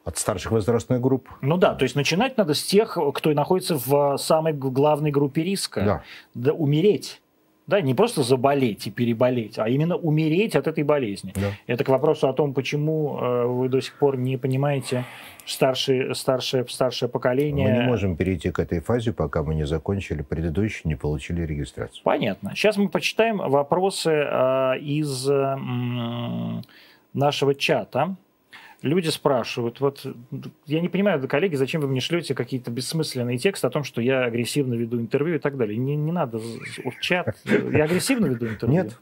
от 0.03 0.17
старших 0.17 0.51
возрастных 0.51 0.99
групп. 0.99 1.29
Ну 1.41 1.57
да, 1.57 1.73
то 1.73 1.83
есть 1.83 1.95
начинать 1.95 2.37
надо 2.37 2.53
с 2.53 2.63
тех, 2.63 2.97
кто 3.15 3.33
находится 3.33 3.75
в 3.75 4.17
самой 4.17 4.53
главной 4.53 5.11
группе 5.11 5.43
риска. 5.43 5.81
Да. 5.81 6.03
да 6.35 6.53
умереть. 6.53 7.21
Да, 7.67 7.81
не 7.81 7.95
просто 7.95 8.21
заболеть 8.21 8.85
и 8.87 8.91
переболеть, 8.91 9.57
а 9.57 9.67
именно 9.67 9.95
умереть 9.95 10.55
от 10.55 10.67
этой 10.67 10.83
болезни. 10.83 11.33
Да. 11.35 11.51
Это 11.65 11.83
к 11.83 11.89
вопросу 11.89 12.27
о 12.27 12.33
том, 12.33 12.53
почему 12.53 13.17
э, 13.19 13.45
вы 13.45 13.69
до 13.69 13.81
сих 13.81 13.95
пор 13.95 14.17
не 14.17 14.37
понимаете 14.37 15.05
старшее, 15.45 16.13
старшее, 16.13 16.67
старшее 16.67 17.09
поколение. 17.09 17.67
Мы 17.67 17.77
не 17.79 17.87
можем 17.87 18.15
перейти 18.15 18.51
к 18.51 18.59
этой 18.59 18.81
фазе, 18.81 19.13
пока 19.13 19.41
мы 19.41 19.55
не 19.55 19.65
закончили 19.65 20.21
предыдущий, 20.21 20.81
не 20.83 20.95
получили 20.95 21.41
регистрацию. 21.41 22.01
Понятно. 22.03 22.51
Сейчас 22.55 22.77
мы 22.77 22.87
почитаем 22.87 23.37
вопросы 23.37 24.11
э, 24.11 24.79
из 24.79 25.27
нашего 27.13 27.55
чата 27.55 28.15
люди 28.81 29.09
спрашивают, 29.09 29.79
вот 29.79 30.05
я 30.65 30.81
не 30.81 30.89
понимаю, 30.89 31.27
коллеги, 31.27 31.55
зачем 31.55 31.81
вы 31.81 31.87
мне 31.87 31.99
шлете 31.99 32.33
какие-то 32.33 32.71
бессмысленные 32.71 33.37
тексты 33.37 33.67
о 33.67 33.69
том, 33.69 33.83
что 33.83 34.01
я 34.01 34.23
агрессивно 34.23 34.73
веду 34.75 34.99
интервью 34.99 35.35
и 35.35 35.39
так 35.39 35.57
далее. 35.57 35.77
Не, 35.77 35.95
не 35.95 36.11
надо 36.11 36.39
чат. 37.01 37.37
Я 37.45 37.85
агрессивно 37.85 38.27
веду 38.27 38.47
интервью? 38.47 38.83
Нет. 38.83 38.97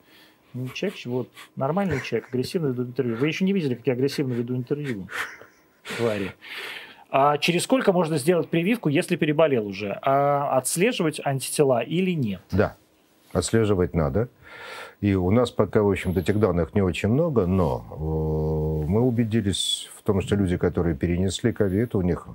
Не 0.53 0.69
человек, 0.71 0.99
вот, 1.05 1.30
нормальный 1.55 1.99
человек, 2.01 2.30
агрессивно 2.30 2.67
веду 2.67 2.84
интервью. 2.84 3.15
Вы 3.15 3.28
еще 3.28 3.43
не 3.43 3.53
видели, 3.53 3.74
как 3.74 3.88
я 3.88 3.93
агрессивно 3.93 4.34
веду 4.34 4.55
интервью, 4.55 5.07
твари. 5.97 6.34
А 7.09 7.38
через 7.38 7.63
сколько 7.63 7.91
можно 7.91 8.17
сделать 8.17 8.49
прививку, 8.49 8.89
если 8.89 9.15
переболел 9.15 9.67
уже? 9.67 9.97
А 10.01 10.57
отслеживать 10.57 11.19
антитела 11.24 11.82
или 11.82 12.11
нет? 12.11 12.41
Да, 12.51 12.76
отслеживать 13.32 13.93
надо. 13.93 14.30
И 15.03 15.15
у 15.15 15.31
нас 15.31 15.51
пока, 15.51 15.83
в 15.83 15.91
общем-то, 15.91 16.21
этих 16.21 16.39
данных 16.39 16.73
не 16.73 16.81
очень 16.81 17.09
много, 17.09 17.45
но 17.45 17.83
э, 17.91 18.89
мы 18.89 19.01
убедились 19.01 19.89
в 19.97 20.01
том, 20.01 20.21
что 20.21 20.37
люди, 20.37 20.55
которые 20.55 20.95
перенесли 20.95 21.51
ковид, 21.51 21.93
у 21.93 22.01
них 22.01 22.25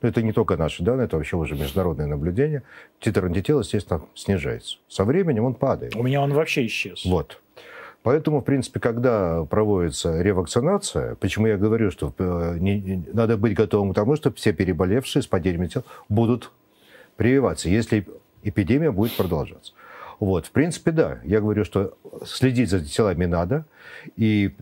ну, 0.00 0.08
это 0.08 0.22
не 0.22 0.32
только 0.32 0.56
наши 0.56 0.82
данные, 0.82 1.04
это 1.04 1.18
вообще 1.18 1.36
уже 1.36 1.54
международное 1.54 2.06
наблюдение. 2.06 2.62
Титр 2.98 3.26
антител, 3.26 3.60
естественно, 3.60 4.00
снижается. 4.14 4.78
Со 4.88 5.04
временем 5.04 5.44
он 5.44 5.52
падает. 5.52 5.96
У 5.96 6.02
меня 6.02 6.22
он 6.22 6.32
вообще 6.32 6.64
исчез. 6.64 7.04
Вот. 7.04 7.42
Поэтому, 8.02 8.40
в 8.40 8.44
принципе, 8.44 8.80
когда 8.80 9.44
проводится 9.44 10.22
ревакцинация, 10.22 11.14
почему 11.16 11.46
я 11.46 11.58
говорю, 11.58 11.90
что 11.90 12.14
э, 12.16 12.56
не, 12.58 12.80
не, 12.80 13.04
надо 13.12 13.36
быть 13.36 13.52
готовым 13.52 13.92
к 13.92 13.94
тому, 13.94 14.16
что 14.16 14.32
все 14.32 14.54
переболевшие 14.54 15.22
с 15.22 15.26
падением 15.26 15.68
тел 15.68 15.84
будут 16.08 16.52
прививаться, 17.16 17.68
если 17.68 18.06
эпидемия 18.44 18.92
будет 18.92 19.14
продолжаться. 19.14 19.74
Вот, 20.20 20.46
в 20.46 20.50
принципе, 20.50 20.90
да. 20.90 21.18
Я 21.24 21.40
говорю, 21.40 21.64
что 21.64 21.96
следить 22.24 22.70
за 22.70 22.84
телами 22.84 23.24
надо, 23.24 23.64
и 24.16 24.54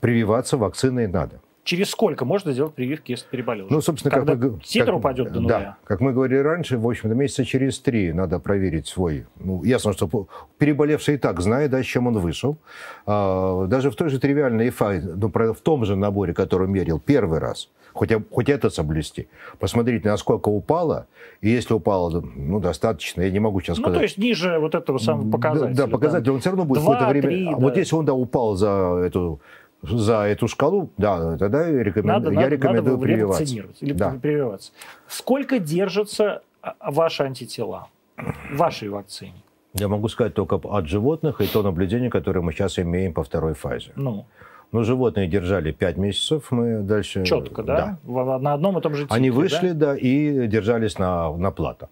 прививаться 0.00 0.56
вакциной 0.56 1.06
надо. 1.06 1.40
Через 1.66 1.90
сколько 1.90 2.24
можно 2.24 2.52
сделать 2.52 2.72
прививки, 2.74 3.10
если 3.10 3.26
переболел? 3.28 3.66
Ну, 3.68 3.80
собственно, 3.82 4.14
Когда 4.14 4.32
как 4.36 4.52
мы, 4.52 4.60
титр 4.60 4.86
как- 4.86 4.94
упадет 4.96 5.26
до 5.32 5.34
Да, 5.34 5.40
нуля? 5.40 5.76
как 5.84 6.00
мы 6.00 6.12
говорили 6.12 6.38
раньше, 6.38 6.78
в 6.78 6.88
общем-то, 6.88 7.14
месяца 7.14 7.44
через 7.44 7.78
три 7.80 8.12
надо 8.12 8.38
проверить 8.38 8.86
свой. 8.86 9.26
Ну, 9.38 9.62
ясно, 9.64 9.92
что 9.92 10.28
переболевший 10.58 11.16
и 11.16 11.18
так 11.18 11.40
знает, 11.40 11.70
да, 11.72 11.82
с 11.82 11.86
чем 11.86 12.06
он 12.06 12.18
вышел. 12.18 12.56
А, 13.04 13.66
даже 13.66 13.90
в 13.90 13.96
той 13.96 14.08
же 14.08 14.18
тривиальной 14.18 14.68
ИФА, 14.70 15.02
ну, 15.16 15.30
в 15.30 15.60
том 15.60 15.84
же 15.84 15.96
наборе, 15.96 16.32
который 16.32 16.68
мерил 16.68 17.00
первый 17.00 17.40
раз, 17.40 17.68
хоть, 17.92 18.12
хоть 18.30 18.48
это 18.48 18.70
соблюсти, 18.70 19.26
посмотреть, 19.58 20.04
насколько 20.04 20.48
упало, 20.48 21.06
и 21.40 21.48
если 21.50 21.74
упало, 21.74 22.22
ну, 22.36 22.60
достаточно, 22.60 23.22
я 23.22 23.30
не 23.30 23.40
могу 23.40 23.60
сейчас 23.60 23.78
Ну, 23.78 23.84
сказать. 23.84 23.98
то 23.98 24.02
есть 24.04 24.18
ниже 24.18 24.58
вот 24.60 24.74
этого 24.76 24.98
самого 24.98 25.30
показателя. 25.30 25.74
Да, 25.74 25.86
да, 25.86 25.90
показатель, 25.90 26.30
он 26.30 26.38
все 26.40 26.50
равно 26.50 26.64
будет 26.64 26.82
Два, 26.82 26.92
какое-то 26.94 27.10
время. 27.10 27.26
три, 27.28 27.46
а 27.48 27.50
да. 27.52 27.56
Вот 27.58 27.76
если 27.76 27.96
он 27.96 28.04
да, 28.04 28.14
упал 28.14 28.54
за 28.54 29.02
эту 29.04 29.40
за 29.82 30.24
эту 30.24 30.48
шкалу, 30.48 30.90
да, 30.96 31.36
тогда 31.36 31.66
я 31.68 31.82
рекомен- 31.82 32.06
Надо, 32.06 32.30
я 32.32 32.48
рекомендую 32.48 32.96
надо 32.96 33.02
прививаться. 33.06 33.44
или 33.80 33.92
Да. 33.92 34.14
прививаться. 34.20 34.72
Сколько 35.08 35.58
держатся 35.58 36.42
а, 36.62 36.74
ваши 36.90 37.22
антитела 37.22 37.88
вашей 38.52 38.88
вакцине? 38.88 39.34
Я 39.74 39.88
могу 39.88 40.08
сказать 40.08 40.34
только 40.34 40.56
от 40.56 40.86
животных 40.88 41.40
и 41.40 41.46
то 41.46 41.62
наблюдение, 41.62 42.10
которое 42.10 42.40
мы 42.40 42.52
сейчас 42.52 42.78
имеем 42.78 43.12
по 43.12 43.22
второй 43.22 43.54
фазе. 43.54 43.92
Ну, 43.96 44.24
Ну, 44.72 44.82
животные 44.82 45.28
держали 45.28 45.70
5 45.70 45.96
месяцев, 45.96 46.50
мы 46.50 46.80
дальше... 46.82 47.24
четко, 47.24 47.62
да? 47.62 47.98
В- 48.02 48.38
на 48.40 48.52
одном 48.54 48.76
и 48.78 48.80
том 48.80 48.94
же 48.94 49.02
типе, 49.04 49.14
Они 49.14 49.30
да? 49.30 49.36
вышли, 49.36 49.70
да, 49.70 49.94
и 49.96 50.48
держались 50.48 50.98
на, 50.98 51.30
на 51.36 51.50
плато. 51.52 51.88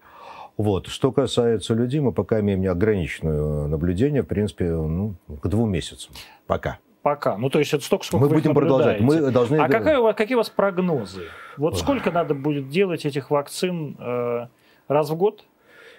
Вот. 0.56 0.88
Что 0.88 1.12
касается 1.12 1.74
людей, 1.74 2.00
мы 2.00 2.10
пока 2.12 2.40
имеем 2.40 2.60
неограниченное 2.60 3.68
наблюдение, 3.68 4.22
в 4.22 4.26
принципе, 4.26 4.70
ну, 4.72 5.14
к 5.40 5.46
двум 5.46 5.70
месяцам. 5.70 6.12
Пока. 6.48 6.78
Пока. 7.04 7.36
Ну, 7.36 7.50
то 7.50 7.58
есть 7.58 7.74
это 7.74 7.84
столько, 7.84 8.06
сколько 8.06 8.24
Мы 8.24 8.32
будем 8.32 8.54
продолжать. 8.54 8.98
наблюдаете. 8.98 9.26
Мы 9.26 9.30
должны... 9.30 9.56
А 9.58 9.68
какая 9.68 9.98
у 9.98 10.04
вас- 10.04 10.16
какие 10.16 10.36
у 10.36 10.38
вас 10.38 10.48
прогнозы? 10.48 11.24
Вот 11.58 11.78
сколько 11.78 12.10
надо 12.10 12.32
будет 12.34 12.70
делать 12.70 13.04
этих 13.04 13.30
вакцин 13.30 13.94
э, 14.00 14.46
раз 14.88 15.10
в 15.10 15.14
год? 15.14 15.44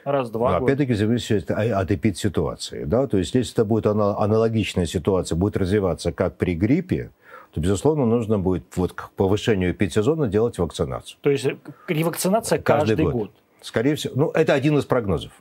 Раз 0.04 0.32
два 0.32 0.54
года? 0.60 0.66
Опять-таки 0.74 0.96
зависит 0.96 1.52
от 1.52 1.92
эпид-ситуации. 1.92 2.86
Да? 2.86 3.06
То 3.06 3.20
есть 3.20 3.36
если 3.36 3.54
это 3.54 3.66
будет 3.66 3.86
ана- 3.86 4.16
аналогичная 4.18 4.88
ситуация, 4.88 5.36
будет 5.36 5.58
развиваться 5.58 6.12
как 6.12 6.38
при 6.38 6.56
гриппе, 6.56 7.12
то, 7.54 7.62
безусловно, 7.62 8.08
нужно 8.08 8.40
будет 8.40 8.64
вот 8.76 8.94
к 8.94 9.12
повышению 9.12 9.74
эпидсезона 9.74 10.28
делать 10.28 10.58
вакцинацию. 10.58 11.20
То 11.22 11.30
есть 11.30 11.46
э, 11.46 11.56
ревакцинация 11.88 12.58
каждый, 12.58 12.90
Каждый 12.98 13.04
год. 13.06 13.14
год. 13.14 13.32
Скорее 13.62 13.94
всего, 13.94 14.14
ну, 14.16 14.32
это 14.32 14.56
один 14.56 14.76
из 14.80 14.86
прогнозов. 14.86 15.32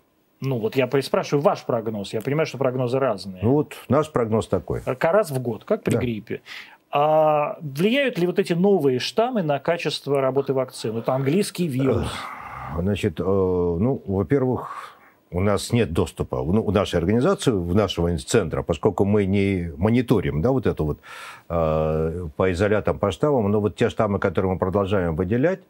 Ну, 0.44 0.58
вот 0.58 0.76
я 0.76 0.88
спрашиваю 1.02 1.42
ваш 1.42 1.64
прогноз. 1.64 2.12
Я 2.12 2.20
понимаю, 2.20 2.46
что 2.46 2.58
прогнозы 2.58 2.98
разные. 2.98 3.42
Ну, 3.42 3.52
вот 3.52 3.74
наш 3.88 4.10
прогноз 4.10 4.46
такой. 4.46 4.80
К- 4.80 5.12
раз 5.12 5.30
в 5.30 5.40
год, 5.40 5.64
как 5.64 5.82
при 5.82 5.92
Да. 5.94 5.98
гриппе. 5.98 6.42
А 6.90 7.56
влияют 7.60 8.18
ли 8.18 8.26
вот 8.26 8.38
эти 8.38 8.52
новые 8.52 8.98
штаммы 9.00 9.42
на 9.42 9.58
качество 9.58 10.20
работы 10.20 10.52
вакцин? 10.52 10.96
Это 10.96 11.12
английский 11.14 11.66
вирус. 11.66 12.06
Значит, 12.78 13.18
э, 13.20 13.24
ну, 13.24 14.02
во-первых, 14.06 14.96
у 15.30 15.40
нас 15.40 15.72
нет 15.72 15.92
доступа 15.92 16.36
ну, 16.36 16.62
в 16.62 16.72
нашу 16.72 16.96
организацию, 16.98 17.60
в 17.60 17.74
нашего 17.74 18.16
центра, 18.18 18.62
поскольку 18.62 19.04
мы 19.04 19.26
не 19.26 19.72
мониторим, 19.76 20.40
да, 20.40 20.50
вот 20.50 20.66
это 20.66 20.82
вот 20.84 20.98
э, 21.48 22.28
по 22.36 22.52
изолятам, 22.52 22.98
по 22.98 23.10
штаммам, 23.10 23.50
но 23.50 23.60
вот 23.60 23.74
те 23.74 23.90
штаммы, 23.90 24.20
которые 24.20 24.52
мы 24.52 24.58
продолжаем 24.58 25.16
выделять, 25.16 25.60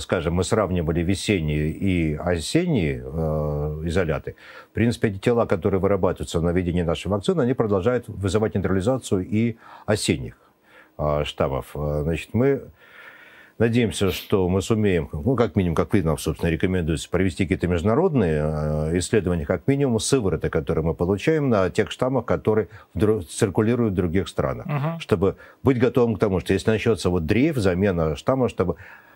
скажем, 0.00 0.34
мы 0.34 0.44
сравнивали 0.44 1.00
весенние 1.00 1.70
и 1.70 2.14
осенние 2.14 3.02
э, 3.04 3.82
изоляты. 3.84 4.36
В 4.70 4.74
принципе, 4.74 5.08
эти 5.08 5.18
тела, 5.18 5.46
которые 5.46 5.80
вырабатываются 5.80 6.40
на 6.40 6.50
введении 6.50 6.82
нашей 6.82 7.08
вакцины, 7.08 7.42
они 7.42 7.54
продолжают 7.54 8.08
вызывать 8.08 8.54
нейтрализацию 8.54 9.26
и 9.26 9.56
осенних 9.86 10.36
э, 10.98 11.24
штаммов. 11.24 11.70
Э, 11.74 12.02
Значит, 12.04 12.30
мы 12.32 12.62
Надеемся, 13.56 14.10
что 14.10 14.48
мы 14.48 14.60
сумеем, 14.62 15.08
ну, 15.12 15.36
как 15.36 15.54
минимум, 15.54 15.76
как 15.76 15.92
вы 15.92 16.02
нам, 16.02 16.18
собственно, 16.18 16.50
рекомендуете, 16.50 17.08
провести 17.08 17.44
какие-то 17.44 17.68
международные 17.68 18.42
э, 18.42 18.98
исследования, 18.98 19.46
как 19.46 19.68
минимум, 19.68 20.00
сывороты, 20.00 20.50
которые 20.50 20.84
мы 20.84 20.94
получаем 20.94 21.48
на 21.50 21.70
тех 21.70 21.92
штаммах, 21.92 22.24
которые 22.24 22.66
в 22.94 22.98
дру- 22.98 23.22
циркулируют 23.22 23.92
в 23.92 23.96
других 23.96 24.26
странах. 24.26 24.66
Мгм. 24.66 24.98
Чтобы 24.98 25.36
быть 25.62 25.78
готовым 25.78 26.16
к 26.16 26.18
тому, 26.18 26.40
что 26.40 26.52
если 26.52 26.68
начнется 26.68 27.10
вот 27.10 27.26
дрейф, 27.26 27.56
замена 27.56 28.16
штамма, 28.16 28.48
чтобы... 28.48 28.74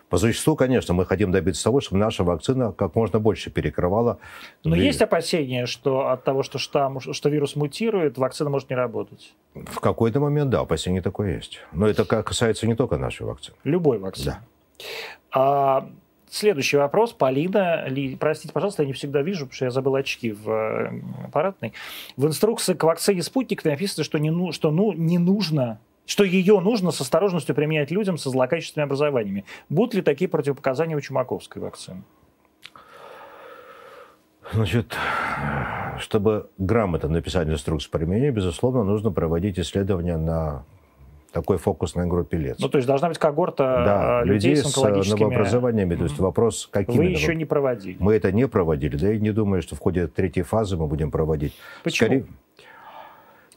По 0.08 0.16
существу, 0.16 0.56
конечно, 0.56 0.94
мы 0.94 1.04
хотим 1.04 1.32
добиться 1.32 1.64
того, 1.64 1.80
чтобы 1.80 1.98
наша 1.98 2.24
вакцина 2.24 2.72
как 2.72 2.94
можно 2.94 3.18
больше 3.18 3.50
перекрывала. 3.50 4.18
Но 4.64 4.74
И 4.74 4.80
есть 4.80 5.02
опасения, 5.02 5.66
что 5.66 6.08
от 6.08 6.24
того, 6.24 6.42
что, 6.42 6.58
штамм, 6.58 7.00
что 7.00 7.28
вирус 7.28 7.56
мутирует, 7.56 8.16
вакцина 8.16 8.48
может 8.48 8.70
не 8.70 8.76
работать? 8.76 9.34
В 9.54 9.80
какой-то 9.80 10.20
момент, 10.20 10.50
да, 10.50 10.60
опасение 10.60 11.02
такое 11.02 11.36
есть. 11.36 11.60
Но 11.72 11.86
это 11.86 12.04
ка- 12.06 12.22
касается 12.22 12.66
не 12.66 12.74
только 12.74 12.96
нашей 12.96 13.26
вакцины. 13.26 13.56
Любой 13.64 13.98
вакцины. 13.98 14.36
Да. 14.36 14.40
А, 15.30 15.90
следующий 16.30 16.78
вопрос. 16.78 17.12
Полина, 17.12 17.86
Ли, 17.88 18.16
простите, 18.16 18.54
пожалуйста, 18.54 18.84
я 18.84 18.86
не 18.86 18.94
всегда 18.94 19.20
вижу, 19.20 19.40
потому 19.40 19.56
что 19.56 19.64
я 19.66 19.70
забыл 19.70 19.94
очки 19.94 20.32
в 20.32 20.50
э, 20.50 21.02
аппаратной. 21.26 21.74
В 22.16 22.26
инструкции 22.26 22.72
к 22.72 22.82
вакцине 22.82 23.22
«Спутник» 23.22 23.62
написано, 23.62 24.04
что, 24.04 24.18
не, 24.18 24.30
ну, 24.30 24.52
что 24.52 24.70
ну, 24.70 24.92
не 24.92 25.18
нужно 25.18 25.78
что 26.08 26.24
ее 26.24 26.58
нужно 26.60 26.90
с 26.90 27.00
осторожностью 27.00 27.54
применять 27.54 27.90
людям 27.90 28.16
со 28.16 28.30
злокачественными 28.30 28.86
образованиями. 28.86 29.44
Будут 29.68 29.94
ли 29.94 30.02
такие 30.02 30.28
противопоказания 30.28 30.96
у 30.96 31.00
чумаковской 31.00 31.60
вакцины? 31.60 32.02
Значит, 34.50 34.96
чтобы 35.98 36.48
грамотно 36.56 37.10
написать 37.10 37.46
инструкцию 37.48 37.90
применения, 37.90 38.30
безусловно, 38.30 38.84
нужно 38.84 39.12
проводить 39.12 39.58
исследования 39.58 40.16
на 40.16 40.64
такой 41.30 41.58
фокусной 41.58 42.06
группе 42.06 42.38
лиц. 42.38 42.56
Ну, 42.58 42.70
то 42.70 42.78
есть 42.78 42.88
должна 42.88 43.08
быть 43.08 43.18
когорта 43.18 43.84
да, 43.84 44.22
э, 44.22 44.24
людей, 44.24 44.56
с 44.56 44.64
онкологическими... 44.64 45.24
новообразованиями. 45.24 45.94
То 45.94 46.04
есть 46.04 46.18
вопрос, 46.18 46.70
какими... 46.72 46.96
Вы 46.96 47.04
еще 47.04 47.34
не 47.34 47.44
проводили. 47.44 47.98
Мы 48.00 48.14
это 48.14 48.32
не 48.32 48.48
проводили, 48.48 48.96
да 48.96 49.12
и 49.12 49.20
не 49.20 49.32
думаю, 49.32 49.60
что 49.60 49.76
в 49.76 49.78
ходе 49.78 50.06
третьей 50.06 50.42
фазы 50.42 50.78
мы 50.78 50.86
будем 50.86 51.10
проводить. 51.10 51.52
Почему? 51.84 52.24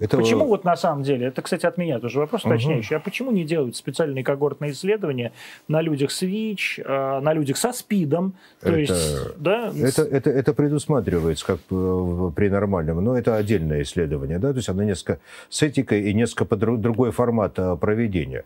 Это... 0.01 0.17
Почему 0.17 0.47
вот 0.47 0.65
на 0.65 0.75
самом 0.75 1.03
деле, 1.03 1.27
это, 1.27 1.43
кстати, 1.43 1.67
от 1.67 1.77
меня 1.77 1.99
тоже 1.99 2.19
вопрос 2.19 2.43
уточняющий, 2.43 2.95
а 2.95 2.99
почему 2.99 3.31
не 3.31 3.43
делают 3.45 3.75
специальные 3.75 4.23
когортные 4.23 4.71
исследования 4.71 5.31
на 5.67 5.79
людях 5.81 6.09
с 6.09 6.23
ВИЧ, 6.23 6.79
э, 6.83 7.19
на 7.19 7.33
людях 7.33 7.57
со 7.57 7.71
СПИДом? 7.71 8.33
То 8.61 8.69
Это- 8.69 8.79
есть, 8.79 9.37
да, 9.37 9.71
Это, 9.77 10.01
это, 10.01 10.29
это 10.31 10.53
предусматривается 10.53 11.45
как 11.45 11.59
э, 11.69 12.31
при 12.35 12.49
нормальном, 12.49 13.03
но 13.03 13.15
это 13.15 13.35
отдельное 13.35 13.83
исследование, 13.83 14.39
да, 14.39 14.51
то 14.51 14.57
есть 14.57 14.69
оно 14.69 14.81
несколько 14.81 15.19
с 15.49 15.61
этикой 15.61 16.09
и 16.09 16.13
несколько 16.15 16.45
под 16.45 16.63
дру- 16.63 16.77
другой 16.77 17.11
формат 17.11 17.59
э, 17.59 17.77
проведения. 17.79 18.43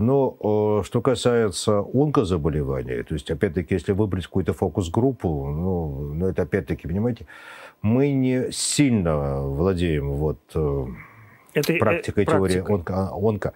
Но 0.00 0.80
э, 0.80 0.84
что 0.86 1.00
касается 1.00 1.84
онкозаболеваний, 1.92 3.02
то 3.02 3.14
есть, 3.14 3.30
опять-таки, 3.30 3.74
если 3.74 3.92
выбрать 3.92 4.26
какую-то 4.26 4.52
фокус-группу, 4.52 5.28
ну, 5.28 6.12
ну, 6.14 6.26
это 6.26 6.42
опять-таки, 6.42 6.88
понимаете, 6.88 7.26
мы 7.82 8.12
не 8.12 8.52
сильно 8.52 9.42
владеем 9.42 10.12
вот 10.12 10.38
э, 10.54 10.86
это, 11.54 11.72
э, 11.74 11.78
практикой 11.78 12.24
теории 12.24 12.60
практикой. 12.60 12.74
онко. 12.76 13.10
онко. 13.12 13.52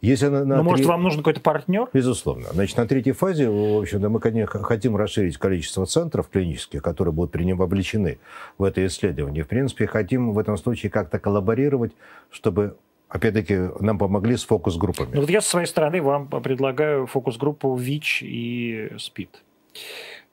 Если 0.00 0.28
на, 0.28 0.44
на 0.44 0.58
Ну, 0.58 0.62
может, 0.62 0.84
три- 0.84 0.88
вам 0.88 1.02
нужен 1.02 1.20
какой-то 1.20 1.40
партнер? 1.40 1.88
Безусловно. 1.92 2.46
Значит, 2.52 2.76
на 2.76 2.86
третьей 2.86 3.12
фазе, 3.12 3.48
в 3.48 3.80
общем-то, 3.80 4.08
мы, 4.08 4.20
конечно, 4.20 4.62
хотим 4.62 4.96
расширить 4.96 5.36
количество 5.36 5.84
центров 5.86 6.28
клинических, 6.28 6.82
которые 6.82 7.12
будут 7.12 7.32
при 7.32 7.44
нем 7.44 7.58
вовлечены 7.58 8.18
в 8.56 8.64
это 8.64 8.86
исследование. 8.86 9.42
В 9.42 9.48
принципе, 9.48 9.86
хотим 9.86 10.32
в 10.32 10.38
этом 10.38 10.56
случае 10.56 10.90
как-то 10.90 11.18
коллаборировать, 11.18 11.92
чтобы, 12.30 12.76
опять-таки, 13.10 13.68
нам 13.80 13.98
помогли 13.98 14.36
с 14.36 14.44
фокус-группами. 14.44 15.10
Ну, 15.14 15.20
вот 15.20 15.30
я 15.30 15.40
со 15.40 15.50
своей 15.50 15.66
стороны 15.66 16.00
вам 16.00 16.28
предлагаю 16.28 17.06
фокус-группу 17.06 17.74
ВИЧ 17.74 18.22
и 18.22 18.92
СПИД. 18.98 19.42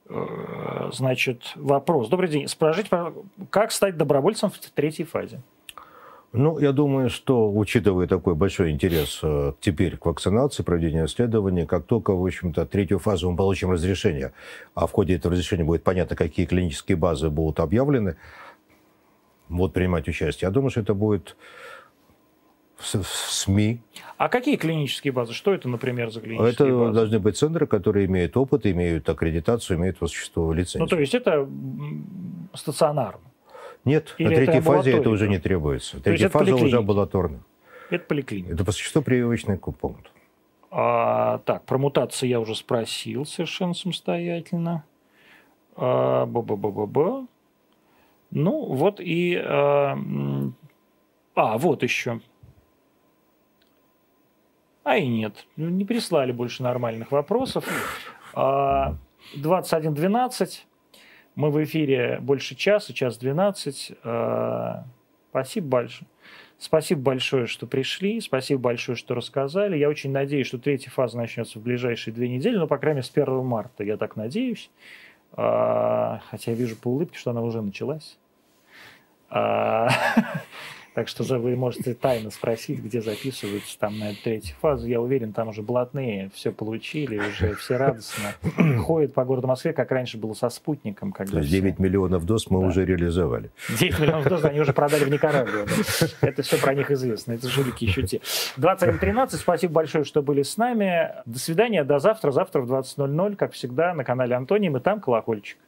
Э, 0.08 0.90
Значит, 0.92 1.52
вопрос. 1.56 2.08
Добрый 2.08 2.30
день. 2.30 2.46
Пожалуйста, 2.58 3.12
как 3.50 3.72
стать 3.72 3.96
добровольцем 3.96 4.50
в 4.50 4.58
третьей 4.70 5.04
фазе? 5.04 5.42
Ну, 6.32 6.58
я 6.58 6.72
думаю, 6.72 7.08
что, 7.08 7.50
учитывая 7.50 8.06
такой 8.06 8.34
большой 8.34 8.70
интерес 8.70 9.20
э, 9.22 9.54
теперь 9.60 9.96
к 9.96 10.04
вакцинации, 10.04 10.62
проведению 10.62 11.06
исследований, 11.06 11.64
как 11.64 11.84
только, 11.84 12.14
в 12.14 12.24
общем-то, 12.24 12.66
третью 12.66 12.98
фазу 12.98 13.30
мы 13.30 13.36
получим 13.36 13.70
разрешение, 13.70 14.32
а 14.74 14.86
в 14.86 14.92
ходе 14.92 15.16
этого 15.16 15.32
разрешения 15.32 15.64
будет 15.64 15.82
понятно, 15.82 16.16
какие 16.16 16.44
клинические 16.44 16.96
базы 16.96 17.30
будут 17.30 17.60
объявлены, 17.60 18.16
будут 19.48 19.72
принимать 19.72 20.06
участие. 20.06 20.48
Я 20.48 20.52
думаю, 20.52 20.70
что 20.70 20.80
это 20.80 20.92
будет 20.92 21.34
в, 22.78 23.04
СМИ. 23.04 23.80
А 24.16 24.28
какие 24.28 24.56
клинические 24.56 25.12
базы? 25.12 25.32
Что 25.32 25.52
это, 25.52 25.68
например, 25.68 26.10
за 26.10 26.20
клинические 26.20 26.50
Это 26.50 26.78
базы? 26.78 26.92
должны 26.92 27.18
быть 27.18 27.36
центры, 27.36 27.66
которые 27.66 28.06
имеют 28.06 28.36
опыт, 28.36 28.66
имеют 28.66 29.08
аккредитацию, 29.08 29.78
имеют 29.78 29.98
по 29.98 30.06
лицензию. 30.06 30.82
Ну, 30.82 30.86
то 30.86 30.98
есть 30.98 31.14
это 31.14 31.48
стационарно. 32.54 33.20
Нет, 33.84 34.14
или 34.18 34.28
на 34.28 34.32
это 34.32 34.44
третьей 34.44 34.60
фазе 34.60 34.92
это 34.92 35.10
уже 35.10 35.28
не 35.28 35.38
требуется. 35.38 36.00
Третья 36.00 36.26
это 36.26 36.38
фаза 36.38 36.54
уже 36.54 36.78
амбулаторная. 36.78 37.40
Это 37.90 38.04
поликлиника. 38.04 38.54
Это 38.54 38.64
по 38.64 38.72
существу 38.72 39.02
прививочный 39.02 39.56
пункт. 39.56 40.10
А, 40.70 41.38
так, 41.38 41.64
про 41.64 41.78
мутации 41.78 42.26
я 42.26 42.40
уже 42.40 42.54
спросил 42.54 43.24
совершенно 43.24 43.72
самостоятельно. 43.72 44.84
А, 45.76 46.26
ба-ба-ба-ба-ба. 46.26 47.26
Ну, 48.30 48.64
вот 48.74 49.00
и... 49.00 49.40
А, 49.42 49.98
а, 51.34 51.56
вот 51.56 51.82
еще. 51.82 52.20
А 54.88 54.96
и 54.96 55.06
нет. 55.06 55.44
Ну, 55.56 55.68
не 55.68 55.84
прислали 55.84 56.32
больше 56.32 56.62
нормальных 56.62 57.12
вопросов. 57.12 57.66
А, 58.32 58.96
21.12. 59.36 60.60
Мы 61.34 61.50
в 61.50 61.62
эфире 61.62 62.20
больше 62.22 62.54
часа, 62.54 62.94
час 62.94 63.18
12. 63.18 63.92
А, 64.02 64.86
спасибо 65.28 65.68
большое. 65.68 66.08
Спасибо 66.56 67.02
большое, 67.02 67.46
что 67.46 67.66
пришли, 67.66 68.18
спасибо 68.22 68.62
большое, 68.62 68.96
что 68.96 69.14
рассказали. 69.14 69.76
Я 69.76 69.90
очень 69.90 70.10
надеюсь, 70.10 70.46
что 70.46 70.56
третья 70.56 70.90
фаза 70.90 71.18
начнется 71.18 71.58
в 71.58 71.62
ближайшие 71.62 72.14
две 72.14 72.30
недели, 72.30 72.56
ну, 72.56 72.66
по 72.66 72.78
крайней 72.78 73.00
мере, 73.00 73.06
с 73.06 73.10
1 73.14 73.44
марта, 73.44 73.84
я 73.84 73.98
так 73.98 74.16
надеюсь. 74.16 74.70
А, 75.32 76.22
хотя 76.30 76.52
я 76.52 76.56
вижу 76.56 76.76
по 76.76 76.88
улыбке, 76.88 77.18
что 77.18 77.32
она 77.32 77.42
уже 77.42 77.60
началась. 77.60 78.18
Так 80.98 81.06
что 81.06 81.22
вы 81.38 81.54
можете 81.54 81.94
тайно 81.94 82.28
спросить, 82.28 82.80
где 82.80 83.00
записываются 83.00 83.78
там 83.78 84.00
на 84.00 84.14
третью 84.14 84.56
фазу. 84.60 84.88
Я 84.88 85.00
уверен, 85.00 85.32
там 85.32 85.50
уже 85.50 85.62
блатные 85.62 86.28
все 86.34 86.50
получили, 86.50 87.18
уже 87.18 87.54
все 87.54 87.76
радостно 87.76 88.34
ходят 88.82 89.14
по 89.14 89.24
городу 89.24 89.46
Москве, 89.46 89.72
как 89.72 89.92
раньше 89.92 90.18
было 90.18 90.32
со 90.32 90.48
спутником. 90.48 91.12
Когда 91.12 91.34
То 91.34 91.38
есть 91.38 91.52
9 91.52 91.74
все... 91.74 91.82
миллионов 91.84 92.26
доз 92.26 92.50
мы 92.50 92.62
да. 92.62 92.66
уже 92.66 92.84
реализовали. 92.84 93.52
9 93.78 94.00
миллионов 94.00 94.28
доз 94.28 94.44
они 94.44 94.58
уже 94.58 94.72
продали 94.72 95.04
в 95.04 95.08
Никарагуа. 95.08 95.66
Да. 95.66 96.08
Это 96.26 96.42
все 96.42 96.58
про 96.58 96.74
них 96.74 96.90
известно. 96.90 97.34
Это 97.34 97.48
жулики 97.48 97.84
еще 97.84 98.02
те. 98.02 98.20
21.13. 98.56 99.36
Спасибо 99.36 99.74
большое, 99.74 100.02
что 100.02 100.20
были 100.20 100.42
с 100.42 100.56
нами. 100.56 101.12
До 101.26 101.38
свидания. 101.38 101.84
До 101.84 102.00
завтра. 102.00 102.32
Завтра 102.32 102.60
в 102.60 102.72
20.00, 102.72 103.36
как 103.36 103.52
всегда, 103.52 103.94
на 103.94 104.02
канале 104.02 104.34
Антоний. 104.34 104.68
Мы 104.68 104.80
там 104.80 105.00
колокольчик. 105.00 105.58